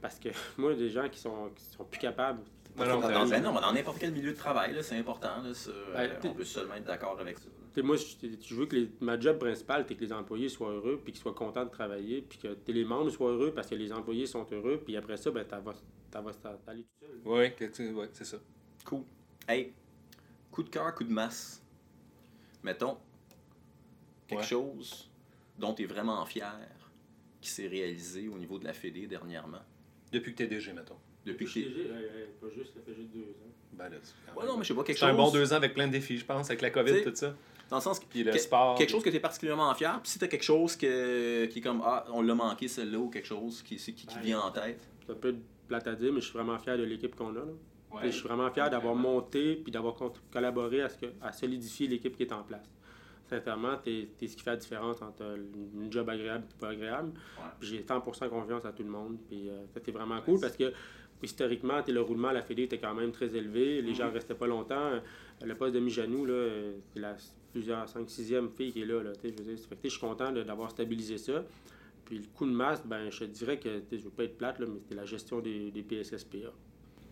Parce 0.00 0.18
que 0.18 0.28
moi, 0.58 0.74
des 0.74 0.88
gens 0.90 1.08
qui 1.08 1.18
sont, 1.18 1.50
qui 1.54 1.64
sont 1.64 1.84
plus 1.84 1.98
capables. 2.00 2.40
Dans, 2.86 3.00
ben 3.26 3.42
non, 3.42 3.52
mais 3.54 3.60
dans 3.60 3.72
n'importe 3.72 3.98
quel 3.98 4.12
milieu 4.12 4.32
de 4.32 4.36
travail, 4.36 4.74
là, 4.74 4.82
c'est 4.82 4.96
important. 4.98 5.42
Là, 5.42 5.52
ça, 5.54 5.70
Ben, 5.94 6.10
euh, 6.10 6.14
on 6.24 6.34
peut 6.34 6.44
seulement 6.44 6.74
être 6.74 6.84
d'accord 6.84 7.18
avec 7.20 7.38
ça. 7.38 7.48
Tu 7.74 7.82
moi, 7.82 7.96
je, 7.96 8.54
veux 8.54 8.66
que 8.66 8.76
les- 8.76 8.90
ma 9.00 9.18
job 9.18 9.38
principale, 9.38 9.84
c'est 9.86 9.94
que 9.94 10.00
les 10.04 10.12
employés 10.12 10.48
soient 10.48 10.70
heureux, 10.70 11.00
puis 11.02 11.12
qu'ils 11.12 11.20
soient 11.20 11.34
contents 11.34 11.64
de 11.64 11.70
travailler, 11.70 12.22
puis 12.22 12.38
que 12.38 12.48
t'es 12.54 12.72
les 12.72 12.84
membres 12.84 13.10
soient 13.10 13.30
heureux 13.30 13.52
parce 13.52 13.68
que 13.68 13.74
les 13.74 13.92
employés 13.92 14.26
sont 14.26 14.46
heureux, 14.50 14.80
puis 14.84 14.96
après 14.96 15.16
ça, 15.16 15.30
ben, 15.30 15.44
t'as 15.48 15.60
vas, 15.60 15.74
t'aller 16.64 16.82
tout 16.84 17.06
seul. 17.06 17.20
Oui, 17.24 17.70
tu- 17.72 17.92
ouais, 17.92 18.08
c'est 18.12 18.24
ça. 18.24 18.38
Cool. 18.84 19.02
Hey, 19.46 19.72
coup 20.50 20.62
de 20.62 20.70
cœur, 20.70 20.94
coup 20.94 21.04
de 21.04 21.12
masse. 21.12 21.62
Mettons, 22.62 22.98
quelque 24.26 24.40
Ouais. 24.40 24.46
chose 24.46 25.10
dont 25.58 25.74
tu 25.74 25.82
es 25.82 25.86
vraiment 25.86 26.24
fier 26.26 26.58
qui 27.40 27.50
s'est 27.50 27.68
réalisé 27.68 28.28
au 28.28 28.38
niveau 28.38 28.58
de 28.58 28.64
la 28.64 28.72
Fédé 28.72 29.06
dernièrement. 29.06 29.62
Depuis 30.10 30.32
que 30.32 30.38
t'es 30.38 30.46
DG, 30.48 30.72
mettons. 30.72 30.98
Depuis 31.28 31.46
que 31.46 31.60
pas 32.40 32.48
juste, 32.54 32.74
ça 32.74 32.80
fait 32.84 32.94
juste 32.94 33.10
deux 33.12 33.20
ans. 33.20 33.52
Ben 33.72 33.88
là, 33.90 33.96
Ouais, 34.36 34.46
non, 34.46 34.56
mais 34.56 34.64
je 34.64 34.68
sais 34.68 34.74
pas, 34.74 34.82
quelque 34.84 34.98
C'est 34.98 35.04
un 35.04 35.08
chose. 35.10 35.16
bon 35.16 35.30
deux 35.30 35.52
ans 35.52 35.56
avec 35.56 35.74
plein 35.74 35.86
de 35.86 35.92
défis, 35.92 36.18
je 36.18 36.24
pense, 36.24 36.48
avec 36.50 36.62
la 36.62 36.70
COVID, 36.70 36.90
T'sais, 36.92 37.04
tout 37.04 37.14
ça. 37.14 37.34
Dans 37.70 37.76
le 37.76 37.82
sens 37.82 38.00
que. 38.00 38.06
Puis 38.06 38.24
le 38.24 38.32
que- 38.32 38.38
sport. 38.38 38.76
Quelque 38.76 38.90
chose 38.90 39.02
que 39.04 39.10
tu 39.10 39.16
es 39.16 39.20
particulièrement 39.20 39.72
fier, 39.74 40.00
puis 40.02 40.10
si 40.10 40.18
tu 40.18 40.26
quelque 40.26 40.42
chose 40.42 40.74
que, 40.76 41.44
qui 41.46 41.58
est 41.58 41.62
comme 41.62 41.82
Ah, 41.84 42.04
on 42.12 42.22
l'a 42.22 42.34
manqué 42.34 42.66
celle-là, 42.66 42.98
ou 42.98 43.08
quelque 43.10 43.26
chose 43.26 43.62
qui, 43.62 43.76
qui, 43.76 43.92
qui 43.92 44.16
Ouais. 44.16 44.22
vient 44.22 44.40
en 44.40 44.50
tête. 44.50 44.80
C'est 45.06 45.12
un 45.12 45.16
peu 45.16 45.34
plate 45.68 45.86
à 45.86 45.94
dire, 45.94 46.12
mais 46.12 46.20
je 46.20 46.26
suis 46.26 46.34
vraiment 46.34 46.58
fier 46.58 46.76
de 46.78 46.82
l'équipe 46.84 47.14
qu'on 47.14 47.30
a. 47.36 47.40
là. 47.40 47.44
Ouais. 47.92 48.06
Et 48.08 48.10
Je 48.10 48.16
suis 48.16 48.26
vraiment 48.26 48.50
fier 48.50 48.68
d'avoir 48.70 48.94
monté 48.94 49.56
puis 49.56 49.70
d'avoir 49.72 49.94
collaboré 50.32 50.82
à, 50.82 50.88
ce 50.88 50.96
que, 50.98 51.06
à 51.22 51.32
solidifier 51.32 51.86
l'équipe 51.88 52.16
qui 52.16 52.22
est 52.22 52.32
en 52.32 52.42
place. 52.42 52.68
Sincèrement, 53.28 53.76
t'es 53.76 54.08
es 54.22 54.26
ce 54.26 54.36
qui 54.36 54.42
fait 54.42 54.50
la 54.50 54.56
différence 54.56 55.02
entre 55.02 55.22
une 55.74 55.92
job 55.92 56.08
agréable 56.08 56.46
et 56.50 56.58
pas 56.58 56.68
agréable. 56.70 57.12
Ouais. 57.36 57.44
J'ai 57.60 57.82
100% 57.82 58.28
confiance 58.30 58.64
à 58.64 58.72
tout 58.72 58.82
le 58.82 58.88
monde. 58.88 59.18
Puis 59.28 59.50
euh, 59.50 59.64
ça, 59.74 59.80
c'est 59.84 59.90
vraiment 59.92 60.20
cool 60.22 60.40
parce 60.40 60.56
que 60.56 60.72
historiquement, 61.22 61.80
le 61.86 62.00
roulement 62.00 62.28
à 62.28 62.32
la 62.32 62.42
Fédé 62.42 62.64
était 62.64 62.78
quand 62.78 62.94
même 62.94 63.12
très 63.12 63.34
élevé. 63.36 63.82
Les 63.82 63.94
gens 63.94 64.10
restaient 64.10 64.34
pas 64.34 64.46
longtemps. 64.46 65.00
Le 65.44 65.54
poste 65.54 65.74
de 65.74 65.80
Mijanou, 65.80 66.26
c'est 66.94 67.00
la 67.00 67.16
plusieurs 67.52 67.88
5 67.88 68.06
6e 68.08 68.50
fille 68.56 68.72
qui 68.72 68.82
est 68.82 68.86
là. 68.86 69.02
là 69.02 69.12
je 69.22 69.28
veux 69.28 69.34
dire. 69.34 69.58
Fait 69.58 69.74
que, 69.74 69.80
t'sais, 69.80 69.88
je 69.88 69.88
suis 69.90 70.00
content 70.00 70.30
de- 70.32 70.42
d'avoir 70.42 70.70
stabilisé 70.70 71.18
ça. 71.18 71.44
Puis 72.04 72.18
le 72.18 72.24
coup 72.34 72.46
de 72.46 72.52
masse, 72.52 72.82
ben, 72.86 73.10
je 73.10 73.20
te 73.20 73.24
dirais 73.24 73.58
que, 73.58 73.68
je 73.90 73.96
veux 73.98 74.10
pas 74.10 74.24
être 74.24 74.36
plate, 74.38 74.58
là, 74.60 74.66
mais 74.68 74.78
c'était 74.80 74.94
la 74.94 75.04
gestion 75.04 75.40
des, 75.40 75.70
des 75.70 75.82
PSSPA. 75.82 76.52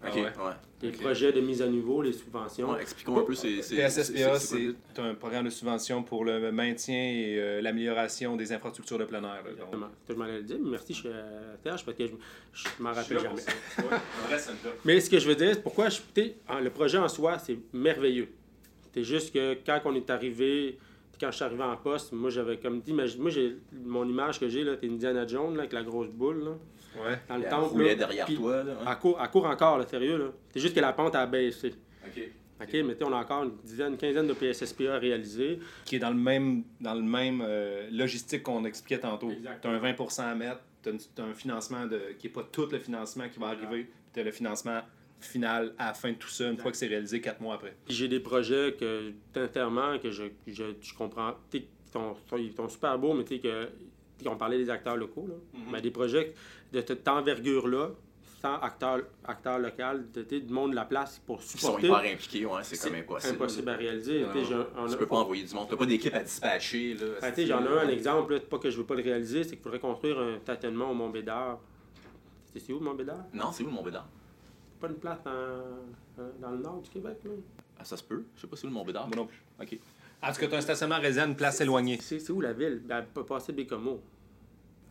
Ah 0.03 0.15
ouais. 0.15 0.23
ouais. 0.23 0.31
Les 0.83 0.91
projets 0.93 1.33
de 1.33 1.41
mise 1.41 1.63
à 1.63 1.67
niveau, 1.67 2.03
les 2.03 2.13
subventions. 2.13 2.71
Ouais, 2.73 2.83
Expliquons 2.83 3.19
un 3.19 3.23
peu. 3.23 3.35
c'est 3.35 3.63
c'est- 3.63 3.77
PSSPA, 3.77 4.39
c'est- 4.39 4.75
un 4.99 5.15
programme 5.15 5.47
de 5.47 5.51
subvention 5.51 6.03
pour 6.03 6.25
le 6.25 6.53
maintien 6.53 6.95
et 6.95 7.37
euh, 7.39 7.63
l'amélioration 7.63 8.37
des 8.37 8.53
infrastructures 8.53 8.99
de 8.99 9.05
plein 9.07 9.23
air. 9.25 9.43
je 10.09 10.15
m'en 10.15 10.25
allais 10.25 10.43
dire. 10.43 10.59
mais 10.63 10.71
Merci, 10.73 10.93
je 10.93 10.99
suis 11.01 11.09
à 11.09 11.57
Serge, 11.63 11.85
parce 11.85 11.97
que 11.97 12.07
je, 12.07 12.13
je 12.53 12.69
m'en 12.79 12.93
rappelle 12.93 13.19
jamais. 13.21 13.43
Mais 14.85 15.01
ce 15.01 15.11
que 15.11 15.19
je 15.19 15.29
veux 15.29 15.35
dire, 15.35 15.55
c'est 15.55 15.63
pourquoi 15.63 15.89
je, 15.89 15.99
en- 16.49 16.61
le 16.61 16.71
projet 16.71 16.99
en 16.99 17.09
soi, 17.09 17.39
c'est 17.39 17.59
merveilleux. 17.73 18.29
C'est 18.95 19.03
juste 19.05 19.33
que 19.33 19.55
quand 19.65 19.81
on 19.87 19.95
est 19.95 20.09
arrivé, 20.11 20.79
quand 21.21 21.31
je 21.31 21.37
suis 21.37 21.45
arrivé 21.45 21.63
en 21.63 21.77
poste, 21.77 22.13
moi 22.13 22.31
j'avais 22.31 22.59
comme 22.59 22.81
dit, 22.81 22.93
moi 22.93 23.07
j'ai 23.07 23.57
mon 23.85 24.07
image 24.09 24.39
que 24.41 24.49
j'ai 24.49 24.63
là, 24.65 24.73
c'est 24.81 24.87
Indiana 24.89 25.27
Jones 25.27 25.55
là, 25.55 25.61
avec 25.61 25.73
la 25.73 25.83
grosse 25.83 26.09
boule 26.09 26.45
là, 26.45 26.51
Ouais. 27.05 27.19
dans 27.29 27.37
le 27.37 27.45
Elle 27.45 27.51
temple. 27.51 27.69
roulait 27.73 27.89
là. 27.91 27.95
derrière 27.95 28.27
Puis, 28.27 28.37
toi. 28.37 28.63
Là, 28.63 28.73
hein. 28.81 28.85
Elle 28.91 28.99
court, 28.99 29.19
elle 29.23 29.29
court 29.31 29.47
encore, 29.47 29.79
là, 29.79 29.87
sérieux 29.87 30.17
là. 30.19 30.27
C'est 30.51 30.61
juste 30.61 30.75
que 30.75 30.81
la 30.81 30.93
pente 30.93 31.15
a 31.15 31.27
baissé. 31.27 31.75
Ok. 32.07 32.23
OK, 32.59 32.73
mais 32.73 32.97
on 33.05 33.13
a 33.13 33.17
encore 33.17 33.45
une 33.45 33.57
dizaine, 33.63 33.93
une 33.93 33.99
quinzaine 33.99 34.27
de 34.27 34.33
PSSPA 34.33 34.95
à 34.95 34.99
réaliser. 34.99 35.59
Qui 35.85 35.97
est 35.97 35.99
dans 35.99 36.09
le 36.11 36.17
même, 36.17 36.65
dans 36.81 36.95
le 36.95 37.03
même 37.03 37.43
euh, 37.47 37.87
logistique 37.93 38.43
qu'on 38.45 38.65
expliquait 38.65 39.01
tantôt. 39.01 39.31
Exact. 39.31 39.61
Tu 39.61 39.69
as 39.69 39.71
un 39.73 39.79
20% 39.79 40.21
à 40.23 40.35
mettre, 40.35 40.61
tu 40.83 40.89
as, 40.89 41.23
un 41.23 41.35
financement 41.35 41.85
de, 41.85 42.01
qui 42.19 42.27
n'est 42.29 42.33
pas 42.33 42.45
tout 42.51 42.67
le 42.73 42.79
financement 42.79 43.29
qui 43.29 43.39
va 43.39 43.49
arriver, 43.49 43.85
puis 43.85 43.89
tu 44.15 44.21
as 44.21 44.23
le 44.23 44.31
financement 44.31 44.81
final 45.21 45.75
à 45.79 45.89
la 45.89 45.95
fin 45.95 46.13
de 46.13 46.17
tout 46.17 46.29
ça, 46.31 46.49
une 46.49 46.57
fois 46.57 46.71
que 46.71 46.77
c'est 46.79 46.87
réalisé 46.87 47.21
quatre 47.21 47.41
mois 47.43 47.57
après. 47.57 47.75
Puis 47.85 47.95
j'ai 47.95 48.09
des 48.09 48.21
projets 48.21 48.75
que, 48.79 49.13
sincèrement, 49.35 49.99
que 49.99 50.11
je, 50.11 50.25
je, 50.47 50.65
je 50.81 50.95
comprends. 50.95 51.33
Tu 51.51 51.59
sais, 51.59 51.65
qui 51.65 51.93
sont, 51.93 52.15
sont- 52.29 52.37
ils 52.39 52.53
sont 52.53 52.69
super 52.71 52.99
beaux, 52.99 53.13
mais 53.13 53.25
tu 53.25 53.39
sais, 53.39 53.69
On 54.27 54.37
parlait 54.37 54.57
des 54.59 54.71
acteurs 54.71 54.97
locaux, 54.97 55.27
là. 55.29 55.35
Mhm. 55.53 55.73
Mais 55.73 55.81
des 55.83 55.91
projets 55.91 56.33
de 56.73 56.81
cette 56.87 57.07
envergure-là, 57.09 57.91
sans 58.43 58.57
acteurs, 58.61 59.01
acteurs 59.25 59.59
locaux, 59.59 59.99
de, 60.15 60.23
tu 60.23 60.41
du 60.41 60.53
monde 60.53 60.71
de 60.73 60.77
la 60.77 60.85
place 60.85 61.21
pour 61.27 61.41
Ils 61.41 61.47
sont 61.47 61.59
supporter. 61.59 61.87
hyper 61.87 62.13
impliqués, 62.15 62.45
ouais, 62.47 62.61
c'est 62.63 62.79
comme 62.83 62.95
impossible. 62.99 63.35
impossible 63.35 63.69
à 63.71 63.77
réaliser. 63.77 64.21
Non, 64.25 64.33
Tu 64.33 64.47
Tu 64.47 64.95
a- 64.95 64.97
peux 64.99 65.07
pas 65.07 65.17
envoyer 65.17 65.43
du 65.45 65.55
monde. 65.55 65.67
T'as 65.71 65.77
pas 65.77 65.87
d'équipe 65.87 66.15
à 66.15 66.21
dispatcher. 66.23 66.95
Là, 66.95 67.07
Ah, 67.23 67.33
tu 67.33 67.47
J'en 67.47 67.65
ai 67.65 67.69
un, 67.69 67.79
un 67.79 67.89
exemple, 67.89 68.35
là, 68.35 68.41
pas 68.41 68.59
que 68.59 68.71
je 68.71 68.77
veux 68.77 68.85
pas 68.85 68.95
le 68.95 69.03
réaliser, 69.03 69.43
c'est 69.45 69.51
qu'il 69.57 69.63
faudrait 69.63 69.81
construire 69.81 70.19
un 70.19 70.39
stationnement 70.41 70.91
au 70.91 70.95
Mont-Bédard. 70.95 71.59
C'est 72.53 72.61
c'est 72.61 72.73
où, 72.73 72.79
le 72.79 72.85
Mont-Bédard? 72.85 73.25
Non, 73.33 73.51
c'est 73.53 73.63
où 73.63 73.67
le 73.67 73.73
Mont-Bédard 73.73 74.07
Pas 74.81 74.89
une 74.89 74.95
place 74.97 75.19
dans, 75.25 76.23
dans 76.41 76.51
le 76.51 76.59
nord 76.59 76.81
du 76.83 76.91
Québec, 76.91 77.17
là? 77.25 77.31
ah, 77.79 77.85
Ça 77.85 77.97
se 77.97 78.05
peut. 78.05 78.23
Je 78.37 78.43
sais 78.43 78.47
pas 78.47 78.57
si 78.57 78.61
c'est 78.63 78.67
où 78.67 78.71
le 78.71 78.75
Mont-Bédard. 78.77 79.07
Moi 79.09 79.17
non 79.17 79.27
plus. 79.27 79.43
Ok. 79.61 79.79
En 80.23 80.33
tout 80.33 80.41
cas, 80.41 80.47
tu 80.47 80.55
as 80.55 80.59
un 80.59 80.61
stationnement 80.63 80.99
réservé, 81.01 81.31
une 81.31 81.37
place 81.37 81.61
éloignée. 81.61 81.99
C'est 82.01 82.19
c'est 82.19 82.33
où 82.33 82.41
la 82.41 82.53
ville? 82.53 82.83
Ben, 82.85 83.03
pas 83.03 83.25
passer 83.25 83.53
Bécomo. 83.53 84.01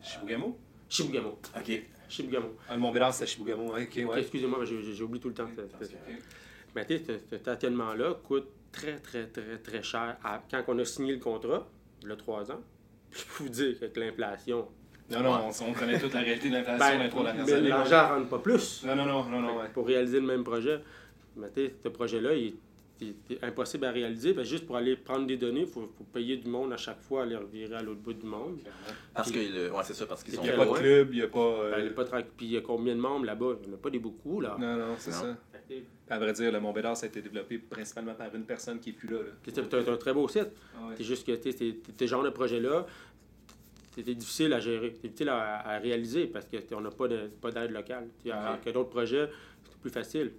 Chibougamau? 0.02 0.58
Chibougamau. 0.90 1.40
Ok. 1.58 1.82
Chibougamau. 2.10 2.56
Ah, 2.70 2.78
Montbédard, 2.78 3.14
c'est. 3.14 3.26
Ouais, 3.40 3.54
ok, 3.54 4.10
ouais. 4.10 4.20
Excusez-moi, 4.22 4.64
j'oublie 4.66 5.20
tout 5.20 5.30
le 5.30 5.34
temps. 5.34 5.50
Mais 6.76 6.86
tu 6.86 6.98
sais, 6.98 7.04
ce, 7.08 7.14
ce 7.32 7.38
stationnement-là 7.38 8.16
coûte 8.24 8.48
très, 8.72 8.98
très, 9.00 9.28
très, 9.28 9.58
très 9.60 9.82
cher 9.82 10.18
à- 10.24 10.42
quand 10.52 10.64
on 10.68 10.80
a 10.80 10.86
signé 10.86 11.14
le 11.14 11.20
contrat, 11.20 11.66
le 12.04 12.16
3 12.18 12.52
ans. 12.52 12.62
Je 13.12 13.24
peux 13.24 13.44
vous 13.44 13.50
dire 13.50 13.80
qu'avec 13.80 13.96
l'inflation, 13.98 14.68
Non, 15.10 15.22
non, 15.22 15.40
on, 15.62 15.66
on 15.70 15.74
connaît 15.74 15.98
toute 16.00 16.14
la 16.14 16.20
réalité 16.20 16.50
de 16.50 16.56
l'inflation 16.56 16.80
ben, 16.86 16.98
dans 16.98 17.04
les 17.06 17.10
trois 17.10 17.24
dernières 17.24 17.46
mais 17.62 17.70
l'argent 17.70 18.10
ne 18.10 18.16
rentre 18.16 18.30
pas 18.30 18.40
plus 18.40 18.84
Non, 18.86 18.96
non, 18.96 19.06
non, 19.06 19.24
non, 19.24 19.42
non, 19.42 19.58
ouais. 19.60 19.70
pour 19.74 19.88
réaliser 19.88 20.20
le 20.20 20.26
même 20.26 20.44
projet. 20.44 20.82
Mais 21.38 21.48
tu 21.56 21.66
sais, 21.68 21.76
ce 21.82 21.88
projet-là, 21.90 22.34
il 22.34 22.48
est, 22.48 22.54
il 23.02 23.14
est 23.30 23.44
impossible 23.44 23.86
à 23.86 23.92
réaliser. 23.92 24.34
Ben, 24.34 24.44
juste 24.46 24.66
pour 24.66 24.78
aller 24.78 24.96
prendre 24.96 25.28
des 25.28 25.38
données, 25.38 25.62
il 25.62 25.68
faut, 25.68 25.82
faut 25.98 26.04
payer 26.06 26.38
du 26.38 26.48
monde 26.48 26.72
à 26.74 26.78
chaque 26.78 27.02
fois, 27.02 27.24
aller 27.24 27.36
revirer 27.36 27.76
à 27.76 27.82
l'autre 27.82 28.00
bout 28.02 28.14
du 28.14 28.26
monde. 28.26 28.60
Parce 29.14 29.32
que. 29.32 29.38
le- 29.40 29.72
Ouais, 29.72 29.82
c'est 29.84 29.94
ça, 29.94 30.06
parce 30.06 30.24
qu'ils 30.24 30.34
Il 30.34 30.38
sont 30.38 30.44
Il 30.44 30.48
n'y 30.48 30.54
a 30.54 30.58
pas 30.58 30.64
de 30.66 30.70
loin. 30.70 30.80
club, 30.80 31.10
il 31.12 31.16
n'y 31.18 31.22
a 31.22 31.28
pas. 31.28 31.40
euh, 31.40 31.72
Ben, 31.72 31.80
il 31.80 31.86
y 31.86 31.90
a 31.90 31.92
pas 31.92 32.04
de 32.06 32.10
tra- 32.10 32.26
Puis 32.38 32.46
il 32.46 32.52
y 32.54 32.58
a 32.58 32.62
combien 32.62 32.96
de 32.96 33.02
membres 33.02 33.26
là-bas? 33.26 33.56
Il 33.64 33.68
n'y 33.68 33.74
en 33.74 33.78
a 33.78 33.82
pas 33.82 33.90
des 33.90 34.00
beaucoup, 34.00 34.40
là. 34.42 34.56
Non, 34.60 34.76
non, 34.78 34.96
c'est 34.98 35.12
ça. 35.12 35.36
À 36.08 36.20
vrai 36.20 36.34
dire, 36.34 36.52
le 36.52 36.60
Montbédard, 36.60 36.96
ça 36.96 37.08
a 37.08 37.10
été 37.10 37.20
développé 37.22 37.58
principalement 37.58 38.14
par 38.14 38.34
une 38.36 38.46
personne 38.46 38.80
qui 38.80 38.92
n'est 38.92 38.96
plus 38.96 39.08
là. 39.10 39.18
là. 39.24 39.30
C'est 39.44 39.56
c'est 39.56 39.62
un, 39.74 39.82
c'est 39.84 39.90
un 39.90 39.98
très 39.98 40.14
beau 40.14 40.28
site. 40.28 40.50
Ah 40.78 40.88
ouais. 40.90 40.94
C'est 40.98 41.04
juste 41.04 41.26
que 41.26 41.32
tu 41.34 41.52
sais, 41.52 41.58
c'est- 41.58 41.78
c'est 41.88 42.00
ce 42.06 42.06
genre 42.10 42.22
de 42.24 42.30
projet-là, 42.30 42.86
c'était 43.96 44.14
difficile 44.14 44.54
à 44.54 44.60
gérer, 44.60 44.92
c'était 44.94 45.08
difficile 45.08 45.30
à, 45.30 45.68
à 45.68 45.80
réaliser 45.80 46.28
parce 46.28 46.46
qu'on 46.46 46.82
n'a 46.82 46.92
pas 46.92 47.08
de- 47.08 47.30
pas 47.42 47.50
d'aide 47.50 47.72
locale. 47.72 48.08
Tu 48.22 48.30
sais, 48.30 48.32
Alors 48.36 48.62
que 48.62 48.70
d'autres 48.70 48.90
projets, 48.90 49.30
c'est 49.70 49.80
plus 49.80 49.90
facile. 49.90 50.32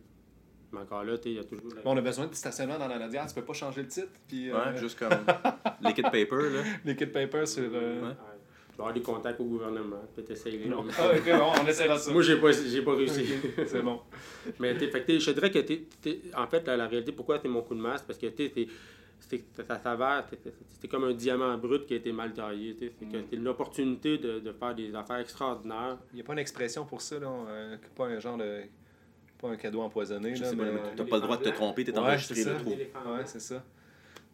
Mais 0.73 0.81
encore 0.81 1.05
là, 1.05 1.15
il 1.25 1.33
y 1.33 1.39
a 1.39 1.45
toujours. 1.45 1.69
la- 1.75 1.83
Bon, 1.83 1.95
on 1.95 1.97
a 1.97 2.01
besoin 2.01 2.27
de 2.27 2.35
stationnement 2.35 2.79
dans 2.79 2.89
la 2.89 2.99
Nadière, 2.99 3.27
tu 3.27 3.35
peux 3.35 3.45
pas 3.45 3.53
changer 3.53 3.83
le 3.83 3.89
titre. 3.89 4.09
Puis, 4.29 4.51
euh, 4.51 4.55
Ouais, 4.73 4.77
juste 4.79 4.99
comme 4.99 5.11
liquid 5.83 6.05
paper, 6.05 6.51
là. 6.53 6.63
liquid 6.85 7.13
paper 7.13 7.47
sur. 7.47 7.63
euh, 7.73 8.01
Ouais. 8.03 8.09
Ouais. 8.09 8.15
Tu 8.73 8.79
vas 8.83 8.89
avoir 8.89 8.93
des 8.95 9.01
contacts 9.03 9.41
au 9.41 9.45
gouvernement, 9.45 9.97
peut-être 10.15 10.33
essayer. 10.33 10.67
Non. 10.69 10.85
Ah, 10.99 11.11
ok, 11.17 11.25
bon, 11.39 11.51
on 11.63 11.67
essaiera 11.67 11.97
ça. 11.97 12.13
Moi, 12.13 12.21
j'ai 12.21 12.37
pas, 12.39 12.51
j'ai 12.53 12.83
pas 12.83 12.95
réussi. 12.95 13.25
C'est 13.67 13.81
bon. 13.81 14.01
Mais 14.61 14.77
t'es- 14.77 14.89
fait 14.89 15.01
que 15.01 15.07
t'es- 15.07 15.19
je 15.21 15.31
dirais 15.31 15.51
que 15.51 15.61
t'es- 15.61 15.85
t'es- 16.03 16.21
en 16.37 16.47
fait, 16.47 16.67
la, 16.67 16.77
la 16.77 16.87
réalité, 16.87 17.13
pourquoi 17.13 17.39
c'est 17.41 17.49
mon 17.49 17.63
coup 17.63 17.75
de 17.75 17.81
masse, 17.81 18.03
parce 18.03 18.19
que 18.19 18.27
t'es- 18.27 18.51
t'es- 18.51 18.69
c'est 19.19 19.43
ça 19.67 19.81
s'avère, 19.83 20.27
c'est 20.79 20.89
comme 20.89 21.05
un 21.05 21.15
diamant 21.15 21.57
brut 21.57 21.87
qui 21.87 21.95
a 21.95 21.97
été 21.97 22.13
mal 22.13 22.35
taillé. 22.35 22.77
C'est 22.79 22.89
que 22.89 23.17
c'est 23.31 23.37
une 23.37 23.49
opportunité 23.49 24.19
de, 24.19 24.41
de 24.41 24.53
faire 24.53 24.75
des 24.75 24.95
affaires 24.95 25.21
extraordinaires. 25.21 25.97
Il 26.13 26.17
n'y 26.17 26.21
a 26.21 26.25
pas 26.25 26.35
une 26.35 26.39
expression 26.41 26.85
pour 26.85 27.01
ça, 27.01 27.19
là. 27.19 27.29
euh, 27.49 27.77
pas 27.97 28.07
un 28.09 28.19
genre 28.21 28.37
de. 28.37 28.61
Pas 29.39 29.49
un 29.49 29.57
cadeau 29.57 29.81
empoisonné, 29.83 30.31
là. 30.35 30.51
sais 30.51 30.57
pas, 30.57 30.65
le 30.65 31.21
droit 31.21 31.37
de 31.37 31.43
te 31.45 31.49
tromper, 31.51 31.85
t'es 31.85 31.93
Ouais, 31.93 31.99
enregistré 31.99 32.43
ça. 32.43 32.55
trop. 32.55 32.71
Ouais, 32.71 33.23
c'est 33.27 33.41
ça. 33.41 33.63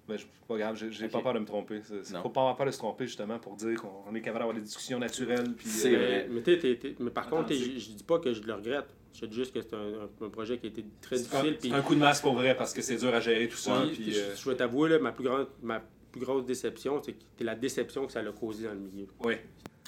Mais 0.09 0.19
je, 0.19 0.27
pas 0.49 0.57
grave, 0.59 0.77
j'ai 0.91 1.09
pas 1.09 1.21
peur 1.23 1.35
de 1.35 1.39
me 1.39 1.45
tromper. 1.45 1.81
Non. 2.13 2.23
faut 2.23 2.29
pas 2.31 2.41
avoir 2.41 2.57
peur 2.57 2.67
de 2.67 2.71
se 2.73 2.79
tromper, 2.79 3.07
justement, 3.07 3.39
pour 3.39 3.55
dire 3.57 3.81
qu'on 3.81 4.03
on 4.09 4.15
est 4.15 4.21
capable 4.21 4.41
d'avoir 4.41 4.55
des 4.57 4.61
discussions 4.63 4.99
naturelles. 4.99 5.53
Puis, 5.57 5.69
euh, 5.87 5.97
vrai. 5.97 6.29
Mais, 6.31 6.41
t'es- 6.43 6.59
t'es- 6.59 6.97
mais 6.99 7.11
par 7.11 7.29
contre, 7.29 7.53
je, 7.53 7.79
je 7.79 7.91
dis 7.93 8.05
pas 8.05 8.19
que 8.19 8.33
je 8.33 8.43
le 8.43 8.53
regrette. 8.55 8.87
Je 9.15 9.27
dis 9.27 9.37
juste 9.37 9.55
que 9.55 9.61
c'est 9.63 9.75
un, 9.75 10.09
un- 10.25 10.29
projet 10.29 10.59
qui 10.59 10.67
a 10.67 10.69
été 10.71 10.85
très 11.01 11.19
C'est 11.19 11.35
un, 11.37 11.41
difficile. 11.43 11.59
puis- 11.59 11.71
c'est 11.71 11.77
un 11.77 11.83
coup 11.83 11.95
de 11.95 12.01
masse 12.01 12.21
pour 12.21 12.35
vrai, 12.35 12.57
parce 12.57 12.73
que 12.75 12.83
c'est 12.83 12.97
dur 12.97 13.15
à 13.15 13.21
gérer 13.21 13.47
tout 13.49 13.57
ça. 13.57 13.83
puis, 13.87 13.95
puis, 14.05 14.13
je, 14.13 14.21
euh, 14.21 14.35
je 14.37 14.51
vais 14.51 14.57
t'avouer, 14.57 14.89
là, 14.89 14.99
ma, 14.99 15.13
plus 15.13 15.25
grande, 15.25 15.47
ma 15.63 15.81
plus 16.11 16.21
grosse 16.21 16.45
déception, 16.47 17.01
c'est 17.03 17.13
que 17.13 17.23
c'est 17.39 17.45
la 17.45 17.55
déception 17.55 18.05
que 18.07 18.13
ça 18.13 18.23
l'a 18.23 18.33
causé 18.33 18.65
dans 18.67 18.73
le 18.75 18.81
milieu. 18.81 19.07
ouais. 19.25 19.45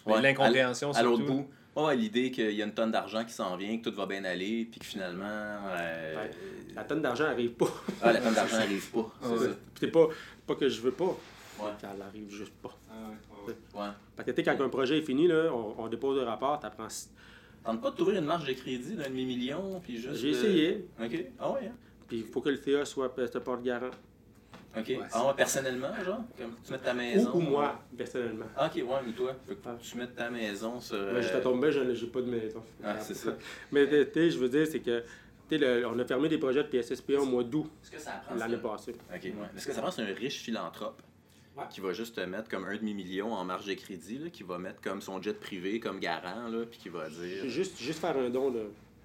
Ouais. 0.06 0.20
L'incompréhension, 0.20 0.92
À 0.92 1.02
l'autre 1.02 1.18
surtout. 1.24 1.32
bout. 1.32 1.46
Ouais, 1.76 1.96
l'idée 1.96 2.30
qu'il 2.30 2.52
y 2.52 2.62
a 2.62 2.64
une 2.64 2.72
tonne 2.74 2.92
d'argent 2.92 3.24
qui 3.24 3.32
s'en 3.32 3.56
vient, 3.56 3.78
que 3.78 3.88
tout 3.88 3.96
va 3.96 4.06
bien 4.06 4.24
aller, 4.24 4.68
puis 4.70 4.78
que 4.80 4.86
finalement. 4.86 5.24
euh, 5.26 6.14
Ouais. 6.16 6.30
La 6.74 6.84
tonne 6.84 7.02
d'argent 7.02 7.24
n'arrive 7.24 7.52
pas. 7.52 7.66
Ah, 8.02 8.12
la 8.12 8.20
tonne 8.20 8.34
d'argent 8.34 8.58
n'arrive 8.58 8.90
pas. 8.90 9.12
C'est 9.78 9.86
Ouais. 9.86 9.90
pas, 9.90 10.08
pas 10.46 10.54
que 10.54 10.68
je 10.68 10.80
veux 10.80 10.92
pas. 10.92 11.04
Ouais. 11.60 11.70
Ça 11.80 11.94
arrive 12.06 12.30
juste 12.30 12.52
pas. 12.62 12.76
Ah 12.90 13.10
ouais. 13.48 13.54
Parce 14.16 14.26
que 14.26 14.30
tu 14.30 14.36
sais, 14.36 14.42
quand 14.56 14.64
un 14.64 14.68
projet 14.68 14.98
est 14.98 15.02
fini, 15.02 15.26
là, 15.26 15.50
on, 15.52 15.74
on 15.78 15.88
dépose 15.88 16.16
le 16.18 16.24
rapport, 16.24 16.58
t'apprends. 16.60 16.88
Tente 17.64 17.80
pas 17.80 17.90
de 17.90 17.96
t'ouvrir 17.96 18.18
une 18.20 18.26
marge 18.26 18.46
de 18.46 18.52
crédit 18.52 18.94
d'un 18.94 19.08
demi-million, 19.08 19.80
puis 19.80 19.96
juste. 19.98 20.16
J'ai 20.16 20.28
euh, 20.28 20.38
essayé. 20.38 20.88
Ok. 21.02 21.24
Ah 21.38 21.52
ouais, 21.52 21.66
hein? 21.66 21.72
Puis 22.06 22.18
il 22.18 22.24
faut 22.24 22.40
que 22.40 22.50
le 22.50 22.56
CA 22.56 22.84
soit 22.84 23.12
ce 23.32 23.38
porte-garant. 23.38 23.90
Ok. 24.76 24.88
Ouais, 24.88 24.98
ah 25.12 25.26
ouais, 25.28 25.34
personnellement, 25.34 25.94
genre? 26.04 26.20
Comme 26.38 26.54
tu 26.64 26.72
mets 26.72 26.78
ta 26.78 26.94
maison. 26.94 27.30
Ou, 27.32 27.36
ou 27.36 27.40
moi, 27.40 27.80
personnellement. 27.96 28.46
Ah, 28.56 28.66
ok, 28.66 28.76
ouais, 28.82 28.96
mais 29.06 29.12
toi. 29.12 29.36
Que 29.46 29.54
tu 29.82 29.96
mets 29.98 30.06
ta 30.08 30.30
maison 30.30 30.80
sur. 30.80 30.96
Moi, 30.96 31.20
j'étais 31.20 31.36
euh, 31.36 31.40
tombé, 31.42 31.70
je 31.72 31.94
j'ai 31.94 32.06
pas 32.08 32.20
de 32.20 32.30
maison. 32.30 32.62
Ah, 32.82 32.98
c'est 33.00 33.14
ça. 33.14 33.36
Mais 33.72 33.86
tu 33.88 34.12
sais, 34.12 34.30
je 34.30 34.38
veux 34.38 34.48
dire, 34.48 34.66
c'est 34.66 34.80
que 34.80 35.02
le- 35.50 35.86
on 35.86 35.98
a 35.98 36.04
fermé 36.04 36.28
des 36.28 36.38
projets 36.38 36.64
de 36.64 36.68
PSSPA 36.68 37.20
au 37.20 37.26
mois 37.26 37.44
d'août 37.44 37.70
l'année 38.36 38.56
passée. 38.56 38.92
Ok, 39.14 39.22
ouais. 39.22 39.32
Est-ce 39.56 39.66
que 39.66 39.72
ça 39.72 39.80
prend 39.82 39.90
c'est 39.90 40.02
un 40.02 40.14
riche 40.14 40.40
philanthrope 40.42 41.00
Ouais. 41.56 41.62
qui 41.70 41.80
va 41.80 41.92
juste 41.92 42.16
te 42.16 42.20
mettre 42.22 42.48
comme 42.48 42.64
un 42.64 42.74
demi-million 42.76 43.32
en 43.32 43.44
marge 43.44 43.66
de 43.66 43.74
crédit, 43.74 44.18
là, 44.18 44.28
qui 44.28 44.42
va 44.42 44.58
mettre 44.58 44.80
comme 44.80 45.00
son 45.00 45.22
jet 45.22 45.38
privé 45.38 45.78
comme 45.78 46.00
garant, 46.00 46.48
là, 46.48 46.64
puis 46.68 46.80
qui 46.80 46.88
va 46.88 47.08
dire. 47.08 47.44
Juste, 47.46 47.78
juste 47.80 48.00
faire 48.00 48.16
un 48.16 48.28
don 48.28 48.52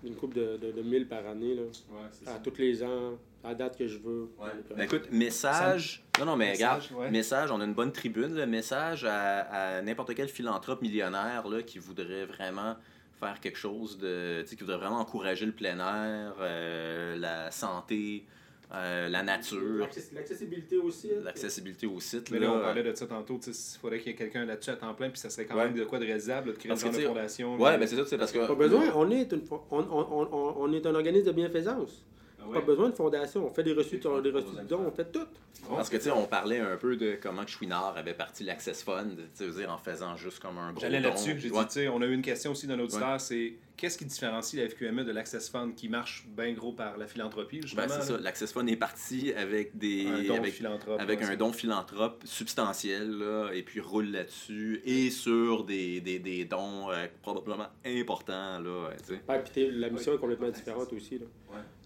d'une 0.03 0.15
coupe 0.15 0.34
de, 0.34 0.57
de, 0.57 0.72
de 0.72 0.82
1000 0.82 1.07
par 1.07 1.28
année, 1.28 1.53
là, 1.53 1.61
Ouais, 1.61 2.07
c'est 2.11 2.26
ça. 2.26 2.34
à 2.34 2.39
tous 2.39 2.57
les 2.57 2.82
ans, 2.82 3.20
à 3.43 3.49
la 3.49 3.55
date 3.55 3.77
que 3.77 3.87
je 3.87 3.97
veux. 3.97 4.29
Ouais. 4.39 4.49
Ben 4.75 4.83
écoute, 4.83 5.11
message. 5.11 6.03
Non, 6.19 6.25
non, 6.25 6.35
mais 6.35 6.49
Message, 6.51 6.87
regarde, 6.89 7.01
ouais. 7.05 7.11
message, 7.11 7.51
on 7.51 7.61
a 7.61 7.65
une 7.65 7.73
bonne 7.73 7.91
tribune. 7.91 8.35
Le 8.35 8.45
message 8.45 9.05
à, 9.05 9.39
à 9.77 9.81
n'importe 9.81 10.13
quel 10.15 10.27
philanthrope 10.27 10.81
millionnaire 10.81 11.47
là, 11.47 11.61
qui 11.63 11.79
voudrait 11.79 12.25
vraiment 12.25 12.75
faire 13.19 13.39
quelque 13.39 13.57
chose 13.57 13.97
de. 13.97 14.41
Tu 14.41 14.47
sais, 14.49 14.55
qui 14.55 14.63
voudrait 14.63 14.77
vraiment 14.77 14.99
encourager 14.99 15.45
le 15.45 15.51
plein 15.53 15.77
air, 15.79 16.33
euh, 16.41 17.17
la 17.17 17.49
santé, 17.51 18.25
euh, 18.73 19.07
la 19.09 19.23
nature, 19.23 19.61
l'access- 19.79 20.11
L'accessibilité 20.13 20.77
aussi. 20.77 21.09
hein. 21.11 21.21
l'accessibilité 21.23 21.87
au 21.87 21.99
site. 22.01 22.29
Mais 22.31 22.39
là, 22.39 22.47
là, 22.47 22.53
on 22.53 22.59
parlait 22.61 22.83
de 22.83 22.93
ça 22.93 23.07
tantôt. 23.07 23.39
Il 23.47 23.53
faudrait 23.81 23.99
qu'il 23.99 24.11
y 24.11 24.15
ait 24.15 24.17
quelqu'un 24.17 24.45
là-dessus 24.45 24.69
à 24.71 24.75
temps 24.75 24.93
plein, 24.93 25.09
puis 25.09 25.19
ça 25.19 25.29
serait 25.29 25.45
quand 25.45 25.55
Ouais. 25.55 25.65
même 25.65 25.73
de 25.75 25.85
quoi 25.85 25.97
de 25.99 26.05
réalisable, 26.05 26.47
là, 26.49 26.53
de 26.53 26.57
créer 26.59 26.69
Parce 26.69 26.83
une 26.83 26.91
fondation. 26.91 27.55
Ouais, 27.57 27.71
là. 27.71 27.77
ben 27.77 27.87
c'est 27.87 27.95
ça, 27.95 28.05
c'est 28.05 28.17
parce 28.17 28.31
que. 28.31 28.45
Pas 28.45 28.55
besoin, 28.55 28.83
on 28.95 29.09
est, 29.09 29.31
une, 29.31 29.39
fo- 29.41 29.63
on, 29.71 29.79
on, 29.79 30.27
on, 30.31 30.55
on 30.59 30.73
est 30.73 30.85
un 30.85 30.93
organisme 30.95 31.27
de 31.27 31.31
bienfaisance. 31.31 32.05
Ouais. 32.49 32.59
Pas 32.59 32.65
besoin 32.65 32.89
de 32.89 32.95
fondation. 32.95 33.45
On 33.45 33.49
fait 33.53 33.63
des 33.63 33.73
reçus, 33.73 33.97
des 33.99 34.07
reçus 34.07 34.55
de 34.55 34.63
dons, 34.67 34.85
on 34.87 34.91
fait 34.91 35.11
tout. 35.11 35.25
Parce 35.67 35.89
que, 35.89 35.97
tu 35.97 36.03
sais, 36.03 36.11
on 36.11 36.25
parlait 36.25 36.59
un 36.59 36.77
peu 36.77 36.95
de 36.95 37.17
comment 37.21 37.43
que 37.43 37.51
Chouinard 37.51 37.95
avait 37.97 38.13
parti 38.13 38.43
l'Access 38.43 38.83
Fund, 38.83 39.15
tu 39.17 39.23
sais, 39.33 39.45
je 39.45 39.51
veux 39.51 39.59
dire, 39.61 39.71
en 39.71 39.77
faisant 39.77 40.15
juste 40.15 40.39
comme 40.39 40.57
un 40.57 40.71
gros 40.71 40.81
J'allais 40.81 40.99
là-dessus. 40.99 41.35
J'ai 41.39 41.49
Ouais. 41.51 41.59
dit, 41.61 41.67
tu 41.67 41.73
sais, 41.73 41.87
on 41.89 42.01
a 42.01 42.05
eu 42.05 42.13
une 42.13 42.21
question 42.21 42.51
aussi 42.51 42.65
d'un 42.67 42.79
auditeur, 42.79 43.19
c'est 43.19 43.53
qu'est-ce 43.75 43.97
qui 43.97 44.05
différencie 44.05 44.61
la 44.61 44.69
FQME 44.69 45.03
de 45.03 45.11
l'Access 45.11 45.49
Fund 45.49 45.73
qui 45.75 45.89
marche 45.89 46.25
bien 46.27 46.53
gros 46.53 46.71
par 46.71 46.97
la 46.97 47.07
philanthropie, 47.07 47.61
justement? 47.61 47.87
Ben, 47.87 47.93
c'est 47.99 48.13
ça. 48.13 48.17
L'Access 48.19 48.53
Fund 48.53 48.67
est 48.69 48.75
parti 48.77 49.33
avec 49.33 49.77
des. 49.77 50.07
Un 50.07 50.23
don 50.23 50.35
avec 50.37 50.53
philanthrope. 50.53 50.99
avec 51.01 51.19
ouais, 51.19 51.25
un 51.25 51.35
don 51.35 51.51
philanthrope 51.51 52.23
substantiel, 52.25 53.09
là, 53.17 53.49
et 53.53 53.63
puis 53.63 53.79
roule 53.81 54.11
là-dessus, 54.11 54.81
et 54.85 55.09
sur 55.09 55.65
des, 55.65 55.99
des, 56.01 56.19
des 56.19 56.45
dons 56.45 56.89
euh, 56.91 57.05
probablement 57.21 57.67
importants, 57.85 58.59
là, 58.59 58.89
tu 59.05 59.15
sais. 59.15 59.21
Ouais, 59.27 59.43
puis 59.43 59.69
la 59.71 59.89
mission 59.89 60.13
est 60.13 60.17
complètement 60.17 60.49
différente 60.49 60.91
aussi. 60.93 61.19
Là. 61.19 61.25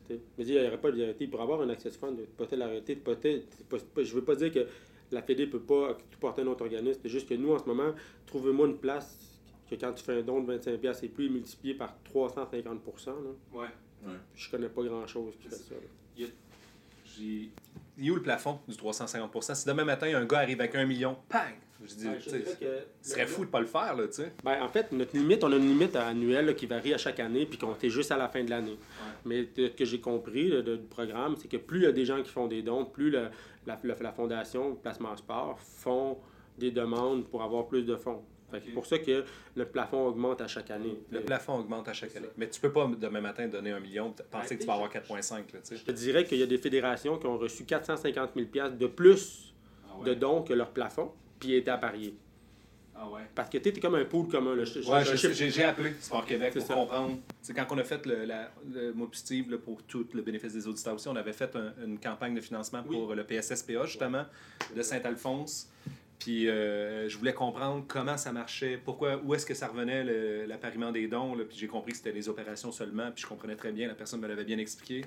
Ouais. 0.09 0.19
Mais 0.37 0.45
il 0.45 0.51
n'y 0.59 0.67
aurait 0.67 0.79
pas 0.81 0.91
de 0.91 0.97
vérité. 0.97 1.27
Pour 1.27 1.41
avoir 1.41 1.61
un 1.61 1.69
access 1.69 1.95
fund, 1.97 2.15
peut-être 2.37 2.55
l'arrêter. 2.55 2.95
Peut-être, 2.95 3.63
pas- 3.65 3.77
pas- 3.93 4.03
je 4.03 4.13
veux 4.13 4.23
pas 4.23 4.35
dire 4.35 4.51
que 4.51 4.67
la 5.11 5.21
Fédé 5.21 5.47
peut 5.47 5.59
pas 5.61 5.93
tout 6.11 6.19
porter 6.19 6.41
un 6.41 6.47
autre 6.47 6.63
organisme. 6.63 6.99
C'est 7.03 7.09
juste 7.09 7.27
que 7.29 7.35
nous, 7.35 7.53
en 7.53 7.59
ce 7.59 7.65
moment, 7.65 7.93
trouvez-moi 8.25 8.67
une 8.67 8.77
place 8.77 9.17
que 9.69 9.75
quand 9.75 9.93
tu 9.93 10.03
fais 10.03 10.19
un 10.19 10.21
don 10.23 10.41
de 10.41 10.47
25$ 10.57 11.03
et 11.03 11.07
plus 11.09 11.29
multiplié 11.29 11.73
par 11.75 11.95
350 12.03 12.81
là, 13.07 13.13
Ouais. 13.53 13.67
je 14.35 14.51
connais 14.51 14.69
pas 14.69 14.83
grand-chose 14.83 15.33
qui 15.41 15.47
fait 15.47 15.55
ça. 15.55 15.75
là. 15.75 16.25
J'ai- 17.17 17.49
Il 17.97 18.07
est 18.07 18.09
où 18.09 18.15
le 18.15 18.21
plafond 18.23 18.59
du 18.67 18.75
350% 18.75 19.53
Si 19.53 19.67
demain 19.67 19.85
matin, 19.85 20.07
un 20.15 20.25
gars 20.25 20.39
arrive 20.39 20.59
avec 20.59 20.73
un 20.75 20.85
million, 20.85 21.15
pang! 21.29 21.37
Je 21.85 21.95
dis, 21.95 22.05
ce 23.01 23.09
serait 23.11 23.25
fou 23.27 23.45
de 23.45 23.49
pas 23.49 23.59
le 23.59 23.65
faire, 23.65 23.95
là, 23.95 24.07
tu 24.07 24.13
sais. 24.13 24.31
Ben, 24.43 24.61
en 24.61 24.69
fait, 24.69 24.91
notre 24.91 25.15
limite, 25.17 25.43
on 25.43 25.51
a 25.51 25.55
une 25.57 25.67
limite 25.67 25.95
annuelle 25.95 26.45
là, 26.45 26.53
qui 26.53 26.65
varie 26.65 26.93
à 26.93 26.97
chaque 26.97 27.19
année, 27.19 27.45
puis 27.45 27.57
qu'on 27.57 27.73
fait 27.75 27.89
juste 27.89 28.11
à 28.11 28.17
la 28.17 28.29
fin 28.29 28.43
de 28.43 28.49
l'année. 28.49 28.77
Mais 29.25 29.47
ce 29.55 29.67
que 29.67 29.85
j'ai 29.85 29.99
compris 29.99 30.49
là, 30.49 30.61
de- 30.61 30.77
du 30.77 30.85
programme, 30.87 31.35
c'est 31.37 31.47
que 31.47 31.57
plus 31.57 31.79
il 31.79 31.83
y 31.83 31.87
a 31.87 31.91
des 31.91 32.05
gens 32.05 32.21
qui 32.23 32.29
font 32.29 32.47
des 32.47 32.61
dons, 32.61 32.85
plus 32.85 33.09
le- 33.09 33.27
la, 33.65 33.79
la- 33.83 33.95
la 33.99 34.11
fondation 34.11 34.75
Placement 34.75 35.15
Sport 35.17 35.59
font 35.59 36.17
des 36.57 36.71
demandes 36.71 37.25
pour 37.27 37.41
avoir 37.43 37.67
plus 37.67 37.83
de 37.83 37.95
fonds. 37.95 38.21
C'est 38.53 38.71
pour 38.73 38.85
ça 38.85 38.99
que 38.99 39.23
le 39.55 39.65
plafond 39.65 40.05
augmente 40.05 40.39
à 40.39 40.47
chaque 40.47 40.69
année. 40.69 40.95
Le 41.09 41.21
plafond 41.21 41.57
augmente 41.57 41.87
à 41.87 41.93
chaque 41.93 42.15
année. 42.15 42.27
Mais 42.37 42.47
tu 42.47 42.61
peux 42.61 42.71
pas 42.71 42.87
demain 42.99 43.19
matin 43.19 43.47
donner 43.47 43.71
un 43.71 43.79
million, 43.79 44.11
p- 44.11 44.23
penser 44.29 44.55
que 44.55 44.61
tu 44.61 44.67
vas 44.67 44.75
avoir 44.75 44.91
4,5, 44.91 45.37
là, 45.53 45.59
tu 45.59 45.59
sais. 45.63 45.77
Je 45.77 45.83
te 45.83 45.91
dirais 45.91 46.23
qu'il 46.23 46.37
y 46.37 46.43
a 46.43 46.45
des 46.45 46.59
fédérations 46.59 47.17
qui 47.17 47.25
ont 47.25 47.37
reçu 47.39 47.65
450 47.65 48.29
000 48.35 48.69
de 48.69 48.85
plus 48.87 49.55
de 50.05 50.13
dons 50.13 50.43
que 50.43 50.53
leur 50.53 50.69
plafond, 50.69 51.11
puis 51.43 51.51
ils 51.51 51.55
étaient 51.57 51.71
à 51.71 51.77
parier. 51.77 52.15
Ah 52.95 53.09
ouais. 53.09 53.21
Parce 53.35 53.49
que 53.49 53.57
tu 53.57 53.69
es 53.69 53.73
comme 53.73 53.95
un 53.95 54.05
pool 54.05 54.27
commun. 54.29 54.55
Là. 54.55 54.63
J'ai 54.63 55.49
j'ai 55.49 55.63
appelé 55.63 55.93
Sport 55.99 56.25
Québec 56.25 56.53
pour 56.53 56.65
ça. 56.65 56.73
comprendre. 56.75 57.17
C'est 57.41 57.53
quand 57.53 57.65
on 57.71 57.77
a 57.79 57.83
fait 57.83 58.05
le, 58.05 58.23
la, 58.23 58.49
le 58.71 58.93
Steve, 59.11 59.51
là, 59.51 59.57
pour 59.57 59.83
tout 59.83 60.07
le 60.13 60.21
bénéfice 60.21 60.53
des 60.53 60.67
auditeurs 60.67 60.93
aussi, 60.93 61.07
on 61.09 61.15
avait 61.15 61.33
fait 61.33 61.53
un- 61.55 61.73
une 61.83 61.99
campagne 61.99 62.33
de 62.35 62.39
financement 62.41 62.81
Oui. 62.87 62.95
pour 62.95 63.13
le 63.13 63.23
PSSPA 63.25 63.85
justement 63.85 64.23
de 64.75 64.81
Saint-Alphonse. 64.81 65.69
Puis 66.19 66.47
euh, 66.47 67.09
je 67.09 67.17
voulais 67.17 67.33
comprendre 67.33 67.83
comment 67.87 68.15
ça 68.15 68.31
marchait, 68.31 68.77
pourquoi, 68.77 69.19
où 69.21 69.33
est-ce 69.33 69.45
que 69.45 69.53
ça 69.55 69.67
revenait 69.67 70.45
l'appariement 70.47 70.91
des 70.91 71.07
dons. 71.07 71.35
là. 71.35 71.43
Puis 71.43 71.57
j'ai 71.57 71.67
compris 71.67 71.91
que 71.91 71.97
c'était 71.97 72.13
les 72.13 72.29
opérations 72.29 72.71
seulement. 72.71 73.11
Puis 73.11 73.23
je 73.23 73.27
comprenais 73.27 73.55
très 73.57 73.71
bien, 73.73 73.87
la 73.89 73.95
personne 73.95 74.21
me 74.21 74.27
l'avait 74.27 74.45
bien 74.45 74.59
expliqué. 74.59 75.03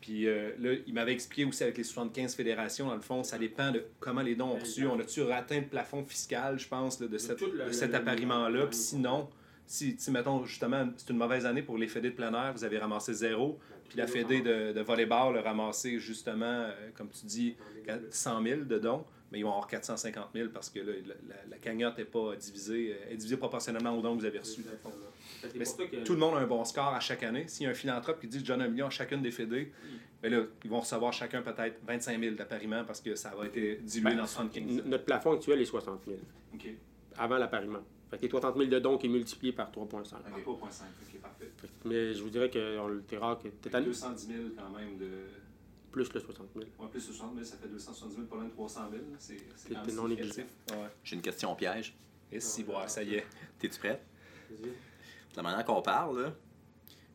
Puis 0.00 0.26
euh, 0.26 0.52
là, 0.58 0.72
il 0.86 0.94
m'avait 0.94 1.12
expliqué 1.12 1.44
aussi 1.44 1.62
avec 1.62 1.76
les 1.76 1.84
75 1.84 2.34
fédérations, 2.34 2.86
dans 2.86 2.94
le 2.94 3.00
fond, 3.02 3.22
ça 3.22 3.36
dépend 3.38 3.70
de 3.70 3.84
comment 3.98 4.22
les 4.22 4.34
dons 4.34 4.48
ont 4.50 4.58
reçu. 4.58 4.86
On 4.86 4.98
a-tu 4.98 5.22
atteint 5.30 5.60
le 5.60 5.66
plafond 5.66 6.04
fiscal, 6.04 6.58
je 6.58 6.66
pense, 6.68 7.00
là, 7.00 7.06
de, 7.06 7.18
cette- 7.18 7.36
tout 7.36 7.50
le- 7.52 7.66
de 7.66 7.72
cet 7.72 7.94
appariement-là? 7.94 8.66
Puis 8.66 8.78
sinon, 8.78 9.28
si, 9.66 9.94
si, 9.98 10.10
mettons, 10.10 10.44
justement, 10.46 10.88
c'est 10.96 11.10
une 11.10 11.18
mauvaise 11.18 11.44
année 11.46 11.62
pour 11.62 11.76
les 11.76 11.86
fédés 11.86 12.10
de 12.10 12.14
plein 12.16 12.32
air, 12.32 12.52
vous 12.54 12.64
avez 12.64 12.78
ramassé 12.78 13.12
zéro. 13.12 13.58
Puis 13.88 13.98
la 13.98 14.06
fédé 14.06 14.40
de, 14.40 14.72
de 14.72 14.80
volleyball 14.80 15.36
a 15.36 15.42
ramassé, 15.42 15.98
justement, 15.98 16.44
euh, 16.46 16.72
comme 16.96 17.08
tu 17.10 17.26
dis, 17.26 17.56
100 18.10 18.42
000 18.42 18.60
de 18.62 18.78
dons. 18.78 19.04
Mais 19.32 19.38
ils 19.38 19.42
vont 19.44 19.50
avoir 19.50 19.68
450 19.68 20.28
000 20.34 20.48
parce 20.52 20.70
que 20.70 20.80
là, 20.80 20.92
la, 21.06 21.14
la- 21.28 21.46
la 21.50 21.56
cagnotte 21.58 21.98
n'est 21.98 22.04
pas 22.04 22.34
divisée, 22.36 22.94
euh, 22.94 23.12
est 23.12 23.16
divisée 23.16 23.36
proportionnellement 23.36 23.96
aux 23.96 24.02
dons 24.02 24.16
que 24.16 24.20
vous 24.20 24.26
avez 24.26 24.40
que 24.40 24.44
c'est 24.44 24.58
Mais 25.54 25.88
que- 25.88 26.04
tout 26.04 26.12
le 26.14 26.18
monde 26.18 26.34
a 26.36 26.38
un 26.40 26.46
bon 26.46 26.64
score 26.64 26.88
à 26.88 27.00
chaque 27.00 27.22
année. 27.22 27.46
S'il 27.46 27.64
y 27.64 27.66
a 27.66 27.70
un 27.70 27.74
philanthrope 27.74 28.20
qui 28.20 28.26
dit 28.26 28.40
je 28.40 28.44
donne 28.44 28.62
un 28.62 28.68
million 28.68 28.86
à 28.86 28.90
chacune 28.90 29.22
des 29.22 29.30
fédés, 29.30 29.72
ben 30.22 30.32
là, 30.32 30.42
ils 30.64 30.70
vont 30.70 30.80
recevoir 30.80 31.12
chacun 31.12 31.42
peut-être 31.42 31.76
25 31.86 32.20
000 32.20 32.34
d'appariement 32.34 32.84
parce 32.84 33.00
que 33.00 33.14
ça 33.14 33.32
va 33.38 33.46
être 33.46 33.84
dilué 33.84 34.10
Ben, 34.10 34.16
dans 34.16 34.26
75 34.26 34.62
N- 34.62 34.74
000. 34.76 34.88
Notre 34.88 35.04
plafond 35.04 35.32
actuel 35.34 35.60
est 35.60 35.64
60 35.64 36.00
000 36.06 36.18
OK. 36.54 36.66
avant 37.16 37.38
l'appariement. 37.38 37.80
Fait 38.10 38.16
que 38.18 38.22
les 38.22 38.28
60 38.28 38.56
000 38.56 38.68
de 38.68 38.78
dons 38.80 38.98
qui 38.98 39.06
est 39.06 39.10
multiplié 39.10 39.52
par 39.52 39.70
3,5. 39.70 39.76
OK. 39.76 40.44
3,5. 40.44 40.44
OK, 40.44 41.20
parfait. 41.22 41.50
Fait 41.56 41.66
que- 41.68 41.88
Mais 41.88 42.12
je 42.14 42.22
vous 42.22 42.30
dirais 42.30 42.50
que 42.50 42.78
on 42.80 42.88
le 42.88 43.02
rare 43.18 43.38
que 43.38 43.46
t'es 43.48 43.74
à 43.74 43.80
210 43.80 44.26
000 44.26 44.38
quand 44.58 44.76
même 44.76 44.98
de. 44.98 45.06
Plus 45.92 46.12
le 46.12 46.20
60 46.20 46.46
000. 46.54 46.66
Ouais, 46.78 46.88
plus 46.90 47.00
de 47.06 47.12
60 47.12 47.34
000, 47.34 47.44
ça 47.44 47.56
fait 47.56 47.68
270 47.68 48.14
000, 48.14 48.26
pas 48.26 48.36
loin 48.36 48.44
de 48.44 48.50
300 48.50 48.80
000. 48.90 49.02
C'est 49.18 49.36
C'est 49.56 49.94
non 49.94 50.08
négligeable. 50.08 50.48
Ouais. 50.72 50.76
J'ai 51.04 51.16
une 51.16 51.22
question 51.22 51.54
piège. 51.54 51.94
Et 52.32 52.40
si, 52.40 52.62
bon, 52.64 52.74
ça 52.86 53.02
y 53.02 53.14
est. 53.16 53.26
T'es-tu 53.58 53.78
prête? 53.78 54.02
De 54.50 55.36
la 55.36 55.42
manière 55.42 55.64
qu'on 55.64 55.82
parle, 55.82 56.22
là, 56.22 56.32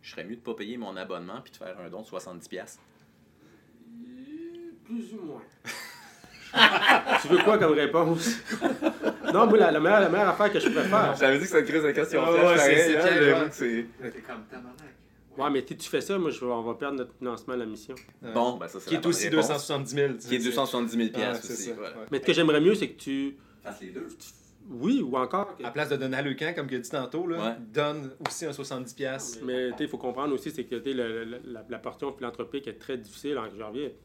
je 0.02 0.12
serais 0.12 0.24
mieux 0.26 0.36
de 0.36 0.42
pas 0.42 0.54
payer 0.54 0.78
mon 0.78 0.96
abonnement 0.98 1.42
puis 1.42 1.52
de 1.52 1.58
faire 1.58 1.78
un 1.80 1.90
don 1.90 2.02
de 2.02 2.08
70$. 2.08 2.48
piastres. 2.50 2.82
Plus 4.86 5.14
ou 5.14 5.22
moins. 5.26 5.42
tu 7.22 7.28
veux 7.28 7.44
quoi 7.44 7.58
comme 7.58 7.74
réponse? 7.74 8.38
non, 9.34 9.48
moi, 9.48 9.58
la, 9.58 9.72
la 9.72 9.80
meilleure, 9.80 10.00
la 10.02 10.10
meilleure 10.10 10.30
affaire 10.30 10.52
que 10.54 10.60
je 10.60 10.70
préfère. 10.70 11.16
J'avais 11.16 11.36
dit 11.40 11.42
que 11.44 11.48
c'était 11.50 11.62
une 11.62 11.66
crise 11.68 11.84
de 11.84 11.92
question 11.92 12.22
Ah 12.26 12.32
ouais, 12.32 12.58
c'est- 12.58 12.98
hein, 12.98 13.50
c'est- 13.52 13.86
T'es 14.02 14.22
comme 14.22 14.46
tabarnak. 14.46 14.94
Ouais, 15.38 15.50
mais 15.50 15.64
si 15.68 15.76
tu 15.78 15.90
fais 15.90 16.02
ça, 16.02 16.18
moi, 16.18 16.30
je, 16.32 16.44
on 16.46 16.62
va 16.64 16.74
perdre 16.76 16.98
notre 16.98 17.14
financement 17.16 17.54
à 17.54 17.58
la 17.58 17.66
mission. 17.66 17.96
Bon, 18.34 18.58
ben 18.58 18.68
ça, 18.68 18.80
c'est 18.80 18.88
Qui 18.90 18.96
la 18.96 19.02
est 19.02 19.06
aussi 19.06 19.28
réponse. 19.30 19.48
270 19.48 19.96
000. 19.96 20.14
Qui 20.14 20.36
est 20.36 20.40
270 20.40 20.98
000 20.98 21.10
Ah, 21.16 21.32
aussi. 21.32 21.54
ça. 21.56 21.74
voilà. 21.74 21.98
ouais. 21.98 22.06
Mais 22.12 22.20
ce 22.20 22.24
que 22.26 22.34
j'aimerais 22.34 22.62
mieux, 22.62 22.76
c'est 22.76 22.90
que 22.90 23.00
tu. 23.00 23.38
Fasse 23.64 23.82
les 23.82 23.90
deux. 23.90 24.08
Oui, 24.70 25.02
ou 25.02 25.16
encore. 25.18 25.56
À 25.64 25.70
place 25.72 25.90
de 25.90 25.96
donner 25.98 26.18
à 26.18 26.22
Leucan, 26.24 26.54
comme 26.56 26.68
il 26.72 26.76
a 26.76 26.80
dit 26.80 26.90
tantôt, 26.90 27.28
là, 27.28 27.38
Ouais. 27.38 27.56
donne 27.72 28.12
aussi 28.28 28.46
un 28.46 28.52
70$. 28.52 28.96
piastres. 28.96 29.40
Mais 29.44 29.70
il 29.80 29.88
faut 29.88 29.98
comprendre 30.00 30.34
aussi, 30.34 30.50
c'est 30.50 30.64
que 30.64 30.76
tu 30.76 30.90
sais, 30.90 30.94
le- 30.96 31.24
le- 31.24 31.42
la, 31.46 31.64
la 31.70 31.78
portion 31.80 32.12
philanthropique 32.14 32.68
est 32.68 32.80
très 32.80 32.98
difficile 32.98 33.38
en 33.38 33.48
janvier. 33.56 33.96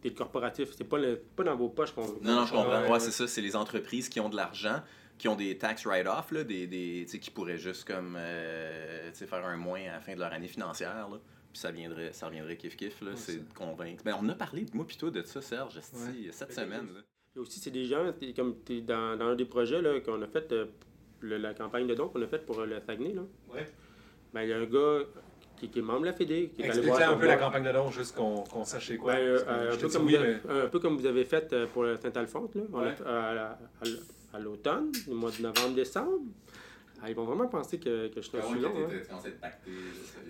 T'es 0.00 0.08
le 0.10 0.14
corporatif, 0.14 0.68
c'est 0.78 0.84
pas, 0.84 0.96
le- 0.96 1.20
pas 1.36 1.42
dans 1.44 1.56
vos 1.56 1.68
poches 1.68 1.92
qu'on. 1.92 2.06
Non, 2.22 2.36
non, 2.36 2.46
je 2.46 2.52
comprends. 2.52 2.82
Ouais, 2.84 2.90
ouais. 2.90 3.00
c'est 3.00 3.10
ça. 3.10 3.26
C'est 3.26 3.42
les 3.42 3.54
entreprises 3.56 4.08
qui 4.08 4.20
ont 4.20 4.28
de 4.30 4.36
l'argent, 4.36 4.80
qui 5.18 5.28
ont 5.28 5.34
des 5.34 5.58
tax 5.58 5.84
write-off, 5.84 6.30
là, 6.30 6.44
des, 6.44 6.66
des, 6.66 7.02
tu 7.04 7.12
sais, 7.12 7.18
qui 7.18 7.30
pourraient 7.30 7.58
juste 7.58 7.86
comme, 7.86 8.16
euh, 8.16 9.10
tu 9.10 9.18
sais, 9.18 9.26
faire 9.26 9.44
un 9.44 9.56
moins 9.56 9.80
à 9.80 9.92
la 9.94 10.00
fin 10.00 10.14
de 10.14 10.20
leur 10.20 10.32
année 10.32 10.46
financière. 10.48 11.08
Là. 11.10 11.18
Puis 11.52 11.60
ça 11.60 11.70
viendrait, 11.72 12.12
ça 12.12 12.26
reviendrait 12.26 12.54
kiff-kiff. 12.54 13.02
là, 13.04 13.10
c'est 13.16 13.38
de 13.48 13.52
convaincre. 13.54 14.04
Ben, 14.04 14.14
on 14.22 14.28
a 14.28 14.34
parlé, 14.34 14.64
moi 14.74 14.86
puis 14.86 14.96
toi, 14.96 15.10
de 15.10 15.22
ça, 15.22 15.40
Serge, 15.42 15.76
Ouais. 15.76 16.30
cette 16.30 16.52
semaine. 16.52 16.86
là. 16.94 17.00
Et 17.36 17.38
aussi, 17.40 17.58
c'est 17.60 17.70
des 17.70 17.84
gens, 17.84 18.12
t'es- 18.12 18.32
comme 18.32 18.56
t'es 18.64 18.80
dans, 18.80 19.16
dans 19.16 19.26
un 19.28 19.34
des 19.36 19.44
projets 19.44 19.82
là, 19.82 19.98
qu'on 20.00 20.20
a 20.22 20.26
fait, 20.26 20.50
euh, 20.52 20.66
le- 21.20 21.36
la 21.38 21.52
campagne 21.54 21.86
de 21.86 21.94
dons 21.94 22.08
qu'on 22.08 22.22
a 22.22 22.26
faite 22.26 22.46
pour 22.46 22.60
euh, 22.60 22.66
le 22.66 22.80
Saguenay, 22.80 23.12
là. 23.14 23.22
Ouais. 23.52 23.66
Ben, 24.32 24.42
il 24.42 24.50
y 24.50 24.52
a 24.52 24.58
un 24.58 24.66
gars 24.66 25.00
qui, 25.56 25.68
qui 25.68 25.78
est 25.80 25.82
membre 25.82 26.02
de 26.02 26.06
la 26.06 26.12
Fédé, 26.12 26.50
qui 26.54 26.60
est 26.62 26.64
allé 26.66 26.78
Explique 26.78 26.94
voir 26.96 27.10
un 27.12 27.16
peu 27.16 27.26
la 27.26 27.36
campagne 27.36 27.64
de 27.64 27.72
don, 27.72 27.90
juste 27.90 28.14
qu'on 28.14 28.44
qu'on 28.44 28.64
sache 28.64 28.86
c'est 28.88 28.96
quoi. 28.96 29.14
Euh, 29.14 29.42
euh, 29.48 29.72
un, 29.72 29.76
peu 29.76 29.88
comme 29.88 30.06
oui, 30.06 30.14
vous 30.16 30.22
avez, 30.22 30.36
mais- 30.46 30.60
un 30.62 30.66
peu 30.68 30.78
comme 30.78 30.96
vous 30.96 31.06
avez 31.06 31.24
fait 31.24 31.52
euh, 31.52 31.66
pour 31.66 31.82
le 31.82 31.96
Saint-Alphonse, 31.96 32.50
Ouais. 32.54 32.94
À, 34.32 34.38
l'automne, 34.38 34.90
au 35.10 35.14
mois 35.14 35.30
de 35.30 35.42
novembre-décembre. 35.42 36.20
Ah, 37.00 37.08
ils 37.08 37.14
vont 37.14 37.24
vraiment 37.24 37.46
penser 37.46 37.78
que, 37.78 38.08
que 38.08 38.20
je 38.20 38.26
suis 38.28 38.36
un 38.38 38.42
sulon, 38.42 38.70
hein. 38.76 38.88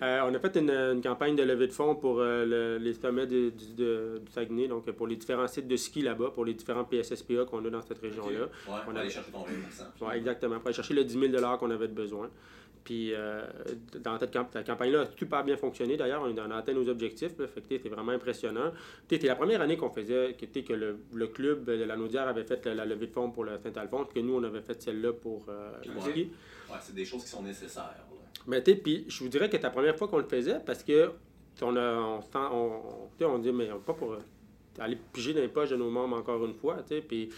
Euh, 0.03 0.21
on 0.29 0.35
a 0.35 0.39
fait 0.39 0.55
une, 0.57 0.69
une 0.69 1.01
campagne 1.01 1.35
de 1.35 1.41
levée 1.41 1.65
de 1.65 1.73
fonds 1.73 1.95
pour 1.95 2.19
euh, 2.19 2.45
le- 2.45 2.77
les 2.83 2.93
sommets 2.93 3.25
de- 3.25 3.49
du, 3.49 4.21
Saguenay, 4.31 4.67
donc 4.67 4.85
pour 4.91 5.07
les 5.07 5.15
différents 5.15 5.47
sites 5.47 5.67
de 5.67 5.75
ski 5.75 6.03
là-bas, 6.03 6.29
pour 6.29 6.45
les 6.45 6.53
différents 6.53 6.83
PSSPA 6.83 7.45
qu'on 7.45 7.65
a 7.65 7.69
dans 7.71 7.81
cette 7.81 7.97
région-là. 7.97 8.41
Ouais, 8.41 8.49
On 8.87 8.91
on 8.91 8.95
a- 8.95 8.99
aller 8.99 9.09
chercher 9.09 9.31
ton 9.31 9.39
20%. 9.43 10.07
Ouais, 10.07 10.17
exactement. 10.19 10.57
Pour 10.59 10.67
aller 10.67 10.75
chercher 10.75 10.93
le 10.93 11.03
10 11.03 11.19
000 11.31 11.57
qu'on 11.57 11.71
avait 11.71 11.87
de 11.87 11.93
besoin. 11.93 12.29
Puis, 12.83 13.13
euh, 13.13 13.41
dans 13.99 14.17
cette 14.17 14.33
campagne-là 14.65 15.01
a 15.01 15.05
super 15.17 15.43
bien 15.43 15.57
fonctionné. 15.57 15.95
D'ailleurs, 15.97 16.23
on 16.23 16.37
a 16.51 16.55
atteint 16.55 16.73
nos 16.73 16.87
objectifs. 16.89 17.37
Là, 17.37 17.47
fait 17.47 17.61
que 17.61 17.67
c'était 17.69 17.89
vraiment 17.89 18.11
impressionnant. 18.13 18.71
C'était 19.09 19.27
la 19.27 19.35
première 19.35 19.61
année 19.61 19.77
qu'on 19.77 19.89
faisait, 19.91 20.35
que, 20.39 20.59
que 20.59 20.73
le, 20.73 20.97
le 21.13 21.27
club 21.27 21.65
de 21.65 21.73
la 21.83 21.95
Naudière 21.95 22.27
avait 22.27 22.43
fait 22.45 22.65
la, 22.65 22.73
la 22.75 22.85
levée 22.85 23.07
de 23.07 23.11
fonds 23.11 23.29
pour 23.31 23.43
le 23.43 23.57
Saint-Alphonse, 23.57 24.07
que 24.13 24.19
nous, 24.19 24.35
on 24.35 24.43
avait 24.43 24.61
fait 24.61 24.81
celle-là 24.81 25.13
pour 25.13 25.45
euh, 25.49 25.71
le 25.85 25.99
ski. 26.01 26.31
Ouais, 26.69 26.77
c'est 26.81 26.95
des 26.95 27.05
choses 27.05 27.23
qui 27.23 27.29
sont 27.29 27.43
nécessaires. 27.43 27.83
là. 27.83 28.15
Mais 28.47 28.63
tu 28.63 28.75
puis 28.75 29.05
je 29.07 29.23
vous 29.23 29.29
dirais 29.29 29.49
que 29.49 29.57
c'est 29.57 29.63
la 29.63 29.69
première 29.69 29.95
fois 29.97 30.07
qu'on 30.07 30.17
le 30.19 30.23
faisait 30.27 30.59
parce 30.65 30.81
que 30.83 31.11
on 31.61 31.75
a, 31.75 31.93
on, 31.93 32.19
on, 32.33 32.81
on, 33.21 33.25
on 33.25 33.37
dit, 33.39 33.51
mais 33.51 33.67
pas 33.85 33.93
pour 33.93 34.13
euh, 34.13 34.19
aller 34.79 34.97
piger 35.11 35.33
dans 35.33 35.41
les 35.41 35.49
poches 35.49 35.69
de 35.71 35.75
nos 35.75 35.89
membres 35.91 36.15
encore 36.17 36.43
une 36.45 36.53
fois, 36.53 36.77
puis, 37.07 37.29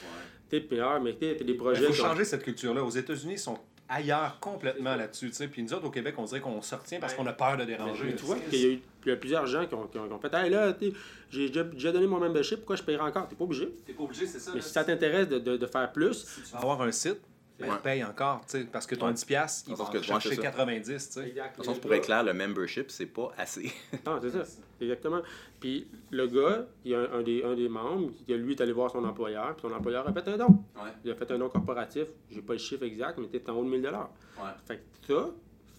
Ouais. 0.53 0.79
ah, 0.81 0.99
mais 1.01 1.13
t'as 1.13 1.33
des 1.33 1.43
Il 1.45 1.57
projets. 1.57 1.85
faut 1.87 1.93
qui 1.93 2.01
ont- 2.01 2.05
changer 2.05 2.23
cette 2.25 2.43
culture-là. 2.43 2.83
Aux 2.83 2.89
États-Unis, 2.89 3.33
ils 3.33 3.39
sont 3.39 3.57
ailleurs 3.91 4.39
complètement 4.39 4.95
là-dessus. 4.95 5.29
tu 5.29 5.35
sais. 5.35 5.47
Puis 5.47 5.61
nous 5.61 5.73
autres, 5.73 5.85
au 5.85 5.91
Québec, 5.91 6.15
on 6.17 6.23
dirait 6.23 6.39
qu'on 6.41 6.61
se 6.61 6.73
retient 6.73 6.99
parce 6.99 7.13
qu'on 7.13 7.27
a 7.27 7.33
peur 7.33 7.57
de 7.57 7.65
déranger. 7.65 8.05
Mais 8.05 8.15
tu 8.15 8.25
vois 8.25 8.37
qu'il 8.39 8.59
y 8.59 8.65
a 8.65 8.69
eu 8.69 8.81
il 9.05 9.09
y 9.09 9.11
a 9.11 9.17
plusieurs 9.17 9.47
gens 9.47 9.65
qui 9.65 9.73
ont, 9.73 9.87
qui 9.87 9.97
ont, 9.97 10.07
qui 10.07 10.13
ont 10.13 10.19
fait 10.19 10.33
Hey 10.33 10.49
là, 10.49 10.73
tu 10.73 10.91
sais, 10.91 10.93
j'ai 11.31 11.49
déjà, 11.49 11.91
donné 11.91 12.05
mon 12.07 12.19
membership, 12.19 12.57
pourquoi 12.59 12.75
je 12.75 12.83
paierai 12.83 13.01
encore 13.01 13.27
T'es 13.27 13.35
pas 13.35 13.43
obligé. 13.43 13.67
T'es 13.85 13.93
pas 13.93 14.03
obligé, 14.03 14.27
c'est 14.27 14.39
ça. 14.39 14.51
Mais 14.51 14.59
là. 14.59 14.65
si 14.65 14.71
ça 14.71 14.83
t'intéresse 14.83 15.27
de, 15.27 15.39
de, 15.39 15.57
de 15.57 15.65
faire 15.65 15.91
plus, 15.91 16.13
Si 16.23 16.41
tu 16.41 16.47
Tu 16.47 16.51
vas 16.53 16.59
avoir 16.59 16.81
un 16.83 16.91
site, 16.91 17.19
Ouais. 17.59 17.67
on 17.69 17.77
paye 17.77 18.03
encore, 18.03 18.41
tu 18.49 18.57
sais, 18.59 18.63
parce 18.63 18.87
que 18.87 18.95
ton 18.95 19.05
Ouais. 19.07 19.13
10$, 19.13 19.25
piastres, 19.25 19.69
il 19.69 19.75
va 19.75 19.85
chercher 20.01 20.29
ouais, 20.29 20.35
c'est 20.35 20.41
ça. 20.41 20.51
90$. 20.65 20.83
tu 20.83 20.99
sais. 20.99 21.21
De 21.21 21.27
toute 21.55 21.65
façon, 21.65 21.79
pour 21.79 21.93
être 21.93 22.05
clair, 22.05 22.23
le 22.23 22.33
membership, 22.33 22.89
c'est 22.89 23.05
pas 23.05 23.31
assez. 23.37 23.71
non, 24.05 24.19
c'est 24.19 24.31
ça. 24.31 24.43
Exactement. 24.81 25.21
Puis 25.59 25.87
le 26.09 26.27
gars, 26.27 26.65
il 26.83 26.91
y 26.91 26.95
a 26.95 26.99
un, 27.01 27.19
un 27.19 27.21
des, 27.21 27.43
un 27.43 27.53
des 27.55 27.69
membres, 27.69 28.11
qui 28.25 28.33
lui 28.33 28.53
est 28.53 28.61
allé 28.61 28.71
voir 28.71 28.91
son 28.91 29.03
employeur, 29.03 29.55
puis 29.55 29.67
son 29.69 29.73
employeur 29.75 30.07
a 30.07 30.13
fait 30.13 30.27
un 30.27 30.37
don. 30.37 30.47
Ouais. 30.75 30.91
Il 31.05 31.11
a 31.11 31.15
fait 31.15 31.29
un 31.31 31.37
don 31.37 31.49
corporatif, 31.49 32.07
j'ai 32.29 32.41
pas 32.41 32.53
le 32.53 32.59
chiffre 32.59 32.83
exact, 32.83 33.17
mais 33.19 33.27
c'était 33.31 33.49
en 33.49 33.55
haut 33.55 33.63
de 33.63 33.69
1000 33.69 33.81
Ouais. 33.87 34.43
Fait 34.65 34.83
que 35.07 35.13
ça, 35.13 35.29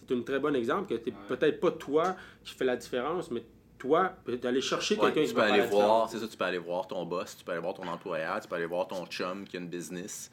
c'est 0.09 0.14
un 0.14 0.20
très 0.22 0.38
bon 0.38 0.55
exemple 0.55 0.88
que 0.88 1.00
c'est 1.03 1.11
Ouais. 1.11 1.16
peut-être 1.28 1.61
pas 1.61 1.70
toi 1.72 2.16
qui 2.44 2.55
fais 2.55 2.64
la 2.64 2.76
différence, 2.76 3.30
mais 3.30 3.42
toi, 3.78 4.12
d'aller 4.40 4.61
chercher 4.61 4.96
quelqu'un 4.96 5.22
tu 5.22 5.28
qui 5.28 5.34
peux 5.34 5.40
va 5.40 5.46
faire 5.46 5.55
aller 5.55 5.66
voir, 5.66 6.09
c'est 6.09 6.18
ça, 6.18 6.28
tu 6.28 6.36
peux 6.36 6.44
aller 6.44 6.59
voir 6.59 6.86
ton 6.86 7.05
boss, 7.05 7.36
tu 7.36 7.44
peux 7.44 7.50
aller 7.50 7.61
voir 7.61 7.74
ton 7.74 7.86
employeur, 7.88 8.38
tu 8.40 8.46
peux 8.48 8.55
aller 8.55 8.66
voir 8.66 8.86
ton 8.86 9.05
chum 9.07 9.44
qui 9.44 9.57
a 9.57 9.61
une 9.61 9.68
business. 9.68 10.30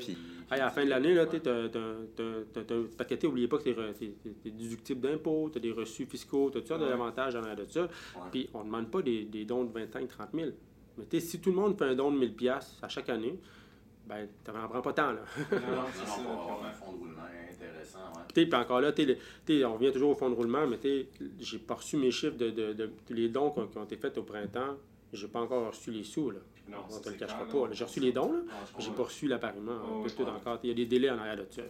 Puis. 0.00 0.16
À 0.50 0.56
la 0.58 0.70
fin 0.70 0.84
de 0.84 0.90
l'année, 0.90 1.14
là, 1.14 1.26
parce 2.96 3.08
que 3.08 3.26
n'oubliez 3.26 3.48
pas 3.48 3.58
que 3.58 3.62
tu 3.64 3.70
es, 3.70 4.50
déductible 4.50 5.00
d'impôts, 5.00 5.48
tu 5.50 5.58
as 5.58 5.60
des 5.60 5.72
reçus 5.72 6.06
fiscaux, 6.06 6.50
tu 6.50 6.58
as 6.58 6.60
toutes 6.60 6.68
sortes 6.68 6.82
d'avantages 6.82 7.34
en 7.36 7.42
de 7.54 7.64
ça. 7.68 7.88
Puis 8.30 8.48
on 8.54 8.60
ne 8.60 8.64
demande 8.64 8.90
pas 8.90 9.02
des, 9.02 9.24
des 9.24 9.44
dons 9.44 9.64
de 9.64 9.72
25 9.72 10.08
30 10.08 10.28
000. 10.34 10.50
Mais 10.98 11.20
si 11.20 11.40
tout 11.40 11.50
le 11.50 11.56
monde 11.56 11.78
fait 11.78 11.84
un 11.86 11.94
don 11.94 12.10
de 12.12 12.18
1000 12.18 12.34
pièces 12.34 12.78
à 12.82 12.88
chaque 12.88 13.08
année, 13.08 13.38
ben, 14.06 14.28
tu 14.44 14.50
n'en 14.50 14.68
prends 14.68 14.82
pas 14.82 14.92
tant. 14.92 15.12
Là. 15.12 15.22
Non, 15.52 15.58
non, 15.58 15.82
c'est 15.92 16.06
ça. 16.06 16.16
fonds 16.74 16.92
de 16.92 16.98
roulement 16.98 17.22
intéressant. 17.50 17.98
Ouais. 18.16 18.22
Puis 18.34 18.54
encore 18.54 18.80
là, 18.80 18.92
on 19.64 19.74
revient 19.74 19.92
toujours 19.92 20.10
au 20.10 20.14
fond 20.14 20.28
de 20.28 20.34
roulement, 20.34 20.66
mais 20.66 20.76
sais, 20.82 21.08
j'ai 21.40 21.58
pas 21.58 21.74
reçu 21.74 21.96
mes 21.96 22.10
chiffres 22.10 22.36
de, 22.36 22.50
de, 22.50 22.72
de- 22.72 22.86
de- 22.86 22.90
les 23.14 23.28
dons 23.28 23.50
qui 23.50 23.60
ont, 23.60 23.66
qui 23.68 23.78
ont 23.78 23.84
été 23.84 23.96
faits 23.96 24.18
au 24.18 24.22
printemps. 24.22 24.76
J'ai 25.12 25.28
pas 25.28 25.40
encore 25.40 25.68
reçu 25.68 25.90
les 25.90 26.04
sous. 26.04 26.30
Là. 26.30 26.40
Non, 26.72 26.78
on 26.90 26.98
te 27.00 27.08
le 27.10 27.14
cachera 27.16 27.44
pas. 27.46 27.68
J'ai 27.72 27.84
reçu 27.84 28.00
les 28.00 28.12
dons, 28.12 28.32
là. 28.32 28.38
J'ai 28.78 28.90
pas 28.90 29.02
reçu. 29.02 29.30
Oh, 29.32 30.06
tout, 30.16 30.22
encore. 30.22 30.58
Il 30.62 30.68
y 30.70 30.72
a 30.72 30.74
des 30.74 30.86
délais 30.86 31.10
en 31.10 31.18
arrière 31.18 31.36
de 31.36 31.46
ça. 31.50 31.62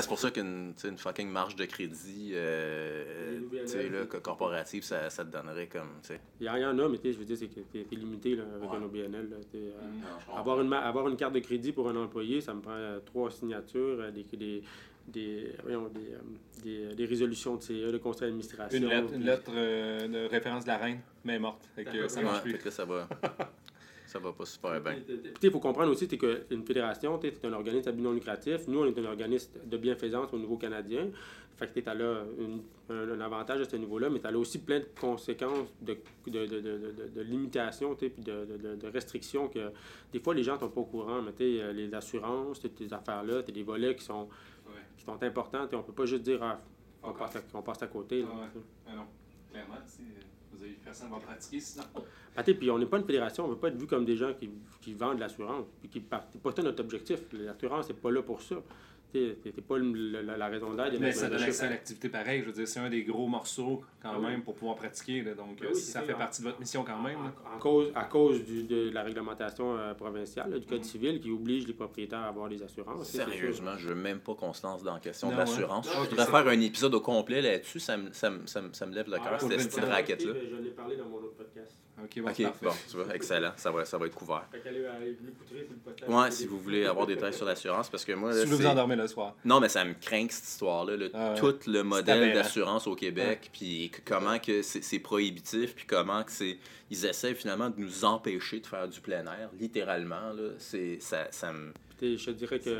c'est 0.00 0.08
pour 0.08 0.18
ça 0.18 0.30
qu'une 0.30 0.72
une 0.84 0.98
fucking 0.98 1.28
marge 1.28 1.56
de 1.56 1.64
crédit 1.64 2.30
euh, 2.34 3.40
là, 3.90 4.06
co- 4.06 4.20
corporative, 4.20 4.82
ça, 4.84 5.10
ça 5.10 5.24
te 5.24 5.30
donnerait 5.30 5.66
comme. 5.66 5.88
Il 6.40 6.46
y 6.46 6.48
en 6.48 6.78
a, 6.78 6.88
mais 6.88 6.98
je 7.02 7.10
veux 7.18 7.24
dire, 7.24 7.36
c'est 7.36 7.48
que 7.48 7.60
t'es 7.60 7.84
t'es 7.84 7.96
limité 7.96 8.36
là, 8.36 8.44
avec 8.56 8.70
Ouais. 8.70 8.76
un 8.78 8.82
OBNL. 8.82 9.28
là. 9.30 9.36
Euh, 9.54 9.70
Mm. 9.74 10.00
Non, 10.30 10.36
avoir, 10.36 10.60
une, 10.60 10.68
ma- 10.68 10.78
avoir 10.80 11.08
une 11.08 11.16
carte 11.16 11.34
de 11.34 11.40
crédit 11.40 11.72
pour 11.72 11.88
un 11.88 11.96
employé, 11.96 12.40
ça 12.40 12.54
me 12.54 12.60
prend 12.60 12.72
euh, 12.72 13.00
trois 13.04 13.30
signatures, 13.30 13.98
euh, 14.00 14.10
des, 14.10 14.24
des, 14.36 14.62
des, 15.06 15.52
voyons, 15.62 15.88
des, 15.88 16.62
des, 16.62 16.94
des 16.94 17.04
résolutions 17.06 17.56
de 17.56 17.62
CE, 17.62 17.90
de 17.92 17.98
conseil 17.98 18.28
d'administration. 18.28 18.78
Une 18.78 18.88
lettre, 18.88 19.12
une 19.14 19.24
lettre 19.24 19.50
euh, 19.54 20.08
de 20.08 20.28
référence 20.30 20.64
de 20.64 20.68
la 20.68 20.76
reine, 20.78 21.00
mais 21.24 21.38
morte. 21.38 21.68
Fait 21.74 21.84
que 21.84 22.08
ça 22.08 22.20
Ouais, 22.20 22.24
marche 22.26 22.42
plus. 22.42 22.58
que 22.58 22.70
ça 22.70 22.84
va. 22.84 23.08
ça 24.14 24.20
va 24.20 24.32
pas 24.32 24.44
super 24.46 24.80
bien. 24.80 24.94
il 25.42 25.50
faut 25.50 25.58
comprendre 25.58 25.90
aussi 25.90 26.06
c'est 26.08 26.16
qu'une 26.16 26.64
fédération, 26.64 27.18
c'est 27.20 27.44
un 27.44 27.52
organisme 27.52 27.88
à 27.88 27.92
but 27.92 28.00
non 28.00 28.12
lucratif. 28.12 28.68
Nous, 28.68 28.78
on 28.80 28.86
est 28.86 28.96
un 28.96 29.04
organisme 29.06 29.50
de 29.66 29.76
bienfaisance 29.76 30.32
au 30.32 30.38
niveau 30.38 30.56
canadien. 30.56 31.08
Fait 31.56 31.66
que 31.72 31.80
tu 31.80 31.88
as 31.88 31.94
là 31.94 32.22
une- 32.38 32.62
un, 32.90 33.10
un 33.10 33.20
avantage 33.20 33.60
à 33.62 33.64
ce 33.68 33.74
niveau-là, 33.76 34.10
mais 34.10 34.20
tu 34.20 34.26
as 34.26 34.30
là 34.30 34.38
aussi 34.38 34.58
plein 34.60 34.78
de 34.80 34.86
conséquences 35.00 35.68
de, 35.82 35.96
de, 36.28 36.46
de, 36.46 36.60
de, 36.60 36.60
de- 36.60 37.08
de 37.12 37.20
limitations 37.22 37.96
puis 37.96 38.12
de, 38.18 38.44
de, 38.44 38.56
de- 38.56 38.76
de 38.76 38.86
restrictions 38.88 39.48
que 39.48 39.70
des 40.12 40.20
fois 40.20 40.32
les 40.34 40.44
gens 40.44 40.54
ne 40.54 40.60
sont 40.60 40.68
pas 40.70 40.80
au 40.80 40.84
courant. 40.84 41.20
Mais 41.20 41.32
euh, 41.40 41.72
les 41.72 41.92
assurances, 41.92 42.60
t'sais, 42.60 42.68
tes 42.68 42.92
affaires-là, 42.92 43.42
tu 43.42 43.50
des 43.50 43.64
volets 43.64 43.96
qui 43.96 44.04
sont, 44.04 44.28
Ouais. 44.68 44.80
qui 44.96 45.04
sont 45.04 45.20
importants. 45.22 45.66
On 45.72 45.82
peut 45.82 45.92
pas 45.92 46.06
juste 46.06 46.22
dire 46.22 46.40
ah, 46.42 46.60
on, 47.02 47.12
passe 47.12 47.34
à, 47.36 47.40
on 47.52 47.62
passe 47.62 47.82
à 47.82 47.88
côté. 47.88 48.22
là, 48.22 48.28
Ah 48.32 48.36
ouais. 48.38 48.62
Ah 48.88 48.94
non, 48.96 49.06
clairement, 49.50 49.74
tu 49.84 49.90
sais, 49.92 50.02
personne 50.84 51.10
va 51.10 51.18
pratiquer 51.18 51.60
sinon. 51.60 51.84
Ah, 52.36 52.42
t'sais, 52.42 52.54
puis 52.54 52.70
on 52.70 52.78
n'est 52.78 52.86
pas 52.86 52.98
une 52.98 53.04
fédération, 53.04 53.44
on 53.44 53.48
ne 53.48 53.54
veut 53.54 53.60
pas 53.60 53.68
être 53.68 53.76
vu 53.76 53.86
comme 53.86 54.04
des 54.04 54.16
gens 54.16 54.32
qui, 54.34 54.50
qui 54.80 54.94
vendent 54.94 55.16
de 55.16 55.20
l'assurance. 55.20 55.66
Puis 55.80 55.88
qui 55.88 56.00
partent. 56.00 56.28
C'est 56.32 56.42
pas 56.42 56.52
ça 56.52 56.62
notre 56.62 56.82
objectif. 56.82 57.20
L'assurance, 57.32 57.86
c'est 57.86 58.00
pas 58.00 58.10
là 58.10 58.22
pour 58.22 58.42
ça. 58.42 58.56
C'est 59.14 59.60
pas 59.66 59.78
le- 59.78 59.92
le- 59.92 60.22
la, 60.22 60.36
la 60.36 60.46
raison 60.48 60.74
d'être. 60.74 60.92
de 60.92 60.98
Mais 60.98 61.12
ça 61.12 61.28
donne 61.28 61.42
accès 61.42 61.66
à 61.66 61.70
l'activité 61.70 62.08
pareil. 62.08 62.40
Je 62.40 62.46
veux 62.46 62.52
dire, 62.52 62.66
c'est 62.66 62.80
un 62.80 62.90
des 62.90 63.04
gros 63.04 63.28
morceaux 63.28 63.82
quand 64.02 64.10
Ah 64.12 64.18
oui. 64.18 64.26
même 64.26 64.42
pour 64.42 64.54
pouvoir 64.54 64.76
pratiquer. 64.76 65.22
là. 65.22 65.34
Donc, 65.34 65.60
Ben 65.60 65.68
oui, 65.68 65.74
si 65.76 65.82
c'est 65.82 65.92
ça 65.92 66.02
fait 66.02 66.12
hein. 66.12 66.16
partie 66.18 66.42
de 66.42 66.46
votre 66.48 66.58
mission 66.58 66.82
quand 66.84 67.00
même. 67.00 67.22
là. 67.22 67.32
En, 67.52 67.56
en 67.56 67.58
cause, 67.58 67.92
à 67.94 68.04
cause 68.04 68.44
du- 68.44 68.64
de 68.64 68.90
la 68.90 69.02
réglementation 69.02 69.76
euh, 69.78 69.94
provinciale, 69.94 70.50
là, 70.50 70.58
du 70.58 70.66
Code 70.66 70.84
civil, 70.84 71.20
qui 71.20 71.30
oblige 71.30 71.66
les 71.66 71.74
propriétaires 71.74 72.18
à 72.20 72.26
avoir 72.28 72.48
des 72.48 72.62
assurances. 72.62 73.08
Sérieusement, 73.08 73.76
je 73.78 73.88
veux 73.88 73.94
même 73.94 74.18
pas 74.20 74.34
qu'on 74.34 74.52
se 74.52 74.66
lance 74.66 74.82
dans 74.82 74.94
la 74.94 75.00
question 75.00 75.28
de 75.28 75.32
Non, 75.34 75.38
l'assurance. 75.38 75.86
hein. 75.86 75.90
Je 75.92 75.98
Non, 75.98 76.04
voudrais 76.04 76.24
c'est 76.24 76.30
faire 76.30 76.48
un 76.48 76.60
épisode 76.60 76.94
au 76.94 77.00
complet 77.00 77.40
là-dessus, 77.40 77.80
ça 77.80 77.96
me, 77.96 78.12
ça 78.12 78.30
me, 78.30 78.46
ça 78.46 78.62
me, 78.62 78.72
ça 78.72 78.86
me 78.86 78.94
lève 78.94 79.06
le 79.08 79.16
cœur, 79.18 79.30
Ah, 79.34 79.38
cette 79.38 79.50
petite 79.50 79.76
ouais, 79.76 79.90
raquette-là. 79.90 80.32
Je 80.50 80.56
l'ai 80.62 80.70
parlé 80.70 80.96
dans 80.96 81.06
mon 81.06 81.18
autre 81.18 81.36
podcast. 81.36 81.76
Ok, 82.02 82.20
bon, 82.20 82.28
Ok, 82.28 82.34
c'est 82.36 82.42
parfait. 82.44 82.66
bon, 82.66 82.72
tu 82.90 82.96
vois, 82.96 83.14
excellent, 83.14 83.52
ça 83.56 83.70
va, 83.70 83.84
ça 83.84 83.96
va 83.98 84.06
être 84.06 84.14
couvert. 84.14 84.46
Fait 84.50 84.68
allez 84.68 84.80
le. 84.80 86.12
Ouais, 86.12 86.30
si 86.32 86.46
vous 86.46 86.58
voulez 86.58 86.84
avoir 86.86 87.06
des 87.06 87.14
détails 87.14 87.32
sur 87.32 87.46
l'assurance, 87.46 87.88
parce 87.88 88.04
que 88.04 88.12
moi, 88.12 88.32
là, 88.32 88.40
Si 88.40 88.46
vous 88.46 88.66
endormez 88.66 88.96
le 88.96 89.06
soir. 89.06 89.34
Non, 89.44 89.60
mais 89.60 89.68
ça 89.68 89.84
me 89.84 89.94
craint 89.94 90.26
cette 90.28 90.44
histoire-là. 90.44 90.96
là. 90.96 91.06
Ah 91.14 91.32
ouais. 91.34 91.38
Tout 91.38 91.54
le 91.70 91.82
modèle 91.82 92.32
d'assurance 92.34 92.86
au 92.88 92.96
Québec, 92.96 93.48
puis 93.52 93.90
que- 93.90 94.00
comment 94.04 94.38
que 94.38 94.62
c'est 94.62 94.98
prohibitif, 94.98 95.74
puis 95.76 95.86
comment 95.86 96.24
que 96.24 96.32
c'est 96.32 96.58
ils 96.90 97.06
essaient 97.06 97.34
finalement 97.34 97.70
de 97.70 97.80
nous 97.80 98.04
empêcher 98.04 98.60
de 98.60 98.66
faire 98.66 98.88
du 98.88 99.00
plein 99.00 99.24
air, 99.26 99.50
littéralement. 99.58 100.32
Là, 100.32 100.50
c'est 100.58 100.98
ça, 101.00 101.28
ça 101.30 101.52
me. 101.52 101.72
Je 102.02 102.22
te 102.26 102.30
dirais 102.32 102.58
que 102.58 102.70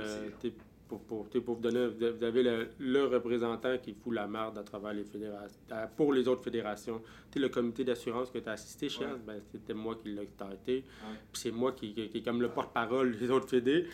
pour, 0.88 1.00
pour, 1.02 1.28
pour 1.28 1.54
vous 1.56 1.60
donner, 1.60 1.86
vous 1.88 2.24
avez- 2.24 2.42
le, 2.42 2.68
le 2.78 3.04
représentant 3.06 3.78
qui 3.78 3.94
fout 3.94 4.14
la 4.14 4.26
merde 4.26 4.58
à 4.58 4.62
travers 4.62 4.92
les 4.92 5.04
fédérations, 5.04 5.58
pour 5.96 6.12
les 6.12 6.28
autres 6.28 6.42
fédérations. 6.44 7.00
Tu 7.30 7.38
le 7.38 7.48
comité 7.48 7.84
d'assurance 7.84 8.30
que 8.30 8.38
tu 8.38 8.48
as 8.48 8.52
assisté, 8.52 8.86
Ouais. 9.00 9.06
ben, 9.26 9.40
c'était 9.50 9.74
moi 9.74 9.96
qui 10.02 10.10
l'ai 10.10 10.26
starté. 10.26 10.84
Puis 11.32 11.42
c'est 11.42 11.50
moi 11.50 11.72
qui, 11.72 11.94
qui, 11.94 12.08
qui 12.08 12.18
est 12.18 12.22
comme 12.22 12.40
le 12.42 12.48
porte-parole 12.50 13.16
des 13.16 13.30
autres 13.30 13.48
fédés. 13.48 13.86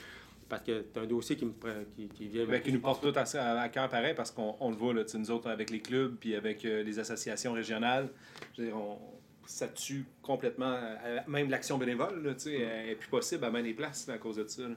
Parce 0.48 0.62
que 0.64 0.82
c'est 0.92 0.98
un 1.00 1.06
dossier 1.06 1.36
qui 1.36 1.44
me 1.46 1.52
qui, 1.96 2.08
qui 2.08 2.26
vient. 2.26 2.44
Ben, 2.44 2.60
qui 2.60 2.72
nous 2.72 2.80
porte 2.80 3.02
tout 3.02 3.12
à, 3.16 3.22
à, 3.60 3.68
cœur 3.68 3.88
pareil 3.88 4.14
parce 4.16 4.32
qu'on 4.32 4.56
on 4.58 4.70
le 4.70 4.76
voit, 4.76 4.92
là, 4.92 5.04
nous 5.14 5.30
autres, 5.30 5.48
avec 5.48 5.70
les 5.70 5.78
clubs 5.80 6.16
puis 6.16 6.34
avec 6.34 6.64
euh, 6.64 6.82
les 6.82 6.98
associations 6.98 7.52
régionales, 7.52 8.08
je 8.56 8.62
veux 8.62 8.66
dire, 8.68 8.76
on, 8.76 8.98
ça 9.46 9.68
tue 9.68 10.04
complètement, 10.22 10.76
euh, 11.04 11.20
même 11.28 11.50
l'action 11.50 11.78
bénévole, 11.78 12.20
là, 12.24 12.34
tu 12.34 12.40
sais, 12.40 12.54
elle 12.58 12.88
est 12.90 12.94
plus 12.96 13.08
possible 13.08 13.44
à 13.44 13.50
bien 13.50 13.62
des 13.62 13.74
places 13.74 14.08
là, 14.08 14.14
à 14.14 14.18
cause 14.18 14.36
de 14.36 14.46
ça. 14.48 14.62
là. 14.62 14.74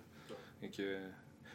Donc, 0.61 0.79
euh, 0.79 1.07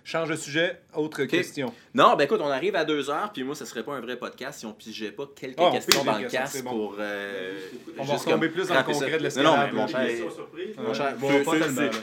change 0.09 0.31
de 0.31 0.37
sujet, 0.37 0.81
autre 0.95 1.25
question. 1.25 1.73
Non, 1.95 2.17
ben 2.17 2.25
écoute, 2.25 2.41
on 2.43 2.49
arrive 2.49 2.75
à 2.77 2.85
deux 2.85 3.11
heures, 3.11 3.31
puis 3.33 3.45
moi, 3.45 3.55
ça 3.55 3.67
serait 3.67 3.83
pas 3.83 3.93
un 3.95 4.01
vrai 4.01 4.17
podcast 4.17 4.61
si 4.61 4.67
on 4.67 4.73
pigeait 4.73 5.11
pas 5.11 5.29
quelques 5.37 5.57
Ah, 5.59 5.65
on 5.67 5.73
questions 5.73 6.03
dans 6.05 6.19
le 6.19 6.29
casque 6.29 6.57
c'est 6.57 6.63
bon. 6.63 6.71
pour. 6.71 6.97
euh, 6.99 7.59
On 7.99 8.05
va 8.05 8.17
comme 8.17 8.41
plus 8.49 8.69
dans 8.69 8.75
le 8.75 8.81
ça. 8.81 8.83
concret 8.83 9.11
de 9.11 9.17
Non, 9.17 9.23
l'escalade, 9.23 9.53
non, 9.55 9.67
mais 9.67 9.73
mon 9.73 9.87
cher, 9.87 10.07
c'est- 10.09 11.43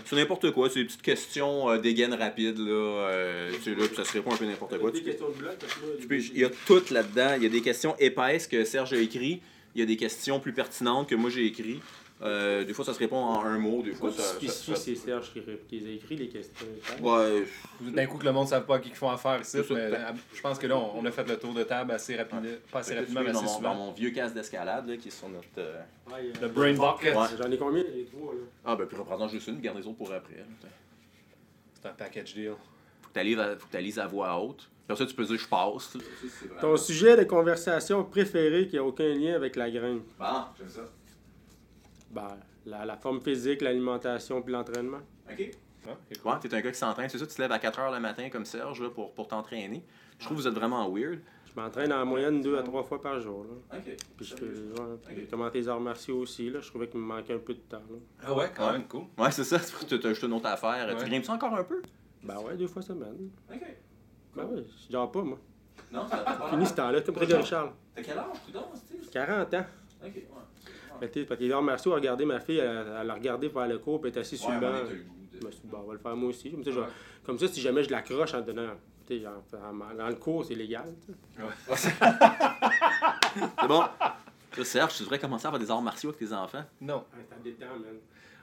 pas 0.09 0.15
n'importe 0.15 0.51
quoi, 0.51 0.69
c'est 0.69 0.79
des 0.79 0.85
petites 0.85 1.01
questions 1.01 1.69
euh, 1.69 1.77
dégaines 1.77 2.13
rapides, 2.13 2.59
là, 2.59 2.71
euh, 2.71 3.51
tu 3.55 3.61
sais, 3.63 3.69
là, 3.71 3.87
puis 3.87 3.95
ça 3.95 4.03
se 4.05 4.13
répond 4.13 4.33
un 4.33 4.37
peu 4.37 4.45
n'importe 4.45 4.77
quoi. 4.77 4.91
Il 4.95 6.37
y 6.39 6.43
a 6.45 6.49
tout 6.65 6.83
là-dedans. 6.91 7.33
Il 7.37 7.43
y 7.43 7.45
a 7.45 7.49
des 7.49 7.61
questions 7.61 7.95
épaisses 7.99 8.47
que 8.47 8.63
Serge 8.65 8.93
a 8.93 8.97
écrites. 8.97 9.41
Il 9.73 9.79
y 9.79 9.83
a 9.83 9.85
des 9.85 9.97
questions 9.97 10.39
plus 10.39 10.53
pertinentes 10.53 11.09
que 11.09 11.15
moi 11.15 11.29
j'ai 11.29 11.45
écrites. 11.45 11.81
Euh, 12.21 12.63
des 12.63 12.73
fois, 12.73 12.85
ça 12.85 12.93
se 12.93 12.99
répond 12.99 13.17
en 13.17 13.43
un 13.43 13.57
mot. 13.57 13.81
Des 13.83 13.91
fois, 13.91 14.09
ça. 14.11 14.23
c'est 14.39 14.95
Serge 14.95 15.33
qui, 15.33 15.79
les 15.79 15.87
a 15.87 15.91
écrit 15.95 16.15
les 16.15 16.29
questions? 16.29 16.65
Ouais, 17.01 17.43
D'un 17.81 18.05
coup 18.05 18.17
que 18.17 18.23
le 18.23 18.31
monde 18.31 18.45
ne 18.45 18.49
savent 18.49 18.65
pas 18.65 18.77
à 18.77 18.79
qui 18.79 18.89
ils 18.89 18.95
font 18.95 19.09
affaire 19.09 19.41
ici, 19.41 19.57
mais, 19.69 19.75
euh, 19.77 19.97
je 20.33 20.41
pense 20.41 20.57
que 20.57 20.65
là, 20.65 20.77
on, 20.77 20.99
on 20.99 21.05
a 21.05 21.11
fait 21.11 21.27
le 21.27 21.37
tour 21.37 21.53
de 21.53 21.63
table 21.63 21.91
assez 21.91 22.15
rapidement, 22.15 22.41
pas 22.71 22.79
assez 22.79 22.95
rapidement, 22.95 23.21
mais 23.21 23.33
dans, 23.33 23.39
assez 23.39 23.45
mon, 23.47 23.51
dans 23.51 23.57
souvent. 23.57 23.75
mon 23.75 23.91
vieux 23.91 24.11
casque 24.11 24.33
d'escalade 24.33 24.87
là, 24.87 24.95
qui 24.95 25.09
est 25.09 25.11
sur 25.11 25.27
notre. 25.27 25.45
euh, 25.57 25.81
Le 26.41 26.47
brain 26.47 26.71
bucket, 26.73 27.13
Ouais. 27.15 27.27
J'en 27.37 27.51
ai 27.51 27.57
combien 27.57 27.83
les 27.83 28.05
trois 28.05 28.33
là? 28.33 28.39
Ah, 28.63 28.75
ben, 28.77 28.85
puis 28.87 28.95
représente 28.97 29.31
juste 29.31 29.47
une, 29.47 29.59
garde 29.59 29.77
les 29.77 29.85
autres 29.85 29.97
pour 29.97 30.13
après. 30.13 30.45
c'est 31.81 31.87
un 31.89 31.93
package 31.93 32.33
deal. 32.33 32.53
Faut 33.01 33.09
que 33.13 33.19
tu 33.19 33.77
lises 33.83 33.99
à, 33.99 34.07
voix 34.07 34.39
haute. 34.39 34.69
Après 34.87 35.03
ça, 35.03 35.05
tu 35.05 35.15
peux 35.15 35.25
dire 35.25 35.37
je 35.37 35.47
passe. 35.47 35.97
Ton 36.61 36.77
sujet 36.77 37.17
de 37.17 37.23
conversation 37.25 38.05
préféré 38.05 38.67
qui 38.67 38.77
a 38.77 38.83
aucun 38.85 39.13
lien 39.13 39.35
avec 39.35 39.57
la 39.57 39.69
graine? 39.69 39.99
Bon, 40.17 40.25
j'aime 40.57 40.69
ça. 40.69 40.81
Ben, 42.15 42.27
la, 42.65 42.85
la 42.85 42.97
forme 42.97 43.19
physique, 43.21 43.61
l'alimentation 43.61 44.41
puis 44.41 44.51
l'entraînement. 44.53 45.01
OK. 45.29 45.51
Ah, 45.87 45.91
cool. 46.23 46.31
Ouais, 46.31 46.39
t'es 46.41 46.53
un 46.55 46.61
gars 46.61 46.71
qui 46.71 46.77
s'entraîne. 46.79 47.09
C'est 47.09 47.19
ça, 47.19 47.27
tu 47.27 47.35
te 47.35 47.41
lèves 47.41 47.51
à 47.51 47.59
4 47.59 47.79
h 47.79 47.93
le 47.93 47.99
matin 47.99 48.29
comme 48.31 48.45
Serge 48.45 48.81
là, 48.81 48.89
pour, 48.89 49.13
pour 49.13 49.27
t'entraîner. 49.27 49.83
Je 50.17 50.25
trouve 50.25 50.37
que 50.37 50.41
vous 50.43 50.47
êtes 50.47 50.55
vraiment 50.55 50.89
weird. 50.89 51.19
Je 51.45 51.61
m'entraîne 51.61 51.93
en 51.93 52.05
moyenne 52.05 52.41
deux 52.41 52.57
à 52.57 52.63
trois 52.63 52.83
fois 52.83 52.99
par 53.01 53.19
jour. 53.19 53.43
Là. 53.45 53.77
OK. 53.77 53.95
Puis 54.17 54.25
je 54.25 54.35
fais, 54.35 54.45
ouais, 54.45 54.97
puis 55.05 55.27
commencé 55.27 55.59
les 55.59 55.69
arts 55.69 55.79
martiaux 55.79 56.19
aussi. 56.19 56.49
Là. 56.49 56.59
Je 56.61 56.69
trouvais 56.69 56.87
qu'il 56.87 56.99
me 56.99 57.05
manquait 57.05 57.33
un 57.35 57.39
peu 57.39 57.53
de 57.53 57.59
temps. 57.59 57.77
Là. 57.77 57.97
Ah 58.25 58.33
ouais, 58.33 58.51
quand 58.55 58.65
Ouais. 58.67 58.71
même, 58.73 58.87
cool. 58.87 59.03
Ouais, 59.17 59.31
c'est 59.31 59.43
ça. 59.43 59.59
Tu 59.87 59.95
as 59.95 60.09
juste 60.09 60.23
une 60.23 60.33
autre 60.33 60.47
affaire. 60.47 60.87
Ouais. 60.87 60.95
Tu 60.97 61.05
grimpes-tu 61.05 61.29
encore 61.31 61.53
un 61.53 61.63
peu? 61.63 61.81
Ben 62.23 62.37
ouais, 62.39 62.55
deux 62.57 62.67
fois 62.67 62.81
semaine. 62.81 63.29
OK. 63.53 63.61
Ben 64.35 64.43
ouais, 64.45 64.63
je 64.87 64.91
dors 64.91 65.11
pas, 65.11 65.21
moi. 65.21 65.37
Non, 65.91 66.05
t'as 66.09 66.49
Fini 66.49 66.65
ce 66.65 66.73
temps-là, 66.73 67.01
comme 67.01 67.15
Grégory 67.15 67.45
Charles. 67.45 67.71
T'as 67.93 68.01
quel 68.01 68.17
âge, 68.17 68.37
tu 68.45 68.51
dors, 68.51 68.71
Steve? 68.75 69.09
40 69.11 69.53
ans. 69.53 69.65
OK, 70.03 70.15
ouais. 70.15 70.23
Fait 70.99 71.09
que, 71.09 71.23
Parce 71.23 71.39
que 71.39 71.43
les 71.45 71.51
arts 71.51 71.61
martiaux, 71.61 71.91
à 71.93 71.95
regarder 71.95 72.25
ma 72.25 72.39
fille, 72.39 72.57
elle, 72.59 72.85
elle 73.01 73.09
a 73.09 73.13
regardé 73.13 73.49
faire 73.49 73.67
le 73.67 73.77
cours, 73.79 74.01
puis 74.01 74.09
elle 74.11 74.17
est 74.17 74.21
assise 74.21 74.39
sur 74.39 74.51
le 74.51 74.59
banc. 74.59 74.73
Je 75.39 75.45
me 75.45 75.51
suis 75.51 75.61
dit, 75.61 75.67
bon, 75.67 75.79
on 75.83 75.87
va 75.87 75.93
le 75.93 75.99
faire 75.99 76.15
moi 76.15 76.29
aussi. 76.29 76.51
Comme 76.51 76.63
ça, 76.63 76.71
comme 77.25 77.37
si 77.39 77.61
jamais 77.61 77.83
je 77.83 77.89
l'accroche 77.91 78.33
en 78.33 78.41
donnant. 78.41 78.69
tu 79.07 79.19
sais, 79.19 79.27
en- 79.27 79.57
en- 79.57 79.93
dans 79.95 80.07
le 80.07 80.15
cours, 80.15 80.45
c'est 80.45 80.55
légal. 80.55 80.93
tu 81.05 81.13
sais. 81.75 81.89
C'est 83.61 83.67
bon. 83.67 83.81
Là, 84.57 84.63
Serge, 84.63 84.93
tu 84.95 85.03
devrais 85.03 85.19
commencer 85.19 85.47
à 85.47 85.49
faire 85.51 85.59
des 85.59 85.69
arts 85.69 85.81
martiaux 85.81 86.09
avec 86.11 86.19
tes 86.19 86.33
enfants. 86.33 86.63
Non. 86.79 87.05
Ouais, 87.13 87.25
ça 87.29 87.35
détend, 87.43 87.65
man. 87.73 87.95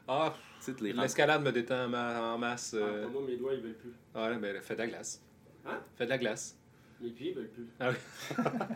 Ah, 0.06 0.34
Tu 0.58 0.72
sais, 0.72 0.74
les 0.82 0.92
l'escalade 0.92 1.42
me 1.42 1.50
détend 1.52 1.84
en 1.84 1.88
ma- 1.88 2.34
en 2.34 2.38
masse. 2.38 2.74
Ah, 2.78 2.82
euh, 2.84 3.02
pour 3.04 3.12
moi, 3.12 3.22
mes 3.30 3.36
doigts, 3.36 3.54
ils 3.54 3.60
veulent 3.62 3.74
plus. 3.78 3.92
Ouais, 4.14 4.36
ben, 4.36 4.60
fais 4.60 4.74
de 4.74 4.80
la 4.80 4.86
glace. 4.88 5.22
Hein? 5.64 5.78
Fais 5.96 6.04
de 6.04 6.10
la 6.10 6.18
glace. 6.18 6.58
Mes 7.02 7.10
pieds, 7.10 7.30
ils 7.30 7.34
veulent 7.34 7.48
plus. 7.48 7.66
Ah 7.80 7.88
oui. 7.90 7.96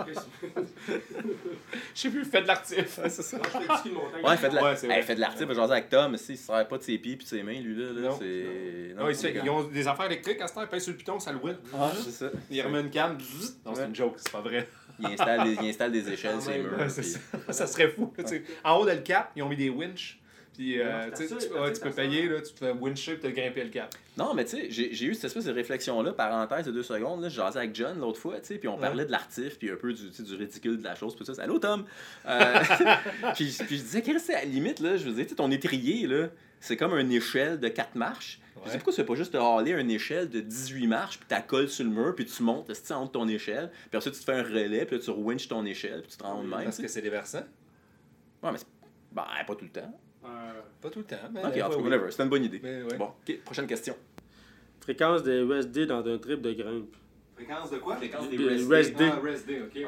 Qu'est-ce 0.07 0.21
Je 1.95 2.01
sais 2.01 2.11
plus, 2.11 2.25
fais 2.25 2.43
de 2.43 2.47
l'artif. 2.49 2.99
ski 3.09 3.89
de 3.89 3.95
montagne. 3.95 4.25
Ouais, 4.25 4.37
fait 4.37 4.49
de 4.49 4.55
la... 4.57 4.63
Ouais, 4.65 4.77
c'est. 4.77 4.89
Hey, 4.89 5.03
fait 5.03 5.15
de 5.15 5.21
l'artiste, 5.21 5.53
genre 5.55 5.71
avec 5.71 5.89
Tom, 5.89 6.11
mais 6.13 6.19
si, 6.19 6.33
il 6.33 6.37
se 6.37 6.47
sert 6.47 6.67
pas 6.67 6.79
de 6.79 6.83
ses 6.83 6.99
pieds 6.99 7.13
et 7.13 7.17
de 7.17 7.23
ses 7.23 7.43
mains, 7.43 7.61
lui, 7.61 7.77
là. 7.77 7.93
là 7.93 8.01
Non. 8.09 8.17
c'est... 8.19 8.95
Non, 8.97 9.09
ils, 9.09 9.51
ont 9.51 9.65
des 9.65 9.87
affaires 9.87 10.07
électriques 10.07 10.41
à 10.41 10.49
ce 10.49 10.55
temps, 10.55 10.63
ils 10.63 10.69
pèsent 10.69 10.83
sur 10.85 10.93
le 10.93 10.99
piton, 10.99 11.21
ça 11.21 11.31
le 11.33 11.39
roule. 11.39 11.57
Ah, 11.73 11.93
c'est 11.95 12.11
ça. 12.11 12.31
Il 12.51 12.61
remet 12.63 12.81
une 12.81 12.91
canne. 12.91 13.17
Non, 13.65 13.75
c'est 13.75 13.81
Ouais. 13.83 13.87
une 13.87 13.95
joke, 13.95 14.15
c'est 14.17 14.33
pas 14.33 14.41
vrai. 14.41 14.69
Il 14.99 15.07
installe 15.07 15.45
des, 15.45 15.55
il 15.63 15.69
installe 15.69 15.93
des 15.93 16.11
échelles, 16.11 16.35
Ah, 16.39 16.41
ses 16.41 16.51
ouais, 16.51 16.59
murs. 16.59 16.79
Ouais, 16.79 16.89
c'est 16.89 17.03
ça. 17.03 17.19
ça 17.51 17.67
serait 17.67 17.89
fou. 17.89 18.13
En 18.65 18.77
haut 18.79 18.87
de 18.87 18.91
le 18.93 18.99
cap, 19.03 19.31
ils 19.37 19.43
ont 19.43 19.49
mis 19.49 19.57
des 19.57 19.71
winches. 19.71 20.19
Puis, 20.57 20.81
euh, 20.81 21.11
tu 21.15 21.27
tu, 21.27 21.35
ouais, 21.53 21.73
tu 21.73 21.81
peux 21.81 21.91
payer, 21.91 22.29
là, 22.29 22.41
tu 22.41 22.53
te 22.55 22.59
fais 22.59 22.73
wincher 22.73 23.17
puis 23.17 23.31
te 23.31 23.37
grimper 23.39 23.63
le 23.65 23.69
cap. 23.71 23.95
Non, 24.17 24.33
mais 24.33 24.45
tu 24.47 24.53
sais, 24.57 24.67
j'ai 24.71 24.95
j'ai 24.95 25.07
eu 25.07 25.15
cette 25.15 25.25
espèce 25.27 25.45
de 25.45 25.53
réflexion-là, 25.53 26.13
parenthèse 26.15 26.65
de 26.65 26.73
deux 26.73 26.83
secondes. 26.83 27.21
Là, 27.23 27.29
je 27.29 27.35
jasais 27.37 27.59
avec 27.59 27.75
John 27.75 27.99
l'autre 28.01 28.19
fois, 28.19 28.41
tu 28.41 28.47
sais, 28.47 28.55
puis 28.59 28.67
on 28.69 28.77
Ouais. 28.77 28.81
parlait 28.81 29.05
de 29.05 29.11
l'artif, 29.11 29.59
puis 29.59 29.71
un 29.71 29.77
peu 29.77 29.93
du, 29.93 30.11
tu 30.11 30.23
du 30.23 30.35
ridicule 30.35 30.79
de 30.79 30.85
la 30.85 30.95
chose, 30.95 31.15
puis 31.15 31.25
tout 31.27 31.35
ça. 31.35 31.43
Allô, 31.43 31.59
Tom? 31.59 31.85
Euh, 32.27 32.55
puis, 33.35 33.55
puis 33.67 33.77
je 33.77 33.83
disais, 33.83 34.01
Chris, 34.03 34.19
c'est 34.19 34.35
à 34.35 34.39
la 34.39 34.45
limite, 34.47 34.81
là, 34.81 34.97
je 34.97 35.05
veux 35.05 35.13
dire, 35.13 35.25
tu 35.25 35.31
sais, 35.31 35.35
ton 35.37 35.51
étrier, 35.51 36.07
là, 36.07 36.29
c'est 36.59 36.77
comme 36.79 36.99
une 36.99 37.13
échelle 37.13 37.61
de 37.61 37.69
4 37.69 37.95
marches. 37.95 38.41
Je 38.65 38.71
sais 38.71 38.79
pourquoi 38.79 38.95
tu 38.95 38.97
fais 39.03 39.07
pas 39.07 39.15
juste 39.15 39.33
te 39.33 39.37
haler 39.37 39.73
une 39.73 39.91
échelle 39.91 40.31
de 40.31 40.41
18 40.41 40.87
marches, 40.87 41.21
puis 41.21 41.29
tu 41.29 41.43
colles 41.47 41.69
sur 41.69 41.85
le 41.85 41.91
mur, 41.91 42.15
puis 42.17 42.25
tu 42.25 42.43
montes, 42.43 42.73
tu 42.73 42.93
en 42.95 43.03
haut 43.03 43.07
de 43.07 43.11
ton 43.11 43.29
échelle, 43.29 43.71
puis 43.91 43.99
ensuite 43.99 44.15
tu 44.15 44.21
te 44.21 44.25
fais 44.25 44.33
un 44.33 44.43
relais, 44.43 44.87
puis 44.87 44.97
là, 44.97 45.03
tu 45.05 45.11
winches 45.11 45.47
ton 45.49 45.65
échelle, 45.67 46.01
puis 46.01 46.13
tu 46.13 46.17
te 46.17 46.23
rends 46.25 46.43
de 46.43 46.49
même. 46.49 46.65
Parce 46.65 46.77
tu 46.77 46.83
que 46.83 46.89
c'est 46.89 47.03
des 47.03 47.11
versants. 47.11 47.45
Ouais, 48.43 48.51
mais 48.51 48.59
c'est 48.59 48.67
bah, 49.13 49.27
pas 49.47 49.55
tout 49.55 49.65
le 49.67 49.71
temps. 49.71 50.01
Euh, 50.27 50.61
Pas 50.81 50.91
tout 50.91 50.99
le 51.01 51.05
temps. 51.05 51.17
Mais 51.33 51.41
Ok, 51.41 51.47
en 51.47 51.71
tout 51.71 51.83
cas, 51.89 52.11
c'était 52.11 52.23
une 52.25 52.29
bonne 52.29 52.45
idée. 52.45 52.61
Mais 52.63 52.83
ouais. 52.83 52.97
Bon, 52.99 53.07
ok, 53.27 53.43
prochaine 53.45 53.67
question. 53.67 53.95
fréquence 54.81 55.23
des 55.23 55.41
USD 55.43 55.87
dans 55.87 56.07
un 56.07 56.19
trip 56.19 56.41
de 56.41 56.53
grimpe. 56.53 56.97
Fréquence 57.35 57.71
de 57.71 57.79
quoi? 57.79 57.97
Fréquence 57.97 58.29
Des 58.31 58.37
days. 58.39 58.93
day. 58.93 59.11
Ah, 59.11 59.19
ok, 59.21 59.75
ouais. 59.75 59.85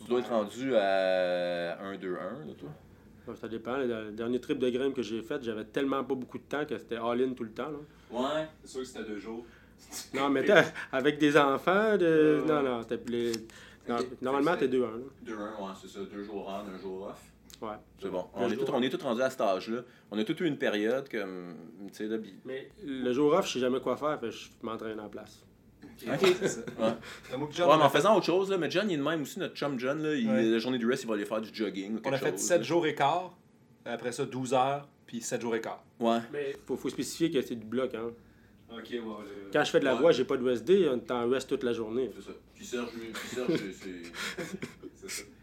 Tu 0.00 0.08
dois 0.08 0.20
être 0.20 0.30
rendu 0.30 0.74
à 0.74 1.78
1-2-1, 1.92 2.14
là, 2.46 2.54
toi. 2.58 3.34
Ça 3.36 3.46
dépend. 3.46 3.76
Le 3.76 4.10
dernier 4.10 4.40
trip 4.40 4.58
de 4.58 4.68
grimpe 4.68 4.94
que 4.94 5.02
j'ai 5.02 5.22
fait, 5.22 5.42
j'avais 5.44 5.64
tellement 5.64 6.02
pas 6.02 6.14
beaucoup 6.14 6.38
de 6.38 6.42
temps 6.44 6.64
que 6.64 6.76
c'était 6.76 6.96
all-in 6.96 7.34
tout 7.34 7.44
le 7.44 7.50
temps. 7.52 7.70
Là. 7.70 7.78
Ouais. 8.10 8.46
C'est 8.64 8.70
sûr 8.70 8.80
que 8.80 8.86
c'était 8.86 9.04
deux 9.04 9.18
jours. 9.18 9.44
Non, 10.14 10.30
mais 10.30 10.44
t'as- 10.44 10.64
avec 10.92 11.18
des 11.18 11.36
enfants, 11.36 11.96
de... 11.98 12.04
Euh, 12.06 12.44
non, 12.46 12.62
non, 12.62 12.84
t'as 12.84 12.96
les... 13.08 13.32
non, 13.88 13.96
Ok. 13.98 14.06
normalement, 14.22 14.56
t'es 14.56 14.68
2-1. 14.68 14.80
là. 14.80 14.86
2-1, 15.26 15.30
ouais, 15.34 15.72
c'est 15.80 15.88
ça. 15.88 16.00
Deux 16.12 16.22
jours 16.24 16.46
on, 16.48 16.74
un 16.74 16.78
jour 16.78 17.08
off. 17.08 17.20
Ouais. 17.62 17.74
C'est 18.00 18.10
bon. 18.10 18.26
On 18.34 18.50
est, 18.50 18.56
tout, 18.56 18.64
on 18.72 18.82
est 18.82 18.90
tous 18.90 19.02
rendus 19.02 19.22
à 19.22 19.30
cet 19.30 19.40
âge-là. 19.40 19.82
On 20.10 20.18
a 20.18 20.24
tous 20.24 20.38
eu 20.42 20.46
une 20.46 20.58
période 20.58 21.08
comme. 21.08 21.54
Tu 21.88 21.94
sais, 21.94 22.06
là. 22.06 22.16
Mais 22.44 22.70
le 22.84 23.12
jour 23.12 23.32
off, 23.32 23.46
je 23.46 23.52
sais 23.54 23.60
jamais 23.60 23.80
quoi 23.80 23.96
faire, 23.96 24.18
fait 24.20 24.30
je 24.30 24.48
m'entraîne 24.62 24.98
en 25.00 25.08
place. 25.08 25.44
Ok. 26.06 26.18
C'est 26.40 26.48
ça. 26.48 26.60
Ouais. 26.78 27.36
Ouais, 27.38 27.46
mais 27.56 27.72
en 27.84 27.88
faisant 27.88 28.16
autre 28.16 28.26
chose, 28.26 28.50
là. 28.50 28.58
Mais 28.58 28.70
John, 28.70 28.90
il 28.90 28.94
est 28.94 28.96
de 28.96 29.02
même 29.02 29.22
aussi, 29.22 29.38
notre 29.38 29.54
chum 29.54 29.78
John, 29.78 30.02
là. 30.02 30.14
Il, 30.14 30.28
Ouais. 30.28 30.42
La 30.42 30.58
journée 30.58 30.78
du 30.78 30.86
rest, 30.86 31.04
il 31.04 31.06
va 31.08 31.14
aller 31.14 31.24
faire 31.24 31.40
du 31.40 31.50
jogging. 31.54 31.96
ou 31.96 32.00
on 32.04 32.12
a 32.12 32.18
fait 32.18 32.30
chose, 32.32 32.40
7 32.40 32.58
là. 32.58 32.62
jours 32.64 32.86
et 32.86 32.94
quart. 32.94 33.36
Après 33.84 34.10
ça, 34.12 34.24
12 34.24 34.54
heures, 34.54 34.88
puis 35.06 35.20
7 35.20 35.40
jours 35.40 35.54
et 35.54 35.60
quart. 35.60 35.84
Ouais. 36.00 36.18
Mais 36.32 36.56
faut, 36.66 36.76
faut 36.76 36.88
spécifier 36.88 37.30
que 37.30 37.40
c'est 37.42 37.54
du 37.56 37.66
bloc. 37.66 37.94
Hein. 37.94 38.10
Ok, 38.72 38.88
ouais. 38.90 38.98
le- 39.00 39.50
Quand 39.52 39.62
je 39.64 39.70
fais 39.70 39.80
de 39.80 39.84
la 39.84 39.94
Ouais. 39.94 40.00
voix, 40.00 40.12
j'ai 40.12 40.24
pas 40.24 40.36
de 40.36 40.42
USD, 40.44 40.88
on 40.90 40.96
est 40.96 41.10
en 41.10 41.30
US 41.30 41.46
toute 41.46 41.62
la 41.62 41.72
journée. 41.72 42.10
C'est 42.16 42.22
ça. 42.24 42.32
Puis 42.54 42.64
Serge, 42.64 42.92
lui, 42.94 43.08
puis 43.12 43.28
Serge, 43.28 43.52
c'est. 43.72 44.02
C'est 44.94 45.10
ça. 45.10 45.22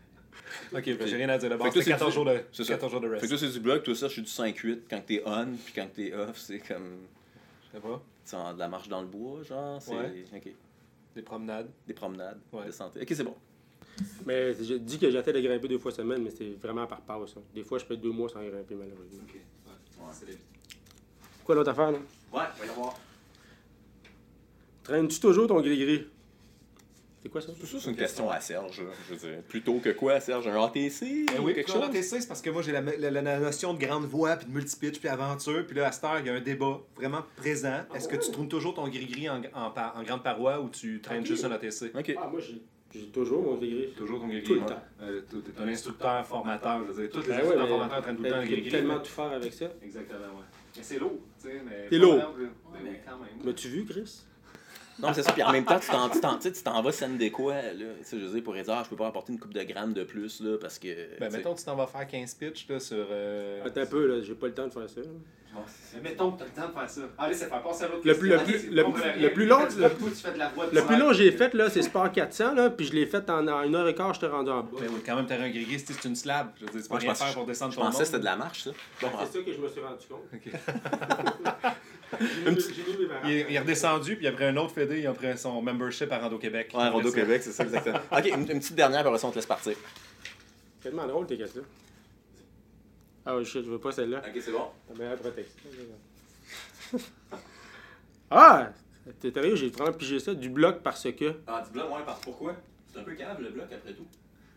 Ok, 0.73 0.83
j'ai 0.85 1.15
rien 1.15 1.29
à 1.29 1.37
dire 1.37 1.49
toi, 1.57 1.69
C'est 1.71 1.83
14 1.83 2.11
c'est- 2.11 2.15
jours 2.15 2.25
de, 2.25 2.41
c'est 2.51 2.63
ça. 2.63 2.73
14 2.73 2.91
jours 2.91 3.01
de 3.01 3.07
Fait 3.07 3.15
que 3.15 3.19
rest. 3.21 3.29
toi, 3.29 3.37
c'est 3.37 3.53
du 3.53 3.59
bloc. 3.59 3.83
Toi, 3.83 3.95
Serge, 3.95 4.11
je 4.11 4.13
suis 4.13 4.21
du 4.23 4.29
5-8 4.29 4.81
quand 4.89 5.01
t'es 5.05 5.21
on, 5.25 5.47
puis 5.65 5.73
quand 5.73 5.87
t'es 5.93 6.13
off, 6.13 6.37
c'est 6.37 6.59
comme. 6.59 6.97
Je 7.67 7.77
sais 7.77 7.81
pas. 7.81 8.01
C'est 8.23 8.35
en- 8.35 8.53
de 8.53 8.59
la 8.59 8.67
marche 8.67 8.87
dans 8.87 9.01
le 9.01 9.07
bois, 9.07 9.41
genre. 9.43 9.81
C'est. 9.81 9.91
Ouais. 9.95 10.25
Ok. 10.35 10.49
Des 11.15 11.21
promenades. 11.23 11.69
Des 11.87 11.93
promenades. 11.93 12.39
Ouais. 12.53 12.67
De 12.67 12.71
santé. 12.71 13.01
Ok, 13.01 13.07
c'est 13.09 13.23
bon. 13.23 13.35
Mais 14.25 14.53
je 14.53 14.75
dis 14.75 14.97
que 14.99 15.09
j'essaie 15.11 15.33
de 15.33 15.39
grimper 15.41 15.67
deux 15.67 15.79
fois 15.79 15.91
semaine, 15.91 16.21
mais 16.23 16.29
c'est 16.31 16.51
vraiment 16.61 16.85
par 16.87 17.01
passe. 17.01 17.35
hein. 17.37 17.41
Des 17.53 17.63
fois, 17.63 17.79
je 17.79 17.85
fais 17.85 17.97
deux 17.97 18.11
mois 18.11 18.29
sans 18.29 18.39
grimper, 18.41 18.75
malheureusement. 18.75 19.23
Ok, 19.27 19.35
ouais. 19.35 20.03
C'est 20.13 20.25
la 20.27 20.31
vie. 20.33 20.37
Quoi 21.43 21.55
l'autre 21.55 21.71
affaire, 21.71 21.91
là? 21.91 21.97
Ouais, 22.31 22.43
voyons 22.57 22.73
voir. 22.73 22.99
Traînes-tu 24.83 25.19
toujours 25.19 25.47
ton 25.47 25.59
gris-gris? 25.61 26.07
C'est 27.21 27.29
quoi 27.29 27.41
ça? 27.41 27.51
Tout 27.51 27.65
ça, 27.65 27.77
c'est 27.81 27.89
une 27.89 27.95
question 27.97 28.29
à 28.29 28.39
Serge, 28.39 28.81
je 29.09 29.13
veux 29.13 29.19
dire. 29.19 29.41
Plutôt 29.43 29.79
que 29.79 29.89
quoi, 29.89 30.19
Serge? 30.21 30.47
Un 30.47 30.63
ATC? 30.63 31.25
Ben 31.27 31.39
ou 31.41 31.47
oui, 31.47 31.53
quelque 31.53 31.69
chose? 31.71 31.81
chose. 31.93 32.01
c'est 32.01 32.27
parce 32.27 32.41
que 32.41 32.49
moi 32.49 32.61
j'ai 32.61 32.71
la, 32.71 32.79
la- 32.81 33.11
la- 33.11 33.21
la 33.21 33.39
notion 33.39 33.73
de 33.73 33.79
grande 33.79 34.05
voix, 34.05 34.37
puis 34.37 34.47
de 34.47 34.51
multipitch, 34.53 34.99
puis 34.99 35.09
aventure. 35.09 35.65
Puis 35.67 35.75
là, 35.75 35.87
à 35.87 35.91
cette 35.91 36.03
heure, 36.05 36.19
il 36.19 36.27
y 36.27 36.29
a 36.29 36.33
un 36.33 36.39
débat 36.41 36.79
vraiment 36.95 37.23
présent. 37.35 37.81
Est-ce 37.93 38.07
que 38.07 38.15
tu 38.15 38.31
tournes 38.31 38.47
toujours 38.47 38.73
ton 38.73 38.87
gris-gris 38.87 39.29
en, 39.29 39.41
en, 39.53 39.69
par- 39.71 39.97
en 39.97 40.03
grande 40.03 40.23
paroi 40.23 40.61
ou 40.61 40.69
tu 40.69 41.01
traînes 41.01 41.25
juste 41.25 41.43
un 41.43 41.51
ATC? 41.51 41.91
Ok. 41.93 42.15
Ah, 42.17 42.27
moi, 42.31 42.39
j'ai 42.39 43.05
toujours 43.07 43.43
mon 43.43 43.55
gris-gris. 43.57 43.89
Toujours 43.97 44.21
ton 44.21 44.27
gris-gris. 44.27 44.47
Tout 44.47 44.53
le 44.55 44.61
ouais. 44.61 44.65
temps. 44.67 44.81
Euh, 45.01 45.21
tu 45.29 45.35
es 45.37 45.61
un 45.61 45.67
instructeur, 45.67 46.25
formateur. 46.25 46.81
Je 46.87 46.91
veux 46.93 47.01
dire, 47.03 47.11
tous 47.11 47.21
les 47.21 47.27
Ben 47.27 47.33
ouais, 47.35 47.41
instructeurs 47.41 47.63
mais- 47.63 47.69
formateurs 47.69 48.01
traînent 48.01 48.15
tout 48.17 48.23
le 48.23 48.29
temps 48.29 48.35
un 48.37 48.41
Tu 48.43 48.47
peux 48.47 48.53
gris-gris. 48.53 48.71
tellement 48.71 48.99
tout 48.99 49.11
faire 49.11 49.31
avec 49.31 49.53
ça. 49.53 49.65
Exactement, 49.83 50.19
ouais. 50.19 50.45
Mais 50.77 50.83
c'est 50.83 50.99
lourd, 50.99 51.19
tu 51.41 51.47
sais. 51.49 51.61
mais 51.65 51.87
C'est 51.89 51.99
pas 51.99 52.05
lourd. 52.05 52.33
oui, 52.39 52.45
quand 53.05 53.17
même. 53.17 53.29
M'as-tu 53.45 53.67
vu, 53.67 53.85
Chris? 53.85 54.21
Non, 55.01 55.13
c'est 55.13 55.23
ça. 55.23 55.31
Puis 55.31 55.43
en 55.43 55.51
même 55.51 55.65
temps, 55.65 55.79
tu 55.79 55.87
t'en, 55.89 56.09
tu 56.09 56.19
t'en, 56.19 56.35
tu 56.35 56.43
sais, 56.43 56.51
tu 56.51 56.61
t'en 56.63 56.81
vas 56.81 56.91
scène 56.91 57.17
des 57.17 57.31
quoi, 57.31 57.55
là. 57.55 57.61
Tu 57.71 57.85
sais, 58.03 58.19
je 58.19 58.25
veux 58.25 58.31
dire, 58.33 58.43
pour 58.43 58.53
dire, 58.53 58.63
ah, 58.69 58.81
je 58.83 58.89
peux 58.89 58.95
pas 58.95 59.07
apporter 59.07 59.31
une 59.33 59.39
coupe 59.39 59.53
de 59.53 59.63
grammes 59.63 59.93
de 59.93 60.03
plus, 60.03 60.41
là, 60.41 60.57
parce 60.59 60.77
que. 60.79 61.17
Ben, 61.19 61.31
mettons, 61.31 61.55
tu 61.55 61.63
t'en 61.63 61.75
vas 61.75 61.87
faire 61.87 62.07
15 62.07 62.33
pitches 62.35 62.67
là, 62.69 62.79
sur. 62.79 62.97
euh, 63.11 63.63
Attends 63.65 63.81
un 63.81 63.85
peu, 63.85 64.07
là, 64.07 64.21
j'ai 64.21 64.35
pas 64.35 64.47
le 64.47 64.53
temps 64.53 64.67
de 64.67 64.73
faire 64.73 64.89
ça. 64.89 65.01
là. 65.01 65.07
Mais 65.95 66.11
mettons 66.11 66.31
que 66.31 66.39
t'as 66.39 66.45
le 66.45 66.51
temps 66.51 66.67
de 66.67 66.73
faire 66.79 66.89
ça. 66.89 67.01
Allez, 67.17 67.33
ça 67.33 67.45
fait 67.47 67.63
passer 67.63 67.83
à 67.85 67.87
l'autre 67.87 68.01
Le 68.07 68.15
plus- 68.15 68.29
le 68.29 68.37
plus- 68.37 68.69
le- 68.69 68.83
connaît 68.83 69.17
le 69.17 69.33
plus 69.33 69.45
long, 69.47 69.59
le- 69.65 69.89
toi, 69.89 69.89
tu 70.09 70.15
fais 70.15 70.31
de 70.31 70.37
la 70.37 70.49
voix 70.49 70.67
de 70.67 70.75
Le 70.75 70.81
plus 70.83 70.95
long 70.95 71.07
que 71.07 71.13
j'ai 71.15 71.31
fait, 71.31 71.53
là, 71.55 71.69
c'est 71.71 71.81
Sport 71.81 72.11
400, 72.11 72.53
là, 72.53 72.69
puis 72.69 72.85
je 72.85 72.93
l'ai 72.93 73.07
fait 73.07 73.27
en, 73.31 73.47
en 73.47 73.63
une 73.63 73.73
heure 73.75 73.87
et 73.87 73.95
quart, 73.95 74.13
j'étais 74.13 74.27
rendu 74.27 74.51
en 74.51 74.61
bas. 74.61 74.69
Ben 74.79 74.87
oui, 74.93 75.01
quand 75.03 75.15
même, 75.15 75.25
t'as 75.25 75.39
un 75.41 75.49
grégé, 75.49 75.79
c'est 75.79 76.05
une 76.07 76.15
slab. 76.15 76.51
Je 76.59 76.65
veux 76.65 76.71
dire, 76.71 76.81
c'est 76.83 76.87
pas 76.87 76.95
je 76.97 77.01
rien 77.01 77.09
pensais- 77.13 77.25
faire 77.25 77.33
pour 77.33 77.45
descendre 77.47 77.71
Je 77.71 77.77
ton 77.77 77.81
pensais 77.81 77.93
monde. 77.93 78.01
que 78.01 78.05
c'était 78.05 78.19
de 78.19 78.25
la 78.25 78.35
marche, 78.35 78.63
ça. 78.65 78.69
Bon, 79.01 79.07
C'est 79.25 79.39
ça 79.39 79.43
que 79.43 79.51
je 79.53 79.57
me 79.59 79.67
suis 79.67 79.81
rendu 79.81 80.05
compte. 80.07 80.29
Mes 82.19 82.57
Il 83.25 83.31
est, 83.31 83.45
il 83.49 83.55
est 83.55 83.59
redescendu, 83.59 84.15
puis 84.15 84.27
après 84.27 84.45
un 84.45 84.57
autre 84.57 84.73
fédé, 84.73 84.99
il 84.99 85.07
a 85.07 85.13
pris 85.13 85.37
son 85.37 85.61
membership 85.61 86.11
à 86.11 86.19
Rando-Québec. 86.19 86.71
Ouais, 86.73 86.89
Rondo 86.89 87.11
Québec, 87.11 87.41
c'est 87.43 87.51
ça, 87.51 87.63
exactement. 87.63 87.99
ok, 88.11 88.25
une, 88.25 88.51
une 88.51 88.59
petite 88.59 88.75
dernière, 88.75 89.01
puis 89.01 89.07
après 89.07 89.19
ça, 89.19 89.27
on 89.27 89.31
te 89.31 89.35
laisse 89.35 89.45
partir. 89.45 89.75
Tellement 90.81 91.07
drôle 91.07 91.27
tes 91.27 91.37
questions. 91.37 91.63
Ah 93.25 93.35
shit, 93.43 93.63
je 93.65 93.69
veux 93.69 93.79
pas 93.79 93.91
celle-là. 93.91 94.21
Ok, 94.25 94.41
c'est 94.41 94.51
bon. 94.51 94.67
La 94.89 94.95
meilleure 94.95 95.17
protection. 95.17 95.69
Ah! 98.31 98.69
T'es 99.19 99.31
sérieux, 99.31 99.55
j'ai 99.55 99.69
vraiment 99.69 99.91
pigé 99.93 100.19
ça. 100.19 100.33
Du 100.33 100.49
bloc 100.49 100.81
parce 100.83 101.11
que. 101.11 101.35
Ah, 101.47 101.63
du 101.65 101.71
bloc, 101.71 101.91
ouais, 101.91 102.03
parce 102.05 102.21
pourquoi? 102.21 102.55
C'est 102.91 102.99
un 102.99 103.03
peu 103.03 103.13
calme, 103.13 103.41
le 103.41 103.49
bloc, 103.49 103.65
après 103.71 103.93
tout. 103.93 104.05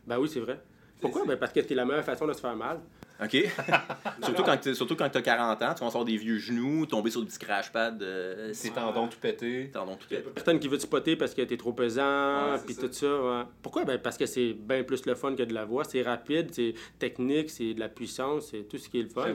Ben 0.07 0.19
oui, 0.19 0.29
c'est 0.29 0.41
vrai. 0.41 0.61
Pourquoi? 1.01 1.25
Ben 1.25 1.37
parce 1.37 1.53
que 1.53 1.61
c'est 1.67 1.75
la 1.75 1.85
meilleure 1.85 2.05
façon 2.05 2.27
de 2.27 2.33
se 2.33 2.41
faire 2.41 2.57
mal. 2.57 2.81
OK. 3.23 3.37
surtout, 4.25 4.43
quand 4.43 4.57
t'es- 4.57 4.75
surtout 4.75 4.97
quand 4.97 5.09
t'as 5.09 5.23
40 5.23 5.63
ans, 5.63 5.75
tu 5.75 5.81
vas 5.81 5.87
avoir 5.87 6.05
des 6.05 6.17
vieux 6.17 6.39
genoux, 6.39 6.87
tomber 6.87 7.11
sur 7.11 7.21
le 7.21 7.27
petit 7.27 7.39
crash 7.39 7.71
pad, 7.73 8.03
euh, 8.03 8.53
Ses 8.53 8.71
tendons 8.71 9.09
tout 9.09 9.19
pétés. 9.21 9.71
tendons 9.73 9.97
tout 9.97 10.09
fait. 10.09 10.23
Personne 10.35 10.59
qui 10.59 10.69
veut 10.69 10.77
te 10.79 10.83
spotter 10.83 11.17
parce 11.17 11.35
que 11.35 11.43
t'es 11.43 11.57
trop 11.57 11.73
pesant, 11.73 12.57
puis 12.67 12.75
tout 12.77 12.89
ça. 12.93 13.07
ouais. 13.07 13.43
Pourquoi? 13.63 13.85
Ben 13.85 13.99
parce 13.99 14.17
que 14.17 14.27
c'est 14.27 14.53
bien 14.55 14.83
plus 14.83 15.05
le 15.07 15.15
fun 15.15 15.35
que 15.35 15.43
de 15.43 15.55
la 15.55 15.65
voix. 15.65 15.85
C'est 15.85 16.03
rapide, 16.03 16.49
c'est 16.53 16.75
technique, 16.99 17.51
c'est 17.51 17.75
de 17.75 17.81
la 17.81 17.89
puissance, 17.89 18.49
c'est 18.51 18.69
tout 18.69 18.79
ce 18.79 18.89
qui 18.89 19.01
est 19.01 19.03
le 19.03 19.09
fun. 19.09 19.27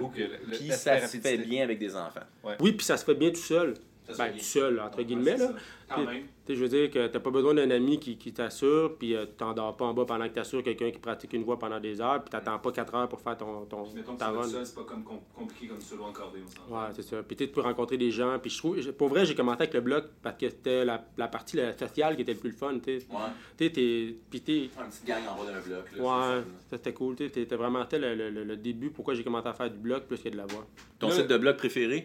Puis 0.51 0.69
ça 0.71 0.99
se 1.07 1.17
fait 1.17 1.37
bien 1.37 1.63
avec 1.63 1.79
des 1.79 1.95
enfants. 1.95 2.21
Oui, 2.59 2.71
puis 2.73 2.85
ça 2.85 2.97
se 2.97 3.05
fait 3.05 3.15
bien 3.15 3.29
tout 3.29 3.35
seul. 3.37 3.73
Ben, 4.17 4.31
tout 4.33 4.39
seul, 4.39 4.79
entre 4.79 5.01
guillemets, 5.01 5.37
là. 5.37 5.49
Quand 5.89 6.03
même. 6.05 6.23
Je 6.49 6.53
veux 6.55 6.67
dire 6.67 6.89
que 6.91 7.07
t'as 7.07 7.19
pas 7.19 7.29
besoin 7.31 7.53
d'un 7.53 7.69
ami 7.71 7.97
qui, 7.99 8.17
qui 8.17 8.33
t'assure, 8.33 8.97
puis 8.97 9.15
euh, 9.15 9.25
tu 9.25 9.33
t'endors 9.37 9.75
pas 9.77 9.85
en 9.85 9.93
bas 9.93 10.03
pendant 10.05 10.27
que 10.27 10.33
t'assures 10.33 10.61
quelqu'un 10.63 10.91
qui 10.91 10.99
pratique 10.99 11.31
une 11.33 11.43
voix 11.43 11.57
pendant 11.59 11.79
des 11.79 11.99
heures, 12.01 12.21
puis 12.21 12.29
t'attends 12.29 12.59
pas 12.59 12.71
4 12.73 12.95
heures 12.95 13.09
pour 13.09 13.19
faire 13.21 13.37
ton, 13.37 13.65
ton, 13.65 13.83
Puis 13.83 13.93
mettons 13.95 14.15
ta 14.15 14.29
run. 14.29 14.43
c'est 14.43 14.75
pas 14.75 14.83
comme 14.83 15.03
com- 15.03 15.19
compliqué 15.33 15.67
comme 15.67 15.79
solo 15.81 16.03
encordé, 16.03 16.39
on. 16.69 16.73
Ouais, 16.73 16.87
c'est 16.93 17.01
ça. 17.03 17.23
Puis 17.23 17.35
tu 17.37 17.47
peux 17.47 17.61
rencontrer 17.61 17.97
des 17.97 18.11
gens. 18.11 18.37
Puis 18.39 18.49
je 18.51 18.57
trouve, 18.57 18.91
pour 18.93 19.07
vrai, 19.09 19.25
j'ai 19.25 19.35
commencé 19.35 19.61
avec 19.63 19.73
le 19.73 19.81
bloc 19.81 20.05
parce 20.21 20.37
que 20.37 20.49
c'était 20.49 20.83
la, 20.85 21.05
la 21.17 21.27
partie 21.29 21.55
la 21.57 21.77
sociale 21.77 22.15
qui 22.15 22.21
était 22.23 22.33
le 22.33 22.39
plus 22.39 22.49
le 22.51 22.55
fun. 22.55 22.77
Tu 22.79 22.99
sais, 22.99 23.05
Ouais. 23.09 23.17
Tu 23.57 23.65
sais, 23.65 23.71
t'es- 23.71 24.15
puis 24.29 24.41
t'es- 24.41 24.69
Un 24.79 24.89
petit 24.89 25.05
gang 25.05 25.21
en 25.29 25.41
bas 25.43 25.51
d'un 25.51 25.59
bloc. 25.59 25.85
Là, 25.97 26.03
Ouais, 26.03 26.41
ça 26.69 26.77
c'était 26.77 26.93
cool. 26.93 27.15
tu 27.15 27.27
sais, 27.27 27.31
C'était 27.33 27.55
vraiment 27.55 27.85
tel 27.85 28.01
le, 28.01 28.15
le- 28.15 28.29
le- 28.29 28.43
le 28.43 28.57
début 28.57 28.89
pourquoi 28.89 29.13
j'ai 29.13 29.23
commencé 29.23 29.47
à 29.47 29.53
faire 29.53 29.69
du 29.71 29.77
bloc 29.77 30.03
plus 30.05 30.17
que 30.21 30.29
de 30.29 30.37
la 30.37 30.45
voix. 30.45 30.65
Ton 30.99 31.07
Là- 31.09 31.13
site 31.15 31.27
de 31.27 31.37
bloc 31.37 31.55
préféré? 31.57 32.03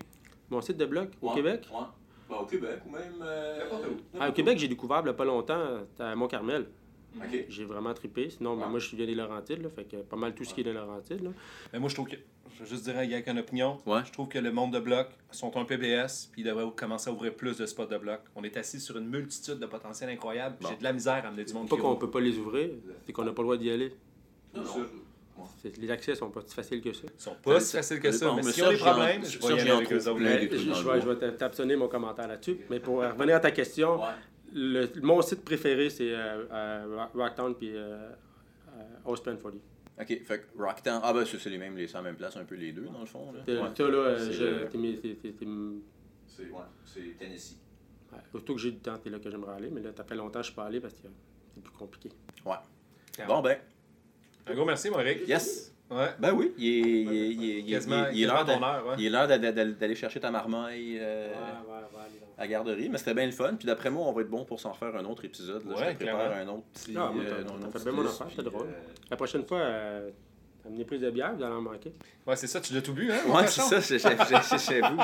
Mon 0.52 0.60
site 0.60 0.76
de 0.76 0.84
bloc 0.84 1.08
au 1.22 1.28
Ouais. 1.30 1.34
Québec 1.36 1.66
Ouais. 1.72 1.78
Ben, 2.28 2.36
au 2.36 2.44
Québec 2.44 2.80
ou 2.86 2.90
même. 2.90 3.02
euh, 3.22 3.58
N'importe 3.58 3.84
où. 3.86 3.96
ah, 4.20 4.28
Au 4.28 4.32
Québec, 4.32 4.58
j'ai 4.58 4.68
découvert 4.68 5.00
il 5.02 5.06
y 5.06 5.10
a 5.10 5.14
pas 5.14 5.24
longtemps, 5.24 5.78
à 5.98 6.14
Mont-Carmel. 6.14 6.66
Ok. 7.16 7.44
J'ai 7.48 7.64
vraiment 7.64 7.92
trippé. 7.94 8.28
Sinon, 8.30 8.54
ben, 8.56 8.64
Ouais. 8.64 8.68
moi, 8.70 8.78
je 8.78 8.94
viens 8.94 9.06
des 9.06 9.14
Laurentides, 9.14 9.62
là, 9.62 9.70
fait 9.70 9.84
que 9.84 9.96
pas 9.96 10.16
mal 10.16 10.34
tout 10.34 10.44
ce 10.44 10.52
qui 10.54 10.60
est 10.60 10.64
des 10.64 10.72
Laurentides. 10.74 11.22
Là. 11.22 11.30
Mais 11.72 11.78
moi, 11.78 11.88
je 11.88 11.94
trouve 11.94 12.06
que. 12.08 12.16
Je 12.54 12.64
veux 12.64 12.68
juste 12.68 12.84
dire, 12.84 12.94
une 13.26 13.38
opinion. 13.38 13.78
Ouais. 13.86 14.00
Je 14.04 14.12
trouve 14.12 14.28
que 14.28 14.38
le 14.38 14.52
monde 14.52 14.74
de 14.74 14.78
bloc 14.78 15.08
sont 15.30 15.56
un 15.56 15.64
PBS, 15.64 16.28
puis 16.30 16.42
ils 16.42 16.44
devraient 16.44 16.70
commencer 16.76 17.08
à 17.08 17.12
ouvrir 17.14 17.34
plus 17.34 17.56
de 17.56 17.64
spots 17.64 17.86
de 17.86 17.96
bloc. 17.96 18.20
On 18.36 18.44
est 18.44 18.56
assis 18.58 18.78
sur 18.78 18.98
une 18.98 19.08
multitude 19.08 19.58
de 19.58 19.64
potentiels 19.66 20.10
incroyables, 20.10 20.56
Bon. 20.60 20.68
j'ai 20.68 20.76
de 20.76 20.84
la 20.84 20.92
misère 20.92 21.24
à 21.24 21.28
amener 21.28 21.44
du 21.44 21.54
monde 21.54 21.68
Pas 21.70 21.76
qu'on 21.78 21.96
peut 21.96 22.10
pas 22.10 22.20
les 22.20 22.36
ouvrir, 22.36 22.68
c'est 23.06 23.12
qu'on 23.14 23.24
n'a 23.24 23.32
pas 23.32 23.40
le 23.42 23.46
droit 23.46 23.56
d'y 23.56 23.70
aller. 23.70 23.94
Non, 24.54 24.62
non. 24.62 24.68
Les 25.78 25.90
accès 25.90 26.14
sont 26.14 26.30
pas 26.30 26.40
si 26.46 26.54
faciles 26.54 26.80
que 26.80 26.92
ça. 26.92 27.04
Ils 27.14 27.20
sont 27.20 27.34
pas 27.42 27.60
si 27.60 27.76
faciles 27.76 28.00
que 28.00 28.10
Ça 28.10 28.32
mais 28.34 28.42
mais 28.42 28.52
s'ils 28.52 28.64
ont 28.64 28.70
des 28.70 28.76
problèmes, 28.76 29.24
je 29.24 29.38
Serge, 29.38 29.42
vais 29.46 29.48
y 29.48 29.60
aller 29.60 29.68
j'en 29.70 29.76
avec 29.76 29.92
eux 29.92 29.98
trouve 29.98 30.08
autres. 30.12 30.16
plein. 30.20 30.28
Mais 30.30 30.38
des 30.40 30.48
trucs 30.48 30.60
je, 30.60 30.88
vais, 30.88 31.00
je 31.00 31.08
vais 31.08 31.16
t'a- 31.16 31.32
t'absonner 31.32 31.76
mon 31.76 31.88
commentaire 31.88 32.28
là-dessus. 32.28 32.58
Mais 32.70 32.80
pour 32.80 32.98
revenir 32.98 33.36
à 33.36 33.40
ta 33.40 33.50
question, 33.50 34.00
Ouais. 34.00 34.08
le, 34.54 34.88
mon 35.02 35.20
site 35.22 35.44
préféré, 35.44 35.90
c'est 35.90 36.12
euh, 36.12 36.44
euh, 36.52 36.96
Rock- 36.96 37.14
Rocktown 37.14 37.54
puis 37.54 37.74
euh, 37.76 38.10
euh, 38.68 38.80
Ospen 39.04 39.36
40. 39.38 39.54
Ok, 40.00 40.06
fait 40.24 40.38
que 40.40 40.62
Rocktown. 40.62 41.00
Ah, 41.04 41.12
ben, 41.12 41.24
ça, 41.24 41.36
c'est 41.38 41.50
les 41.50 41.58
mêmes, 41.58 41.76
les, 41.76 41.86
c'est 41.86 41.94
la 41.94 42.02
même 42.02 42.16
place, 42.16 42.36
un 42.36 42.44
peu 42.44 42.54
les 42.54 42.72
deux, 42.72 42.82
dans 42.86 43.00
le 43.00 43.06
fond. 43.06 43.30
Là. 43.32 43.40
C'est- 43.44 43.58
Ouais. 43.58 43.68
Ça, 43.76 43.82
là, 43.88 43.96
euh, 43.98 44.18
C'est 44.18 44.32
je- 44.32 44.44
le- 44.44 44.68
t'es 44.68 44.78
mis- 44.78 44.98
t'es- 44.98 45.14
t'es- 45.16 45.32
t'es- 45.32 45.44
ouais, 45.46 45.80
C'est 46.26 46.42
ouais, 46.44 47.14
Tennessee. 47.18 47.58
Aussitôt 48.34 48.54
que 48.54 48.60
j'ai 48.60 48.72
du 48.72 48.78
temps, 48.78 48.94
c'est 49.02 49.08
là 49.10 49.18
que 49.18 49.30
j'aimerais 49.30 49.54
aller. 49.54 49.70
Mais 49.70 49.80
là, 49.80 49.90
ça 49.96 50.04
fait 50.04 50.14
longtemps 50.14 50.40
que 50.40 50.44
je 50.46 50.50
suis 50.50 50.54
pas 50.56 50.64
allé 50.64 50.80
parce 50.80 50.94
que 50.94 51.00
c'est 51.54 51.62
plus 51.62 51.72
compliqué. 51.72 52.10
Bon, 52.44 53.40
ben, 53.42 53.58
Un 54.46 54.54
gros 54.54 54.64
merci, 54.64 54.90
mon 54.90 54.98
Eric. 55.00 55.26
yes. 55.28 55.72
Ouais. 55.90 56.08
Ben 56.18 56.32
oui, 56.32 56.52
il 56.56 56.66
est, 56.66 56.78
il 56.80 57.12
est, 57.12 57.28
il 57.28 57.44
est- 57.44 57.60
il 57.60 57.74
est- 57.74 57.76
il 58.14 58.26
l'heure 58.26 59.28
ouais. 59.28 59.72
d'aller 59.74 59.94
chercher 59.94 60.20
ta 60.20 60.30
marmaille 60.30 60.98
euh, 60.98 61.28
ouais, 61.28 61.34
ouais. 61.34 62.00
à 62.38 62.40
la 62.42 62.46
garderie, 62.48 62.88
mais 62.88 62.96
c'était 62.96 63.12
bien 63.12 63.26
le 63.26 63.32
fun. 63.32 63.54
Puis 63.58 63.66
d'après 63.66 63.90
moi, 63.90 64.06
on 64.06 64.12
va 64.12 64.22
être 64.22 64.30
bon 64.30 64.44
pour 64.46 64.58
s'en 64.58 64.72
faire 64.72 64.96
un 64.96 65.04
autre 65.04 65.24
épisode. 65.26 65.62
Là. 65.66 65.74
Ouais, 65.74 65.84
je 65.88 65.90
te 65.90 65.96
prépare 66.04 66.30
clairement. 66.32 66.50
un 66.50 66.54
autre 66.54 66.64
petit. 66.72 66.94
Ah, 66.96 67.10
moi, 67.12 67.22
euh, 67.24 67.42
t'as- 67.44 67.78
fait 67.78 67.84
bien 67.84 67.92
mon 67.92 68.06
affaire, 68.08 68.26
c'était 68.30 68.42
drôle. 68.42 68.68
euh, 68.68 68.92
La 69.10 69.16
prochaine 69.18 69.44
fois, 69.44 69.58
euh, 69.58 70.08
amenez 70.66 70.84
plus 70.86 70.98
de 70.98 71.10
bière, 71.10 71.34
vous 71.36 71.42
allez 71.42 71.52
en 71.54 71.60
manquer. 71.60 71.92
Ouais, 72.26 72.36
c'est 72.36 72.46
ça, 72.46 72.60
tu 72.62 72.72
l'as 72.72 72.80
tout 72.80 72.94
bu, 72.94 73.12
hein? 73.12 73.18
Ouais, 73.28 73.46
c'est 73.46 73.60
ça, 73.60 73.78
je- 73.80 73.98
je- 73.98 73.98
je- 73.98 74.56
je- 74.56 74.80
j'avoue, 74.80 75.02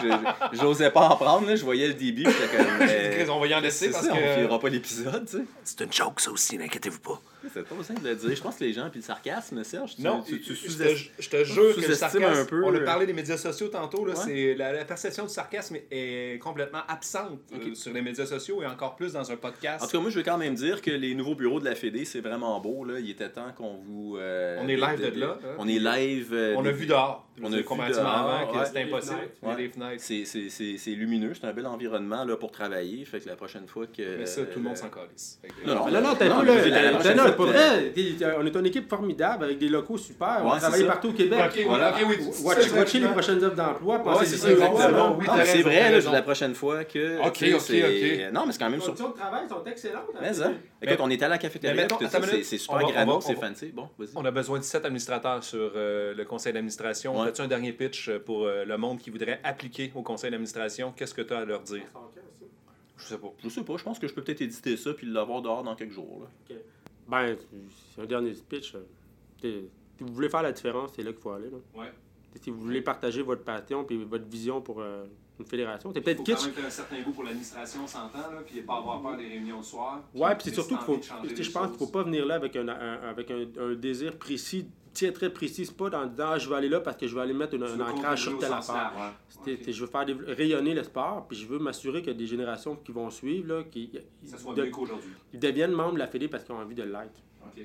je- 0.52 0.56
j'osais 0.58 0.90
pas 0.90 1.06
en 1.06 1.16
prendre, 1.16 1.46
là, 1.46 1.54
je 1.54 1.64
voyais 1.64 1.88
le 1.88 1.94
début, 1.94 2.22
comme. 2.24 2.30
on 3.30 3.40
va 3.40 3.46
y 3.46 3.54
en 3.54 3.60
laisser 3.60 3.90
parce 3.90 4.06
ça, 4.06 4.12
on 4.14 4.34
finira 4.36 4.58
pas 4.58 4.68
l'épisode, 4.70 5.26
tu 5.26 5.36
sais. 5.36 5.44
C'est 5.64 5.84
une 5.84 5.92
joke, 5.92 6.20
ça 6.20 6.30
aussi, 6.30 6.56
n'inquiétez-vous 6.56 7.00
pas. 7.00 7.20
C'est 7.52 7.64
pas 7.66 7.82
simple 7.84 8.02
de 8.02 8.08
le 8.08 8.14
dire. 8.16 8.34
Je 8.36 8.42
pense 8.42 8.56
que 8.56 8.64
les 8.64 8.72
gens, 8.72 8.88
puis 8.90 9.00
le 9.00 9.04
sarcasme, 9.04 9.62
Serge, 9.64 9.96
tu, 9.96 10.02
Non, 10.02 10.22
tu, 10.22 10.40
tu 10.40 10.54
je, 10.54 10.76
te, 10.78 10.96
je 11.18 11.28
te 11.28 11.44
jure 11.44 11.74
que 11.76 11.80
le 11.88 11.94
sarcasme, 11.94 12.24
un 12.24 12.44
peu, 12.44 12.64
on 12.64 12.72
a 12.74 12.78
euh, 12.78 12.84
parlé 12.84 13.06
des 13.06 13.12
médias 13.12 13.36
sociaux 13.36 13.68
tantôt, 13.68 14.04
là, 14.04 14.14
Ouais. 14.14 14.20
c'est 14.24 14.54
la, 14.54 14.72
la 14.72 14.84
perception 14.84 15.24
du 15.24 15.30
sarcasme 15.32 15.76
est 15.90 16.38
complètement 16.42 16.80
absente 16.88 17.40
euh, 17.54 17.74
sur 17.74 17.92
les 17.92 18.02
médias 18.02 18.26
sociaux 18.26 18.62
et 18.62 18.66
encore 18.66 18.96
plus 18.96 19.12
dans 19.12 19.30
un 19.30 19.36
podcast. 19.36 19.84
En 19.84 19.86
tout 19.86 19.92
cas, 19.96 20.00
moi, 20.00 20.10
je 20.10 20.16
veux 20.18 20.24
quand 20.24 20.38
même 20.38 20.54
dire 20.54 20.82
que 20.82 20.90
les 20.90 21.14
nouveaux 21.14 21.34
bureaux 21.34 21.60
de 21.60 21.64
la 21.64 21.74
Fédé, 21.74 22.04
c'est 22.04 22.20
vraiment 22.20 22.58
beau. 22.60 22.84
Là. 22.84 22.98
Il 22.98 23.10
était 23.10 23.28
temps 23.30 23.52
qu'on 23.56 23.74
vous. 23.78 24.16
euh, 24.18 24.58
On 24.62 24.68
est 24.68 24.76
live 24.76 25.12
de 25.14 25.20
là, 25.20 25.38
hein. 25.42 25.54
On 25.58 25.68
est 25.68 25.78
live. 25.78 26.30
euh, 26.32 26.54
on 26.56 26.64
a 26.64 26.70
vu 26.70 26.86
dehors. 26.86 27.28
on 27.40 27.46
a 27.46 27.50
C'est 27.50 27.56
vu 27.58 27.62
dehors, 27.92 28.06
avant 28.06 28.52
que 28.52 28.58
ouais. 28.58 28.66
c'était 28.66 28.82
impossible. 28.82 29.14
fenêtres. 29.16 29.32
Il 29.42 29.46
y 29.48 29.50
a 29.50 29.54
Ouais. 29.54 29.62
des 29.62 29.68
fenêtres. 29.72 30.02
C'est, 30.02 30.24
c'est, 30.24 30.48
c'est, 30.50 30.76
c'est 30.78 30.90
lumineux, 30.90 31.32
c'est 31.34 31.46
un 31.46 31.52
bel 31.52 31.66
environnement 31.66 32.24
là, 32.24 32.36
pour 32.36 32.50
travailler. 32.50 33.04
Fait 33.04 33.20
que 33.20 33.28
la 33.28 33.36
prochaine 33.36 33.66
fois 33.68 33.86
que. 33.86 34.18
Mais 34.18 34.26
ça, 34.26 34.42
tout 34.42 34.58
le 34.58 34.64
monde 34.64 34.76
s'en 34.76 34.88
calisse. 34.88 35.40
Non, 35.66 35.74
non, 35.74 35.90
Non, 35.90 37.27
fois 37.36 37.36
pour 37.36 37.46
vrai, 37.46 37.92
on 38.38 38.46
est 38.46 38.56
une 38.56 38.66
équipe 38.66 38.88
formidable 38.88 39.44
avec 39.44 39.58
des 39.58 39.68
locaux 39.68 39.98
super. 39.98 40.42
on 40.44 40.58
ça. 40.58 40.70
partout 40.86 41.08
au 41.08 41.12
Québec. 41.12 41.38
Watchez 42.42 43.00
les 43.00 43.08
prochaines 43.08 43.42
offres 43.44 43.56
d'emploi. 43.56 43.98
Pensez 44.00 44.26
c'est 44.26 44.36
c'est 44.36 44.52
exactement. 44.52 45.10
bon, 45.10 45.16
Oui, 45.18 45.26
Non, 45.26 45.32
t'as 45.32 45.36
mais 45.38 45.44
c'est 45.44 45.62
raison, 45.62 46.10
vrai, 46.10 46.12
la 46.16 46.22
prochaine 46.22 46.54
fois 46.54 46.84
que. 46.84 47.18
Ok, 47.20 47.26
ok, 47.26 47.52
ok. 47.54 48.32
Non, 48.32 48.46
mais 48.46 48.52
c'est 48.52 48.58
quand 48.58 48.70
même 48.70 48.80
Les 48.80 48.86
conditions 48.86 49.08
de 49.10 49.14
travail 49.14 49.48
sont 49.48 49.64
excellentes. 49.64 50.02
hein. 50.14 50.18
Mais 50.20 50.32
ça. 50.32 50.52
Écoute, 50.82 50.98
on 51.00 51.10
est 51.10 51.22
à 51.22 51.28
la 51.28 51.38
cafétéria, 51.38 51.86
Mais 51.90 52.42
c'est, 52.42 52.58
super 52.58 52.78
va- 52.78 53.20
c'est 53.20 53.34
fancy. 53.34 53.72
Bon, 53.72 53.88
vas-y. 53.98 54.10
On 54.14 54.24
a 54.24 54.30
besoin 54.30 54.58
de 54.58 54.62
17 54.62 54.84
administrateurs 54.84 55.42
sur 55.42 55.72
euh, 55.74 56.14
le 56.14 56.24
conseil 56.24 56.52
d'administration. 56.52 57.20
As-tu 57.22 57.42
un 57.42 57.48
dernier 57.48 57.72
pitch 57.72 58.10
pour 58.24 58.44
euh, 58.44 58.64
le 58.64 58.76
monde 58.78 58.98
qui 58.98 59.10
voudrait 59.10 59.40
appliquer 59.44 59.92
au 59.94 60.02
conseil 60.02 60.30
d'administration? 60.30 60.92
Qu'est-ce 60.96 61.14
que 61.14 61.22
tu 61.22 61.34
as 61.34 61.38
à 61.38 61.44
leur 61.44 61.60
dire? 61.62 61.82
Je 62.96 63.04
sais 63.04 63.18
pas. 63.18 63.32
Je 63.44 63.48
sais 63.48 63.62
pas, 63.62 63.74
je 63.76 63.84
pense 63.84 63.98
que 64.00 64.08
je 64.08 64.12
peux 64.14 64.22
peut-être 64.22 64.40
éditer 64.40 64.76
ça 64.76 64.92
puis 64.92 65.06
l'avoir 65.06 65.40
dehors 65.40 65.62
dans 65.62 65.76
quelques 65.76 65.92
jours. 65.92 66.22
Là. 66.50 66.56
Ben, 67.08 67.36
c'est 67.94 68.02
un 68.02 68.06
dernier 68.06 68.32
pitch. 68.48 68.74
euh, 68.74 68.82
Si 69.42 70.04
vous 70.04 70.12
voulez 70.12 70.28
faire 70.28 70.42
la 70.42 70.52
différence, 70.52 70.92
c'est 70.94 71.02
là 71.02 71.12
qu'il 71.12 71.20
faut 71.22 71.30
aller. 71.30 71.50
là. 71.50 71.56
Ouais. 71.80 71.92
Si 72.42 72.50
vous 72.50 72.60
voulez 72.60 72.82
partager 72.82 73.22
votre 73.22 73.42
passion 73.42 73.84
et 73.88 73.96
votre 73.96 74.26
vision 74.26 74.60
pour 74.60 74.80
euh, 74.80 75.06
une 75.40 75.46
fédération, 75.46 75.90
c'est 75.92 75.98
Il 75.98 76.02
peut-être 76.04 76.18
faut 76.18 76.22
kitsch. 76.24 76.36
quand 76.38 76.44
même 76.44 76.54
faire 76.54 76.66
un 76.66 76.70
certain 76.70 77.00
goût 77.02 77.10
pour 77.12 77.24
l'administration, 77.24 77.80
on 77.84 77.86
s'entend, 77.86 78.18
puis 78.46 78.60
pas 78.60 78.76
avoir 78.76 79.00
peur 79.02 79.16
des 79.16 79.26
réunions 79.26 79.56
le 79.56 79.62
soir. 79.62 80.02
Ouais, 80.14 80.34
puis 80.36 80.44
c'est 80.44 80.50
Puis 80.50 80.54
surtout 80.54 80.76
qu'il 80.76 80.84
faut. 80.84 81.00
Je 81.02 81.50
pense 81.50 81.62
qu'il 81.66 81.72
ne 81.72 81.78
faut 81.78 81.86
pas 81.86 82.02
venir 82.04 82.26
là 82.26 82.34
avec 82.36 82.54
un, 82.56 82.68
un- 82.68 83.00
avec 83.08 83.30
un, 83.30 83.46
un 83.58 83.74
désir 83.74 84.16
précis, 84.18 84.66
très 84.92 85.12
très 85.12 85.30
précis. 85.32 85.66
C'est 85.66 85.76
pas 85.76 85.90
dans 85.90 86.06
disant 86.06 86.30
ah, 86.30 86.38
je 86.38 86.48
vais 86.48 86.56
aller 86.56 86.68
là 86.68 86.80
parce 86.80 86.96
que 86.96 87.06
je 87.06 87.14
vais 87.14 87.20
aller 87.20 87.34
mettre 87.34 87.54
une- 87.54 87.62
un 87.62 87.66
veux 87.66 87.82
ancrage 87.84 88.22
sur 88.22 88.38
telle 88.38 88.52
affaire. 88.52 88.92
Je 89.46 89.80
veux 89.80 89.86
faire 89.86 90.06
rayonner 90.26 90.74
le 90.74 90.82
sport, 90.82 91.26
puis 91.28 91.36
je 91.36 91.46
veux 91.46 91.58
m'assurer 91.58 92.00
qu'il 92.00 92.12
y 92.12 92.14
a 92.14 92.18
des 92.18 92.26
générations 92.26 92.76
qui 92.76 92.92
vont 92.92 93.10
suivre, 93.10 93.48
là, 93.54 93.64
qui 93.64 93.90
Que 93.90 93.98
ça 94.24 94.38
soit 94.38 94.54
de- 94.54 94.64
mieux 94.64 94.70
qu'aujourd'hui. 94.70 95.10
ils 95.32 95.38
deviennent 95.40 95.72
membres 95.72 95.94
de 95.94 95.98
la 95.98 96.08
Fédé 96.08 96.28
parce 96.28 96.44
qu'ils 96.44 96.54
ont 96.54 96.58
envie 96.58 96.74
de 96.74 96.82
l'être. 96.84 97.20
OK. 97.46 97.62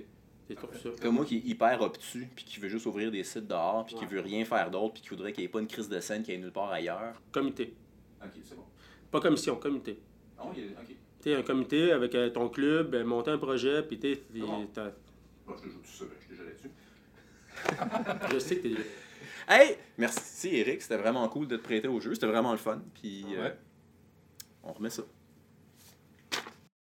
C'est 0.48 0.60
sur 0.60 0.74
ça. 0.94 1.02
Comme 1.02 1.16
moi 1.16 1.26
qui 1.26 1.38
est 1.38 1.46
hyper 1.46 1.82
obtus, 1.82 2.28
puis 2.36 2.44
qui 2.46 2.60
veut 2.60 2.68
juste 2.68 2.86
ouvrir 2.86 3.10
des 3.12 3.24
sites 3.24 3.48
dehors, 3.48 3.86
puis 3.86 3.96
qui 3.96 4.06
veut 4.06 4.20
rien 4.20 4.44
faire 4.46 4.70
d'autre, 4.70 4.94
puis 4.96 5.02
qui 5.04 5.10
voudrait 5.10 5.32
qu'il 5.32 5.42
n'y 5.42 5.46
ait 5.46 5.50
pas 5.52 5.62
une 5.62 5.68
crise 5.68 5.88
de 5.90 6.00
scène 6.02 6.22
qui 6.24 6.32
ait 6.34 6.38
nulle 6.38 6.52
part 6.52 6.70
ailleurs. 6.72 7.14
Comité. 7.32 7.74
OK, 8.22 8.30
c'est 8.44 8.56
bon. 8.56 8.64
Pas 9.10 9.22
commission, 9.22 9.56
comité. 9.56 10.00
Oui, 10.44 10.66
OK. 10.78 10.88
Tu 10.88 10.96
sais, 11.22 11.36
un 11.36 11.44
comité 11.44 11.94
avec 11.94 12.14
euh, 12.16 12.30
ton 12.30 12.50
club, 12.50 12.94
euh, 12.94 13.06
monter 13.06 13.32
un 13.32 13.38
projet, 13.38 13.82
puis 13.84 13.98
C'est 14.02 14.20
bon. 14.40 14.68
t'as- 14.74 14.92
Bon, 15.48 15.54
je 15.58 15.64
te 15.64 15.70
joue 15.70 15.80
tout 15.80 15.90
ça, 15.92 16.06
je 18.34 18.40
sais 18.40 18.58
que 18.58 18.68
t'es. 18.68 18.76
Hey! 19.48 19.78
Merci 19.98 20.56
Eric, 20.56 20.82
c'était 20.82 20.98
vraiment 20.98 21.28
cool 21.30 21.48
de 21.48 21.58
te 21.58 21.62
prêter 21.64 21.88
au 21.88 22.00
jeu, 22.00 22.14
c'était 22.14 22.28
vraiment 22.28 22.52
le 22.52 22.58
fun. 22.58 22.82
Puis 22.94 23.26
euh, 23.36 23.44
Ouais. 23.44 23.58
on 24.64 24.74
remet 24.74 24.90
ça. 24.90 25.04